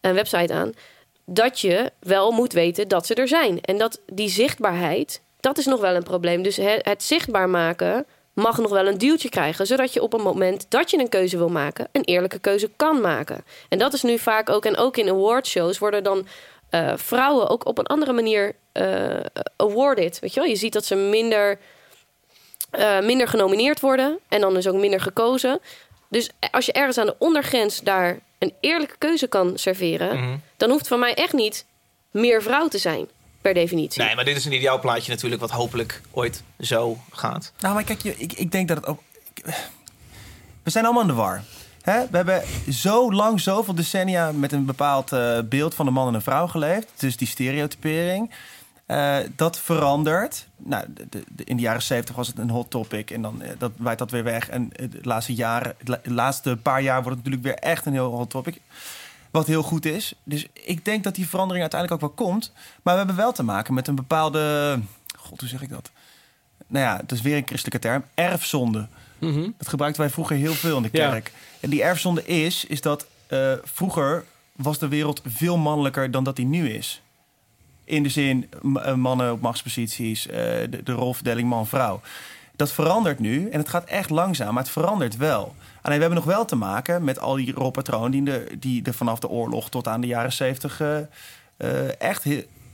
een 0.00 0.14
website 0.14 0.52
aan, 0.52 0.72
dat 1.24 1.60
je 1.60 1.92
wel 2.00 2.30
moet 2.30 2.52
weten 2.52 2.88
dat 2.88 3.06
ze 3.06 3.14
er 3.14 3.28
zijn. 3.28 3.60
En 3.60 3.78
dat 3.78 4.00
die 4.06 4.28
zichtbaarheid, 4.28 5.22
dat 5.40 5.58
is 5.58 5.66
nog 5.66 5.80
wel 5.80 5.94
een 5.94 6.02
probleem. 6.02 6.42
Dus 6.42 6.56
he- 6.56 6.78
het 6.82 7.02
zichtbaar 7.02 7.48
maken 7.48 8.06
mag 8.38 8.58
nog 8.58 8.70
wel 8.70 8.86
een 8.86 8.98
duwtje 8.98 9.28
krijgen, 9.28 9.66
zodat 9.66 9.92
je 9.92 10.02
op 10.02 10.12
een 10.12 10.22
moment 10.22 10.66
dat 10.68 10.90
je 10.90 10.98
een 10.98 11.08
keuze 11.08 11.36
wil 11.36 11.48
maken, 11.48 11.88
een 11.92 12.04
eerlijke 12.04 12.38
keuze 12.38 12.70
kan 12.76 13.00
maken. 13.00 13.44
En 13.68 13.78
dat 13.78 13.92
is 13.92 14.02
nu 14.02 14.18
vaak 14.18 14.50
ook, 14.50 14.64
en 14.64 14.76
ook 14.76 14.96
in 14.96 15.08
awardshows 15.08 15.78
worden 15.78 16.04
dan 16.04 16.26
eh, 16.70 16.92
vrouwen 16.96 17.48
ook 17.48 17.66
op 17.66 17.78
een 17.78 17.86
andere 17.86 18.12
manier 18.12 18.54
eh 18.72 19.20
awarded. 19.56 20.18
Weet 20.18 20.34
je 20.34 20.40
wel, 20.40 20.48
je 20.48 20.56
ziet 20.56 20.72
dat 20.72 20.84
ze 20.84 20.94
minder 20.94 21.58
eh, 22.70 23.00
minder 23.00 23.28
genomineerd 23.28 23.80
worden. 23.80 24.18
En 24.28 24.40
dan 24.40 24.54
dus 24.54 24.68
ook 24.68 24.74
minder 24.74 25.00
gekozen. 25.00 25.60
Dus 26.08 26.30
als 26.50 26.66
je 26.66 26.72
ergens 26.72 26.98
aan 26.98 27.06
de 27.06 27.16
ondergrens 27.18 27.80
daar 27.80 28.18
een 28.38 28.54
eerlijke 28.60 28.98
keuze 28.98 29.26
kan 29.26 29.58
serveren... 29.58 30.16
Mhm. 30.16 30.36
dan 30.56 30.70
hoeft 30.70 30.88
van 30.88 30.98
mij 30.98 31.14
echt 31.14 31.32
niet 31.32 31.66
meer 32.10 32.42
vrouw 32.42 32.68
te 32.68 32.78
zijn, 32.78 33.08
per 33.52 33.62
definitie. 33.62 34.02
Nee, 34.02 34.14
maar 34.14 34.24
dit 34.24 34.36
is 34.36 34.44
een 34.44 34.52
ideaal 34.52 34.80
plaatje 34.80 35.10
natuurlijk, 35.12 35.40
wat 35.40 35.50
hopelijk 35.50 36.00
ooit 36.10 36.42
zo 36.60 36.98
gaat. 37.10 37.52
Nou, 37.60 37.74
maar 37.74 37.84
kijk, 37.84 38.02
je- 38.02 38.16
ik, 38.16 38.32
ik 38.32 38.52
denk 38.52 38.68
dat 38.68 38.76
het 38.76 38.86
ook... 38.86 39.00
ik- 39.34 39.44
we 40.62 40.70
zijn 40.70 40.84
allemaal 40.84 41.02
in 41.02 41.08
de 41.08 41.14
war. 41.14 41.42
Hè? 41.82 42.00
We 42.10 42.16
hebben 42.16 42.42
zo 42.72 43.12
lang, 43.12 43.40
zoveel 43.40 43.74
decennia 43.74 44.32
met 44.32 44.52
een 44.52 44.64
bepaald 44.64 45.12
eh, 45.12 45.38
beeld 45.44 45.74
van 45.74 45.86
de 45.86 45.92
man 45.92 46.08
en 46.08 46.14
een 46.14 46.22
vrouw 46.22 46.46
geleefd. 46.46 46.86
Dus 46.96 47.16
die 47.16 47.28
stereotypering. 47.28 48.30
Eh, 48.86 49.16
dat 49.36 49.58
verandert. 49.60 50.46
Nou, 50.56 50.84
de, 50.88 51.06
de- 51.10 51.24
de- 51.28 51.44
in 51.44 51.56
de 51.56 51.62
jaren 51.62 51.82
zeventig 51.82 52.16
was 52.16 52.26
het 52.26 52.38
een 52.38 52.50
hot 52.50 52.70
topic. 52.70 53.10
En 53.10 53.22
dan 53.22 53.42
eh, 53.42 53.50
dat 53.58 53.72
wijdt 53.76 53.98
dat 53.98 54.10
weer 54.10 54.24
weg. 54.24 54.48
En 54.48 54.68
de 54.76 54.98
laatste 55.02 55.34
jaren, 55.34 55.74
de 55.84 56.00
laatste 56.02 56.56
paar 56.62 56.82
jaar 56.82 57.02
wordt 57.02 57.18
het 57.18 57.26
natuurlijk 57.28 57.44
weer 57.60 57.70
echt 57.70 57.86
een 57.86 57.92
heel 57.92 58.10
hot 58.16 58.30
topic. 58.30 58.60
Wat 59.30 59.46
heel 59.46 59.62
goed 59.62 59.84
is. 59.84 60.12
Dus 60.24 60.46
ik 60.52 60.84
denk 60.84 61.04
dat 61.04 61.14
die 61.14 61.28
verandering 61.28 61.62
uiteindelijk 61.62 62.02
ook 62.02 62.16
wel 62.16 62.26
komt. 62.26 62.52
Maar 62.82 62.92
we 62.92 62.98
hebben 62.98 63.16
wel 63.16 63.32
te 63.32 63.42
maken 63.42 63.74
met 63.74 63.88
een 63.88 63.94
bepaalde. 63.94 64.78
God, 65.16 65.40
hoe 65.40 65.48
zeg 65.48 65.62
ik 65.62 65.68
dat? 65.70 65.90
Nou 66.66 66.84
ja, 66.84 66.96
het 66.96 67.12
is 67.12 67.20
weer 67.20 67.36
een 67.36 67.46
christelijke 67.46 67.78
term. 67.88 68.04
Erfzonde. 68.14 68.88
Mhm. 69.18 69.50
Dat 69.58 69.68
gebruikten 69.68 70.02
wij 70.02 70.10
vroeger 70.10 70.36
heel 70.36 70.54
veel 70.54 70.76
in 70.76 70.82
de 70.82 70.88
Ja. 70.92 71.10
kerk. 71.10 71.32
En 71.60 71.70
die 71.70 71.82
erfzonde 71.82 72.26
is, 72.26 72.64
is 72.64 72.80
dat 72.80 73.06
eh, 73.26 73.52
vroeger 73.64 74.24
was 74.52 74.78
de 74.78 74.88
wereld 74.88 75.22
veel 75.26 75.56
mannelijker 75.56 76.10
dan 76.10 76.24
dat 76.24 76.36
die 76.36 76.46
nu 76.46 76.70
is. 76.70 77.02
In 77.84 78.02
de 78.02 78.08
zin, 78.08 78.48
eh, 78.82 78.94
mannen 78.94 79.32
op 79.32 79.40
machtsposities, 79.40 80.26
eh, 80.26 80.34
de, 80.70 80.80
de 80.84 80.92
rolverdeling 80.92 81.48
man-vrouw. 81.48 82.00
Dat 82.58 82.72
verandert 82.72 83.18
nu 83.18 83.48
en 83.50 83.58
het 83.58 83.68
gaat 83.68 83.84
echt 83.84 84.10
langzaam, 84.10 84.54
maar 84.54 84.62
het 84.62 84.72
verandert 84.72 85.16
wel. 85.16 85.54
Alleen 85.82 85.96
we 85.96 86.04
hebben 86.04 86.24
nog 86.24 86.34
wel 86.34 86.44
te 86.44 86.56
maken 86.56 87.04
met 87.04 87.18
al 87.18 87.34
die 87.34 87.52
rolpatronen 87.52 88.10
die, 88.10 88.22
de, 88.22 88.56
die 88.58 88.82
er 88.84 88.94
vanaf 88.94 89.18
de 89.18 89.28
oorlog 89.28 89.70
tot 89.70 89.88
aan 89.88 90.00
de 90.00 90.06
jaren 90.06 90.32
zeventig 90.32 90.80
eh, 90.80 92.00
echt, 92.00 92.24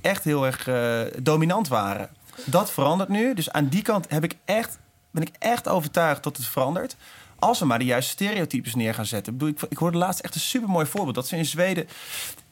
echt 0.00 0.24
heel 0.24 0.46
erg 0.46 0.68
eh, 0.68 1.00
dominant 1.22 1.68
waren. 1.68 2.08
Dat 2.44 2.70
verandert 2.70 3.08
nu. 3.08 3.34
Dus 3.34 3.50
aan 3.50 3.68
die 3.68 3.82
kant 3.82 4.10
heb 4.10 4.24
ik 4.24 4.36
echt, 4.44 4.78
ben 5.10 5.22
ik 5.22 5.30
echt 5.38 5.68
overtuigd 5.68 6.22
dat 6.22 6.36
het 6.36 6.46
verandert. 6.46 6.96
Als 7.38 7.58
we 7.58 7.64
maar 7.64 7.78
de 7.78 7.84
juiste 7.84 8.10
stereotypes 8.10 8.74
neer 8.74 8.94
gaan 8.94 9.06
zetten. 9.06 9.32
Ik, 9.32 9.38
bedoel, 9.38 9.54
ik, 9.54 9.70
ik 9.70 9.78
hoorde 9.78 9.98
laatst 9.98 10.20
echt 10.20 10.34
een 10.34 10.40
supermooi 10.40 10.86
voorbeeld. 10.86 11.14
Dat 11.14 11.28
ze 11.28 11.36
in 11.36 11.44
Zweden 11.44 11.88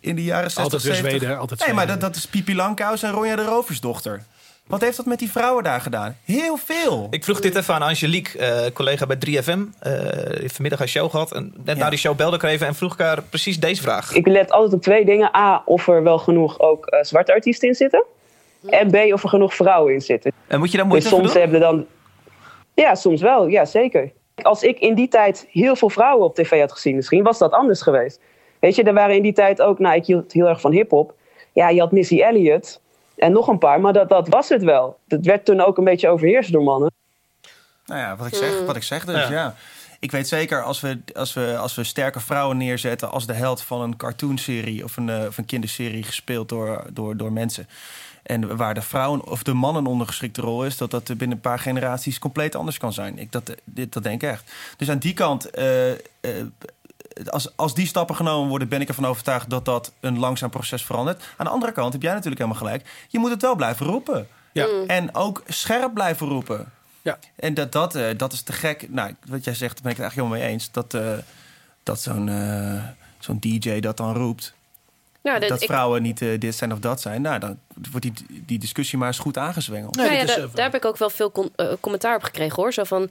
in 0.01 0.17
de 0.17 0.25
jaren 0.25 0.51
60, 0.51 0.63
Altijd 0.63 0.83
weer 0.83 0.95
70... 0.95 1.19
Zweden? 1.19 1.39
Altijd 1.39 1.61
nee, 1.61 1.69
maar 1.69 1.85
Zweden. 1.85 2.01
dat, 2.01 2.15
dat 2.15 2.25
is 2.25 2.31
Pipi 2.31 2.55
Langkous 2.55 3.03
en 3.03 3.11
Ronja 3.11 3.37
de 3.37 3.45
Roversdochter. 3.45 4.23
Wat 4.73 4.81
heeft 4.81 4.97
dat 4.97 5.07
met 5.07 5.19
die 5.19 5.31
vrouwen 5.31 5.65
daar 5.65 5.81
gedaan? 5.81 6.17
Heel 6.25 6.57
veel. 6.57 7.07
Ik 7.11 7.25
vroeg 7.25 7.41
dit 7.41 7.57
even 7.57 7.75
aan 7.75 7.83
Angelique, 7.83 8.39
eh, 8.39 8.73
collega 8.73 9.07
bij 9.07 9.17
3FM. 9.17 9.65
eh 9.81 9.93
heeft 10.41 10.55
vanmiddag 10.55 10.81
een 10.81 10.89
show 10.89 11.11
gehad. 11.11 11.33
En 11.33 11.55
net 11.65 11.77
na 11.77 11.91
die 11.91 11.99
show 11.99 12.17
belde 12.17 12.37
ik 12.37 12.43
er 12.43 12.49
even 12.49 12.67
en 12.67 12.75
vroeg 12.75 12.93
ik 12.93 12.99
haar 12.99 13.23
precies 13.23 13.61
deze 13.61 13.83
vraag. 13.83 14.15
Ik 14.15 14.27
let 14.27 14.51
altijd 14.51 14.73
op 14.73 14.83
twee 14.83 15.05
dingen. 15.05 15.37
A, 15.37 15.63
of 15.65 15.89
er 15.89 16.03
wel 16.03 16.19
genoeg 16.19 16.61
ook 16.61 16.87
eh, 16.87 17.03
zwarte 17.03 17.33
artiesten 17.33 17.69
in 17.69 17.75
zitten. 17.75 18.05
En 18.67 18.91
B, 18.91 19.13
of 19.13 19.23
er 19.23 19.29
genoeg 19.29 19.55
vrouwen 19.55 19.93
in 19.93 20.01
zitten. 20.01 20.33
En 20.47 20.59
moet 20.59 20.71
je 20.71 20.77
daar 20.77 20.89
Dus 20.89 20.93
moeite 20.95 21.09
voor 21.09 21.19
soms 21.19 21.33
doen? 21.33 21.43
hebben 21.43 21.61
dan... 21.61 21.87
Ja, 22.75 22.95
soms 22.95 23.21
wel. 23.21 23.47
Ja, 23.47 23.65
zeker. 23.65 24.13
Als 24.43 24.63
ik 24.63 24.79
in 24.79 24.95
die 24.95 25.09
tijd 25.09 25.47
heel 25.51 25.77
veel 25.77 25.91
vrouwen 25.91 26.25
op 26.27 26.35
tv 26.35 26.61
had 26.61 26.73
gezien, 26.73 26.97
misschien 26.97 27.23
was 27.23 27.39
dat 27.39 27.53
anders 27.53 27.83
geweest. 27.83 28.21
Weet 28.61 28.75
je, 28.75 28.83
er 28.83 28.95
waren 28.95 29.17
in 29.17 29.23
die 29.23 29.33
tijd 29.33 29.63
ook... 29.63 29.79
Nou, 29.79 29.97
ik 29.97 30.07
hield 30.07 30.33
heel 30.33 30.49
erg 30.49 30.61
van 30.61 30.73
hiphop. 30.73 31.15
Ja, 31.53 31.69
je 31.69 31.81
had 31.81 31.93
Missy 31.93 32.21
Elliott 32.21 32.81
en 33.17 33.33
nog 33.33 33.49
een 33.49 33.59
paar. 33.59 33.81
Maar 33.81 33.93
dat, 33.93 34.09
dat 34.09 34.29
was 34.29 34.49
het 34.49 34.63
wel. 34.63 34.99
Dat 35.05 35.25
werd 35.25 35.45
toen 35.45 35.61
ook 35.61 35.79
een 35.79 35.85
beetje 35.85 36.09
overheerst 36.09 36.53
door 36.53 36.63
mannen. 36.63 36.91
Nou 37.87 38.01
ja, 38.01 38.17
wat 38.17 38.27
ik 38.27 38.35
zeg, 38.35 38.65
wat 38.67 38.77
ik 38.77 38.83
zeg 38.83 39.05
dus, 39.05 39.29
Ja. 39.29 39.31
ja. 39.31 39.55
Ik 40.03 40.11
weet 40.11 40.29
zeker, 40.29 40.63
als 40.63 40.81
we, 40.81 40.99
als, 41.15 41.33
we, 41.33 41.57
als 41.59 41.75
we 41.75 41.85
sterke 41.85 42.21
vrouwen 42.21 42.57
neerzetten... 42.57 43.11
als 43.11 43.27
de 43.27 43.33
held 43.33 43.63
van 43.63 43.81
een 43.81 43.97
cartoonserie 43.97 44.85
of 44.85 44.97
een, 44.97 45.09
eh, 45.09 45.27
of 45.27 45.39
een 45.39 45.45
kinderserie... 45.45 46.03
gespeeld 46.03 46.49
door, 46.49 46.87
door, 46.93 47.17
door 47.17 47.33
mensen... 47.33 47.69
en 48.23 48.57
waar 48.57 48.75
de 48.75 48.83
vrouw 48.83 49.19
of 49.19 49.43
de 49.43 49.53
man 49.53 49.77
een 49.77 49.87
ondergeschikte 49.87 50.41
rol 50.41 50.65
is... 50.65 50.77
dat 50.77 50.91
dat 50.91 51.05
binnen 51.07 51.31
een 51.31 51.41
paar 51.41 51.59
generaties 51.59 52.19
compleet 52.19 52.55
anders 52.55 52.79
kan 52.79 52.93
zijn. 52.93 53.19
Ik, 53.19 53.33
dat, 53.33 53.55
dit, 53.65 53.93
dat 53.93 54.03
denk 54.03 54.23
ik 54.23 54.31
echt. 54.31 54.53
Dus 54.77 54.91
aan 54.91 54.99
die 54.99 55.15
kant... 55.15 55.51
eh, 55.51 55.91
eh, 55.93 55.99
als, 57.27 57.57
als 57.57 57.75
die 57.75 57.87
stappen 57.87 58.17
genomen 58.17 58.49
worden, 58.49 58.69
ben 58.69 58.81
ik 58.81 58.89
ervan 58.89 59.07
overtuigd 59.07 59.51
dat 59.51 59.65
dat 59.65 59.93
een 60.01 60.19
langzaam 60.19 60.51
proces 60.51 60.85
verandert. 60.85 61.23
Aan 61.37 61.47
de 61.47 61.53
andere 61.53 61.73
kant 61.73 61.93
heb 61.93 62.03
jij 62.03 62.13
natuurlijk 62.13 62.41
helemaal 62.41 62.61
gelijk. 62.63 63.07
Je 63.09 63.19
moet 63.19 63.31
het 63.31 63.43
wel 63.43 63.55
blijven 63.57 63.87
roepen. 63.87 64.29
Ja. 64.53 64.67
En 64.87 65.15
ook 65.15 65.43
scherp 65.47 65.95
blijven 65.95 66.27
roepen. 66.29 66.73
Ja. 67.03 67.19
En 67.37 67.55
dat, 67.55 67.73
dat, 67.73 67.95
eh, 67.95 68.07
dat 68.17 68.33
is 68.33 68.43
te 68.43 68.53
gek. 68.53 68.87
Nou, 68.91 69.15
wat 69.27 69.45
jij 69.45 69.55
zegt, 69.55 69.73
daar 69.75 69.83
ben 69.83 69.93
ik 69.93 69.97
het 69.97 70.07
eigenlijk 70.07 70.15
helemaal 70.15 70.39
mee 70.39 70.49
eens. 70.49 70.71
Dat, 70.71 70.95
eh, 70.95 71.19
dat 71.83 72.01
zo'n 72.01 72.29
eh, 72.29 72.83
zo'n 73.19 73.39
DJ 73.41 73.81
dat 73.81 73.97
dan 73.97 74.15
roept. 74.15 74.55
Nou, 75.23 75.39
dat 75.41 75.49
dat- 75.49 75.63
ik- 75.63 75.69
vrouwen 75.69 76.03
niet 76.03 76.19
dit 76.19 76.55
zijn 76.55 76.73
of 76.73 76.79
dat 76.79 77.01
zijn. 77.01 77.23
Nou, 77.23 77.39
dan 77.39 77.59
wordt 77.91 78.03
die, 78.03 78.43
die 78.47 78.59
discussie 78.59 78.99
maar 78.99 79.09
eens 79.09 79.19
goed 79.19 79.39
aangezwengeld. 79.39 79.97
Nou 79.97 80.13
ja, 80.13 80.25
daar, 80.25 80.37
daar 80.55 80.65
heb 80.65 80.75
ik 80.75 80.85
ook 80.85 80.97
wel 80.97 81.11
veel 81.11 81.33
con- 81.33 81.53
commentaar 81.81 82.17
op 82.17 82.23
gekregen 82.23 82.63
hoor. 82.63 82.73
Zo 82.73 82.85
van. 82.85 83.11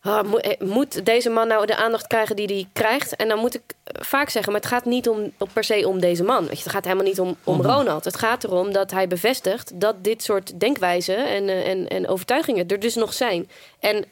Ah, 0.00 0.34
eh, 0.38 0.60
moet 0.60 1.04
deze 1.04 1.30
man 1.30 1.48
nou 1.48 1.66
de 1.66 1.76
aandacht 1.76 2.06
krijgen 2.06 2.36
die 2.36 2.46
hij 2.46 2.68
krijgt? 2.72 3.16
En 3.16 3.28
dan 3.28 3.38
moet 3.38 3.54
ik 3.54 3.62
vaak 3.84 4.30
zeggen, 4.30 4.52
maar 4.52 4.60
het 4.60 4.70
gaat 4.70 4.84
niet 4.84 5.08
om, 5.08 5.32
per 5.52 5.64
se 5.64 5.88
om 5.88 6.00
deze 6.00 6.24
man. 6.24 6.46
Weet 6.46 6.56
je, 6.56 6.62
het 6.62 6.72
gaat 6.72 6.84
helemaal 6.84 7.06
niet 7.06 7.20
om, 7.20 7.36
om 7.44 7.56
Mhm. 7.58 7.66
Ronald. 7.68 8.04
Het 8.04 8.16
gaat 8.16 8.44
erom 8.44 8.72
dat 8.72 8.90
hij 8.90 9.08
bevestigt 9.08 9.80
dat 9.80 10.04
dit 10.04 10.22
soort 10.22 10.60
denkwijzen 10.60 11.26
en, 11.26 11.48
eh, 11.48 11.68
en, 11.68 11.88
en 11.88 12.08
overtuigingen 12.08 12.68
er 12.68 12.80
dus 12.80 12.94
nog 12.94 13.12
zijn. 13.12 13.50
En 13.80 14.04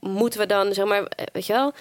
moeten 0.00 0.40
we 0.40 0.46
dan, 0.46 0.74
zeg 0.74 0.84
maar, 0.84 1.02
eh, 1.02 1.24
weet 1.32 1.46
je 1.46 1.52
wel... 1.52 1.72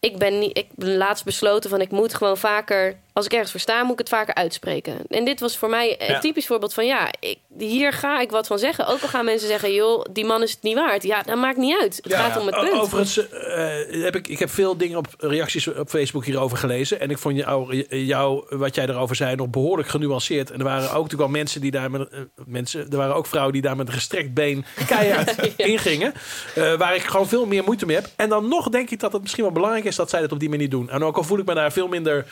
Ik 0.00 0.18
ben, 0.18 0.38
niet, 0.38 0.58
ik 0.58 0.66
ben 0.74 0.96
laatst 0.96 1.24
besloten 1.24 1.70
van 1.70 1.80
ik 1.80 1.90
moet 1.90 2.14
gewoon 2.14 2.36
vaker... 2.36 2.96
Als 3.12 3.24
ik 3.24 3.32
ergens 3.32 3.50
voor 3.50 3.60
sta, 3.60 3.82
moet 3.82 3.92
ik 3.92 3.98
het 3.98 4.08
vaker 4.08 4.34
uitspreken. 4.34 4.96
En 5.08 5.24
dit 5.24 5.40
was 5.40 5.56
voor 5.56 5.68
mij 5.68 5.96
een 6.00 6.06
Ja. 6.12 6.18
typisch 6.18 6.46
voorbeeld 6.46 6.74
van... 6.74 6.86
ja, 6.86 7.08
ik, 7.20 7.38
hier 7.58 7.92
ga 7.92 8.20
ik 8.20 8.30
wat 8.30 8.46
van 8.46 8.58
zeggen. 8.58 8.86
Ook 8.86 9.00
al 9.02 9.08
gaan 9.08 9.24
mensen 9.24 9.48
zeggen... 9.48 9.72
joh, 9.74 10.04
die 10.12 10.24
man 10.24 10.42
is 10.42 10.50
het 10.50 10.62
niet 10.62 10.74
waard. 10.74 11.02
Ja, 11.02 11.22
dat 11.22 11.36
maakt 11.36 11.56
niet 11.56 11.78
uit. 11.80 12.00
Het 12.02 12.14
gaat 12.14 12.40
om 12.40 12.46
het 12.46 12.60
punt. 12.60 12.72
Overigens 12.80 13.28
eh, 13.30 14.02
heb 14.02 14.16
ik, 14.16 14.28
ik 14.28 14.38
heb 14.38 14.50
veel 14.50 14.76
dingen 14.76 14.98
op 14.98 15.06
reacties 15.18 15.68
op 15.68 15.88
Facebook 15.88 16.24
hierover 16.24 16.56
gelezen. 16.58 17.00
En 17.00 17.10
ik 17.10 17.18
vond 17.18 17.36
jou, 17.36 17.84
jou, 17.88 18.44
wat 18.56 18.74
jij 18.74 18.88
erover 18.88 19.16
zei, 19.16 19.36
nog 19.36 19.48
behoorlijk 19.48 19.88
genuanceerd. 19.88 20.50
En 20.50 20.58
er 20.58 20.64
waren 20.64 20.84
ook 20.84 20.92
natuurlijk 20.92 21.20
wel 21.20 21.28
mensen 21.28 21.60
die 21.60 21.70
daar 21.70 21.90
met 21.90 22.08
eh, 22.08 22.20
mensen, 22.46 22.90
er 22.90 22.96
waren 22.96 23.14
ook 23.14 23.26
vrouwen 23.26 23.52
die 23.52 23.62
daar 23.62 23.76
met 23.76 23.86
een 23.88 23.94
gestrekt 23.94 24.34
been 24.34 24.64
keihard 24.86 25.36
ingingen. 25.56 26.12
Eh, 26.54 26.74
waar 26.74 26.94
ik 26.94 27.02
gewoon 27.02 27.28
veel 27.28 27.46
meer 27.46 27.64
moeite 27.64 27.86
mee 27.86 27.96
heb. 27.96 28.06
En 28.16 28.28
dan 28.28 28.48
nog 28.48 28.68
denk 28.68 28.90
ik 28.90 29.00
dat 29.00 29.12
het 29.12 29.22
misschien 29.22 29.44
wel 29.44 29.52
belangrijk 29.52 29.84
is 29.84 29.96
dat 29.96 30.10
zij 30.10 30.20
dat 30.20 30.32
op 30.32 30.40
die 30.40 30.48
manier 30.48 30.68
doen. 30.70 30.90
En 30.90 31.04
ook 31.04 31.16
al 31.16 31.22
voel 31.24 31.38
ik 31.38 31.46
me 31.46 31.54
daar 31.54 31.72
veel 31.72 31.88
minder 31.88 32.26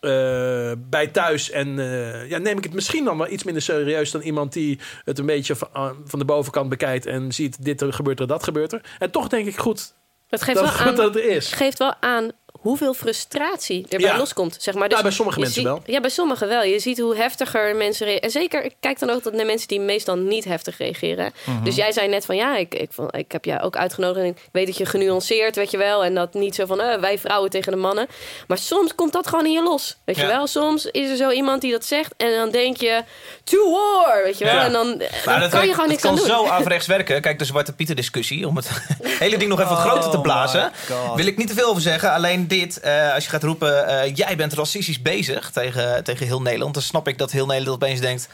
eh, 0.00 0.72
bij 0.78 1.06
thuis. 1.06 1.50
En 1.50 1.78
eh, 1.78 2.28
ja, 2.28 2.38
neem 2.38 2.56
ik 2.58 2.64
het 2.64 2.74
misschien 2.74 3.04
dan 3.04 3.18
wel 3.18 3.30
iets 3.30 3.44
minder 3.44 3.62
serieus 3.62 4.10
dan 4.10 4.20
iemand 4.20 4.52
die 4.52 4.78
het 5.04 5.18
een 5.18 5.26
beetje 5.26 5.56
van, 5.56 5.68
ah, 5.72 5.90
van 6.04 6.18
de 6.18 6.24
bovenkant 6.24 6.68
bekijkt 6.68 7.06
en 7.06 7.32
ziet 7.32 7.64
dit 7.64 7.80
er 7.80 7.92
gebeurt 7.92 8.20
er, 8.20 8.26
dat 8.26 8.42
gebeurt 8.42 8.72
er. 8.72 8.80
En 8.98 9.10
toch 9.10 9.28
denk 9.28 9.46
ik 9.46 9.56
goed. 9.56 9.92
Het 10.28 10.42
geeft 10.42 10.58
dat, 10.58 10.76
wel 10.76 10.78
aan, 10.86 10.94
dat 10.94 11.14
het 11.14 11.24
is. 11.24 11.52
geeft 11.52 11.78
wel 11.78 11.94
aan 12.00 12.30
hoeveel 12.68 12.94
frustratie 12.94 13.86
erbij 13.88 14.10
Ja. 14.10 14.16
loskomt. 14.16 14.56
Zeg 14.60 14.74
maar. 14.74 14.82
Dus 14.82 14.92
Nou, 14.92 15.02
bij 15.02 15.12
sommige 15.12 15.40
mensen 15.40 15.64
wel. 15.64 15.82
Ja, 15.86 16.00
bij 16.00 16.10
sommigen 16.10 16.48
wel. 16.48 16.62
Je 16.62 16.78
ziet 16.78 16.98
hoe 16.98 17.16
heftiger 17.16 17.76
mensen 17.76 18.06
reageren. 18.06 18.16
En 18.22 18.30
zeker, 18.30 18.64
ik 18.64 18.74
kijk 18.80 18.98
dan 18.98 19.10
ook 19.10 19.32
naar 19.32 19.46
mensen 19.46 19.68
die 19.68 19.80
meestal 19.80 20.16
niet 20.16 20.44
heftig 20.44 20.78
reageren. 20.78 21.32
Mhm. 21.44 21.64
Dus 21.64 21.74
jij 21.76 21.92
zei 21.92 22.08
net 22.08 22.24
van 22.24 22.36
ja, 22.36 22.56
ik, 22.56 22.74
ik, 22.74 22.90
ik 23.10 23.32
heb 23.32 23.44
jou 23.44 23.60
ook 23.60 23.76
uitgenodigd. 23.76 24.24
En 24.24 24.30
ik 24.30 24.38
weet 24.52 24.66
dat 24.66 24.76
je 24.76 24.86
genuanceerd, 24.86 25.56
weet 25.56 25.70
je 25.70 25.76
wel. 25.76 26.04
En 26.04 26.14
dat 26.14 26.34
niet 26.34 26.54
zo 26.54 26.66
van 26.66 26.80
eh, 26.80 26.98
wij 27.00 27.18
vrouwen 27.18 27.50
tegen 27.50 27.72
de 27.72 27.78
mannen. 27.78 28.06
Maar 28.46 28.58
soms 28.58 28.94
komt 28.94 29.12
dat 29.12 29.26
gewoon 29.28 29.44
in 29.46 29.52
je 29.52 29.62
los. 29.62 29.96
Weet 30.04 30.16
je 30.16 30.22
Ja. 30.22 30.28
wel? 30.28 30.46
Soms 30.46 30.86
is 30.86 31.10
er 31.10 31.16
zo 31.16 31.30
iemand 31.30 31.60
die 31.60 31.72
dat 31.72 31.84
zegt. 31.84 32.14
En 32.16 32.30
dan 32.36 32.50
denk 32.50 32.76
je, 32.76 33.02
to 33.44 33.70
war, 33.70 34.22
weet 34.24 34.38
je 34.38 34.44
wel. 34.44 34.54
Ja. 34.54 34.64
En 34.64 34.72
dan, 34.72 35.02
kan 35.50 35.66
je 35.66 35.72
gewoon 35.74 35.88
niks 35.88 36.02
het 36.02 36.10
aan 36.10 36.16
kan 36.18 36.26
doen. 36.26 36.36
zo 36.36 36.46
averechts 36.46 36.86
werken. 36.86 37.20
Kijk, 37.20 37.38
de 37.38 37.44
Zwarte 37.44 37.72
Pieter 37.72 37.94
discussie. 37.96 38.46
Om 38.46 38.56
het 38.56 38.70
hele 39.24 39.36
ding 39.36 39.50
nog 39.50 39.60
even 39.60 39.72
Oh 39.72 39.80
groter 39.84 40.10
te 40.10 40.20
blazen. 40.20 40.72
my 40.88 40.96
God. 40.96 41.16
Wil 41.16 41.26
ik 41.26 41.36
niet 41.36 41.48
te 41.48 41.54
veel 41.54 41.68
over 41.68 41.82
zeggen. 41.82 42.12
Alleen 42.12 42.48
dit, 42.48 42.57
eh, 42.66 43.14
als 43.14 43.24
je 43.24 43.30
gaat 43.30 43.42
roepen... 43.42 43.86
eh, 43.86 44.14
jij 44.14 44.36
bent 44.36 44.52
racistisch 44.52 45.02
bezig 45.02 45.50
tegen, 45.50 46.04
tegen 46.04 46.26
heel 46.26 46.42
Nederland... 46.42 46.74
dan 46.74 46.82
snap 46.82 47.08
ik 47.08 47.18
dat 47.18 47.30
heel 47.30 47.46
Nederland 47.46 47.82
opeens 47.82 48.00
denkt... 48.00 48.28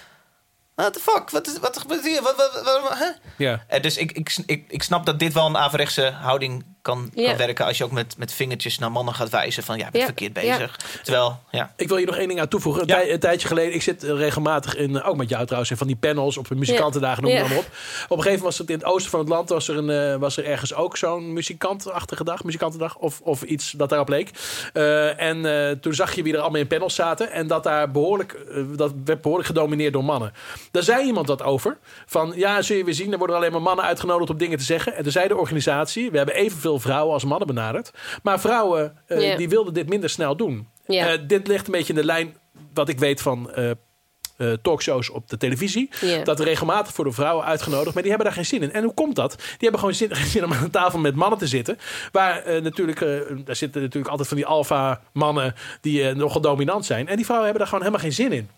What 0.74 0.92
the 0.92 0.98
fuck? 1.00 1.30
Wat, 1.30 1.46
is, 1.46 1.58
wat 1.58 1.78
gebeurt 1.78 2.04
hier? 2.04 2.22
Wat, 2.22 2.36
wat, 2.36 2.62
wat, 2.64 2.82
wat- 2.82 2.98
hè? 2.98 3.08
Ja. 3.36 3.64
Eh, 3.68 3.82
dus 3.82 3.96
ik, 3.96 4.12
ik, 4.12 4.36
ik, 4.46 4.64
ik 4.68 4.82
snap 4.82 5.06
dat 5.06 5.18
dit 5.18 5.32
wel 5.32 5.46
een 5.46 5.56
averechtse 5.56 6.10
houding 6.10 6.64
kan, 6.84 7.10
Ja. 7.14 7.28
kan 7.28 7.36
werken 7.36 7.64
als 7.66 7.78
je 7.78 7.84
ook 7.84 7.90
met, 7.90 8.14
met 8.18 8.32
vingertjes 8.32 8.78
naar 8.78 8.92
mannen 8.92 9.14
gaat 9.14 9.28
wijzen 9.28 9.62
van 9.62 9.78
ja, 9.78 9.84
je 9.84 9.90
bent 9.90 10.02
Ja. 10.02 10.08
verkeerd 10.14 10.40
Ja. 10.42 10.56
bezig. 10.56 10.76
Terwijl, 11.02 11.40
ja. 11.50 11.72
Ik 11.76 11.88
wil 11.88 11.96
hier 11.96 12.06
nog 12.06 12.16
één 12.16 12.28
ding 12.28 12.40
aan 12.40 12.48
toevoegen. 12.48 12.80
Een, 12.82 12.86
tij- 12.88 13.12
een 13.12 13.20
tijdje 13.20 13.48
geleden, 13.48 13.74
ik 13.74 13.82
zit 13.82 14.02
eh, 14.04 14.10
regelmatig 14.16 14.76
in, 14.76 14.96
eh, 14.96 15.08
ook 15.08 15.16
met 15.16 15.28
jou 15.28 15.42
trouwens, 15.44 15.70
in 15.70 15.76
van 15.76 15.86
die 15.86 15.96
panels 15.96 16.36
op 16.36 16.48
de 16.48 16.54
muzikantendagen, 16.54 17.22
noem 17.22 17.32
maar 17.32 17.42
op. 17.42 17.50
Op 17.50 17.56
een 17.56 17.66
gegeven 18.08 18.22
moment 18.22 18.42
was 18.42 18.58
het 18.58 18.70
in 18.70 18.74
het 18.76 18.84
oosten 18.84 19.10
van 19.10 19.20
het 19.20 19.28
land, 19.28 19.48
was 19.48 19.68
er, 19.68 19.76
een, 19.76 19.90
eh, 20.12 20.16
was 20.20 20.36
er 20.36 20.44
ergens 20.44 20.74
ook 20.74 20.96
zo'n 20.96 21.32
muzikantachtige 21.32 22.24
dag, 22.24 22.44
muzikantendag, 22.44 22.96
of, 22.96 23.20
of 23.20 23.42
iets 23.42 23.70
dat 23.70 23.88
daarop 23.88 24.08
leek. 24.08 24.30
Eh, 24.72 25.20
en 25.20 25.46
eh, 25.68 25.70
toen 25.80 25.94
zag 25.94 26.14
je 26.14 26.22
wie 26.22 26.32
er 26.34 26.40
allemaal 26.40 26.60
in 26.60 26.66
panels 26.66 26.94
zaten 26.94 27.30
en 27.32 27.46
dat 27.46 27.62
daar 27.62 27.90
behoorlijk, 27.90 28.32
eh, 28.32 28.62
dat 28.76 28.92
werd 29.04 29.20
behoorlijk 29.20 29.48
gedomineerd 29.48 29.92
door 29.92 30.04
mannen. 30.04 30.32
Daar 30.70 30.82
zei 30.82 31.06
iemand 31.06 31.28
wat 31.28 31.42
over, 31.42 31.76
van 32.06 32.32
ja, 32.36 32.62
zul 32.62 32.76
je 32.76 32.84
weer 32.84 32.94
zien, 32.94 33.12
er 33.12 33.18
worden 33.18 33.36
alleen 33.36 33.52
maar 33.52 33.62
mannen 33.62 33.84
uitgenodigd 33.84 34.30
om 34.30 34.36
dingen 34.38 34.58
te 34.58 34.64
zeggen. 34.64 34.94
En 34.94 35.02
toen 35.02 35.12
zei 35.12 35.28
de 35.28 35.36
organisatie, 35.36 36.10
we 36.10 36.16
hebben 36.16 36.34
evenveel 36.34 36.73
vrouwen 36.78 37.12
als 37.12 37.24
mannen 37.24 37.46
benaderd, 37.46 37.90
maar 38.22 38.40
vrouwen 38.40 38.98
eh, 39.06 39.36
die 39.36 39.48
wilden 39.48 39.74
dit 39.74 39.88
minder 39.88 40.10
snel 40.10 40.36
doen. 40.36 40.68
Eh, 40.86 41.12
dit 41.26 41.46
ligt 41.46 41.66
een 41.66 41.72
beetje 41.72 41.92
in 41.92 41.98
de 41.98 42.04
lijn 42.04 42.36
wat 42.74 42.88
ik 42.88 42.98
weet 42.98 43.22
van 43.22 43.52
eh, 43.52 43.70
eh, 43.70 44.52
talkshows 44.62 45.10
op 45.10 45.28
de 45.28 45.36
televisie. 45.36 45.90
Dat 46.24 46.40
regelmatig 46.40 46.94
voor 46.94 47.04
de 47.04 47.12
vrouwen 47.12 47.44
uitgenodigd, 47.44 47.94
maar 47.94 48.02
die 48.02 48.12
hebben 48.12 48.28
daar 48.28 48.36
geen 48.36 48.46
zin 48.46 48.62
in. 48.62 48.72
En 48.72 48.84
hoe 48.84 48.94
komt 48.94 49.16
dat? 49.16 49.34
Die 49.36 49.56
hebben 49.58 49.80
gewoon 49.80 49.94
zin, 49.94 50.14
geen 50.16 50.26
zin 50.26 50.44
om 50.44 50.52
aan 50.52 50.64
een 50.64 50.70
tafel 50.70 50.98
met 50.98 51.14
mannen 51.14 51.38
te 51.38 51.46
zitten. 51.46 51.78
Waar 52.12 52.62
natuurlijk, 52.62 53.00
daar 53.44 53.56
zitten 53.56 53.82
natuurlijk 53.82 54.10
altijd 54.10 54.28
van 54.28 54.36
die 54.36 54.46
alfa 54.46 55.00
mannen 55.12 55.54
die 55.80 56.14
nogal 56.14 56.40
dominant 56.40 56.84
zijn. 56.84 57.08
En 57.08 57.16
die 57.16 57.24
vrouwen 57.24 57.50
hebben 57.50 57.68
daar 57.68 57.72
gewoon 57.72 57.84
helemaal 57.90 58.10
geen 58.10 58.24
zin 58.24 58.32
in. 58.32 58.48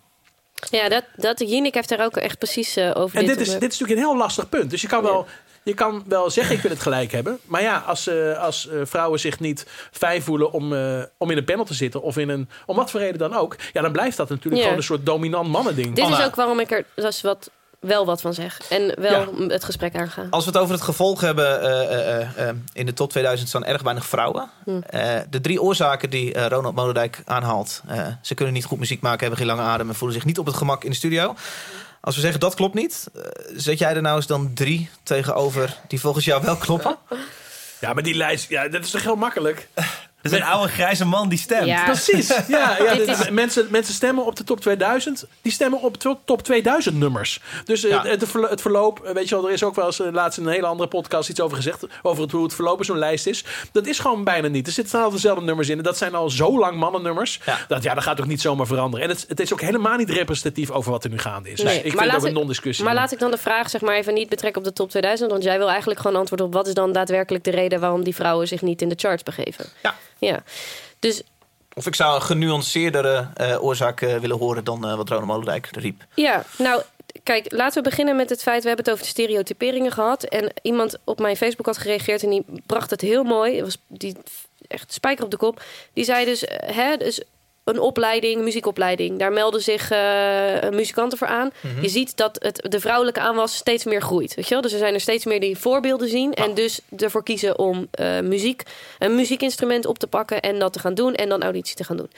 Ja, 0.70 0.88
dat, 0.88 1.04
dat, 1.16 1.40
Jinek 1.40 1.74
heeft 1.74 1.88
daar 1.88 2.04
ook 2.04 2.16
echt 2.16 2.38
precies 2.38 2.78
over 2.78 3.18
En 3.18 3.26
dit 3.26 3.38
dit 3.38 3.46
is, 3.46 3.52
dit 3.52 3.72
is 3.72 3.78
natuurlijk 3.78 3.90
een 3.90 4.06
heel 4.06 4.16
lastig 4.16 4.48
punt. 4.48 4.70
Dus 4.70 4.80
je 4.80 4.88
kan 4.88 5.02
wel, 5.02 5.26
je 5.66 5.74
kan 5.74 6.02
wel 6.06 6.30
zeggen, 6.30 6.54
ik 6.56 6.62
wil 6.62 6.70
het 6.70 6.80
gelijk 6.80 7.12
hebben. 7.12 7.38
Maar 7.44 7.62
ja, 7.62 7.82
als, 7.86 8.06
eh, 8.06 8.38
als 8.42 8.68
eh, 8.68 8.78
vrouwen 8.84 9.20
zich 9.20 9.40
niet 9.40 9.66
fijn 9.90 10.22
voelen 10.22 10.52
om, 10.52 10.72
eh, 10.74 11.02
om 11.18 11.30
in 11.30 11.36
een 11.36 11.44
panel 11.44 11.64
te 11.64 11.74
zitten... 11.74 12.02
of 12.02 12.16
in 12.16 12.28
een, 12.28 12.48
om 12.66 12.76
wat 12.76 12.90
voor 12.90 13.00
reden 13.00 13.18
dan 13.18 13.34
ook... 13.34 13.56
ja, 13.72 13.82
dan 13.82 13.92
blijft 13.92 14.16
dat 14.16 14.28
natuurlijk 14.28 14.56
Ja. 14.56 14.62
gewoon 14.62 14.76
een 14.78 14.84
soort 14.84 15.06
dominant 15.06 15.48
mannending. 15.48 15.94
Dit 15.94 16.04
Anna. 16.04 16.18
is 16.18 16.24
ook 16.24 16.34
waarom 16.34 16.60
ik 16.60 16.70
er 16.70 16.84
dus 16.94 17.20
wat, 17.20 17.50
wel 17.80 18.06
wat 18.06 18.20
van 18.20 18.34
zeg. 18.34 18.60
En 18.70 19.00
wel 19.00 19.34
het 19.48 19.64
gesprek 19.64 19.94
aanga. 19.96 20.26
Als 20.30 20.44
we 20.44 20.50
het 20.50 20.60
over 20.60 20.74
het 20.74 20.84
gevolg 20.84 21.20
hebben, 21.20 21.60
eh, 21.60 21.82
eh, 21.82 22.20
eh, 22.20 22.48
eh, 22.48 22.54
in 22.72 22.86
de 22.86 22.92
top 22.92 23.10
2000 23.10 23.48
staan 23.48 23.64
erg 23.64 23.82
weinig 23.82 24.06
vrouwen. 24.06 24.50
Hm. 24.64 24.80
Eh, 24.86 25.14
de 25.30 25.40
drie 25.40 25.62
oorzaken 25.62 26.10
die 26.10 26.48
Ronald 26.48 26.74
Molendijk 26.74 27.22
aanhaalt. 27.24 27.82
eh, 27.86 28.06
ze 28.22 28.34
kunnen 28.34 28.54
niet 28.54 28.64
goed 28.64 28.78
muziek 28.78 29.00
maken, 29.00 29.20
hebben 29.20 29.38
geen 29.38 29.46
lange 29.46 29.62
adem 29.62 29.88
en 29.88 29.94
voelen 29.94 30.16
zich 30.16 30.26
niet 30.26 30.38
op 30.38 30.46
het 30.46 30.56
gemak 30.56 30.84
in 30.84 30.90
de 30.90 30.96
studio. 30.96 31.34
Als 32.06 32.14
we 32.14 32.20
zeggen 32.20 32.40
dat 32.40 32.54
klopt 32.54 32.74
niet, 32.74 33.06
eh, 33.14 33.22
zet 33.56 33.78
jij 33.78 33.94
er 33.94 34.02
nou 34.02 34.16
eens 34.16 34.26
dan 34.26 34.54
drie 34.54 34.88
tegenover 35.02 35.76
die 35.88 36.00
volgens 36.00 36.24
jou 36.24 36.42
wel 36.42 36.56
kloppen? 36.56 36.96
Ja, 37.80 37.92
maar 37.92 38.02
die 38.02 38.14
lijst, 38.14 38.48
ja, 38.48 38.68
dat 38.68 38.84
is 38.84 38.90
toch 38.90 39.02
heel 39.02 39.16
makkelijk? 39.16 39.68
Dat 40.30 40.38
is 40.40 40.44
een 40.46 40.52
oude 40.52 40.72
grijze 40.72 41.04
man 41.04 41.28
die 41.28 41.38
stemt. 41.38 41.66
Ja. 41.66 41.84
Precies. 41.84 42.28
Ja, 42.48 42.76
ja 42.78 42.94
Dit 42.94 43.08
is- 43.08 43.30
mensen, 43.30 43.66
mensen 43.70 43.94
stemmen 43.94 44.24
op 44.24 44.36
de 44.36 44.44
top 44.44 44.60
2000. 44.60 45.24
Die 45.42 45.52
stemmen 45.52 45.80
op 45.80 45.96
to- 45.96 46.20
top 46.24 46.42
2000 46.42 46.96
nummers. 46.98 47.40
Dus 47.64 47.84
eh, 47.84 47.90
Ja. 47.90 48.02
het, 48.02 48.20
het 48.20 48.30
verlo- 48.30 48.48
het 48.48 48.60
verloop, 48.60 49.00
eh, 49.04 49.12
weet 49.14 49.28
je 49.28 49.34
wel, 49.34 49.46
er 49.46 49.52
is 49.52 49.62
ook 49.62 49.74
wel 49.74 49.86
eens 49.86 50.00
eh, 50.00 50.12
laatst 50.12 50.38
in 50.38 50.46
een 50.46 50.52
hele 50.52 50.66
andere 50.66 50.88
podcast 50.88 51.28
iets 51.28 51.40
over 51.40 51.56
gezegd. 51.56 51.84
Over 52.02 52.22
het, 52.22 52.32
hoe 52.32 52.42
het 52.42 52.54
verloop 52.54 52.78
in 52.78 52.84
zo'n 52.84 52.98
lijst 52.98 53.26
is. 53.26 53.44
Dat 53.72 53.86
is 53.86 53.98
gewoon 53.98 54.24
bijna 54.24 54.48
niet. 54.48 54.66
Er 54.66 54.72
zitten 54.72 55.02
al 55.02 55.10
dezelfde 55.10 55.44
nummers 55.44 55.68
in. 55.68 55.76
En 55.78 55.84
dat 55.84 55.96
zijn 55.98 56.14
al 56.14 56.30
zo 56.30 56.58
lang 56.58 56.76
mannennummers. 56.78 57.40
Ja. 57.46 57.58
Dat, 57.68 57.82
ja, 57.82 57.94
dat 57.94 58.02
gaat 58.02 58.16
toch 58.16 58.26
niet 58.26 58.40
zomaar 58.40 58.66
veranderen. 58.66 59.04
En 59.08 59.12
het, 59.14 59.24
het 59.28 59.40
is 59.40 59.52
ook 59.52 59.60
helemaal 59.60 59.96
niet 59.96 60.10
representatief 60.10 60.70
over 60.70 60.90
wat 60.90 61.04
er 61.04 61.10
nu 61.10 61.18
gaande 61.18 61.50
is. 61.50 61.56
Dus 61.56 61.64
Nee, 61.64 61.76
ik 61.76 61.82
vind 61.82 61.94
maar 61.94 62.04
het 62.04 62.12
ook 62.12 62.18
laat 62.20 62.26
een 62.28 62.34
ik- 62.34 62.38
non-discussie. 62.38 62.84
Maar 62.84 62.94
laat 62.94 63.12
ik 63.12 63.18
dan 63.18 63.30
de 63.30 63.38
vraag 63.38 63.70
zeg 63.70 63.80
maar 63.80 63.94
even 63.96 64.14
niet 64.14 64.28
betrekken 64.28 64.60
op 64.60 64.66
de 64.66 64.72
top 64.74 64.90
2000. 64.90 65.30
Want 65.30 65.42
jij 65.42 65.58
wil 65.58 65.68
eigenlijk 65.70 66.00
gewoon 66.00 66.16
antwoorden 66.16 66.46
op 66.46 66.52
wat 66.52 66.66
is 66.66 66.74
dan 66.74 66.92
daadwerkelijk 66.92 67.44
de 67.44 67.50
reden 67.50 67.80
waarom 67.80 68.04
die 68.04 68.14
vrouwen 68.14 68.48
zich 68.48 68.62
niet 68.62 68.82
in 68.82 68.88
de 68.88 68.94
charts 68.98 69.22
begeven. 69.22 69.64
Ja. 69.82 69.94
Ja. 70.18 70.42
Dus 70.98 71.22
Of 71.74 71.86
ik 71.86 71.94
zou 71.94 72.14
een 72.14 72.22
genuanceerdere 72.22 73.28
eh, 73.34 73.64
oorzaak 73.64 74.00
eh, 74.00 74.16
willen 74.16 74.38
horen 74.38 74.64
dan 74.64 74.86
eh, 74.86 74.96
wat 74.96 75.08
Ronald 75.08 75.26
Molendijk 75.26 75.68
riep. 75.72 76.04
Ja, 76.14 76.44
nou, 76.58 76.82
kijk, 77.22 77.52
laten 77.52 77.82
we 77.82 77.88
beginnen 77.88 78.16
met 78.16 78.30
het 78.30 78.42
feit... 78.42 78.62
we 78.62 78.68
hebben 78.68 78.84
het 78.84 78.94
over 78.94 79.04
de 79.04 79.10
stereotyperingen 79.10 79.92
gehad. 79.92 80.22
En 80.22 80.52
iemand 80.62 80.96
op 81.04 81.18
mijn 81.18 81.36
Facebook 81.36 81.66
had 81.66 81.78
gereageerd 81.78 82.22
en 82.22 82.30
die 82.30 82.44
bracht 82.66 82.90
het 82.90 83.00
heel 83.00 83.24
mooi. 83.24 83.54
Het 83.54 83.64
was 83.64 83.78
die 83.86 84.16
echt 84.68 84.92
spijker 84.92 85.24
op 85.24 85.30
de 85.30 85.36
kop. 85.36 85.62
Die 85.92 86.04
zei 86.04 86.24
dus, 86.24 86.44
hè, 86.48 86.96
dus 86.96 87.22
een 87.66 87.80
opleiding, 87.80 88.42
muziekopleiding. 88.42 89.18
Daar 89.18 89.32
melden 89.32 89.62
zich 89.62 89.90
eh, 89.90 90.68
muzikanten 90.70 91.18
voor 91.18 91.26
aan. 91.26 91.50
Je 91.80 91.88
ziet 91.88 92.16
dat 92.16 92.36
het, 92.42 92.66
de 92.70 92.80
vrouwelijke 92.80 93.20
aanwas 93.20 93.56
steeds 93.56 93.84
meer 93.84 94.02
groeit. 94.02 94.34
Weet 94.34 94.44
je 94.44 94.52
wel? 94.52 94.62
Dus 94.62 94.72
er 94.72 94.78
zijn 94.78 94.94
er 94.94 95.00
steeds 95.00 95.24
meer 95.24 95.40
die 95.40 95.58
voorbeelden 95.58 96.08
zien. 96.08 96.34
En 96.34 96.54
dus 96.54 96.80
ervoor 96.96 97.22
kiezen 97.22 97.58
om 97.58 97.88
eh, 97.90 98.20
muziek, 98.20 98.62
een 98.98 99.14
muziekinstrument 99.14 99.86
op 99.86 99.98
te 99.98 100.06
pakken... 100.06 100.40
en 100.40 100.58
dat 100.58 100.72
te 100.72 100.78
gaan 100.78 100.94
doen 100.94 101.14
en 101.14 101.28
dan 101.28 101.42
auditie 101.42 101.76
te 101.76 101.84
gaan 101.84 101.96
doen. 101.96 102.10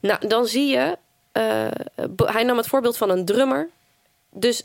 Nou, 0.00 0.28
dan 0.28 0.46
zie 0.46 0.66
je... 0.66 0.96
be- 2.10 2.30
hij 2.32 2.42
nam 2.42 2.56
het 2.56 2.66
voorbeeld 2.66 2.96
van 2.96 3.10
een 3.10 3.24
drummer. 3.24 3.68
Dus 4.30 4.62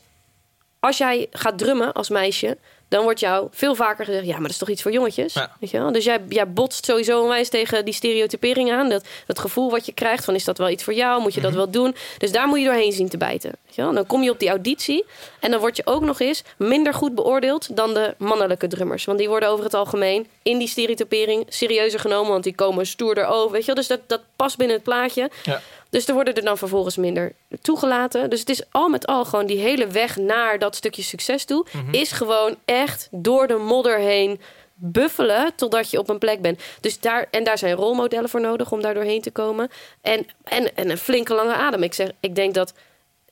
als 0.79 0.97
jij 0.97 1.27
gaat 1.31 1.57
drummen 1.57 1.93
als 1.93 2.09
meisje, 2.09 2.57
dan 2.87 3.03
wordt 3.03 3.19
jou 3.19 3.47
veel 3.51 3.75
vaker 3.75 4.05
gezegd: 4.05 4.25
ja, 4.25 4.33
maar 4.33 4.41
dat 4.41 4.51
is 4.51 4.57
toch 4.57 4.69
iets 4.69 4.81
voor 4.81 4.91
jongetjes. 4.91 5.33
Ja. 5.33 5.55
Weet 5.59 5.69
je 5.69 5.77
wel? 5.77 5.91
Dus 5.91 6.03
jij, 6.03 6.19
jij 6.29 6.51
botst 6.51 6.85
sowieso 6.85 7.21
onwijs 7.21 7.49
tegen 7.49 7.85
die 7.85 7.93
stereotypering 7.93 8.71
aan. 8.71 8.89
Dat, 8.89 9.05
dat 9.25 9.39
gevoel 9.39 9.71
wat 9.71 9.85
je 9.85 9.91
krijgt 9.91 10.25
van: 10.25 10.35
is 10.35 10.43
dat 10.43 10.57
wel 10.57 10.69
iets 10.69 10.83
voor 10.83 10.93
jou? 10.93 11.21
Moet 11.21 11.33
je 11.33 11.41
dat 11.41 11.53
wel 11.53 11.69
doen? 11.69 11.95
Dus 12.17 12.31
daar 12.31 12.47
moet 12.47 12.59
je 12.59 12.65
doorheen 12.65 12.91
zien 12.91 13.09
te 13.09 13.17
bijten. 13.17 13.51
Weet 13.65 13.75
je 13.75 13.81
wel? 13.81 13.93
Dan 13.93 14.05
kom 14.05 14.23
je 14.23 14.29
op 14.29 14.39
die 14.39 14.49
auditie 14.49 15.05
en 15.39 15.51
dan 15.51 15.59
word 15.59 15.75
je 15.75 15.85
ook 15.85 16.01
nog 16.01 16.19
eens 16.19 16.43
minder 16.57 16.93
goed 16.93 17.15
beoordeeld 17.15 17.75
dan 17.75 17.93
de 17.93 18.15
mannelijke 18.17 18.67
drummers. 18.67 19.05
Want 19.05 19.17
die 19.17 19.29
worden 19.29 19.49
over 19.49 19.65
het 19.65 19.73
algemeen 19.73 20.27
in 20.43 20.57
die 20.57 20.67
stereotypering 20.67 21.45
serieuzer 21.49 21.99
genomen, 21.99 22.31
want 22.31 22.43
die 22.43 22.55
komen 22.55 22.85
stoerder 22.85 23.25
over. 23.25 23.51
Weet 23.51 23.59
je 23.59 23.65
wel? 23.65 23.75
Dus 23.75 23.87
dat, 23.87 23.99
dat 24.07 24.21
past 24.35 24.57
binnen 24.57 24.75
het 24.75 24.85
plaatje. 24.85 25.29
Ja. 25.43 25.61
Dus 25.95 26.07
er 26.07 26.13
worden 26.13 26.33
er 26.33 26.43
dan 26.43 26.57
vervolgens 26.57 26.97
minder 26.97 27.33
toegelaten. 27.61 28.29
Dus 28.29 28.39
het 28.39 28.49
is 28.49 28.61
al 28.71 28.89
met 28.89 29.07
al 29.07 29.25
gewoon 29.25 29.45
die 29.45 29.59
hele 29.59 29.87
weg 29.87 30.17
naar 30.17 30.59
dat 30.59 30.75
stukje 30.75 31.01
succes 31.01 31.45
toe... 31.45 31.65
is 31.91 32.11
gewoon 32.11 32.55
echt 32.65 33.07
door 33.11 33.47
de 33.47 33.55
modder 33.55 33.99
heen 33.99 34.41
buffelen 34.73 35.51
totdat 35.55 35.91
je 35.91 35.99
op 35.99 36.09
een 36.09 36.17
plek 36.17 36.41
bent. 36.41 36.61
Dus 36.81 36.99
daar, 36.99 37.27
en 37.31 37.43
daar 37.43 37.57
zijn 37.57 37.75
rolmodellen 37.75 38.29
voor 38.29 38.41
nodig 38.41 38.71
om 38.71 38.81
daar 38.81 38.93
doorheen 38.93 39.21
te 39.21 39.31
komen. 39.31 39.69
En, 40.01 40.27
en, 40.43 40.75
en 40.75 40.89
een 40.89 40.97
flinke 40.97 41.33
lange 41.33 41.53
adem. 41.53 41.83
Ik, 41.83 41.93
zeg, 41.93 42.11
ik 42.19 42.35
denk 42.35 42.53
dat... 42.53 42.73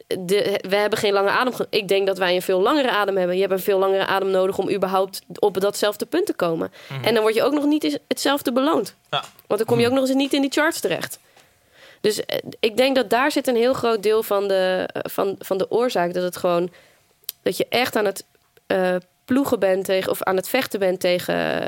De, 0.08 0.60
we 0.70 0.76
hebben 0.76 1.00
geen 1.00 1.14
lange 1.14 1.30
adem. 1.30 1.54
Ik 1.70 1.88
denk 1.88 2.08
dat 2.08 2.18
wij 2.18 2.36
een 2.36 2.42
veel 2.42 2.62
langere 2.62 2.90
adem 2.90 3.18
hebben. 3.18 3.36
Je 3.36 3.42
hebt 3.42 3.54
een 3.54 3.60
veel 3.60 3.80
langere 3.80 4.06
adem 4.06 4.30
nodig 4.30 4.58
om 4.58 4.72
überhaupt 4.72 5.22
op 5.40 5.60
datzelfde 5.60 6.06
punt 6.06 6.26
te 6.26 6.34
komen. 6.34 6.72
En 7.04 7.14
dan 7.14 7.24
word 7.24 7.36
je 7.36 7.44
ook 7.44 7.54
nog 7.54 7.66
niet 7.66 7.84
eens 7.84 7.98
hetzelfde 8.08 8.52
beloond. 8.52 8.96
Ja. 9.10 9.24
Want 9.48 9.60
dan 9.60 9.66
kom 9.66 9.80
je 9.80 9.88
ook 9.88 9.94
nog 9.94 10.08
eens 10.08 10.16
niet 10.16 10.34
in 10.34 10.42
die 10.42 10.52
charts 10.52 10.80
terecht. 10.80 11.20
Dus 12.04 12.26
eh, 12.26 12.38
ik 12.60 12.78
denk 12.78 12.96
dat 12.96 13.10
daar 13.10 13.32
zit 13.32 13.48
een 13.48 13.56
heel 13.56 13.74
groot 13.74 14.04
deel 14.04 14.24
van 14.24 14.48
de, 14.48 14.90
eh, 14.94 15.02
van, 15.12 15.36
van 15.40 15.58
de 15.58 15.72
oorzaak. 15.72 16.14
Dat 16.14 16.24
het 16.24 16.38
gewoon 16.38 16.70
dat 17.42 17.58
je 17.58 17.66
echt 17.70 17.96
aan 17.96 18.06
het 18.06 18.26
eh, 18.68 18.96
ploegen 19.26 19.60
bent 19.60 19.86
tegen, 19.86 20.12
of 20.12 20.24
aan 20.24 20.36
het 20.36 20.50
vechten 20.50 20.80
bent 20.80 21.00
tegen 21.00 21.66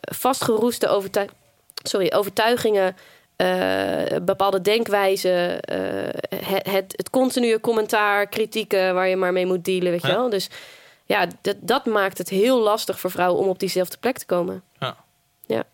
vastgeroeste 0.00 0.88
overtuig, 0.88 1.30
sorry, 1.82 2.12
overtuigingen. 2.14 2.96
bepaalde 4.22 4.60
denkwijzen, 4.60 5.58
het, 6.28 6.68
het, 6.68 6.94
het 6.96 7.10
continue 7.10 7.60
commentaar, 7.60 8.26
kritieken 8.26 8.94
waar 8.94 9.08
je 9.08 9.16
maar 9.16 9.32
mee 9.32 9.46
moet 9.46 9.64
dealen, 9.64 9.90
weet 9.90 10.02
je 10.02 10.12
wel. 10.12 10.30
Dus 10.30 10.48
ja, 11.04 11.26
dat, 11.40 11.56
dat 11.60 11.86
maakt 11.86 12.18
het 12.18 12.28
heel 12.28 12.60
lastig 12.60 13.00
voor 13.00 13.10
vrouwen 13.10 13.42
om 13.42 13.48
op 13.48 13.58
diezelfde 13.58 13.96
plek 14.00 14.18
te 14.18 14.26
komen. 14.26 14.62
Ja. 14.78 14.96
Ja. 15.46 15.64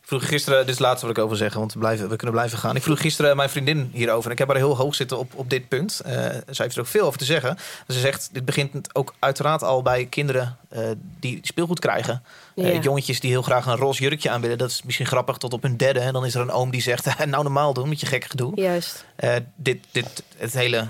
Ik 0.00 0.08
vroeg 0.14 0.28
gisteren, 0.28 0.58
dit 0.58 0.68
is 0.68 0.74
het 0.74 0.86
laatste 0.86 1.06
wat 1.06 1.16
ik 1.16 1.22
over 1.22 1.36
zeggen, 1.36 1.60
want 1.60 1.72
we, 1.72 1.78
blijven, 1.78 2.08
we 2.08 2.16
kunnen 2.16 2.34
blijven 2.34 2.58
gaan. 2.58 2.76
Ik 2.76 2.82
vroeg 2.82 3.00
gisteren 3.00 3.36
mijn 3.36 3.50
vriendin 3.50 3.90
hierover. 3.92 4.24
En 4.24 4.32
ik 4.32 4.38
heb 4.38 4.48
haar 4.48 4.56
heel 4.56 4.76
hoog 4.76 4.94
zitten 4.94 5.18
op, 5.18 5.32
op 5.34 5.50
dit 5.50 5.68
punt. 5.68 6.00
Eh, 6.00 6.12
zij 6.12 6.64
heeft 6.64 6.74
er 6.74 6.80
ook 6.80 6.86
veel 6.86 7.06
over 7.06 7.18
te 7.18 7.24
zeggen. 7.24 7.58
Ze 7.88 8.00
zegt, 8.00 8.28
dit 8.32 8.44
begint 8.44 8.94
ook 8.94 9.14
uiteraard 9.18 9.62
al 9.62 9.82
bij 9.82 10.06
kinderen 10.06 10.56
eh, 10.68 10.82
die 11.20 11.38
speelgoed 11.42 11.78
krijgen. 11.78 12.22
Eh, 12.56 12.82
jongetjes 12.82 13.20
die 13.20 13.30
heel 13.30 13.42
graag 13.42 13.66
een 13.66 13.76
roze 13.76 14.02
jurkje 14.02 14.30
aan 14.30 14.40
willen. 14.40 14.58
Dat 14.58 14.70
is 14.70 14.82
misschien 14.82 15.06
grappig 15.06 15.36
tot 15.36 15.52
op 15.52 15.62
hun 15.62 15.76
derde. 15.76 16.00
En 16.00 16.12
dan 16.12 16.24
is 16.24 16.34
er 16.34 16.40
een 16.40 16.50
oom 16.50 16.70
die 16.70 16.82
zegt, 16.82 17.18
nou 17.26 17.42
normaal 17.42 17.72
doen 17.72 17.88
met 17.88 18.00
je 18.00 18.06
gekke 18.06 18.28
gedoe. 18.28 18.52
Juist. 18.54 19.04
Dit, 19.56 19.84
dit, 19.90 20.22
het 20.36 20.52
hele 20.52 20.88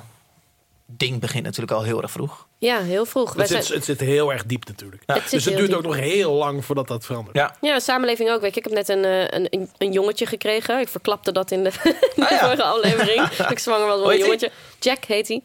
ding 0.86 1.20
begint 1.20 1.44
natuurlijk 1.44 1.72
al 1.72 1.82
heel 1.82 2.02
erg 2.02 2.10
vroeg. 2.10 2.46
Ja, 2.60 2.80
heel 2.82 3.04
vroeg. 3.06 3.34
Het 3.34 3.48
zijn- 3.48 3.62
zit, 3.62 3.74
het 3.74 3.84
zit 3.84 4.00
heel 4.00 4.32
erg 4.32 4.44
diep 4.44 4.66
natuurlijk. 4.68 5.02
Het 5.06 5.30
dus 5.30 5.44
het 5.44 5.56
duurt 5.56 5.74
ook 5.74 5.82
nog 5.82 5.96
heel 5.96 6.32
lang 6.32 6.64
voordat 6.64 6.88
dat 6.88 7.04
verandert. 7.04 7.36
Ja. 7.36 7.54
Ja, 7.60 7.74
de 7.74 7.80
samenleving 7.80 8.30
ook. 8.30 8.40
Weet 8.40 8.54
je, 8.54 8.60
ik 8.60 8.64
heb 8.64 8.74
net 8.74 8.88
een, 8.88 9.04
eh, 9.04 9.20
een, 9.20 9.46
een, 9.50 9.70
een 9.78 9.92
jongetje 9.92 10.26
gekregen. 10.26 10.80
Ik 10.80 10.88
verklapte 10.88 11.32
dat 11.32 11.50
in 11.50 11.64
de, 11.64 11.70
Ah, 12.16 12.30
ja. 12.30 12.38
vorige 12.38 12.62
aflevering. 12.62 13.26
ik 13.50 13.58
zwanger 13.58 13.86
was 13.86 13.94
van 13.94 14.02
Hoe 14.04 14.12
een 14.12 14.18
jongetje. 14.18 14.50
Jack 14.80 15.04
heet 15.04 15.28
hij. 15.28 15.42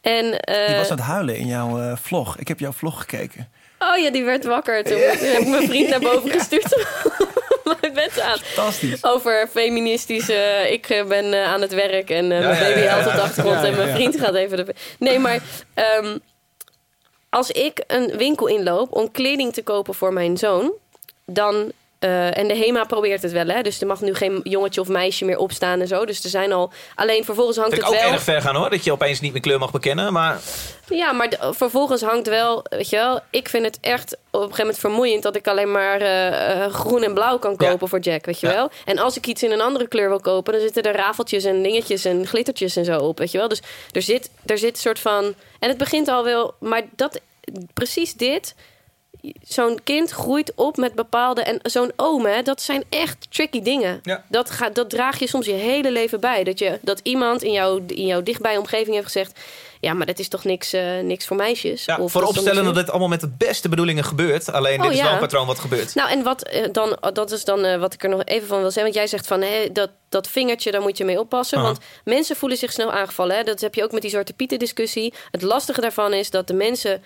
En, 0.00 0.40
eh, 0.40 0.66
Die 0.66 0.76
was 0.76 0.90
aan 0.90 0.96
het 0.96 1.06
huilen 1.06 1.36
in 1.36 1.46
jouw 1.46 1.80
eh, 1.80 1.96
vlog. 2.02 2.36
Ik 2.38 2.48
heb 2.48 2.58
jouw 2.58 2.72
vlog 2.72 2.98
gekeken. 3.00 3.48
oh 3.78 3.96
ja, 3.98 4.10
die 4.10 4.24
werd 4.24 4.44
wakker. 4.44 4.84
Toen 4.84 4.98
heb 5.00 5.12
ik 5.40 5.46
mijn 5.48 5.68
vriend 5.68 5.88
naar 5.88 6.00
boven 6.00 6.30
gestuurd. 6.38 6.86
mijn 7.80 7.92
bed 7.94 8.20
aan. 8.20 8.38
Fantastisch. 8.38 9.04
Over 9.04 9.48
feministische... 9.50 10.66
ik 10.70 11.04
ben 11.08 11.46
aan 11.46 11.60
het 11.60 11.72
werk 11.74 12.10
en 12.10 12.32
eh, 12.32 12.40
Ja, 12.40 12.46
mijn 12.48 12.60
baby 12.62 12.78
ja, 12.78 12.84
ja. 12.84 12.98
op 12.98 13.04
de 13.12 13.20
achtergrond. 13.20 13.60
Ja, 13.60 13.66
en 13.66 13.76
mijn 13.76 13.94
vriend 13.94 14.20
gaat 14.20 14.34
even... 14.34 14.56
De... 14.66 14.74
Nee, 14.98 15.18
maar... 15.18 15.40
ehm, 15.74 16.18
als 17.30 17.50
ik 17.50 17.84
een 17.86 18.16
winkel 18.16 18.46
inloop 18.46 18.92
om 18.92 19.10
kleding 19.10 19.52
te 19.52 19.62
kopen 19.62 19.94
voor 19.94 20.12
mijn 20.12 20.36
zoon... 20.36 20.72
dan... 21.24 21.72
eh, 22.00 22.38
en 22.38 22.48
de 22.48 22.56
HEMA 22.56 22.84
probeert 22.84 23.22
het 23.22 23.32
wel, 23.32 23.46
hè. 23.46 23.62
Dus 23.62 23.80
er 23.80 23.86
mag 23.86 24.00
nu 24.00 24.14
geen 24.14 24.40
jongetje 24.42 24.80
of 24.80 24.88
meisje 24.88 25.24
meer 25.24 25.38
opstaan 25.38 25.80
en 25.80 25.86
zo. 25.86 26.04
Dus 26.04 26.24
er 26.24 26.30
zijn 26.30 26.52
al... 26.52 26.72
Alleen 26.94 27.24
vervolgens 27.24 27.56
hangt 27.56 27.72
Vind 27.72 27.84
ik 27.84 27.90
het 27.90 27.98
ook 27.98 28.04
wel... 28.04 28.14
erg 28.14 28.22
ver 28.24 28.42
gaan 28.42 28.56
hoor, 28.56 28.70
dat 28.70 28.84
je 28.84 28.92
opeens 28.92 29.20
niet 29.20 29.32
meer 29.32 29.40
kleur 29.40 29.58
mag 29.58 29.70
bekennen. 29.70 30.12
Maar 30.12 30.40
Ja, 30.88 31.12
maar 31.12 31.28
vervolgens 31.50 32.02
hangt 32.02 32.28
wel, 32.28 32.64
weet 32.70 32.88
je 32.88 32.96
wel, 32.96 33.20
ik 33.30 33.48
vind 33.48 33.64
het 33.64 33.78
echt 33.80 34.12
op 34.12 34.18
een 34.32 34.40
gegeven 34.40 34.58
moment 34.64 34.78
vermoeiend 34.78 35.22
dat 35.22 35.36
ik 35.36 35.48
alleen 35.48 35.70
maar 35.70 36.00
eh, 36.00 36.64
eh, 36.64 36.72
groen 36.72 37.02
en 37.02 37.14
blauw 37.14 37.38
kan 37.38 37.56
kopen 37.56 37.88
voor 37.88 37.98
Jack, 38.00 38.24
weet 38.26 38.40
je 38.40 38.46
Ja. 38.46 38.52
wel. 38.52 38.70
En 38.84 38.98
als 38.98 39.16
ik 39.16 39.26
iets 39.26 39.42
in 39.42 39.50
een 39.50 39.60
andere 39.60 39.88
kleur 39.88 40.08
wil 40.08 40.20
kopen, 40.20 40.52
dan 40.52 40.62
zitten 40.62 40.82
er 40.82 40.94
rafeltjes 40.96 41.44
en 41.44 41.62
dingetjes 41.62 42.04
en 42.04 42.26
glittertjes 42.26 42.76
en 42.76 42.84
zo 42.84 42.98
op, 42.98 43.18
weet 43.18 43.30
je 43.30 43.38
wel. 43.38 43.48
Dus 43.48 43.62
er 43.92 44.02
zit, 44.02 44.30
er 44.46 44.58
zit 44.58 44.70
een 44.74 44.80
soort 44.80 44.98
van, 44.98 45.34
en 45.58 45.68
het 45.68 45.78
begint 45.78 46.08
al 46.08 46.24
wel, 46.24 46.54
maar 46.58 46.82
dat, 46.96 47.20
precies 47.74 48.14
dit, 48.14 48.54
zo'n 49.42 49.80
kind 49.84 50.10
groeit 50.10 50.52
op 50.54 50.76
met 50.76 50.94
bepaalde, 50.94 51.42
en 51.42 51.58
zo'n 51.62 51.92
oom, 51.96 52.26
hè, 52.26 52.42
dat 52.42 52.62
zijn 52.62 52.84
echt 52.88 53.26
tricky 53.30 53.62
dingen. 53.62 54.00
Ja. 54.02 54.24
Dat, 54.28 54.50
gaat, 54.50 54.74
dat 54.74 54.90
draag 54.90 55.18
je 55.18 55.26
soms 55.26 55.46
je 55.46 55.52
hele 55.52 55.90
leven 55.90 56.20
bij. 56.20 56.44
Dat, 56.44 56.58
je, 56.58 56.78
dat 56.82 57.00
iemand 57.02 57.42
in 57.42 57.52
jouw, 57.52 57.80
in 57.86 58.06
jouw 58.06 58.22
dichtbij 58.22 58.56
omgeving 58.56 58.94
heeft 58.94 59.06
gezegd... 59.06 59.40
ja, 59.80 59.92
maar 59.94 60.06
dat 60.06 60.18
is 60.18 60.28
toch 60.28 60.44
niks, 60.44 60.72
eh, 60.72 60.98
niks 61.02 61.26
voor 61.26 61.36
meisjes? 61.36 61.84
ja, 61.84 61.96
Of 61.98 62.12
vooropstellen 62.12 62.64
dat 62.64 62.74
dit 62.74 62.90
allemaal 62.90 63.08
met 63.08 63.20
de 63.20 63.28
beste 63.38 63.68
bedoelingen 63.68 64.04
gebeurt. 64.04 64.52
Alleen 64.52 64.76
Oh, 64.78 64.82
dit 64.82 64.92
is 64.92 64.98
ja. 64.98 65.04
wel 65.04 65.12
een 65.12 65.18
patroon 65.18 65.46
wat 65.46 65.58
gebeurt. 65.58 65.94
Nou, 65.94 66.10
en 66.10 66.22
wat 66.22 66.42
eh, 66.42 66.64
dan, 66.72 66.98
dat 67.12 67.30
is 67.30 67.44
dan 67.44 67.64
eh, 67.64 67.80
wat 67.80 67.94
ik 67.94 68.02
er 68.02 68.08
nog 68.08 68.24
even 68.24 68.48
van 68.48 68.56
wil 68.60 68.70
zeggen. 68.70 68.82
Want 68.82 68.94
jij 68.94 69.06
zegt 69.06 69.26
van 69.26 69.44
dat, 69.72 69.90
dat 70.08 70.28
vingertje, 70.28 70.70
daar 70.70 70.80
moet 70.80 70.98
je 70.98 71.04
mee 71.04 71.18
oppassen. 71.20 71.62
Want 71.62 71.78
mensen 72.04 72.36
voelen 72.36 72.58
zich 72.58 72.72
snel 72.72 72.92
aangevallen. 72.92 73.36
Hè? 73.36 73.42
Dat 73.42 73.60
heb 73.60 73.74
je 73.74 73.82
ook 73.84 73.92
met 73.92 74.02
die 74.02 74.10
Zwarte 74.10 74.32
Pieten 74.32 74.58
discussie. 74.58 75.14
Het 75.30 75.42
lastige 75.42 75.80
daarvan 75.80 76.12
is 76.12 76.30
dat 76.30 76.46
de 76.46 76.54
mensen. 76.54 77.02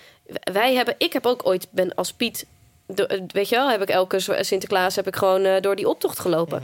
Wij 0.53 0.75
hebben, 0.75 0.95
ik 0.99 1.13
heb 1.13 1.27
ook 1.27 1.47
ooit 1.47 1.67
ben 1.71 1.95
als 1.95 2.13
Piet. 2.13 2.47
de- 2.87 3.25
weet 3.27 3.49
je 3.49 3.57
wel, 3.57 3.71
heb 3.71 3.83
ik 3.83 3.89
elke 3.89 4.21
Sinterklaas 4.41 4.97
heb 4.97 5.07
ik 5.07 5.17
gewoon 5.17 5.61
door 5.61 5.77
die 5.77 5.89
optocht 5.89 6.19
gelopen. 6.19 6.63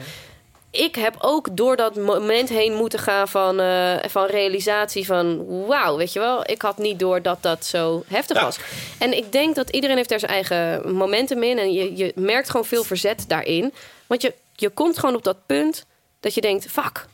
Ik 0.70 0.94
heb 0.94 1.16
ook 1.18 1.56
door 1.56 1.76
dat 1.76 1.96
moment 1.96 2.48
heen 2.48 2.74
moeten 2.74 2.98
gaan 2.98 3.28
van, 3.28 3.60
eh, 3.60 3.94
van 4.08 4.26
realisatie 4.26 5.06
van... 5.06 5.46
wauw, 5.66 5.96
weet 5.96 6.12
je 6.12 6.18
wel, 6.18 6.50
ik 6.50 6.62
had 6.62 6.78
niet 6.78 6.98
door 6.98 7.22
dat 7.22 7.42
dat 7.42 7.64
zo 7.64 8.02
heftig 8.06 8.36
Ja. 8.36 8.42
was. 8.44 8.58
En 8.98 9.16
ik 9.16 9.32
denk 9.32 9.54
dat 9.54 9.70
iedereen 9.70 9.96
heeft 9.96 10.08
daar 10.08 10.18
zijn 10.18 10.32
eigen 10.32 10.94
momentum 10.94 11.42
in. 11.42 11.58
En 11.58 11.72
je, 11.72 11.96
je 11.96 12.12
merkt 12.14 12.50
gewoon 12.50 12.66
veel 12.66 12.84
verzet 12.84 13.24
daarin. 13.28 13.72
Want 14.06 14.22
je, 14.22 14.34
je 14.54 14.68
komt 14.70 14.98
gewoon 14.98 15.14
op 15.14 15.22
dat 15.24 15.46
punt 15.46 15.86
dat 16.20 16.34
je 16.34 16.40
denkt... 16.40 16.66
fuck, 16.70 17.06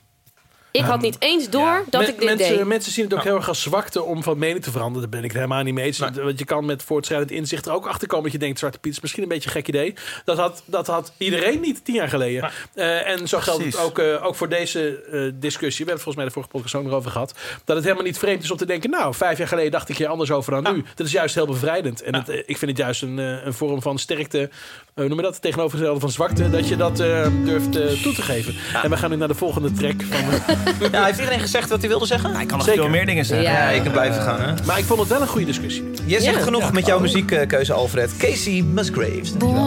ik 0.78 0.84
had 0.84 1.00
niet 1.00 1.16
eens 1.18 1.50
door 1.50 1.84
dat 1.90 2.00
Men- 2.00 2.10
ik 2.10 2.18
dit 2.18 2.28
mensen, 2.28 2.56
deed. 2.56 2.66
mensen 2.66 2.92
zien 2.92 3.04
het 3.04 3.14
ook 3.14 3.22
heel 3.22 3.36
erg 3.36 3.48
als 3.48 3.62
zwakte 3.62 4.02
om 4.02 4.22
van 4.22 4.38
mening 4.38 4.62
te 4.64 4.70
veranderen. 4.70 5.00
Daar 5.00 5.20
ben 5.20 5.28
ik 5.28 5.32
het 5.34 5.42
helemaal 5.42 5.62
niet 5.64 5.74
mee 5.74 5.84
eens. 5.84 5.98
Want 5.98 6.38
je 6.38 6.44
kan 6.44 6.64
met 6.64 6.82
voortschrijdend 6.82 7.30
inzicht 7.30 7.66
er 7.66 7.72
ook 7.72 7.86
achter 7.86 8.08
komen 8.08 8.24
dat 8.24 8.32
je 8.32 8.38
denkt: 8.38 8.58
Zwarte 8.58 8.78
Piet 8.78 8.92
is 8.92 9.00
misschien 9.00 9.22
een 9.22 9.28
beetje 9.28 9.48
een 9.48 9.54
gek 9.54 9.68
idee. 9.68 9.94
Dat 10.24 10.38
had, 10.38 10.62
dat 10.64 10.86
had 10.86 11.12
iedereen 11.18 11.60
niet 11.60 11.84
tien 11.84 11.94
jaar 11.94 12.08
geleden. 12.08 12.50
Eh, 12.74 13.08
en 13.08 13.28
zo 13.28 13.38
geldt 13.38 13.64
het 13.64 13.78
ook, 13.78 13.98
eh, 13.98 14.24
ook 14.26 14.34
voor 14.34 14.48
deze 14.48 15.02
eh, 15.02 15.20
discussie. 15.34 15.84
We 15.84 15.90
hebben 15.90 15.94
het 15.94 16.02
volgens 16.02 16.16
mij 16.16 16.24
de 16.24 16.30
vorige 16.30 16.50
podcast 16.50 16.74
ook 16.74 16.84
nog 16.84 16.92
over 16.92 17.10
gehad. 17.10 17.34
Dat 17.64 17.76
het 17.76 17.84
helemaal 17.84 18.06
niet 18.06 18.18
vreemd 18.18 18.42
is 18.42 18.50
om 18.50 18.56
te 18.56 18.66
denken: 18.66 18.90
Nou, 18.90 19.14
vijf 19.14 19.38
jaar 19.38 19.48
geleden 19.48 19.70
dacht 19.70 19.88
ik 19.88 19.96
hier 19.96 20.08
anders 20.08 20.30
over 20.30 20.62
dan 20.62 20.74
nu. 20.74 20.84
Dat 20.94 21.06
is 21.06 21.12
juist 21.12 21.34
heel 21.34 21.46
bevrijdend. 21.46 22.02
En 22.02 22.14
het, 22.14 22.28
ik 22.28 22.56
vind 22.58 22.70
het 22.70 22.76
juist 22.76 23.02
een, 23.02 23.18
een 23.18 23.54
vorm 23.54 23.82
van 23.82 23.98
sterkte. 23.98 24.50
hoe 24.94 25.08
noem 25.08 25.16
je 25.16 25.22
dat? 25.22 25.42
Tegenovergestelde 25.42 26.00
van 26.00 26.10
zwakte. 26.10 26.50
Dat 26.50 26.68
je 26.68 26.76
dat 26.76 27.00
eh, 27.00 27.26
durft 27.44 27.76
eh, 27.76 28.02
toe 28.02 28.14
te 28.14 28.22
geven. 28.22 28.54
En 28.82 28.90
we 28.90 28.96
gaan 28.96 29.10
nu 29.10 29.16
naar 29.16 29.28
de 29.28 29.34
volgende 29.34 29.72
track. 29.72 30.02
Van, 30.02 30.56
Ja, 30.92 31.04
heeft 31.04 31.18
iedereen 31.18 31.40
gezegd 31.40 31.68
wat 31.68 31.80
hij 31.80 31.88
wilde 31.88 32.06
zeggen? 32.06 32.34
Hij 32.34 32.46
kan 32.46 32.56
nog 32.58 32.66
Zeker. 32.66 32.82
veel 32.82 32.90
meer 32.90 33.06
dingen 33.06 33.24
zeggen. 33.24 33.46
Ja. 33.52 33.52
Ja, 33.52 33.68
ik 33.68 33.82
kan 33.82 33.92
blijven 33.92 34.22
gaan. 34.22 34.40
Hè? 34.40 34.52
maar 34.64 34.78
ik 34.78 34.84
vond 34.84 35.00
het 35.00 35.08
wel 35.08 35.20
een 35.20 35.26
goede 35.28 35.46
discussie. 35.46 35.90
Je 36.04 36.20
zegt 36.20 36.36
Ja. 36.36 36.42
genoeg 36.42 36.72
met 36.72 36.86
jouw 36.86 37.00
muziekkeuze, 37.00 37.72
Alfred. 37.72 38.16
Casey 38.16 38.62
Musgraves. 38.72 39.32
dankjewel. 39.32 39.64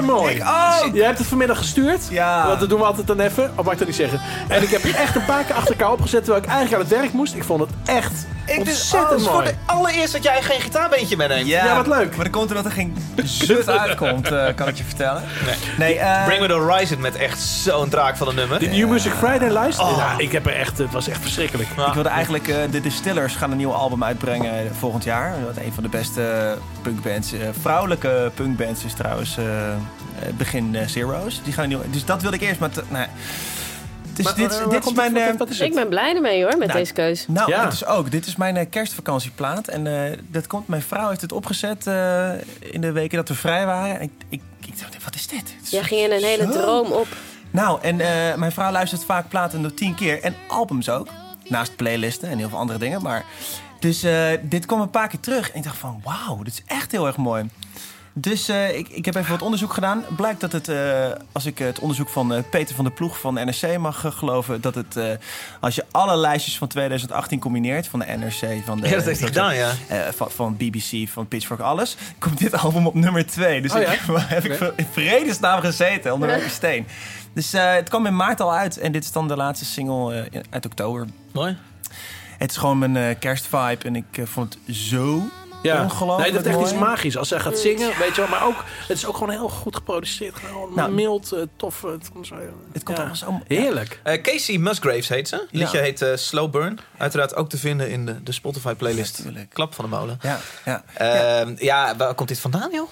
Super 0.00 0.14
mooi. 0.14 0.40
Oh, 0.40 0.94
Jij 0.94 1.06
hebt 1.06 1.18
het 1.18 1.26
vanmiddag 1.26 1.58
gestuurd. 1.58 2.06
Ja. 2.10 2.46
Want 2.46 2.60
dat 2.60 2.68
doen 2.68 2.78
we 2.78 2.84
altijd 2.84 3.06
dan 3.06 3.20
even. 3.20 3.52
Of 3.54 3.64
mag 3.64 3.72
ik 3.72 3.78
dat 3.78 3.86
niet 3.88 3.96
zeggen? 3.96 4.20
En 4.48 4.62
ik 4.62 4.68
heb 4.68 4.82
het 4.82 4.94
echt 4.94 5.16
een 5.16 5.24
paar 5.24 5.44
keer 5.44 5.54
achter 5.54 5.70
elkaar 5.70 5.92
opgezet 5.92 6.24
terwijl 6.24 6.44
ik 6.44 6.50
eigenlijk 6.50 6.82
aan 6.82 6.88
het 6.88 6.98
werk 7.00 7.12
moest. 7.12 7.34
Ik 7.34 7.44
vond 7.44 7.60
het 7.60 7.70
echt 7.84 8.26
Ik 8.58 8.64
dus 8.64 8.74
ontzettend 8.92 9.22
voor 9.22 9.32
mooi. 9.32 9.44
de 9.46 9.54
allereerst 9.66 10.12
dat 10.12 10.22
jij 10.22 10.42
geen 10.42 10.60
gitaarbeentje 10.60 11.16
meeneemt. 11.16 11.46
Ja, 11.46 11.76
wat 11.76 11.86
leuk. 11.86 12.14
Maar 12.16 12.24
dan 12.24 12.32
komt 12.32 12.48
er 12.48 12.54
dat 12.56 12.64
er 12.64 12.70
geen 12.70 12.96
zut 13.24 13.68
uitkomt, 13.68 14.30
eh, 14.32 14.46
kan 14.54 14.68
ik 14.68 14.76
je 14.76 14.84
vertellen. 14.84 15.22
Nee. 15.46 15.54
Nee, 15.78 15.98
eh, 15.98 16.24
Bring 16.24 16.40
Me 16.40 16.46
The 16.46 16.52
Horizon 16.52 17.00
met 17.00 17.16
echt 17.16 17.40
zo'n 17.40 17.88
draak 17.88 18.16
van 18.16 18.28
een 18.28 18.34
nummer. 18.34 18.58
Die 18.58 18.68
New 18.68 18.88
Music 18.90 19.12
Friday 19.12 19.48
luisteren. 19.50 19.90
Oh. 19.90 19.96
Ja, 19.96 20.14
ik 20.18 20.32
heb 20.32 20.46
er 20.46 20.56
echt, 20.56 20.78
het 20.78 20.92
was 20.92 21.08
echt 21.08 21.20
verschrikkelijk. 21.20 21.68
Ja. 21.76 21.86
Ik 21.86 21.94
wilde 21.94 22.08
eigenlijk, 22.08 22.48
eh, 22.48 22.56
de 22.70 22.80
Distillers 22.80 23.34
gaan 23.34 23.50
een 23.50 23.56
nieuw 23.56 23.72
album 23.72 24.04
uitbrengen 24.04 24.70
volgend 24.78 25.04
jaar. 25.04 25.34
Wat 25.46 25.56
een 25.64 25.72
van 25.72 25.82
de 25.82 25.88
beste 25.88 26.54
punkbands, 26.82 27.32
eh, 27.32 27.40
vrouwelijke 27.60 28.30
punkbands 28.34 28.84
is 28.84 28.92
trouwens 28.94 29.36
begin 30.36 30.76
Zero's. 30.86 31.40
Die 31.44 31.52
gaan 31.52 31.62
een 31.62 31.68
nieuw, 31.68 31.80
dus 31.90 32.04
dat 32.04 32.22
wilde 32.22 32.36
ik 32.36 32.42
eerst, 32.42 32.60
maar 32.60 32.70
t- 32.70 32.90
nee. 32.90 33.06
Dus 34.16 34.24
Maar, 34.24 34.34
dit, 34.34 34.58
eh, 34.60 34.68
dit 34.70 34.84
is 34.86 34.92
mijn... 34.92 35.16
eh, 35.16 35.26
wat- 35.26 35.36
wat 35.36 35.48
is 35.48 35.58
het? 35.58 35.68
Ik 35.68 35.74
ben 35.74 35.88
blij 35.88 36.14
ermee 36.14 36.42
hoor, 36.42 36.56
met 36.58 36.68
Nou, 36.68 36.78
deze 36.78 36.92
keus. 36.92 37.24
nou, 37.28 37.50
Ja. 37.50 37.62
dat 37.64 37.72
is 37.72 37.84
ook. 37.86 38.10
Dit 38.10 38.26
is 38.26 38.36
mijn 38.36 38.56
eh, 38.56 38.66
kerstvakantieplaat. 38.70 39.68
En 39.68 39.86
eh, 40.10 40.18
dat 40.28 40.46
komt, 40.46 40.68
mijn 40.68 40.82
vrouw 40.82 41.08
heeft 41.08 41.20
het 41.20 41.32
opgezet 41.32 41.86
eh, 41.86 42.32
in 42.60 42.80
de 42.80 42.92
weken 42.92 43.16
dat 43.16 43.28
we 43.28 43.34
vrij 43.34 43.66
waren. 43.66 43.96
En 43.98 44.02
ik, 44.02 44.10
ik, 44.28 44.40
ik 44.66 44.78
dacht, 44.80 45.04
wat 45.04 45.14
is 45.14 45.26
dit? 45.26 45.54
Jij 45.70 45.82
ging 45.82 46.00
in 46.00 46.12
een 46.12 46.22
hele 46.24 46.48
droom 46.48 46.92
op. 46.92 47.06
Nou, 47.50 47.78
en 47.82 48.00
eh, 48.00 48.34
mijn 48.34 48.52
vrouw 48.52 48.70
luistert 48.72 49.04
vaak 49.04 49.28
platen 49.28 49.60
nog 49.60 49.72
tien 49.72 49.94
keer. 49.94 50.22
En 50.22 50.34
albums 50.48 50.88
ook. 50.88 51.08
Naast 51.48 51.76
playlisten 51.76 52.28
en 52.28 52.38
heel 52.38 52.48
veel 52.48 52.58
andere 52.58 52.78
dingen. 52.78 53.02
Maar, 53.02 53.24
dus 53.78 54.02
eh, 54.02 54.26
dit 54.42 54.66
kwam 54.66 54.80
een 54.80 54.90
paar 54.90 55.08
keer 55.08 55.20
terug. 55.20 55.50
En 55.50 55.56
ik 55.58 55.64
dacht 55.64 55.76
van, 55.76 56.00
wauw, 56.04 56.42
dit 56.42 56.52
is 56.52 56.62
echt 56.66 56.92
heel 56.92 57.06
erg 57.06 57.16
mooi. 57.16 57.48
Dus 58.16 58.48
eh, 58.48 58.78
ik, 58.78 58.88
ik 58.88 59.04
heb 59.04 59.14
even 59.14 59.30
wat 59.30 59.42
onderzoek 59.42 59.72
gedaan. 59.72 60.04
Blijkt 60.16 60.40
dat 60.40 60.52
het, 60.52 60.68
eh, 60.68 61.10
als 61.32 61.46
ik 61.46 61.58
het 61.58 61.78
onderzoek 61.78 62.08
van 62.08 62.34
eh, 62.34 62.42
Peter 62.50 62.74
van 62.74 62.84
der 62.84 62.92
Ploeg 62.92 63.20
van 63.20 63.34
NRC 63.34 63.78
mag 63.78 64.04
geloven, 64.08 64.60
dat 64.60 64.74
het, 64.74 64.98
als 65.60 65.74
je 65.74 65.84
alle 65.90 66.16
lijstjes 66.16 66.58
van 66.58 66.68
2018 66.68 67.38
combineert, 67.38 67.86
van 67.86 67.98
de 67.98 68.04
NRC, 68.04 68.64
van 68.64 68.80
de. 68.80 68.88
Ja, 68.88 68.94
dat 68.94 69.04
heeft 69.04 69.18
hij 69.18 69.28
gedaan, 69.28 69.54
ja. 69.54 69.72
van, 70.12 70.30
van 70.30 70.56
BBC, 70.56 71.08
van 71.08 71.28
Pitchfork, 71.28 71.60
alles, 71.60 71.96
komt 72.18 72.38
dit 72.38 72.54
album 72.54 72.86
op 72.86 72.94
nummer 72.94 73.26
2. 73.26 73.62
Dus 73.62 73.72
Oh 73.72 73.80
ik 73.80 74.00
heb 74.18 74.44
ik 74.44 74.72
in 74.76 74.86
vredesnaam 74.92 75.60
gezeten 75.60 76.12
onder 76.12 76.28
welke 76.28 76.48
steen. 76.48 76.86
Dus 77.32 77.52
het 77.52 77.88
kwam 77.88 78.06
in 78.06 78.16
maart 78.16 78.40
al 78.40 78.54
uit 78.54 78.78
en 78.78 78.92
dit 78.92 79.04
is 79.04 79.12
dan 79.12 79.28
de 79.28 79.36
laatste 79.36 79.64
single 79.64 80.30
uit 80.50 80.66
oktober. 80.66 81.06
Mooi. 81.32 81.56
Het 82.38 82.50
is 82.50 82.56
gewoon 82.56 82.78
mijn 82.78 83.18
kerstvibe 83.18 83.84
en 83.84 83.96
ik 83.96 84.04
vond 84.24 84.58
het 84.66 84.76
zo 84.76 85.22
Ja, 85.72 85.82
ongelooflijk 85.82 86.22
nee, 86.22 86.32
dat 86.32 86.40
is 86.40 86.46
echt 86.46 86.56
mooi. 86.60 86.70
iets 86.70 86.80
magisch. 86.80 87.16
Als 87.16 87.28
zij 87.28 87.40
gaat 87.40 87.58
zingen, 87.58 87.98
weet 87.98 88.14
je 88.14 88.20
wel. 88.20 88.30
Maar 88.30 88.44
ook, 88.46 88.64
het 88.88 88.96
is 88.96 89.06
ook 89.06 89.14
gewoon 89.16 89.30
heel 89.30 89.48
goed 89.48 89.76
geproduceerd. 89.76 90.34
Gewoon 90.36 90.74
Nou, 90.74 90.90
mild, 90.92 91.32
eh, 91.32 91.40
tof. 91.56 91.84
eh, 91.84 91.90
Het 91.90 92.10
komt, 92.12 92.26
zo, 92.26 92.34
Het 92.72 92.82
komt 92.82 92.96
ja. 92.98 93.04
allemaal 93.04 93.16
zo... 93.16 93.40
Heerlijk. 93.54 94.00
Eh, 94.02 94.20
Casey 94.22 94.58
Musgraves 94.58 95.08
heet 95.08 95.28
ze. 95.28 95.36
Ja. 95.36 95.58
liedje 95.58 95.78
heet 95.78 96.02
eh, 96.02 96.16
Slow 96.16 96.50
Burn. 96.50 96.78
Uiteraard 96.98 97.34
ook 97.34 97.48
te 97.48 97.58
vinden 97.58 97.90
in 97.90 98.06
de, 98.06 98.22
de 98.22 98.32
Spotify-playlist. 98.32 99.18
Natuurlijk. 99.18 99.50
Klap 99.50 99.74
van 99.74 99.84
de 99.84 99.96
molen. 99.96 100.18
Ja, 100.22 100.38
ja. 100.64 100.84
Ehm, 100.94 101.54
ja, 101.58 101.96
waar 101.96 102.14
komt 102.14 102.28
dit 102.28 102.40
vandaan, 102.40 102.70
joh? 102.72 102.88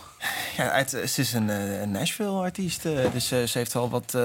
Ja, 0.56 0.70
uit, 0.70 0.90
ze 0.90 1.20
is 1.20 1.32
een, 1.32 1.50
eh, 1.50 1.80
een 1.80 1.90
Nashville-artiest. 1.90 2.84
eh, 2.84 2.92
dus 3.12 3.30
eh, 3.30 3.42
ze 3.42 3.58
heeft 3.58 3.74
al 3.76 3.90
wat... 3.90 4.14
eh, 4.14 4.20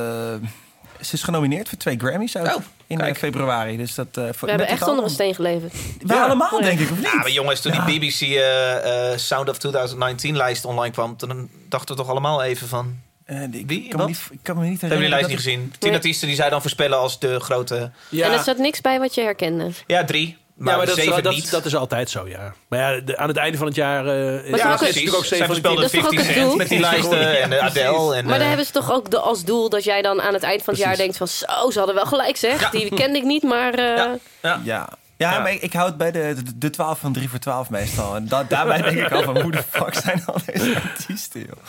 ze 1.02 1.14
is 1.14 1.24
genomineerd 1.24 1.70
voor 1.70 1.78
twee 1.78 1.98
Grammys 1.98 2.38
ook 2.38 2.46
Oh, 2.46 2.56
in 2.88 2.98
eh, 2.98 3.04
kijk. 3.04 3.18
februari. 3.18 3.78
Dus 3.78 3.96
dat, 3.96 4.08
eh, 4.12 4.24
voor, 4.24 4.34
We 4.40 4.50
hebben 4.50 4.68
echt 4.68 4.88
onder 4.88 5.04
een 5.04 5.10
steen 5.10 5.36
geleefd. 5.36 5.76
We 6.02 6.16
allemaal, 6.16 6.62
denk 6.62 6.80
ik, 6.80 6.92
of 6.92 6.98
niet? 6.98 7.06
Ja, 7.06 7.16
maar 7.16 7.30
jongens, 7.32 7.62
toen 7.62 7.72
die 7.86 8.00
BBC 8.00 8.22
eh, 8.22 9.12
eh, 9.12 9.18
Sound 9.18 9.50
of 9.50 9.58
2019-lijst 9.58 10.66
online 10.66 10.94
kwam... 10.94 11.18
toen 11.18 11.50
dachten 11.70 11.96
we 11.96 12.02
toch 12.02 12.10
allemaal 12.12 12.44
even 12.44 12.68
van... 12.68 12.96
Eh, 13.26 13.40
die- 13.50 13.66
Wie? 13.66 13.84
Ik 13.84 13.90
kan, 13.90 14.00
me 14.00 14.06
niet, 14.06 14.22
ik 14.32 14.40
kan 14.42 14.58
me 14.58 14.66
niet 14.68 14.82
Hebben 14.82 15.00
jullie 15.00 15.14
herinneren. 15.14 15.20
lijst 15.20 15.30
niet 15.30 15.38
gezien? 15.38 15.74
Tien 15.80 15.94
artiesten 15.94 16.28
die 16.28 16.36
zij 16.38 16.50
dan 16.50 16.62
voorspellen 16.62 16.98
als 16.98 17.20
de 17.20 17.40
grote... 17.40 17.92
Ja, 18.10 18.26
En 18.26 18.32
er 18.34 18.40
staat 18.40 18.58
niks 18.58 18.82
bij 18.82 19.00
wat 19.00 19.16
je 19.16 19.22
herkende. 19.22 19.70
Ja, 19.88 20.04
drie. 20.04 20.38
Maar, 20.58 20.72
ja, 20.72 20.78
maar 20.78 20.86
dat, 20.88 20.98
is, 20.98 21.04
zeven 21.04 21.24
dat, 21.24 21.34
niet. 21.34 21.52
dat 21.52 21.66
is 21.66 21.76
altijd 21.76 22.10
zo, 22.10 22.28
ja. 22.28 22.54
Maar 22.68 22.80
ja, 22.80 23.02
de- 23.02 23.18
aan 23.18 23.28
het 23.28 23.38
einde 23.38 23.58
van 23.58 23.68
het 23.68 23.76
jaar... 23.76 24.08
eh 24.08 24.34
is 24.46 24.60
Ja, 24.60 24.72
het 24.72 24.82
natuurlijk 24.82 25.16
ook 25.16 25.26
Zij 25.26 25.38
zeven 25.38 25.46
van 25.46 25.56
die 25.56 25.64
voorspelden 25.64 25.82
Dat 25.82 25.94
is 25.94 26.00
toch 26.00 26.06
ook 26.06 26.14
50 26.14 26.26
het 26.28 26.36
Cent 26.36 26.46
doel? 26.48 26.56
met 26.56 26.70
die 26.70 26.80
lijsten 26.80 27.42
en 27.42 27.50
de 27.50 27.62
Adele. 27.62 28.16
En, 28.16 28.24
Maar 28.26 28.34
dan 28.34 28.42
eh, 28.42 28.48
hebben 28.48 28.66
ze 28.66 28.72
toch 28.72 28.92
ook 28.92 29.10
de, 29.12 29.20
als 29.20 29.44
doel 29.44 29.70
dat 29.70 29.84
jij 29.84 30.02
dan 30.02 30.22
aan 30.22 30.34
het 30.34 30.44
eind 30.44 30.64
van 30.64 30.74
het 30.74 30.84
jaar 30.84 30.96
denkt 30.98 31.18
van... 31.18 31.28
Zo, 31.28 31.46
ze 31.72 31.78
hadden 31.78 31.96
wel 31.96 32.06
gelijk 32.06 32.38
zeg. 32.38 32.60
Ja. 32.62 32.70
Die 32.70 32.94
kende 32.94 33.18
ik 33.18 33.24
niet, 33.24 33.44
maar... 33.44 33.74
eh, 33.74 33.86
Ja. 33.96 34.16
Ja, 34.42 34.62
ja. 34.64 34.90
Ja. 35.18 35.40
maar 35.40 35.52
ik, 35.52 35.62
ik 35.62 35.74
houd 35.74 35.98
bij 35.98 36.12
de, 36.12 36.34
de, 36.44 36.58
de 36.58 36.70
12 36.70 37.00
van 37.00 37.14
3 37.14 37.30
voor 37.30 37.40
12 37.40 37.70
meestal. 37.70 38.16
En 38.16 38.28
da- 38.28 38.44
daarbij 38.44 38.82
denk 38.82 38.98
ik 38.98 39.12
al 39.12 39.24
van 39.24 39.42
hoe 39.42 39.52
de 39.52 39.64
fuck 39.72 39.94
zijn 39.94 40.24
al 40.26 40.36
deze 40.46 40.76
artiesten, 40.76 41.40
joh. 41.40 41.64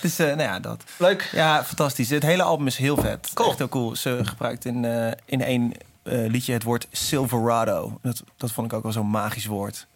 Dus 0.00 0.18
eh, 0.18 0.26
nou 0.26 0.40
ja, 0.42 0.60
dat. 0.60 0.82
Leuk. 0.96 1.28
Ja, 1.32 1.64
fantastisch. 1.64 2.10
Het 2.10 2.22
hele 2.22 2.42
album 2.42 2.66
is 2.66 2.76
heel 2.76 2.96
vet. 2.96 3.30
Cool. 3.34 3.48
Echt 3.48 3.58
heel 3.58 3.68
cool. 3.68 3.96
Ze 3.96 4.18
gebruikt 4.22 4.64
in, 4.64 4.84
eh, 4.84 5.10
in 5.24 5.42
één 5.42 5.72
eh, 6.02 6.26
liedje 6.26 6.52
het 6.52 6.62
woord 6.62 6.86
Silverado. 6.90 7.98
Dat, 8.02 8.22
dat 8.36 8.52
vond 8.52 8.66
ik 8.66 8.72
ook 8.72 8.82
wel 8.82 8.92
zo'n 8.92 9.10
magisch 9.10 9.46
woord. 9.46 9.86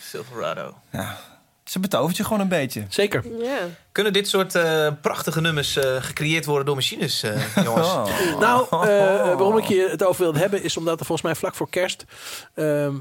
Silverado. 0.00 0.74
Ja. 0.90 1.18
Ze 1.64 1.80
betovert 1.80 2.16
je 2.16 2.24
gewoon 2.24 2.40
een 2.40 2.48
beetje. 2.48 2.84
Zeker. 2.88 3.24
ja. 3.42 3.58
Kunnen 3.92 4.12
dit 4.12 4.28
soort 4.28 4.54
eh, 4.54 4.92
prachtige 5.00 5.40
nummers 5.40 5.76
eh, 5.76 6.02
gecreëerd 6.02 6.44
worden 6.44 6.66
door 6.66 6.74
machines, 6.74 7.22
eh, 7.22 7.56
jongens? 7.64 7.88
Oh. 7.88 8.38
Nou, 8.40 8.62
eh, 8.70 8.78
waarom 9.24 9.58
ik 9.58 9.64
je 9.64 9.88
het 9.90 10.04
over 10.04 10.22
wilde 10.22 10.38
hebben... 10.38 10.62
is 10.62 10.76
omdat 10.76 11.00
er 11.00 11.06
volgens 11.06 11.26
mij 11.26 11.36
vlak 11.36 11.54
voor 11.54 11.68
kerst... 11.70 12.04
ehm, 12.54 12.94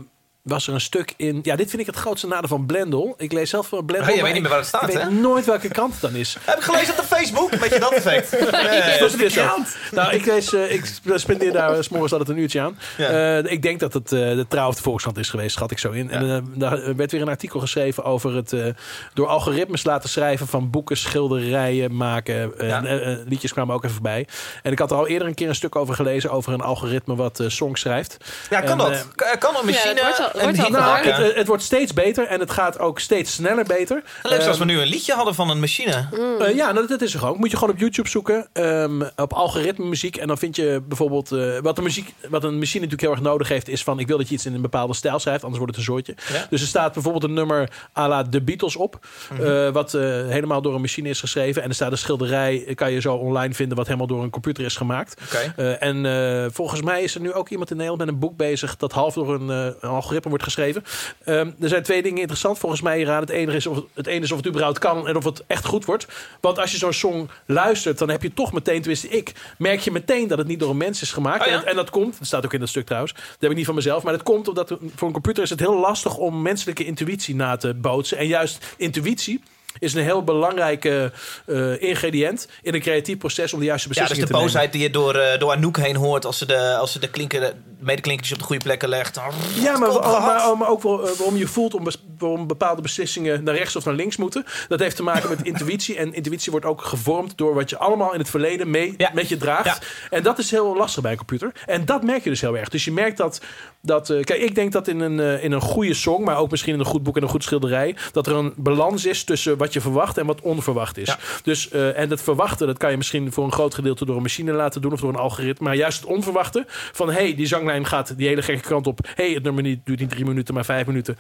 was 0.48 0.68
er 0.68 0.74
een 0.74 0.82
stuk 0.82 1.14
in... 1.18 1.40
Ja, 1.44 1.56
dit 1.56 1.70
vind 1.70 1.82
ik 1.82 1.88
het 1.88 1.96
grootste 1.96 2.28
nadeel 2.28 2.48
van 2.48 2.66
Blendel. 2.66 3.16
Ik 3.18 3.32
lees 3.32 3.50
zelf 3.50 3.68
van 3.68 3.86
Blendel. 3.86 4.10
Oh, 4.10 4.16
je 4.16 4.22
maar 4.22 4.32
weet 4.32 4.34
niet 4.34 4.42
meer 4.42 4.50
waar 4.52 4.60
het 4.60 4.68
staat, 4.68 4.82
ik 4.82 4.88
weet 4.96 5.02
hè? 5.04 5.10
nooit 5.12 5.46
welke 5.46 5.68
kant 5.68 5.92
het 5.92 6.02
dan 6.02 6.16
is. 6.16 6.38
Heb 6.46 6.58
ik 6.58 6.64
gelezen 6.64 6.90
op 6.94 7.00
de 7.00 7.16
Facebook? 7.16 7.52
Weet 7.56 7.74
je 7.74 7.80
dat 7.80 7.92
effect? 7.94 8.32
Dat 9.00 9.10
is 9.10 9.16
weer 9.16 9.30
zo. 9.30 9.46
Nou, 9.92 10.14
ik, 10.14 10.26
lees, 10.26 10.54
eh, 10.54 10.72
ik 10.74 10.86
spendeer 11.16 11.52
daar 11.52 11.84
s 11.84 11.90
morgens 11.90 12.12
altijd 12.12 12.30
een 12.30 12.38
uurtje 12.38 12.62
aan. 12.62 12.80
Ja. 12.98 13.38
Eh, 13.40 13.52
ik 13.52 13.62
denk 13.62 13.80
dat 13.80 13.94
het 13.94 14.12
eh, 14.12 14.20
de 14.20 14.46
trouw 14.48 14.68
of 14.68 14.76
de 14.76 14.82
Volkskrant 14.82 15.18
is 15.18 15.30
geweest, 15.30 15.52
schat 15.56 15.72
ik 15.72 15.80
zo 15.80 15.92
in. 15.92 16.12
En 16.12 16.30
eh, 16.30 16.38
daar 16.54 16.96
werd 16.96 17.12
weer 17.12 17.22
een 17.22 17.28
artikel 17.30 17.60
geschreven 17.60 18.04
over 18.04 18.36
het 18.36 18.54
eh, 18.54 18.66
door 19.14 19.28
algoritmes 19.28 19.84
laten 19.84 20.10
schrijven 20.10 20.48
van 20.48 20.70
boeken, 20.70 20.98
schilderijen 20.98 21.96
maken. 21.96 22.58
Eh, 22.60 22.68
Ja. 22.68 22.84
eh, 22.84 23.12
eh, 23.12 23.20
liedjes 23.28 23.54
kwamen 23.54 23.76
ook 23.76 23.82
even 23.84 23.94
voorbij. 23.96 24.28
En 24.64 24.72
ik 24.72 24.80
had 24.80 24.92
er 24.92 24.98
al 24.98 25.08
eerder 25.08 25.28
een 25.28 25.34
keer 25.34 25.50
een 25.50 25.56
stuk 25.56 25.76
over 25.76 25.96
gelezen 25.96 26.30
over 26.32 26.54
een 26.54 26.62
algoritme 26.62 27.16
wat 27.16 27.40
eh, 27.40 27.48
songs 27.50 27.82
schrijft. 27.82 28.18
Ja, 28.50 28.62
kan 28.62 28.72
En, 28.72 28.78
dat? 28.78 29.08
eh, 29.16 29.38
Kan 29.40 29.56
een 29.56 29.66
machine 29.66 30.02
wordt 30.44 30.58
al- 30.76 30.82
maken? 30.82 31.14
het, 31.26 31.36
het 31.36 31.48
wordt 31.48 31.64
steeds 31.64 31.94
beter 31.94 32.28
en 32.28 32.40
het 32.40 32.52
gaat 32.52 32.80
ook 32.80 33.00
steeds 33.00 33.34
sneller 33.34 33.64
beter. 33.66 34.04
Leuk 34.24 34.34
als 34.48 34.58
we 34.58 34.64
Ehm, 34.64 34.74
nu 34.76 34.80
een 34.82 34.88
liedje 34.88 35.14
hadden 35.14 35.36
van 35.36 35.50
een 35.50 35.60
machine. 35.60 36.08
eh, 36.40 36.56
ja, 36.56 36.72
nou, 36.72 36.88
dat 36.88 37.02
is 37.02 37.14
er 37.14 37.20
gewoon. 37.20 37.38
Moet 37.38 37.52
je 37.52 37.58
gewoon 37.58 37.74
op 37.74 37.80
YouTube 37.80 38.10
zoeken. 38.10 38.48
ehm, 38.54 39.02
op 39.16 39.34
algoritme 39.34 39.86
muziek. 39.86 40.16
En 40.18 40.28
dan 40.28 40.38
vind 40.38 40.56
je 40.56 40.82
bijvoorbeeld. 40.88 41.32
eh, 41.32 41.58
wat, 41.62 41.78
een 41.78 41.84
muziek, 41.84 42.14
wat 42.30 42.44
een 42.44 42.60
machine 42.60 42.84
natuurlijk 42.86 43.02
heel 43.02 43.12
erg 43.12 43.22
nodig 43.22 43.48
heeft. 43.48 43.68
Is 43.68 43.84
van. 43.84 44.00
Ik 44.00 44.08
wil 44.08 44.18
dat 44.18 44.28
je 44.28 44.34
iets 44.34 44.46
in 44.46 44.54
een 44.54 44.62
bepaalde 44.62 44.94
stijl 44.94 45.20
schrijft. 45.20 45.44
Anders 45.44 45.62
wordt 45.64 45.76
het 45.78 45.86
een 45.86 45.92
zoortje. 45.94 46.16
Ja. 46.34 46.48
Dus 46.50 46.62
er 46.62 46.68
staat 46.68 46.94
bijvoorbeeld 46.94 47.24
een 47.24 47.34
nummer. 47.34 47.70
à 47.98 48.08
la 48.08 48.24
The 48.30 48.42
Beatles 48.42 48.76
op. 48.76 49.00
eh, 49.42 49.70
wat 49.70 49.92
helemaal 49.92 50.62
door 50.62 50.76
een 50.76 50.82
machine 50.82 51.10
is 51.10 51.20
geschreven. 51.20 51.62
En 51.64 51.70
er 51.70 51.76
staat 51.76 51.92
een 51.92 51.98
schilderij. 51.98 52.72
Kan 52.76 52.92
je 52.92 53.00
zo 53.02 53.14
online 53.16 53.54
vinden. 53.54 53.78
Wat 53.78 53.86
helemaal 53.86 54.08
door 54.08 54.24
een 54.24 54.30
computer 54.30 54.66
is 54.66 54.76
gemaakt. 54.76 55.22
Eh, 55.56 55.84
en 55.84 56.06
eh, 56.06 56.46
volgens 56.52 56.82
mij 56.82 57.02
is 57.04 57.16
er 57.16 57.22
nu 57.22 57.34
ook 57.34 57.50
iemand 57.50 57.70
in 57.72 57.76
Nederland 57.78 58.06
met 58.06 58.14
een 58.14 58.20
boek 58.20 58.38
bezig. 58.38 58.76
dat 58.78 58.92
half 58.92 59.14
door 59.14 59.34
een, 59.34 59.76
eh, 59.82 59.90
wordt 60.30 60.44
geschreven. 60.44 60.84
Ehm, 61.24 61.52
er 61.60 61.70
zijn 61.70 61.84
twee 61.84 62.02
dingen 62.02 62.20
interessant 62.20 62.58
volgens 62.58 62.82
mij 62.82 62.98
hieraan. 62.98 63.22
Het 63.22 63.30
ene, 63.30 63.54
is 63.54 63.68
of, 63.68 63.82
het 63.94 64.08
ene 64.08 64.24
is 64.24 64.32
of 64.32 64.38
het 64.38 64.48
überhaupt 64.48 64.80
kan 64.80 65.08
en 65.08 65.16
of 65.16 65.24
het 65.24 65.44
echt 65.48 65.66
goed 65.66 65.86
wordt. 65.86 66.08
Want 66.42 66.60
als 66.60 66.72
je 66.72 66.78
zo'n 66.78 66.94
song 66.94 67.30
luistert, 67.46 67.98
dan 67.98 68.10
heb 68.10 68.24
je 68.24 68.34
toch 68.34 68.54
meteen, 68.54 68.82
tenminste 68.82 69.10
ik, 69.10 69.32
merk 69.58 69.80
je 69.80 69.92
meteen 69.92 70.28
dat 70.28 70.38
het 70.38 70.48
niet 70.48 70.60
door 70.60 70.70
een 70.70 70.78
mens 70.78 71.02
is 71.02 71.12
gemaakt. 71.12 71.42
Oh 71.42 71.48
ja? 71.48 71.60
en, 71.60 71.66
en 71.66 71.76
dat 71.76 71.90
komt, 71.90 72.18
dat 72.18 72.28
staat 72.28 72.46
ook 72.46 72.54
in 72.54 72.60
dat 72.60 72.70
stuk 72.70 72.86
trouwens. 72.86 73.14
Dat 73.14 73.24
heb 73.40 73.52
ik 73.52 73.58
niet 73.58 73.66
van 73.66 73.76
mezelf. 73.76 74.04
Maar 74.04 74.14
dat 74.14 74.24
komt 74.24 74.48
omdat 74.48 74.78
voor 74.96 75.08
een 75.08 75.14
computer 75.14 75.44
is 75.44 75.50
het 75.50 75.60
heel 75.60 75.80
lastig 75.80 76.18
om 76.18 76.42
menselijke 76.42 76.86
intuïtie 76.86 77.36
na 77.36 77.58
te 77.58 77.74
bootsen. 77.74 78.18
En 78.18 78.28
juist 78.28 78.66
intuïtie 78.78 79.42
is 79.80 79.94
een 79.94 80.04
heel 80.04 80.24
belangrijke 80.24 81.12
eh, 81.46 81.82
ingrediënt 81.82 82.48
in 82.62 82.74
een 82.74 82.82
creatief 82.82 83.18
proces 83.18 83.54
om 83.54 83.60
de 83.60 83.66
juiste 83.66 83.88
Ja, 83.88 83.94
dus 83.94 84.02
beslissingen 84.02 84.28
de 84.28 84.34
te 84.34 84.34
nemen. 84.34 84.54
boosheid 84.54 84.72
die 84.72 84.82
je 84.82 84.90
door, 84.90 85.16
eh, 85.16 85.40
door 85.40 85.52
Anouk 85.52 85.78
heen 85.78 85.96
hoort 85.96 86.26
als 86.26 86.38
ze 86.38 86.46
de, 86.46 86.76
als 86.76 86.92
ze 86.92 87.00
de, 87.00 87.10
klinker, 87.10 87.40
de 87.40 87.54
medeklinkertjes 87.80 88.34
op 88.34 88.40
de 88.40 88.46
goede 88.46 88.64
plekken 88.64 88.90
legt. 88.90 89.20
Ja, 89.56 89.78
maar, 89.78 89.90
maar, 89.94 90.58
maar 90.58 90.70
ook 90.70 90.84
eh, 90.84 90.92
waarom 91.18 91.36
je 91.38 91.48
voelt 91.48 91.74
om, 91.74 91.88
waarom 92.18 92.48
bepaalde 92.48 92.82
beslissingen 92.82 93.44
naar 93.44 93.56
rechts 93.56 93.76
of 93.76 93.86
naar 93.86 93.94
links 93.94 94.18
moeten. 94.18 94.46
Dat 94.68 94.80
heeft 94.80 94.96
te 94.96 95.04
maken 95.04 95.30
met 95.30 95.42
intuïtie. 95.44 95.98
En 95.98 96.14
intuïtie 96.14 96.52
wordt 96.52 96.66
ook 96.66 96.82
gevormd 96.82 97.38
door 97.38 97.54
wat 97.54 97.70
je 97.70 97.78
allemaal 97.78 98.14
in 98.14 98.20
het 98.20 98.30
verleden 98.30 98.70
mee 98.70 98.94
Ja. 98.98 99.12
met 99.14 99.30
je 99.30 99.38
draagt. 99.38 99.66
Ja. 99.66 99.78
En 100.10 100.24
dat 100.24 100.38
is 100.40 100.52
heel 100.52 100.76
lastig 100.78 101.02
bij 101.02 101.12
een 101.12 101.18
computer. 101.18 101.52
En 101.66 101.86
dat 101.86 102.04
merk 102.04 102.24
je 102.24 102.30
dus 102.30 102.42
heel 102.42 102.58
erg. 102.58 102.70
Dus 102.70 102.86
je 102.86 102.92
merkt 102.92 103.18
dat. 103.18 103.42
dat 103.82 104.10
eh, 104.10 104.24
kijk, 104.24 104.42
ik 104.42 104.56
denk 104.56 104.72
dat 104.72 104.88
in 104.88 105.00
een, 105.00 105.20
eh, 105.20 105.44
in 105.44 105.52
een 105.52 105.62
goede 105.62 105.94
song, 105.94 106.24
maar 106.24 106.38
ook 106.38 106.52
misschien 106.52 106.74
in 106.74 106.80
een 106.80 106.86
goed 106.86 107.04
boek 107.04 107.16
en 107.18 107.24
een 107.24 107.30
goed 107.30 107.44
schilderij. 107.44 107.96
dat 108.12 108.28
er 108.28 108.36
een 108.36 108.54
balans 108.58 109.06
is 109.06 109.24
tussen 109.24 109.58
wat 109.58 109.67
je 109.74 109.82
verwacht 109.82 110.18
en 110.18 110.26
wat 110.26 110.42
onverwacht 110.42 110.98
is. 110.98 111.08
Ja. 111.08 111.18
Dus, 111.44 111.70
eh, 111.70 112.00
en 112.00 112.10
dat 112.10 112.22
verwachten, 112.22 112.68
dat 112.68 112.78
kan 112.78 112.92
je 112.92 112.98
misschien 112.98 113.32
voor 113.32 113.46
een 113.46 113.52
groot 113.52 113.74
gedeelte 113.74 114.06
door 114.06 114.16
een 114.16 114.22
machine 114.22 114.52
laten 114.52 114.82
doen 114.82 114.92
of 114.92 115.00
door 115.00 115.10
een 115.10 115.16
algoritme. 115.16 115.66
Maar 115.66 115.76
juist 115.76 116.00
het 116.00 116.10
onverwachte 116.10 116.64
van 116.68 117.12
hey, 117.12 117.36
die 117.36 117.48
zanglijn 117.48 117.86
gaat 117.86 118.18
die 118.18 118.28
hele 118.28 118.42
gekke 118.42 118.68
kant 118.68 118.88
op. 118.88 119.00
hey, 119.16 119.32
het 119.32 119.44
nummer 119.44 119.64
niet, 119.64 119.80
duurt 119.84 120.00
niet 120.00 120.10
drie 120.10 120.26
minuten, 120.26 120.54
maar 120.54 120.66
vijf 120.66 120.86
minuten. 120.86 121.18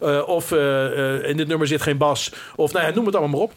Eh, 0.00 0.28
of 0.28 0.52
eh, 0.52 1.28
in 1.28 1.36
dit 1.36 1.48
nummer 1.48 1.66
zit 1.66 1.82
geen 1.82 1.96
bas. 1.96 2.32
Of 2.56 2.72
nou 2.72 2.86
ja, 2.86 2.94
noem 2.94 3.06
het 3.06 3.16
allemaal 3.16 3.38
maar 3.38 3.48
op. 3.48 3.52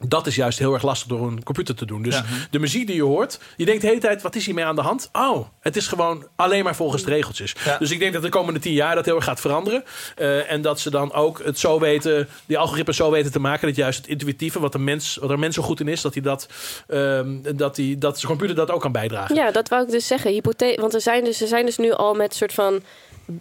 Dat 0.00 0.26
is 0.26 0.34
juist 0.34 0.58
heel 0.58 0.72
erg 0.74 0.82
lastig 0.82 1.08
door 1.08 1.26
een 1.26 1.42
computer 1.42 1.74
te 1.74 1.86
doen. 1.86 2.02
Dus 2.02 2.14
Ja. 2.14 2.24
de 2.50 2.58
muziek 2.58 2.86
die 2.86 2.96
je 2.96 3.02
hoort, 3.02 3.38
je 3.56 3.64
denkt 3.64 3.80
de 3.80 3.86
hele 3.86 4.00
tijd: 4.00 4.22
wat 4.22 4.34
is 4.34 4.44
hiermee 4.46 4.64
aan 4.64 4.76
de 4.76 4.82
hand? 4.82 5.08
Oh, 5.12 5.46
het 5.60 5.76
is 5.76 5.86
gewoon 5.86 6.26
alleen 6.36 6.64
maar 6.64 6.76
volgens 6.76 7.02
de 7.04 7.10
regeltjes. 7.10 7.54
Ja. 7.64 7.78
Dus 7.78 7.90
ik 7.90 7.98
denk 7.98 8.12
dat 8.12 8.22
de 8.22 8.28
komende 8.28 8.60
tien 8.60 8.72
jaar 8.72 8.94
dat 8.94 9.04
heel 9.04 9.14
erg 9.16 9.24
gaat 9.24 9.40
veranderen. 9.40 9.84
Eh, 10.16 10.52
en 10.52 10.62
dat 10.62 10.80
ze 10.80 10.90
dan 10.90 11.12
ook 11.12 11.44
het 11.44 11.58
zo 11.58 11.80
weten, 11.80 12.28
die 12.46 12.58
algoritmes 12.58 12.96
zo 12.96 13.10
weten 13.10 13.32
te 13.32 13.38
maken 13.40 13.66
dat 13.66 13.76
juist 13.76 13.98
het 13.98 14.06
intuïtieve, 14.06 14.60
wat, 14.60 14.72
de 14.72 14.78
mens, 14.78 15.16
wat 15.20 15.30
er 15.30 15.38
mens 15.38 15.54
zo 15.54 15.62
goed 15.62 15.80
in 15.80 15.88
is, 15.88 16.00
dat 16.00 16.12
hij 16.14 16.22
dat, 16.22 16.48
ehm, 16.88 17.56
dat, 17.56 17.74
die, 17.74 17.98
dat 17.98 18.18
zijn 18.18 18.30
computer 18.30 18.56
dat 18.56 18.70
ook 18.70 18.80
kan 18.80 18.92
bijdragen. 18.92 19.34
Ja, 19.34 19.50
dat 19.50 19.68
wou 19.68 19.82
ik 19.82 19.90
dus 19.90 20.06
zeggen. 20.06 20.30
Hypothe 20.32 20.78
want 20.80 20.94
er 20.94 21.00
zijn, 21.00 21.24
dus, 21.24 21.40
er 21.40 21.48
zijn 21.48 21.66
dus 21.66 21.78
nu 21.78 21.92
al 21.92 22.14
met 22.14 22.34
soort 22.34 22.52
van... 22.52 22.82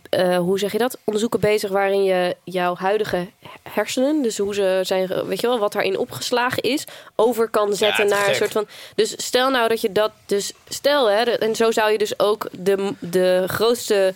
eh, 0.10 0.38
hoe 0.38 0.60
zeg 0.60 0.72
je 0.72 0.78
dat? 0.78 0.98
Onderzoeken 1.04 1.40
bezig 1.40 1.70
waarin 1.70 2.04
je 2.04 2.36
jouw 2.44 2.76
huidige 2.76 3.28
hersenen, 3.70 4.22
dus 4.22 4.38
hoe 4.38 4.54
ze 4.54 4.80
zijn, 4.84 5.08
weet 5.26 5.42
je 5.42 5.48
wel, 5.48 5.60
wat 5.60 5.74
daarin 5.74 5.98
opgeslagen 5.98 6.64
is, 6.64 6.86
over 7.16 7.50
kan 7.50 7.76
zetten 7.76 8.08
te 8.08 8.14
naar 8.14 8.30
een 8.30 8.36
soort 8.36 8.52
van. 8.52 8.68
Dus 8.96 9.14
stel 9.18 9.50
nou 9.50 9.68
dat 9.68 9.82
je 9.82 9.92
dat, 9.92 10.12
dus 10.26 10.54
stel 10.70 11.10
hè, 11.10 11.22
en 11.22 11.56
zo 11.56 11.72
zou 11.72 11.92
je 11.92 11.98
dus 11.98 12.20
ook 12.20 12.48
de, 12.52 12.94
de 13.00 13.44
grootste 13.48 14.14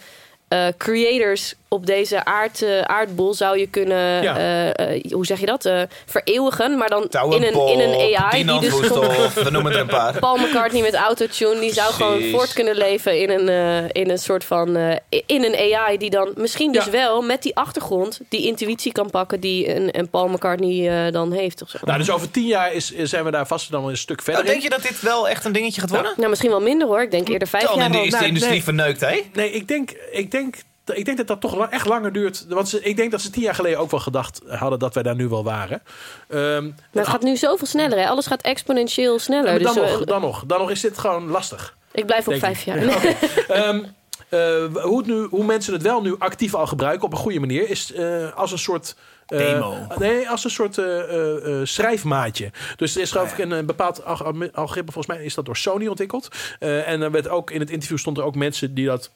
eh, 0.48 0.68
creators 0.78 1.56
op 1.70 1.86
deze 1.86 2.26
aard, 2.26 2.62
eh, 2.62 2.82
aardbol 2.82 3.34
zou 3.34 3.58
je 3.60 3.68
kunnen, 3.68 4.24
Ja. 4.24 4.38
eh, 4.38 4.96
eh, 4.96 5.12
hoe 5.12 5.26
zeg 5.26 5.40
je 5.40 5.46
dat, 5.46 5.66
Eh, 5.66 5.82
vereeuwigen. 6.06 6.78
Maar 6.78 6.90
dan 6.90 7.04
in 7.34 7.44
een, 7.44 7.68
in 7.68 7.80
een 7.80 8.16
AI. 8.16 8.44
Die 8.44 8.60
dus 8.60 8.80
we 8.80 9.48
noemen 9.52 9.72
er 9.72 9.80
een 9.80 9.88
paar. 9.88 10.20
Paul 10.20 10.38
McCartney 10.38 10.82
met 10.82 10.94
autotune, 10.94 11.60
die 11.60 11.74
zou 11.74 11.94
gewoon 11.94 12.24
voort 12.24 12.54
kunnen 12.54 12.76
leven 12.76 13.20
in 13.22 13.30
een, 13.30 13.50
eh, 13.50 14.02
in 14.02 14.10
een 14.10 14.18
soort 14.18 14.44
van, 14.46 14.76
eh, 14.76 14.96
in 15.26 15.44
een 15.44 15.74
AI 15.76 15.98
die 15.98 16.10
dan 16.10 16.32
misschien 16.36 16.72
dus 16.72 16.86
Ja. 16.86 16.92
wel 16.92 17.22
met 17.22 17.42
die 17.44 17.56
achtergrond 17.56 18.20
die 18.30 18.46
intuïtie 18.48 18.92
kan 18.92 19.10
pakken 19.10 19.40
die 19.40 19.76
een, 19.76 20.00
een 20.00 20.10
Paul 20.10 20.28
McCartney 20.28 21.12
dan 21.12 21.32
heeft. 21.32 21.62
Of 21.62 21.70
zo. 21.70 21.78
Nou, 21.82 21.98
dus 21.98 22.10
over 22.12 22.32
tien 22.32 22.48
jaar 22.48 22.74
is, 22.74 22.92
zijn 22.96 23.24
we 23.24 23.32
daar 23.32 23.48
vast 23.48 23.72
dan 23.72 23.82
wel 23.82 23.90
een 23.90 23.98
stuk 23.98 24.22
verder 24.22 24.44
Nou, 24.44 24.54
denk 24.60 24.64
je 24.74 24.78
dat 24.80 24.88
dit 24.90 25.02
wel 25.02 25.30
echt 25.30 25.46
een 25.46 25.52
dingetje 25.52 25.82
gaat 25.82 25.90
worden? 25.90 26.14
Nou, 26.18 26.30
misschien 26.30 26.50
wel 26.52 26.62
minder 26.62 26.88
hoor. 26.88 27.02
Ik 27.02 27.12
denk 27.12 27.28
eerder 27.30 27.48
vijf 27.48 27.64
Dan 27.64 27.76
jaar. 27.78 27.90
al. 27.94 28.04
is 28.04 28.10
de 28.10 28.16
Nou, 28.16 28.26
industrie 28.26 28.54
nee. 28.54 28.64
verneukt, 28.64 29.02
hè? 29.02 29.22
Nee, 29.34 29.52
ik 29.52 29.68
denk, 29.68 29.92
ik 30.12 30.32
denk, 30.32 30.56
ik 30.98 31.06
denk 31.06 31.18
dat 31.18 31.28
dat 31.28 31.42
toch 31.42 31.68
echt 31.68 31.86
langer 31.86 32.14
duurt. 32.14 32.46
Want 32.50 32.70
ze, 32.70 32.82
ik 32.84 32.96
denk 32.98 33.12
dat 33.12 33.22
ze 33.22 33.30
tien 33.30 33.42
jaar 33.42 33.56
geleden 33.56 33.80
ook 33.80 33.92
wel 33.92 34.00
gedacht 34.00 34.42
hadden 34.48 34.80
dat 34.80 34.94
wij 34.94 35.04
daar 35.04 35.16
nu 35.16 35.28
wel 35.28 35.44
waren. 35.44 35.82
Ehm, 36.30 36.64
Maar 36.64 36.74
het 36.92 37.08
gaat 37.08 37.22
nu 37.24 37.38
zoveel 37.38 37.68
sneller. 37.68 37.98
Hè? 37.98 38.08
Alles 38.08 38.28
gaat 38.28 38.42
exponentieel 38.42 39.20
sneller. 39.20 39.50
maar 39.52 39.60
dan, 39.60 39.74
dus, 39.74 39.84
eh, 39.84 39.92
nog, 39.92 40.04
dan 40.04 40.22
nog, 40.22 40.44
dan 40.48 40.60
nog 40.60 40.72
is 40.72 40.82
dit 40.82 40.98
gewoon 40.98 41.28
lastig. 41.28 41.76
ik 41.92 42.06
blijf 42.06 42.28
op 42.28 42.36
vijf 42.36 42.64
jaar. 42.64 42.86
Ja, 42.86 42.96
oké. 42.96 43.08
Ehm, 43.54 43.84
eh, 44.30 44.84
hoe, 44.84 44.98
het 44.98 45.08
nu, 45.08 45.28
hoe 45.30 45.44
mensen 45.44 45.74
het 45.74 45.82
wel 45.82 46.02
nu 46.02 46.16
actief 46.20 46.54
al 46.56 46.68
gebruiken 46.68 47.06
op 47.06 47.12
een 47.12 47.18
goede 47.18 47.40
manier 47.40 47.70
is 47.70 47.94
eh, 47.94 48.34
als 48.36 48.52
een 48.52 48.58
soort. 48.60 48.96
eh, 49.28 49.38
Demo. 49.38 49.76
Nee, 49.98 50.30
als 50.30 50.44
een 50.44 50.50
soort 50.50 50.78
eh, 50.78 51.00
eh, 51.00 51.60
eh, 51.62 51.66
schrijfmaatje. 51.66 52.52
Dus 52.76 52.96
er 52.96 53.02
is 53.02 53.12
geloof 53.12 53.38
ik 53.38 53.50
een, 53.52 53.66
bepaald 53.66 54.06
alg- 54.06 54.24
algoritme, 54.54 54.92
volgens 54.92 55.08
mij 55.08 55.24
is 55.26 55.34
dat 55.34 55.46
door 55.46 55.58
Sony 55.58 55.88
ontwikkeld. 55.88 56.28
Eh, 56.60 56.88
en 56.88 57.02
er 57.02 57.12
werd 57.12 57.28
ook 57.30 57.52
in 57.52 57.60
het 57.60 57.70
interview 57.70 57.98
stond 57.98 58.18
er 58.18 58.24
ook 58.24 58.36
mensen 58.36 58.74
die 58.74 58.86
dat 58.86 59.12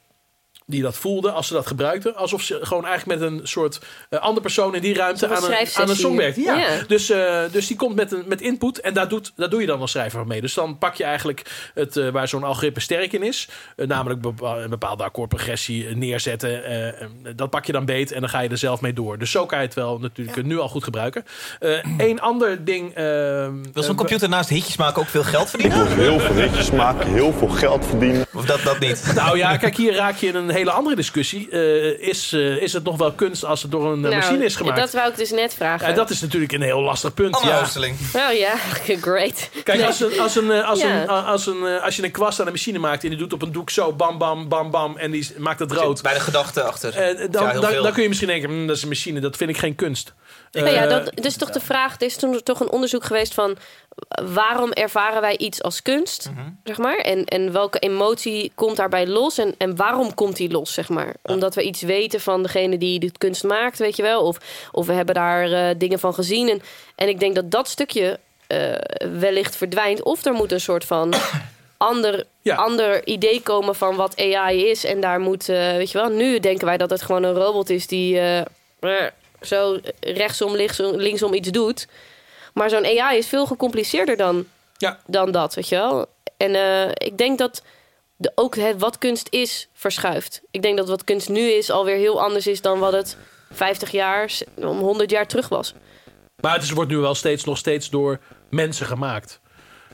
die 0.66 0.82
dat 0.82 0.96
voelden 0.96 1.34
als 1.34 1.46
ze 1.46 1.52
dat 1.52 1.66
gebruikten. 1.66 2.16
Alsof 2.16 2.42
ze 2.42 2.58
gewoon 2.62 2.84
eigenlijk 2.84 3.20
met 3.20 3.30
een 3.30 3.40
soort 3.48 3.80
eh, 4.10 4.20
andere 4.20 4.40
persoon 4.40 4.74
in 4.74 4.82
die 4.82 4.94
ruimte 4.94 5.28
aan 5.28 5.44
een, 5.44 5.66
aan 5.74 5.88
een 5.88 5.96
song 5.96 6.16
werkt. 6.16 6.36
Ja. 6.36 6.56
Ja. 6.56 6.68
Dus, 6.86 7.10
eh, 7.10 7.40
dus 7.50 7.66
die 7.66 7.76
komt 7.76 7.94
met, 7.94 8.12
een, 8.12 8.24
met 8.26 8.40
input 8.40 8.80
en 8.80 8.94
daar, 8.94 9.08
doet, 9.08 9.32
daar 9.36 9.48
doe 9.48 9.60
je 9.60 9.66
dan 9.66 9.80
als 9.80 9.90
schrijver 9.90 10.26
mee. 10.26 10.40
Dus 10.40 10.54
dan 10.54 10.78
pak 10.78 10.94
je 10.94 11.04
eigenlijk 11.04 11.70
het, 11.74 11.96
eh, 11.96 12.08
waar 12.08 12.28
zo'n 12.28 12.44
algoritme 12.44 12.80
sterk 12.80 13.12
in 13.12 13.22
is. 13.22 13.48
namelijk 13.76 14.24
een 14.24 14.70
bepaalde 14.70 15.04
akkoordprogressie 15.04 15.96
neerzetten. 15.96 16.62
dat 17.36 17.50
pak 17.50 17.64
je 17.64 17.72
dan 17.72 17.84
beet 17.84 18.12
en 18.12 18.20
dan 18.20 18.30
ga 18.30 18.40
je 18.40 18.48
er 18.48 18.58
zelf 18.58 18.80
mee 18.80 18.92
door. 18.92 19.18
Dus 19.18 19.30
zo 19.30 19.46
kan 19.46 19.58
je 19.58 19.64
het 19.64 19.74
wel 19.74 19.98
natuurlijk 19.98 20.42
nu 20.42 20.58
al 20.58 20.68
goed 20.68 20.84
gebruiken. 20.84 21.24
Eén 21.98 22.20
ander 22.20 22.64
ding... 22.64 22.94
Wil 23.72 23.82
zo'n 23.82 23.96
computer 23.96 24.28
naast 24.28 24.48
hitjes 24.48 24.76
maken 24.76 25.02
ook 25.02 25.08
veel 25.08 25.22
geld 25.22 25.50
verdienen? 25.50 25.86
Heel 25.86 26.20
veel 26.20 26.34
netjes 26.34 26.70
maken, 26.70 27.12
heel 27.12 27.32
veel 27.32 27.48
geld 27.48 27.86
verdienen. 27.86 28.26
Of 28.32 28.44
dat, 28.44 28.62
dat 28.62 28.78
niet? 28.78 29.12
Nou 29.14 29.38
ja, 29.38 29.56
kijk, 29.56 29.76
hier 29.76 29.94
raak 29.94 30.16
je 30.16 30.26
in 30.26 30.34
een 30.34 30.53
hele 30.54 30.70
andere 30.70 30.96
discussie. 30.96 31.48
Eh, 31.50 32.08
is, 32.08 32.32
eh, 32.32 32.56
is 32.56 32.72
het 32.72 32.84
nog 32.84 32.96
wel 32.96 33.12
kunst 33.12 33.44
als 33.44 33.62
het 33.62 33.70
door 33.70 33.84
een 33.92 33.94
eh, 34.04 34.10
Nou, 34.10 34.14
machine 34.14 34.44
is 34.44 34.56
gemaakt? 34.56 34.78
Dat 34.78 34.92
wou 34.92 35.08
ik 35.10 35.16
dus 35.16 35.30
net 35.30 35.54
vragen. 35.54 35.88
Ja, 35.88 35.94
dat 35.94 36.10
is 36.10 36.20
natuurlijk 36.20 36.52
een 36.52 36.62
heel 36.62 36.80
lastig 36.80 37.14
punt. 37.14 37.40
Ja. 37.44 37.60
Oosterling. 37.60 37.96
Oh 38.12 38.32
ja, 38.38 38.54
great. 39.00 39.50
Kijk, 39.64 39.78
Nee. 39.78 39.86
als, 39.86 40.00
een, 40.00 40.20
als, 40.20 40.36
een, 40.36 40.50
als, 40.64 40.80
Ja. 40.80 41.02
een, 41.02 41.08
als, 41.08 41.46
een, 41.46 41.80
als 41.82 41.96
je 41.96 42.02
een 42.04 42.10
kwast 42.10 42.40
aan 42.40 42.46
een 42.46 42.52
machine 42.52 42.78
maakt 42.78 43.02
en 43.02 43.08
die 43.08 43.18
doet 43.18 43.32
op 43.32 43.42
een 43.42 43.52
doek 43.52 43.70
zo 43.70 43.92
bam, 43.92 44.18
bam, 44.18 44.48
bam, 44.48 44.70
bam 44.70 44.96
en 44.96 45.10
die 45.10 45.28
maakt 45.38 45.58
het 45.58 45.72
rood. 45.72 46.02
Bij 46.02 46.14
de 46.14 46.20
gedachte 46.20 46.62
achter. 46.62 46.94
eh, 46.96 47.30
dan, 47.30 47.42
Ja, 47.46 47.52
dan, 47.52 47.82
dan 47.82 47.92
kun 47.92 48.02
je 48.02 48.08
misschien 48.08 48.28
denken, 48.30 48.50
"Hm, 48.50 48.66
dat 48.66 48.76
is 48.76 48.82
een 48.82 48.88
machine, 48.88 49.20
dat 49.20 49.36
vind 49.36 49.50
ik 49.50 49.56
geen 49.58 49.74
kunst. 49.74 50.12
Nou 50.62 50.74
ja, 50.74 50.82
Eh, 50.82 50.88
dat, 50.90 51.10
dus 51.14 51.36
toch 51.36 51.50
de 51.50 51.60
vraag, 51.60 51.94
er 51.94 52.02
is 52.06 52.16
toen 52.16 52.42
toch 52.42 52.60
een 52.60 52.70
onderzoek 52.70 53.04
geweest 53.04 53.34
van 53.34 53.56
waarom 54.32 54.72
ervaren 54.72 55.20
wij 55.20 55.36
iets 55.36 55.62
als 55.62 55.82
kunst, 55.82 56.30
Mhm. 56.30 56.48
zeg 56.64 56.78
maar, 56.78 56.96
en, 56.96 57.24
en 57.24 57.52
welke 57.52 57.78
emotie 57.78 58.52
komt 58.54 58.76
daarbij 58.76 59.06
los 59.06 59.38
en, 59.38 59.54
en 59.58 59.76
waarom 59.76 60.14
komt 60.14 60.36
die 60.36 60.50
los, 60.50 60.72
zeg 60.72 60.88
maar, 60.88 61.14
omdat 61.22 61.54
we 61.54 61.62
iets 61.62 61.82
weten 61.82 62.20
van 62.20 62.42
degene 62.42 62.78
die 62.78 62.98
de 63.00 63.12
kunst 63.18 63.44
maakt, 63.44 63.78
weet 63.78 63.96
je 63.96 64.02
wel, 64.02 64.22
of, 64.22 64.38
of 64.72 64.86
we 64.86 64.92
hebben 64.92 65.14
daar 65.14 65.52
eh, 65.52 65.74
dingen 65.78 65.98
van 65.98 66.14
gezien 66.14 66.48
en, 66.48 66.62
en 66.94 67.08
ik 67.08 67.20
denk 67.20 67.34
dat 67.34 67.50
dat 67.50 67.68
stukje 67.68 68.18
eh, 68.46 68.72
wellicht 69.18 69.56
verdwijnt, 69.56 70.02
of 70.02 70.24
er 70.24 70.32
moet 70.32 70.52
een 70.52 70.60
soort 70.60 70.84
van 70.84 71.14
ander, 71.76 72.24
Ja. 72.42 72.54
ander 72.54 73.06
idee 73.06 73.40
komen 73.42 73.74
van 73.74 73.96
wat 73.96 74.20
AI 74.20 74.64
is 74.70 74.84
en 74.84 75.00
daar 75.00 75.20
moet, 75.20 75.46
weet 75.46 75.90
je 75.90 75.98
wel, 75.98 76.08
nu 76.08 76.40
denken 76.40 76.66
wij 76.66 76.76
dat 76.76 76.90
het 76.90 77.02
gewoon 77.02 77.22
een 77.22 77.34
robot 77.34 77.70
is 77.70 77.86
die 77.86 78.20
zo 79.40 79.78
rechtsom, 80.00 80.56
linksom, 80.56 80.96
linksom 80.96 81.34
iets 81.34 81.50
doet. 81.50 81.86
Maar 82.54 82.70
zo'n 82.70 82.84
AI 83.00 83.18
is 83.18 83.26
veel 83.26 83.46
gecompliceerder 83.46 84.16
dan, 84.16 84.46
Ja. 84.76 84.98
dan 85.06 85.30
dat, 85.32 85.54
weet 85.54 85.68
je 85.68 85.76
wel. 85.76 86.06
En 86.36 86.54
eh, 86.54 86.88
ik 86.94 87.18
denk 87.18 87.38
dat 87.38 87.62
de, 88.16 88.32
ook 88.34 88.56
het, 88.56 88.78
wat 88.78 88.98
kunst 88.98 89.26
is 89.30 89.68
verschuift. 89.72 90.42
Ik 90.50 90.62
denk 90.62 90.76
dat 90.76 90.88
wat 90.88 91.04
kunst 91.04 91.28
nu 91.28 91.40
is 91.50 91.70
alweer 91.70 91.96
heel 91.96 92.22
anders 92.22 92.46
is 92.46 92.60
dan 92.60 92.78
wat 92.78 92.92
het 92.92 93.16
50 93.52 93.90
jaar, 93.90 94.30
om 94.54 94.78
100 94.78 95.10
jaar 95.10 95.26
terug 95.26 95.48
was. 95.48 95.74
Maar 96.40 96.52
het 96.54 96.62
is, 96.62 96.70
wordt 96.70 96.90
nu 96.90 96.96
wel 96.96 97.14
steeds, 97.14 97.44
nog 97.44 97.58
steeds 97.58 97.90
door 97.90 98.20
mensen 98.50 98.86
gemaakt. 98.86 99.40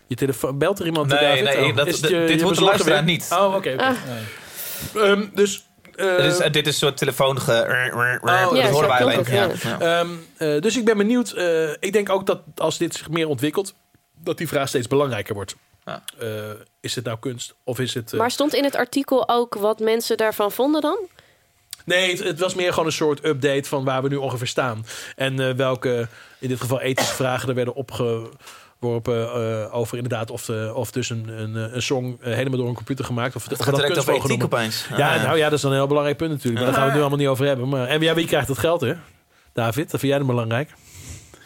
Je 0.07 0.15
telefoon, 0.17 0.59
belt 0.59 0.79
er 0.79 0.87
iemand? 0.87 1.09
Nee, 1.09 1.21
David? 1.21 1.45
nee, 1.45 1.71
Oh, 1.71 1.77
dat- 1.77 1.87
is 1.87 1.93
het 1.93 2.03
dit- 2.03 2.11
je- 2.11 2.27
dit 2.27 2.39
je 2.39 2.43
hoort 2.45 2.57
de 2.57 2.61
bezorgde 2.61 2.65
luisteraar 2.65 3.05
weer? 3.05 3.13
niet. 3.13 3.29
Oh, 3.33 3.55
oké. 3.55 3.73
oké. 3.73 3.83
Ah. 3.85 5.11
Ehm, 5.11 5.27
dus... 5.35 5.65
eh, 6.01 6.17
Dit 6.17 6.33
is, 6.33 6.39
dit 6.39 6.67
is 6.67 6.73
een 6.73 6.73
soort 6.73 6.97
telefoonige... 6.97 7.53
Oh, 8.23 8.49
dat 8.51 8.57
ja, 8.57 8.71
horen 8.71 8.89
wij 8.89 9.01
alleen. 9.01 9.25
Ja. 9.31 9.51
Ehm, 9.81 10.09
eh, 10.37 10.61
dus 10.61 10.77
ik 10.77 10.85
ben 10.85 10.97
benieuwd. 10.97 11.31
eh, 11.31 11.71
ik 11.71 11.93
denk 11.93 12.09
ook 12.11 12.27
dat 12.27 12.41
als 12.57 12.79
dit 12.79 12.95
zich 12.95 13.09
meer 13.09 13.29
ontwikkelt, 13.29 13.75
dat 14.17 14.39
die 14.39 14.49
vraag 14.49 14.69
steeds 14.69 14.87
belangrijker 14.87 15.35
wordt. 15.35 15.57
Ja. 15.85 16.03
Eh, 16.19 16.29
is 16.81 16.95
het 16.95 17.05
nou 17.05 17.19
kunst 17.19 17.55
of 17.65 17.79
is 17.79 17.95
het. 17.95 18.13
Maar 18.13 18.31
stond 18.31 18.55
in 18.55 18.65
het 18.65 18.77
artikel 18.77 19.29
ook 19.29 19.55
wat 19.55 19.79
mensen 19.79 20.17
daarvan 20.17 20.53
vonden 20.53 20.81
dan? 20.81 20.99
Nee, 21.85 22.11
het, 22.11 22.25
het 22.25 22.39
was 22.39 22.55
meer 22.55 22.71
gewoon 22.71 22.87
een 22.87 22.93
soort 22.93 23.25
update 23.25 23.69
van 23.69 23.85
waar 23.85 24.03
we 24.03 24.09
nu 24.09 24.17
ongeveer 24.17 24.47
staan. 24.47 24.87
En 25.17 25.41
eh, 25.41 25.55
welke, 25.55 26.09
in 26.39 26.49
dit 26.49 26.61
geval 26.61 26.81
ethische 26.81 27.15
vragen 27.15 27.49
er 27.49 27.55
werden 27.55 27.75
opgeworpen 27.75 28.39
eh, 28.81 29.75
over 29.75 29.97
inderdaad 29.97 30.31
of, 30.31 30.45
de, 30.45 30.73
of 30.75 30.91
dus 30.91 31.11
een, 31.11 31.29
een, 31.29 31.57
eh, 31.57 31.75
een 31.75 31.83
song 31.83 32.17
eh, 32.21 32.35
helemaal 32.35 32.59
door 32.59 32.69
een 32.69 32.75
computer 32.75 33.05
gemaakt. 33.05 33.37
Of, 33.37 33.45
Het 33.49 33.57
gaat 33.57 33.65
dat 33.67 33.75
direct 33.75 33.93
kunst 33.93 34.09
over 34.09 34.21
ethiek 34.25 34.39
noemen. 34.39 34.59
opeens. 34.59 34.87
Ja, 34.97 35.15
Ah, 35.15 35.23
nou 35.23 35.37
ja, 35.39 35.49
dat 35.49 35.59
is 35.59 35.65
een 35.65 35.73
heel 35.73 35.87
belangrijk 35.87 36.17
punt 36.17 36.31
natuurlijk. 36.31 36.55
Maar 36.65 36.65
daar 36.65 36.75
gaan 36.75 36.83
we 36.83 36.89
het 36.89 36.95
nu 36.97 37.01
allemaal 37.01 37.19
niet 37.19 37.29
over 37.29 37.47
hebben. 37.47 37.69
Maar, 37.69 37.87
en 37.87 38.01
ja, 38.01 38.15
wie 38.15 38.27
krijgt 38.27 38.49
het 38.49 38.59
geld, 38.59 38.81
hè? 38.81 38.93
David, 39.53 39.91
dat 39.91 40.01
vind 40.01 40.13
jij 40.13 40.19
dan 40.19 40.27
belangrijk? 40.27 40.71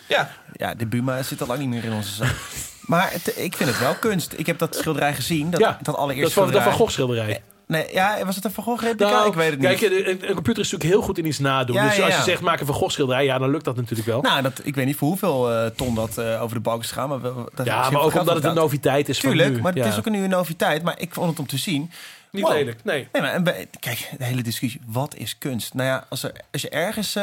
Ja, 0.09 0.31
Ja, 0.52 0.74
de 0.74 0.86
Buma 0.86 1.23
zit 1.23 1.40
al 1.40 1.47
lang 1.47 1.59
niet 1.61 1.69
meer 1.69 1.85
in 1.85 1.93
onze 1.93 2.15
zak. 2.15 2.35
Maar 2.81 3.12
het- 3.12 3.39
ik 3.39 3.56
vind 3.56 3.70
het 3.70 3.78
wel 3.78 3.94
kunst. 3.94 4.32
Ik 4.36 4.47
heb 4.47 4.59
dat 4.59 4.77
schilderij 4.77 5.15
gezien. 5.15 5.51
Dat, 5.51 5.61
Ja, 5.61 5.78
dat 5.82 5.97
allereerst 5.97 6.20
Dat 6.35 6.44
is 6.44 6.52
van, 6.52 6.62
dat 6.62 6.62
schilderij. 6.62 6.70
van 6.78 6.81
Gogh 6.81 6.93
schilderij. 6.93 7.43
Nee, 7.66 7.86
ja, 7.93 8.24
was 8.24 8.35
het 8.36 8.45
een 8.45 8.51
Van 8.51 8.65
Gogh 8.65 8.82
replica? 8.82 9.11
Nou, 9.11 9.28
ik 9.28 9.35
weet 9.35 9.51
het 9.51 9.61
niet. 9.61 9.78
Kijk, 9.78 9.93
een, 9.93 10.28
een 10.28 10.35
computer 10.35 10.62
is 10.62 10.70
natuurlijk 10.70 10.91
heel 10.91 11.03
goed 11.03 11.19
in 11.19 11.27
iets 11.27 11.39
nadoen. 11.39 11.77
Ja, 11.77 11.86
dus 11.86 11.97
ja, 11.97 12.05
als 12.05 12.16
je 12.16 12.23
zegt 12.23 12.41
maak 12.41 12.61
een 12.61 12.66
Van 12.66 12.74
Gogh 12.74 12.93
schilderij, 12.93 13.24
ja, 13.24 13.39
dan 13.39 13.51
lukt 13.51 13.65
dat 13.65 13.77
natuurlijk 13.77 14.09
wel. 14.09 14.20
Nou, 14.20 14.43
dat, 14.43 14.61
ik 14.62 14.74
weet 14.74 14.86
niet 14.86 14.97
voor 14.97 15.09
hoeveel 15.09 15.53
eh, 15.53 15.66
ton 15.66 15.95
dat 15.95 16.19
eh, 16.19 16.43
over 16.43 16.57
de 16.57 16.62
balk 16.62 16.82
is 16.82 16.89
gegaan. 16.89 17.09
Maar 17.09 17.20
dat 17.55 17.66
ja, 17.66 17.91
maar 17.91 18.01
ook 18.03 18.15
omdat 18.15 18.35
het 18.35 18.45
een 18.45 18.55
noviteit 18.55 19.09
is 19.09 19.20
van 19.20 19.31
Tuurlijk, 19.31 19.55
nu. 19.55 19.61
maar 19.61 19.73
het 19.73 19.86
is 19.86 19.99
ook 19.99 20.09
nu 20.09 20.24
een 20.24 20.31
noviteit. 20.31 20.82
Maar 20.82 20.95
ik 20.99 21.15
vond 21.15 21.31
het 21.31 21.39
om 21.39 21.47
te 21.47 21.59
zien. 21.59 21.91
Niet 22.35 22.43
Wow. 22.44 22.52
lelijk, 22.52 22.85
nee. 22.85 23.09
Nee, 23.12 23.23
maar 23.23 23.43
bij- 23.43 23.69
kijk, 23.81 24.11
de 24.19 24.24
hele 24.24 24.43
discussie. 24.43 24.81
Wat 24.86 25.15
is 25.16 25.39
kunst? 25.39 25.74
Nou 25.74 25.89
ja, 25.89 26.06
als, 26.09 26.23
er, 26.23 26.32
als 26.52 26.62
je 26.62 26.69
ergens... 26.69 27.15
eh, 27.16 27.23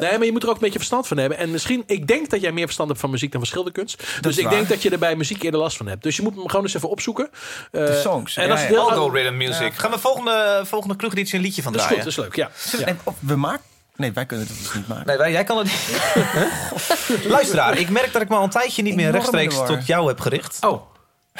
Nee, 0.00 0.16
maar 0.16 0.24
je 0.24 0.32
moet 0.32 0.42
er 0.42 0.48
ook 0.48 0.54
een 0.54 0.60
beetje 0.60 0.78
verstand 0.78 1.06
van 1.06 1.16
hebben. 1.16 1.38
En 1.38 1.50
misschien, 1.50 1.82
ik 1.86 2.06
denk 2.06 2.30
dat 2.30 2.40
jij 2.40 2.52
meer 2.52 2.64
verstand 2.64 2.88
hebt 2.88 3.00
van 3.00 3.10
muziek 3.10 3.30
dan 3.32 3.40
van 3.40 3.48
schilderkunst. 3.50 4.02
Dus 4.20 4.38
ik 4.38 4.44
waar. 4.44 4.52
denk 4.54 4.68
dat 4.68 4.82
je 4.82 4.90
er 4.90 4.98
bij 4.98 5.16
muziek 5.16 5.42
eerder 5.42 5.60
last 5.60 5.76
van 5.76 5.86
hebt. 5.86 6.02
Dus 6.02 6.16
je 6.16 6.22
moet 6.22 6.34
hem 6.34 6.48
gewoon 6.48 6.64
eens 6.64 6.74
even 6.74 6.88
opzoeken. 6.90 7.28
Eh, 7.72 7.86
De 7.86 8.00
songs. 8.02 8.36
En 8.36 8.44
Ja, 8.44 8.50
als 8.50 8.60
ja. 8.60 8.66
het 8.66 8.74
heel- 8.76 8.90
Algorithm 8.90 9.36
music. 9.36 9.74
Gaan 9.74 9.90
we 9.90 9.98
volgende, 9.98 10.62
volgende 10.64 10.96
kroegeditie 10.96 11.34
een 11.36 11.44
liedje 11.44 11.62
van 11.62 11.72
Dat 11.72 11.80
is 11.80 11.86
draaien? 11.86 12.04
goed, 12.04 12.14
dat 12.16 12.24
is 12.26 12.36
leuk, 12.36 12.36
ja. 12.76 12.86
we- 12.86 12.92
Ja. 13.10 13.14
we 13.18 13.36
maken... 13.36 13.64
Nee, 13.96 14.12
wij 14.12 14.26
kunnen 14.26 14.46
het 14.46 14.58
dus 14.58 14.74
niet 14.74 14.88
maken. 14.88 15.06
Nee, 15.06 15.16
wij- 15.16 15.30
jij 15.32 15.44
kan 15.44 15.58
het 15.58 15.66
niet. 15.66 17.26
Luisteraar, 17.36 17.78
ik 17.78 17.88
merk 17.90 18.12
dat 18.12 18.22
ik 18.22 18.28
me 18.28 18.36
al 18.36 18.42
een 18.44 18.50
tijdje 18.50 18.82
niet 18.82 18.94
meer 18.94 19.08
Enorm 19.08 19.16
rechtstreeks 19.34 19.54
tot 19.66 19.86
jou 19.86 20.08
heb 20.08 20.20
gericht. 20.20 20.58
Oh, 20.60 20.82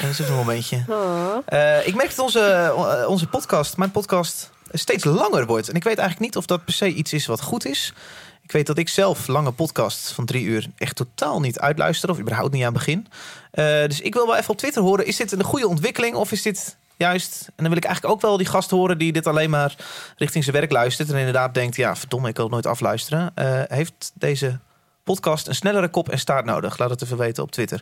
Dat 0.01 0.09
is 0.09 0.19
een 0.19 0.35
momentje. 0.35 0.83
Oh. 0.87 1.37
Eh, 1.45 1.87
ik 1.87 1.95
merk 1.95 2.09
dat 2.09 2.19
onze, 2.19 2.39
eh, 2.39 3.09
onze 3.09 3.27
podcast, 3.27 3.77
mijn 3.77 3.91
podcast, 3.91 4.49
steeds 4.71 5.03
langer 5.03 5.45
wordt. 5.45 5.69
En 5.69 5.75
ik 5.75 5.83
weet 5.83 5.97
eigenlijk 5.97 6.29
niet 6.29 6.37
of 6.37 6.45
dat 6.45 6.65
per 6.65 6.73
se 6.73 6.93
iets 6.93 7.13
is 7.13 7.25
wat 7.25 7.41
goed 7.41 7.65
is. 7.65 7.93
Ik 8.41 8.51
weet 8.51 8.67
dat 8.67 8.77
ik 8.77 8.89
zelf 8.89 9.27
lange 9.27 9.51
podcasts 9.51 10.11
van 10.11 10.25
drie 10.25 10.43
uur 10.43 10.67
echt 10.77 10.95
totaal 10.95 11.39
niet 11.39 11.59
uitluister. 11.59 12.09
Of 12.09 12.19
überhaupt 12.19 12.53
niet 12.53 12.63
aan 12.63 12.73
het 12.73 12.85
begin. 12.85 13.07
Eh, 13.51 13.65
dus 13.87 14.01
ik 14.01 14.13
wil 14.13 14.25
wel 14.25 14.35
even 14.35 14.49
op 14.49 14.57
Twitter 14.57 14.81
horen. 14.81 15.05
Is 15.05 15.15
dit 15.15 15.31
een 15.31 15.43
goede 15.43 15.67
ontwikkeling 15.67 16.15
of 16.15 16.31
is 16.31 16.41
dit 16.41 16.75
juist... 16.97 17.43
En 17.45 17.53
dan 17.55 17.67
wil 17.67 17.77
ik 17.77 17.85
eigenlijk 17.85 18.15
ook 18.15 18.21
wel 18.21 18.37
die 18.37 18.45
gast 18.45 18.69
horen 18.69 18.97
die 18.97 19.11
dit 19.11 19.27
alleen 19.27 19.49
maar 19.49 19.75
richting 20.17 20.43
zijn 20.43 20.55
werk 20.55 20.71
luistert. 20.71 21.09
En 21.09 21.17
inderdaad 21.17 21.53
denkt, 21.53 21.75
ja 21.75 21.95
verdomme, 21.95 22.29
ik 22.29 22.35
wil 22.35 22.45
het 22.45 22.53
nooit 22.53 22.65
afluisteren. 22.65 23.31
Eh, 23.35 23.61
heeft 23.67 24.11
deze 24.13 24.59
podcast 25.03 25.47
een 25.47 25.55
snellere 25.55 25.89
kop 25.89 26.09
en 26.09 26.19
staart 26.19 26.45
nodig? 26.45 26.77
Laat 26.77 26.89
het 26.89 27.01
even 27.01 27.17
weten 27.17 27.43
op 27.43 27.51
Twitter. 27.51 27.81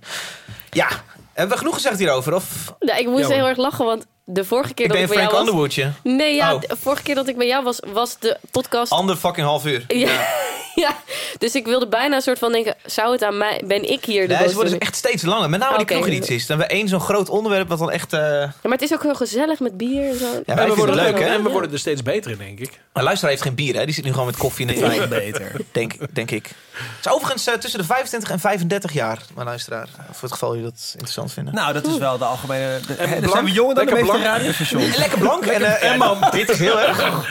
Ja, 0.69 0.89
hebben 1.37 1.55
we 1.55 1.57
genoeg 1.57 1.73
gezegd 1.75 1.97
hierover? 1.99 2.33
Of 2.33 2.73
Nou, 2.79 2.99
ik 2.99 3.07
moest 3.07 3.27
Ja, 3.27 3.35
heel 3.35 3.47
erg 3.47 3.57
lachen, 3.57 3.85
want 3.85 4.05
de 4.23 4.43
vorige 4.45 4.73
keer 4.73 4.85
ik 4.85 4.91
dat 4.91 4.99
ben 5.01 5.09
ik 5.09 5.13
bij 5.15 5.17
Frank 5.17 5.31
jou 5.31 5.43
was... 5.45 5.53
Underwoodje. 5.53 5.91
Nee, 6.03 6.35
ja, 6.35 6.53
Oh. 6.53 6.61
de 6.61 6.75
vorige 6.81 7.03
keer 7.03 7.15
dat 7.15 7.27
ik 7.27 7.37
bij 7.37 7.47
jou 7.47 7.63
was, 7.63 7.79
was 7.93 8.19
de 8.19 8.37
podcast... 8.51 8.91
Ander 8.91 9.15
fucking 9.15 9.47
half 9.47 9.65
uur. 9.65 9.83
Ja, 9.87 10.27
ja, 10.75 10.95
dus 11.37 11.55
ik 11.55 11.65
wilde 11.65 11.87
bijna 11.87 12.15
een 12.15 12.21
soort 12.21 12.39
van 12.39 12.51
denken... 12.51 12.75
zou 12.85 13.11
het 13.11 13.23
aan 13.23 13.37
mij... 13.37 13.61
ben 13.65 13.89
ik 13.91 14.05
hier 14.05 14.27
de 14.27 14.33
Nee, 14.33 14.47
ze 14.47 14.53
worden 14.53 14.71
dus 14.73 14.81
echt 14.81 14.95
steeds 14.95 15.23
langer. 15.23 15.49
Met 15.49 15.59
name 15.59 15.71
die 15.77 15.81
Oké. 15.81 15.93
kroegedities. 15.93 16.45
Dan 16.45 16.57
hebben 16.57 16.75
we 16.75 16.81
één 16.81 16.89
zo'n 16.89 16.99
groot 16.99 17.29
onderwerp 17.29 17.67
wat 17.67 17.79
dan 17.79 17.91
echt... 17.91 18.13
eh 18.13 18.19
Ja, 18.19 18.51
maar 18.61 18.71
het 18.71 18.81
is 18.81 18.93
ook 18.93 19.03
heel 19.03 19.15
gezellig 19.15 19.59
met 19.59 19.77
bier 19.77 20.09
en 20.09 20.17
zo. 20.17 20.25
Ja, 20.45 20.57
en, 20.57 20.69
we 20.69 20.75
worden, 20.75 20.95
leuk, 20.95 21.19
hè? 21.19 21.25
en 21.25 21.43
we 21.43 21.49
worden 21.49 21.71
er 21.71 21.79
steeds 21.79 22.03
beter 22.03 22.31
in, 22.31 22.37
denk 22.37 22.59
ik. 22.59 22.79
Maar 22.93 23.03
luisteraar 23.03 23.31
heeft 23.31 23.43
geen 23.43 23.55
bier, 23.55 23.75
hè? 23.75 23.85
Die 23.85 23.93
zit 23.93 24.03
nu 24.03 24.11
gewoon 24.11 24.25
met 24.25 24.37
koffie 24.37 24.67
en 24.67 24.73
een 24.73 24.79
trein. 24.79 25.09
beter. 25.09 25.51
Denk, 25.71 25.93
denk 26.15 26.31
ik. 26.31 26.45
Het 26.77 27.05
is 27.05 27.11
overigens 27.11 27.47
eh, 27.47 27.53
tussen 27.53 27.79
de 27.79 27.85
25 27.85 28.29
en 28.29 28.39
35 28.39 28.93
jaar, 28.93 29.19
mijn 29.35 29.47
luisteraar. 29.47 29.87
Voor 30.11 30.21
het 30.21 30.31
geval 30.31 30.55
jullie 30.55 30.71
dat 30.71 30.89
interessant 30.91 31.33
vinden. 31.33 31.53
Nou, 31.53 31.73
dat 31.73 31.87
is 31.87 31.97
wel 31.97 32.17
de 32.17 32.25
algemene... 32.25 32.79
De, 32.87 32.93
En 32.93 33.09
blank? 33.19 33.31
zijn 33.31 33.45
we 33.45 33.51
jonger 33.51 33.75
dan 33.75 33.85
de 33.85 33.91
Lekker 33.91 34.05
meeste 34.05 34.21
blank? 34.21 34.37
radiostations. 34.37 34.97
Lekker 34.97 35.17
blank 35.19 35.45
en, 35.45 35.61
eh, 35.61 35.91
en 35.91 35.97
man, 35.97 36.17
dit 36.31 36.49
is 36.49 36.59
heel 36.59 36.79
erg. 36.79 37.29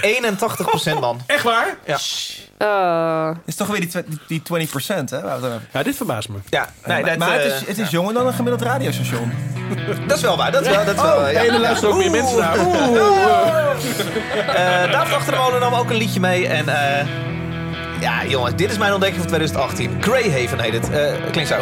81% 0.97 1.01
man. 1.01 1.21
Echt 1.27 1.43
waar? 1.43 1.79
Ja. 1.87 1.99
Oh. 2.59 3.29
Het 3.29 3.37
is 3.47 3.57
toch 3.57 3.67
weer 3.67 3.81
die, 3.81 3.91
die, 4.27 4.43
die 4.43 4.69
20%, 4.69 4.71
hè? 4.87 5.19
Ja, 5.73 5.83
dit 5.83 5.97
verbaast 5.97 6.29
me. 6.29 6.37
Ja, 6.49 6.69
nee, 6.85 7.01
maar 7.03 7.11
dat, 7.11 7.19
maar 7.19 7.33
het 7.33 7.41
eh, 7.41 7.47
is, 7.57 7.67
het 7.67 7.79
is 7.79 7.91
jonger 7.91 8.15
dan 8.15 8.27
een 8.27 8.33
gemiddeld 8.33 8.63
radiostation. 8.63 9.33
dat 10.09 10.17
is 10.17 10.23
wel 10.23 10.37
waar. 10.37 10.53
Dat 10.53 10.63
is 10.63 10.69
wel, 10.69 10.85
dat 10.85 10.95
is 10.95 11.03
wel, 11.03 11.17
Oh, 11.17 11.33
ja. 11.33 11.45
en 11.45 11.55
er 11.55 11.61
luisteren 11.61 11.95
ook 11.95 12.01
meer 12.01 12.11
mensen 12.11 12.39
naar. 12.39 12.57
Eh, 14.57 14.93
David 14.93 15.15
Achter 15.15 15.33
de 15.33 15.39
Molen 15.39 15.61
nam 15.61 15.75
ook 15.75 15.91
een 15.91 15.97
liedje 15.97 16.21
mee. 16.21 16.49
En 16.49 16.69
eh, 16.69 17.07
ja, 18.01 18.25
jongens, 18.27 18.55
dit 18.55 18.71
is 18.71 18.79
mijn 18.79 18.93
ontdekking 18.93 19.21
van 19.21 19.29
2018. 19.29 20.03
Greyhaven 20.03 20.61
heet 20.61 20.73
het. 20.73 20.91
Eh, 20.91 21.31
klinkt 21.31 21.51
zo. 21.51 21.57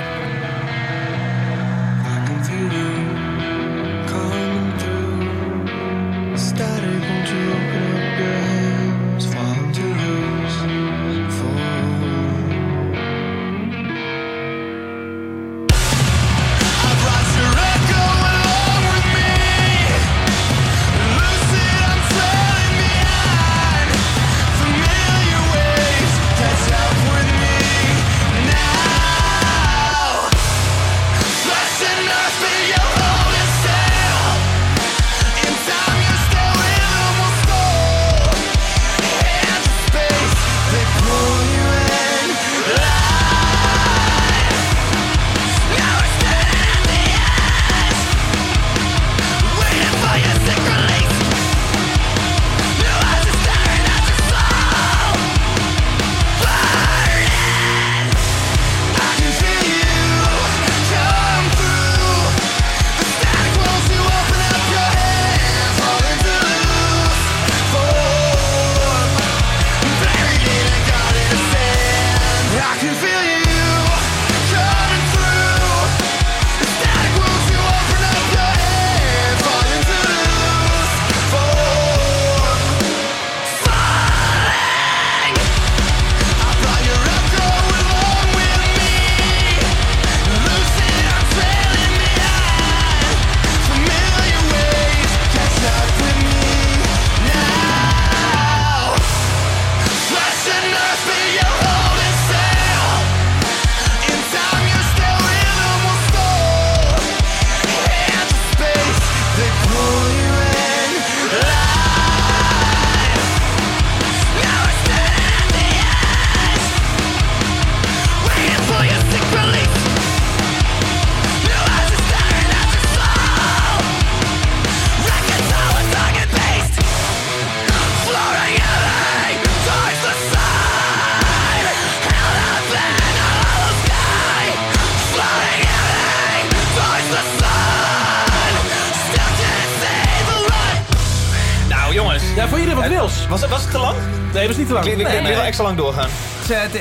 Lang. 144.74 144.86
Ik, 144.86 144.92
ik, 144.98 145.08
ik 145.08 145.20
wil 145.22 145.34
wel 145.34 145.42
extra 145.42 145.64
lang 145.64 145.76
doorgaan. 145.76 146.08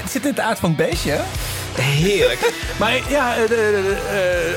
Zit 0.07 0.21
in 0.23 0.29
het 0.29 0.39
aard 0.39 0.59
van 0.59 0.69
het 0.69 0.77
beestje, 0.77 1.11
hè? 1.11 1.21
Heerlijk. 1.81 2.51
Maar 2.77 2.99
ja, 3.07 3.35
eh, 3.35 3.41
de, 3.41 3.47
de, 3.47 3.55
de, 3.55 3.95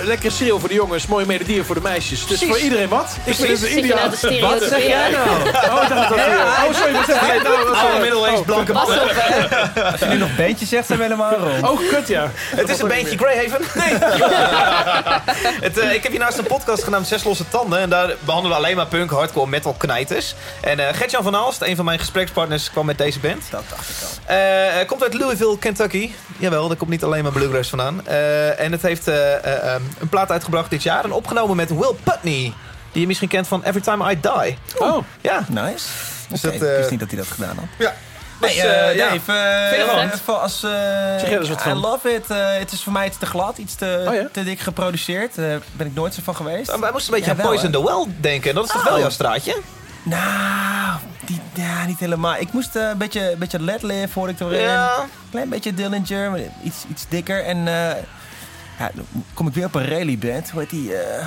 eh, 0.00 0.06
lekker 0.06 0.32
schreeuw 0.32 0.58
voor 0.58 0.68
de 0.68 0.74
jongens, 0.74 1.06
mooie 1.06 1.26
melodieën 1.26 1.64
voor 1.64 1.74
de 1.74 1.80
meisjes. 1.80 2.18
Dus 2.18 2.26
Precies. 2.26 2.48
voor 2.48 2.58
iedereen 2.58 2.88
wat? 2.88 3.16
Ik 3.24 3.34
vind 3.34 3.60
het 3.60 3.70
ideaal. 3.70 4.10
nou? 4.22 4.40
Wat 4.40 4.62
zeg 4.62 4.86
jij 4.86 5.10
nou? 5.10 5.28
Oh, 5.50 5.88
dat 5.88 6.08
weer. 6.08 6.26
Oh, 6.26 6.74
sorry, 6.74 6.92
wat 6.92 7.04
zeg 7.06 7.26
jij 7.26 7.38
nou? 7.42 7.56
Oude 7.56 7.76
sorry. 7.76 8.00
middeleeuws 8.00 8.40
blanke 8.46 8.72
mannen. 8.72 9.00
Als 9.92 10.00
je 10.00 10.06
nu 10.06 10.16
nog 10.16 10.36
beentje 10.36 10.66
zegt, 10.66 10.86
zijn 10.86 10.98
we 10.98 11.04
helemaal 11.04 11.34
rond. 11.34 11.68
Oh, 11.68 11.88
kut 11.88 12.08
ja. 12.08 12.30
Het 12.34 12.68
is 12.68 12.78
een 12.78 12.88
beentje 12.88 13.16
Greyhaven. 13.16 13.60
Nee. 13.74 13.98
het, 15.66 15.78
eh, 15.78 15.94
ik 15.94 16.02
heb 16.02 16.12
hiernaast 16.12 16.38
een 16.38 16.46
podcast 16.46 16.84
genaamd 16.84 17.06
Zes 17.06 17.24
Losse 17.24 17.48
Tanden. 17.48 17.78
En 17.78 17.90
daar 17.90 18.14
behandelen 18.24 18.56
we 18.56 18.64
alleen 18.64 18.76
maar 18.76 18.86
punk, 18.86 19.10
hardcore, 19.10 19.46
metal, 19.46 19.72
knijters. 19.78 20.34
En 20.60 20.88
eh 20.88 20.94
Gertjan 20.94 21.22
van 21.22 21.36
Aalst, 21.36 21.62
een 21.62 21.76
van 21.76 21.84
mijn 21.84 21.98
gesprekspartners, 21.98 22.70
kwam 22.70 22.86
met 22.86 22.98
deze 22.98 23.18
band. 23.18 23.42
Dat 23.50 23.62
dacht 23.68 23.88
ik 23.88 23.96
al. 24.02 24.34
Eh, 24.36 24.86
komt 24.86 25.02
uit 25.02 25.14
Louisville, 25.14 25.58
Kentucky. 25.58 26.10
Jawel, 26.38 26.68
daar 26.68 26.76
komt 26.76 26.90
niet 26.90 27.04
alleen 27.06 27.22
maar 27.22 27.32
bluegrass 27.32 27.68
vandaan. 27.70 28.06
Eh, 28.06 28.60
en 28.60 28.72
het 28.72 28.82
heeft 28.82 29.08
eh, 29.08 29.34
eh, 29.34 29.74
eh, 29.74 29.80
een 30.00 30.08
plaat 30.08 30.30
uitgebracht 30.30 30.70
dit 30.70 30.82
jaar. 30.82 31.04
En 31.04 31.12
opgenomen 31.12 31.56
met 31.56 31.68
Will 31.68 31.94
Putney. 32.02 32.52
Die 32.92 33.00
je 33.00 33.06
misschien 33.06 33.28
kent 33.28 33.48
van 33.48 33.62
Every 33.62 33.80
Time 33.80 34.10
I 34.12 34.20
Die. 34.20 34.58
Oh, 34.78 35.04
Ja. 35.20 35.44
Nice. 35.48 35.86
Dus 36.28 36.40
dat, 36.40 36.52
eh, 36.52 36.70
ik 36.70 36.76
wist 36.76 36.90
niet 36.90 37.00
dat 37.00 37.08
hij 37.08 37.18
dat 37.18 37.26
gedaan 37.28 37.56
had. 37.56 37.64
ja. 37.78 37.92
Dus, 38.40 38.54
Nee, 38.56 38.66
ja. 38.96 39.08
Dave, 39.10 40.32
als, 40.32 40.60
Zeg 40.60 41.20
jij 41.22 41.32
er 41.32 41.38
eens 41.40 41.48
wat 41.48 41.64
I 41.66 41.72
love 41.72 42.08
it. 42.14 42.30
Eh, 42.30 42.36
het 42.58 42.72
is 42.72 42.82
voor 42.82 42.92
mij 42.92 43.06
iets 43.06 43.18
te 43.18 43.26
glad, 43.26 43.58
iets 43.58 43.74
te, 43.74 44.04
Oh 44.08 44.14
ja? 44.14 44.28
te 44.32 44.44
dik 44.44 44.60
geproduceerd. 44.60 45.34
Daar 45.34 45.58
ben 45.72 45.86
ik 45.86 45.94
nooit 45.94 46.14
zo 46.14 46.20
van 46.24 46.36
geweest. 46.36 46.78
Wij 46.78 46.90
moesten 46.92 47.12
een 47.14 47.18
beetje 47.20 47.24
Ja, 47.24 47.30
aan 47.30 47.36
wel, 47.36 47.46
Poison 47.46 47.70
the 47.70 47.84
Well 47.84 48.14
denken. 48.20 48.54
Dat 48.54 48.64
is 48.64 48.70
toch 48.70 48.80
Oh. 48.82 48.88
wel 48.88 48.98
jouw 48.98 49.10
straatje? 49.10 49.56
Nou, 50.06 50.98
die, 51.24 51.40
ja, 51.54 51.86
niet 51.86 51.98
helemaal. 51.98 52.36
Ik 52.36 52.52
moest 52.52 52.76
eh, 52.76 52.88
een 52.88 52.98
beetje, 52.98 53.32
een 53.32 53.38
beetje 53.38 53.62
Led 53.62 53.82
Live 53.82 54.18
hoorde 54.18 54.32
ik 54.32 54.40
erin. 54.40 54.60
Ja. 54.60 55.06
Klein 55.30 55.48
beetje 55.48 55.74
Dillinger, 55.74 56.30
maar 56.30 56.40
iets, 56.62 56.84
iets 56.90 57.08
dikker. 57.08 57.44
En 57.44 57.56
eh, 57.56 58.02
ja, 58.78 58.90
dan 58.94 59.06
kom 59.34 59.48
ik 59.48 59.54
weer 59.54 59.64
op 59.64 59.74
een 59.74 59.88
rally 59.88 60.18
band. 60.18 60.50
Hoe 60.50 60.60
heet 60.60 60.70
die? 60.70 60.96
eh, 60.96 61.26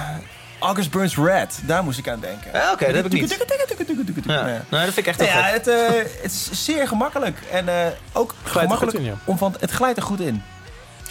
August 0.59 0.91
Burns 0.91 1.15
Red. 1.17 1.59
Daar 1.65 1.83
moest 1.83 1.99
ik 1.99 2.07
aan 2.07 2.19
denken. 2.19 2.51
Ja, 2.53 2.71
oké, 2.71 2.85
dat 2.85 2.95
heb 2.95 3.05
ik 3.05 3.11
niet. 3.11 3.21
Ja. 4.25 4.43
Nee, 4.45 4.85
dat 4.85 4.93
vind 4.93 4.97
ik 4.97 5.07
echt 5.07 5.17
Nou 5.19 5.31
heel 5.31 5.39
ja, 5.39 5.45
het, 5.47 5.65
het 6.21 6.31
is 6.31 6.65
zeer 6.65 6.87
gemakkelijk. 6.87 7.39
En 7.51 7.93
ook 8.13 8.35
gemakkelijk 8.43 8.97
in, 8.97 9.13
om 9.25 9.37
van... 9.37 9.55
Het 9.59 9.71
glijdt 9.71 9.97
er 9.97 10.03
goed 10.03 10.19
in. 10.19 10.43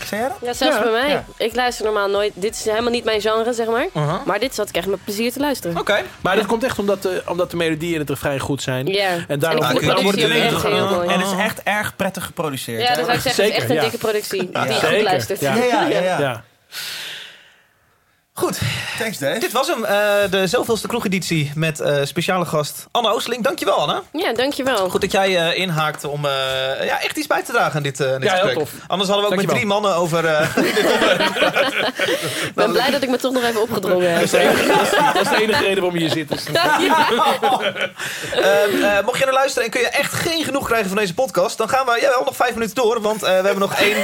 Zei 0.06 0.20
jij 0.20 0.28
dat? 0.30 0.38
Ja, 0.42 0.52
zelfs 0.52 0.76
Ja, 0.76 0.82
bij 0.82 0.92
mij. 0.92 1.08
ja. 1.08 1.24
Ik 1.36 1.54
luister 1.54 1.84
normaal 1.84 2.08
nooit. 2.08 2.32
Dit 2.34 2.54
is 2.54 2.64
helemaal 2.64 2.90
niet 2.90 3.04
mijn 3.04 3.20
genre, 3.20 3.52
zeg 3.52 3.66
maar. 3.66 3.86
Uh-huh. 3.94 4.24
Maar 4.24 4.38
dit 4.38 4.54
zat 4.54 4.68
ik 4.68 4.76
echt 4.76 4.86
met 4.86 5.04
plezier 5.04 5.32
te 5.32 5.40
luisteren. 5.40 5.78
Oké. 5.78 6.02
Maar 6.20 6.36
dat 6.36 6.46
komt 6.46 6.64
echt 6.64 6.78
omdat 6.78 7.02
de, 7.02 7.22
omdat 7.26 7.50
de 7.50 7.56
melodieën 7.56 7.94
in 7.94 8.00
het 8.00 8.08
refrein 8.08 8.40
goed 8.40 8.62
zijn. 8.62 8.86
Ja. 8.86 9.08
En 9.28 9.38
daarom 9.38 9.62
En 9.64 9.72
wordt 10.02 10.20
het 10.22 10.30
echt 10.30 10.62
heel 10.62 10.88
mooi. 10.88 11.08
En 11.08 11.20
het 11.20 11.26
is 11.32 11.38
echt 11.38 11.62
erg 11.62 11.96
prettig 11.96 12.24
geproduceerd. 12.24 12.82
Ja, 12.82 12.94
dat 12.94 13.04
zou 13.04 13.16
ik 13.16 13.22
zeggen. 13.22 13.44
Het 13.44 13.52
is 13.52 13.56
Zeker, 13.56 13.60
echt 13.60 13.68
een 13.70 13.74
ja. 13.76 13.82
dikke 13.82 13.98
productie. 13.98 14.50
Die 14.52 14.62
je 14.62 14.74
goed 14.74 15.02
luistert. 15.02 15.40
ja. 15.40 15.54
Ja, 15.54 15.64
ja, 15.64 15.86
ja. 15.88 16.00
ja. 16.00 16.18
Ja. 16.20 16.42
Goed. 18.38 18.58
Thanks, 18.98 19.18
Dave. 19.18 19.38
Dit 19.38 19.52
was 19.52 19.66
hem. 19.68 19.84
eh, 19.84 20.30
de 20.30 20.46
zoveelste 20.46 20.86
kroegeditie 20.88 21.52
met 21.54 21.80
eh, 21.80 21.96
speciale 22.04 22.44
gast 22.44 22.86
Anne 22.90 23.12
Oosteling. 23.12 23.44
Dankjewel, 23.44 23.74
Anne. 23.76 24.02
Ja, 24.12 24.32
dankjewel. 24.32 24.88
Goed 24.90 25.00
dat 25.00 25.12
jij 25.12 25.36
eh, 25.50 25.58
inhaakte 25.58 26.08
om 26.08 26.24
eh, 26.24 26.30
ja, 26.86 27.00
echt 27.02 27.16
iets 27.16 27.26
bij 27.26 27.42
te 27.42 27.52
dragen 27.52 27.76
aan 27.76 27.82
dit, 27.82 28.00
eh, 28.00 28.10
dit 28.12 28.22
Ja, 28.22 28.32
heel 28.34 28.42
gesprek. 28.44 28.58
tof. 28.58 28.70
Anders 28.86 29.10
hadden 29.10 29.28
we 29.28 29.34
ook 29.36 29.40
met 29.42 29.50
drie 29.54 29.66
mannen 29.66 29.94
over 29.94 30.24
eh, 32.92 32.98
blij 32.98 33.00
dat 33.00 33.02
ik 33.02 33.08
me 33.08 33.16
toch 33.16 33.32
nog 33.32 33.42
even 33.42 33.62
opgedrongen 33.62 34.06
heb. 34.10 34.14
Dat 34.14 34.24
is 34.24 34.30
de 34.30 34.38
enige, 34.38 34.66
dat 35.14 35.22
is 35.22 35.28
de 35.28 35.42
enige 35.42 35.62
reden 35.62 35.82
waarom 35.82 35.94
je 35.94 36.00
hier 36.00 36.10
zit. 36.10 36.28
Dus- 36.28 36.44
Ehm, 38.32 38.82
eh, 38.84 39.04
mocht 39.04 39.18
je 39.18 39.24
naar 39.24 39.34
luisteren 39.34 39.64
en 39.64 39.70
kun 39.70 39.80
je 39.80 39.88
echt 39.88 40.12
geen 40.12 40.44
genoeg 40.44 40.66
krijgen 40.66 40.88
van 40.88 40.96
deze 40.96 41.14
podcast, 41.14 41.58
dan 41.58 41.68
gaan 41.68 41.86
we 41.86 41.98
jawel, 42.00 42.24
nog 42.24 42.36
vijf 42.36 42.54
minuten 42.54 42.74
door. 42.74 43.00
Want 43.00 43.22
eh, 43.22 43.28
we 43.28 43.34
hebben 43.34 43.58
nog 43.58 43.74
één 43.74 43.96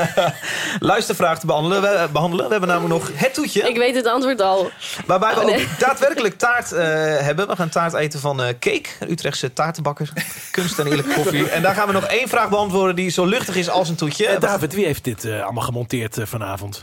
luistervraag 0.92 1.38
te 1.38 1.46
behandelen. 1.46 1.82
We, 1.82 2.08
behandelen. 2.12 2.44
we 2.44 2.50
hebben 2.50 2.68
namelijk 2.68 2.94
nog 2.94 3.10
het 3.14 3.34
toetje. 3.34 3.60
Ik 3.68 3.76
weet 3.76 3.94
het 3.94 4.06
antwoord 4.06 4.40
al. 4.40 4.70
Waarbij 5.06 5.34
we 5.34 5.40
Oh, 5.40 5.46
nee. 5.46 5.54
ook 5.54 5.78
daadwerkelijk 5.78 6.38
taart 6.38 6.72
eh, 6.72 6.84
hebben. 7.18 7.48
We 7.48 7.56
gaan 7.56 7.68
taart 7.68 7.94
eten 7.94 8.20
van 8.20 8.42
eh, 8.42 8.48
Cake, 8.60 8.88
een 9.00 9.10
Utrechtse 9.10 9.52
taartenbakker. 9.52 10.12
Kunst 10.50 10.78
en 10.78 10.86
eerlijke 10.86 11.12
koffie. 11.14 11.50
En 11.50 11.62
daar 11.62 11.74
gaan 11.74 11.86
we 11.86 11.92
nog 11.92 12.04
één 12.04 12.28
vraag 12.28 12.48
beantwoorden 12.48 12.96
die 12.96 13.10
zo 13.10 13.24
luchtig 13.24 13.56
is 13.56 13.70
als 13.70 13.88
een 13.88 13.96
toetje. 13.96 14.26
Eh, 14.26 14.40
David, 14.40 14.74
wie 14.74 14.84
heeft 14.84 15.04
dit 15.04 15.24
eh, 15.24 15.42
allemaal 15.42 15.64
gemonteerd 15.64 16.18
eh, 16.18 16.26
vanavond? 16.26 16.82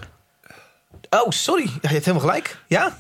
Oh, 1.22 1.30
sorry. 1.30 1.64
Ja, 1.64 1.69
je 1.81 1.88
hebt 1.88 2.06
helemaal 2.06 2.27
gelijk. 2.27 2.57
Ja. 2.68 2.98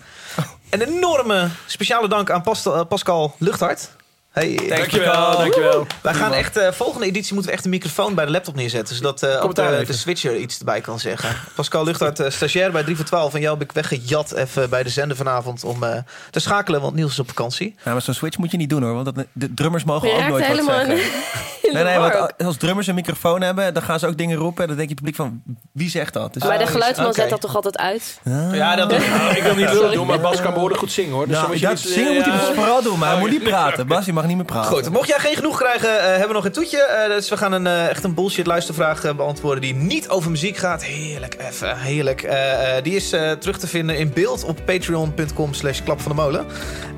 Een 0.69 0.81
enorme 0.81 1.49
speciale 1.65 2.07
dank 2.07 2.29
aan 2.31 2.41
Pas- 2.41 2.65
eh, 2.65 2.81
Pascal 2.87 3.35
Luchthart. 3.39 3.89
Hey, 4.33 4.55
Dankjewel, 4.67 5.37
dankjewel. 5.37 5.87
Wij 6.01 6.13
gaan 6.13 6.33
echt, 6.33 6.57
eh, 6.57 6.71
volgende 6.71 7.05
editie 7.05 7.33
moeten 7.33 7.51
we 7.51 7.57
echt 7.57 7.65
een 7.65 7.71
microfoon 7.71 8.15
bij 8.15 8.25
de 8.25 8.31
laptop 8.31 8.55
neerzetten. 8.55 8.95
Zodat 8.95 9.23
eh, 9.23 9.43
ook 9.43 9.55
de, 9.55 9.85
switcher 9.89 10.37
iets 10.37 10.59
erbij 10.59 10.81
kan 10.81 10.99
zeggen. 10.99 11.35
Pascal 11.55 11.83
Luchthart, 11.83 12.33
stagiair 12.33 12.71
bij 12.71 12.83
3 12.83 12.95
voor 12.95 13.05
12. 13.05 13.33
En 13.33 13.41
jou 13.41 13.57
heb 13.57 13.69
ik 13.69 13.71
weggejat 13.71 14.31
even 14.31 14.69
bij 14.69 14.83
de 14.83 14.89
zender 14.89 15.17
vanavond 15.17 15.63
om 15.63 15.83
eh, 15.83 15.97
te 16.29 16.39
schakelen. 16.39 16.81
Want 16.81 16.95
Niels 16.95 17.11
is 17.11 17.19
op 17.19 17.27
vakantie. 17.27 17.75
Ja, 17.85 17.91
maar 17.91 18.01
zo'n 18.01 18.13
switch 18.13 18.37
moet 18.37 18.51
je 18.51 18.57
niet 18.57 18.69
doen 18.69 18.83
hoor. 18.83 18.93
Want 18.93 19.15
dat, 19.15 19.25
de 19.31 19.53
drummers 19.53 19.83
mogen 19.83 20.13
ook 20.13 20.27
nooit 20.27 20.47
wat 20.47 20.65
zeggen. 20.65 20.99
Nee, 21.73 21.83
nee, 21.83 21.97
want 21.97 22.33
als 22.37 22.57
drummers 22.57 22.87
een 22.87 22.95
microfoon 22.95 23.41
hebben, 23.41 23.73
dan 23.73 23.83
gaan 23.83 23.99
ze 23.99 24.07
ook 24.07 24.17
dingen 24.17 24.37
roepen. 24.37 24.61
En 24.61 24.67
dan 24.67 24.77
denk 24.77 24.89
je 24.89 24.95
publiek 24.95 25.15
van, 25.15 25.41
wie 25.71 25.89
zegt 25.89 26.13
dat? 26.13 26.33
Dus 26.33 26.43
Maar 26.43 26.57
de 26.57 26.63
Ah, 26.63 26.69
geluidsman 26.69 27.07
oké. 27.07 27.15
zet 27.21 27.29
dat 27.29 27.41
toch 27.41 27.55
altijd 27.55 27.77
uit? 27.77 28.19
Ja, 28.51 28.75
dat, 28.75 28.89
nou, 28.97 29.35
ik 29.35 29.43
wil 29.43 29.55
niet 29.55 29.71
lullig 29.73 29.93
doen, 29.93 30.07
maar 30.07 30.19
Bas 30.19 30.41
kan 30.41 30.53
behoorlijk 30.53 30.79
goed 30.79 30.91
zingen 30.91 31.11
hoor. 31.13 31.27
Dus 31.27 31.37
nou, 31.37 31.51
niet, 31.51 31.79
zingen 31.79 32.13
moet 32.13 32.25
hij 32.25 32.33
ja. 32.33 32.39
dus 32.45 32.55
vooral 32.55 32.81
doen, 32.83 32.99
maar 32.99 33.09
hij 33.11 33.19
moet 33.19 33.29
niet 33.29 33.43
praten. 33.43 33.87
Bas, 33.87 34.05
je 34.05 34.13
mag 34.13 34.25
niet 34.25 34.35
meer 34.35 34.45
praten. 34.45 34.71
Goed, 34.71 34.89
mocht 34.89 35.07
jij 35.07 35.19
geen 35.19 35.35
genoeg 35.35 35.57
krijgen, 35.57 35.99
eh, 35.99 36.05
hebben 36.05 36.27
we 36.27 36.33
nog 36.33 36.45
een 36.45 36.51
toetje. 36.51 36.81
Eh, 36.81 37.09
dus 37.15 37.29
we 37.29 37.37
gaan 37.37 37.51
een, 37.51 37.67
eh, 37.67 37.89
echt 37.89 38.03
een 38.03 38.13
bullshit 38.13 38.45
luistervraag 38.45 39.15
beantwoorden 39.15 39.61
die 39.61 39.73
niet 39.73 40.09
over 40.09 40.31
muziek 40.31 40.57
gaat. 40.57 40.83
Heerlijk, 40.83 41.35
even, 41.39 41.77
heerlijk. 41.77 42.21
Eh, 42.21 42.77
eh, 42.77 42.83
die 42.83 42.95
is 42.95 43.11
eh, 43.11 43.31
terug 43.31 43.57
te 43.59 43.67
vinden 43.67 43.97
in 43.97 44.11
beeld 44.13 44.43
op 44.43 44.59
patreon.com 44.65 45.53
slash 45.53 45.81
klap 45.83 46.01
van 46.01 46.11
de 46.15 46.21
molen. 46.21 46.45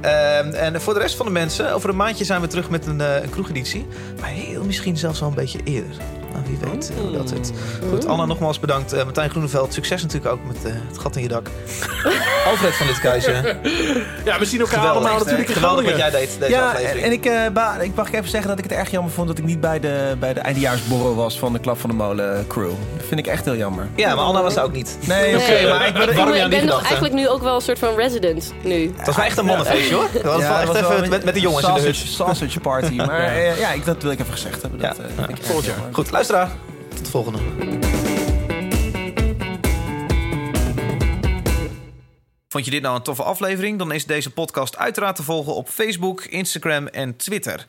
Ehm, 0.02 0.54
en 0.54 0.82
voor 0.82 0.94
de 0.94 1.00
rest 1.00 1.16
van 1.16 1.26
de 1.26 1.32
mensen, 1.32 1.74
over 1.74 1.90
een 1.90 1.96
maandje 1.96 2.26
zijn 2.26 2.42
we 2.42 2.48
terug 2.48 2.70
met 2.70 2.86
een, 2.86 3.02
eh, 3.02 3.22
een 3.24 3.30
kroegeditie. 3.30 3.86
Maar 4.20 4.30
heel 4.30 4.64
misschien 4.66 4.98
zelfs 4.98 5.22
al 5.22 5.28
een 5.28 5.36
beetje 5.36 5.60
eerder. 5.64 5.98
Nou, 6.36 6.48
wie 6.60 6.72
weet 6.72 6.90
eh, 6.92 7.02
hoe 7.02 7.12
dat 7.12 7.30
het. 7.30 7.52
Goed, 7.90 8.08
Anna, 8.08 8.26
nogmaals 8.26 8.60
bedankt. 8.60 8.94
Eh, 8.94 9.04
Martijn 9.04 9.30
Groeneveld, 9.30 9.74
succes 9.74 10.02
natuurlijk 10.02 10.34
ook 10.34 10.40
met 10.48 10.66
eh, 10.66 10.72
het 10.88 10.98
gat 10.98 11.16
in 11.16 11.22
je 11.22 11.28
dak. 11.28 11.48
Alfred 12.50 12.76
van 12.76 12.88
dit 12.88 13.00
Keizer. 13.00 13.58
Ja, 14.26 14.40
we 14.40 14.46
zien 14.46 14.60
elkaar 14.60 14.76
Geweldig, 14.80 14.86
allemaal 14.86 15.12
echt, 15.12 15.20
natuurlijk 15.20 15.48
in 15.50 15.56
Geweldig 15.56 15.86
wat 15.86 15.98
jij 15.98 16.10
deed 16.10 16.30
deze 16.40 16.52
Ja, 16.52 16.62
en, 16.70 16.76
aflevering. 16.76 17.06
en 17.06 17.12
ik, 17.12 17.26
eh, 17.26 17.42
ba- 17.54 17.78
ik 17.80 17.96
mag 17.96 18.12
even 18.12 18.30
zeggen 18.30 18.50
dat 18.50 18.58
ik 18.58 18.64
het 18.64 18.74
erg 18.74 18.92
jammer 18.92 19.12
vond 19.12 19.28
dat 19.28 19.38
ik 19.38 19.44
niet 19.44 19.60
bij 19.62 19.80
de, 19.80 20.16
bij 20.20 20.34
de 20.34 20.40
eindejaarsborrel 20.40 21.16
was 21.16 21.40
van 21.40 21.54
de 21.54 21.60
Klap 21.60 21.80
van 21.80 21.90
de 21.90 21.96
Molen 21.96 22.48
crew. 22.48 22.70
Dat 22.98 23.06
vind 23.08 23.20
ik 23.20 23.28
echt 23.28 23.46
heel 23.46 23.56
jammer. 23.56 23.88
Ja, 23.96 24.16
maar 24.16 24.24
Anna 24.24 24.42
was 24.42 24.54
daar 24.54 24.64
ook 24.64 24.72
niet. 24.72 24.98
Nee, 25.08 25.36
oké, 25.38 25.68
maar 25.70 25.88
ik 25.88 25.94
ben, 25.94 26.02
Ik, 26.10 26.16
Waarom 26.16 26.26
ben- 26.26 26.36
jij 26.36 26.46
ik 26.46 26.50
niet 26.52 26.60
ben 26.60 26.66
nog 26.70 26.82
eigenlijk 26.84 27.14
nu 27.14 27.28
ook 27.30 27.42
wel 27.44 27.56
een 27.56 27.62
soort 27.62 27.80
van 27.80 27.96
resident 27.96 28.54
nu. 28.64 28.94
Het 28.98 29.06
was 29.06 29.16
wel 29.16 29.26
echt 29.26 29.38
een 29.38 29.46
mannenfeestje 29.46 29.96
hoor. 29.96 30.10
We 30.14 30.20
hadden 30.30 30.42
Ja, 30.42 30.48
wel 30.48 30.58
het 30.60 30.70
echt 30.70 30.80
was 30.80 30.88
wel 30.90 30.98
even 30.98 31.10
met, 31.10 31.24
met 31.26 31.34
de 31.34 31.40
jongens 31.40 31.68
in 31.68 31.74
de 31.74 31.80
hut. 31.82 31.96
sausage, 31.96 32.14
sausage 32.36 32.60
party. 32.60 32.94
Maar 32.96 33.38
ja, 33.60 33.72
ik, 33.72 33.86
dat 33.86 34.02
wil 34.02 34.12
ik 34.12 34.20
even 34.20 34.34
gezegd 34.34 34.62
hebben. 34.62 34.80
Dat, 34.80 34.98
Ja. 34.98 35.24
eh, 35.28 35.36
Volgend 35.42 35.66
jaar. 35.66 35.76
Goed, 35.92 36.12
luisteraar. 36.32 36.58
Tot 36.90 37.06
de 37.06 37.12
volgende. 37.12 37.40
Vond 42.48 42.66
je 42.66 42.72
dit 42.72 42.82
nou 42.82 42.96
een 42.96 43.02
toffe 43.02 43.24
aflevering? 43.24 43.80
Dan 43.80 43.92
is 43.92 44.06
deze 44.06 44.30
podcast 44.30 44.78
uiteraard 44.78 45.16
te 45.16 45.24
volgen 45.24 45.56
op 45.56 45.70
Facebook, 45.70 46.24
Instagram 46.24 46.88
en 46.88 47.16
Twitter. 47.16 47.66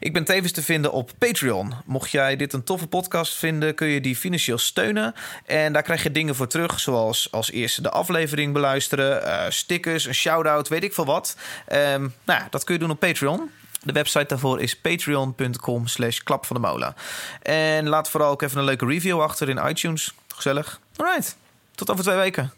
Ik 0.00 0.12
ben 0.12 0.24
tevens 0.24 0.52
te 0.52 0.62
vinden 0.62 0.92
op 0.92 1.10
Patreon. 1.18 1.74
Mocht 1.86 2.10
jij 2.10 2.36
dit 2.36 2.52
een 2.52 2.64
toffe 2.64 2.86
podcast 2.86 3.34
vinden, 3.34 3.74
kun 3.74 3.88
je 3.88 4.00
die 4.00 4.16
financieel 4.16 4.58
steunen. 4.58 5.14
En 5.46 5.72
daar 5.72 5.82
krijg 5.82 6.02
je 6.02 6.10
dingen 6.10 6.34
voor 6.34 6.46
terug, 6.46 6.80
zoals 6.80 7.32
als 7.32 7.50
eerste 7.50 7.82
de 7.82 7.90
aflevering 7.90 8.52
beluisteren, 8.52 9.24
eh, 9.24 9.50
stickers, 9.50 10.04
een 10.04 10.14
shout-out, 10.14 10.68
weet 10.68 10.84
ik 10.84 10.94
veel 10.94 11.06
wat. 11.06 11.36
Ehm, 11.66 12.00
nou, 12.00 12.40
ja, 12.40 12.46
dat 12.50 12.64
kun 12.64 12.74
je 12.74 12.80
doen 12.80 12.90
op 12.90 12.98
Patreon. 12.98 13.50
De 13.82 13.92
website 13.92 14.26
daarvoor 14.26 14.60
is 14.60 14.76
patreon.com 14.76 15.86
slash 15.86 16.18
klap 16.18 16.46
van 16.46 16.56
de. 16.56 16.94
En 17.42 17.88
laat 17.88 18.10
vooral 18.10 18.30
ook 18.30 18.42
even 18.42 18.58
een 18.58 18.64
leuke 18.64 18.86
review 18.86 19.20
achter 19.20 19.48
in 19.48 19.66
iTunes. 19.68 20.14
Gezellig. 20.34 20.80
Alright, 20.96 21.36
tot 21.74 21.90
over 21.90 22.04
twee 22.04 22.16
weken. 22.16 22.52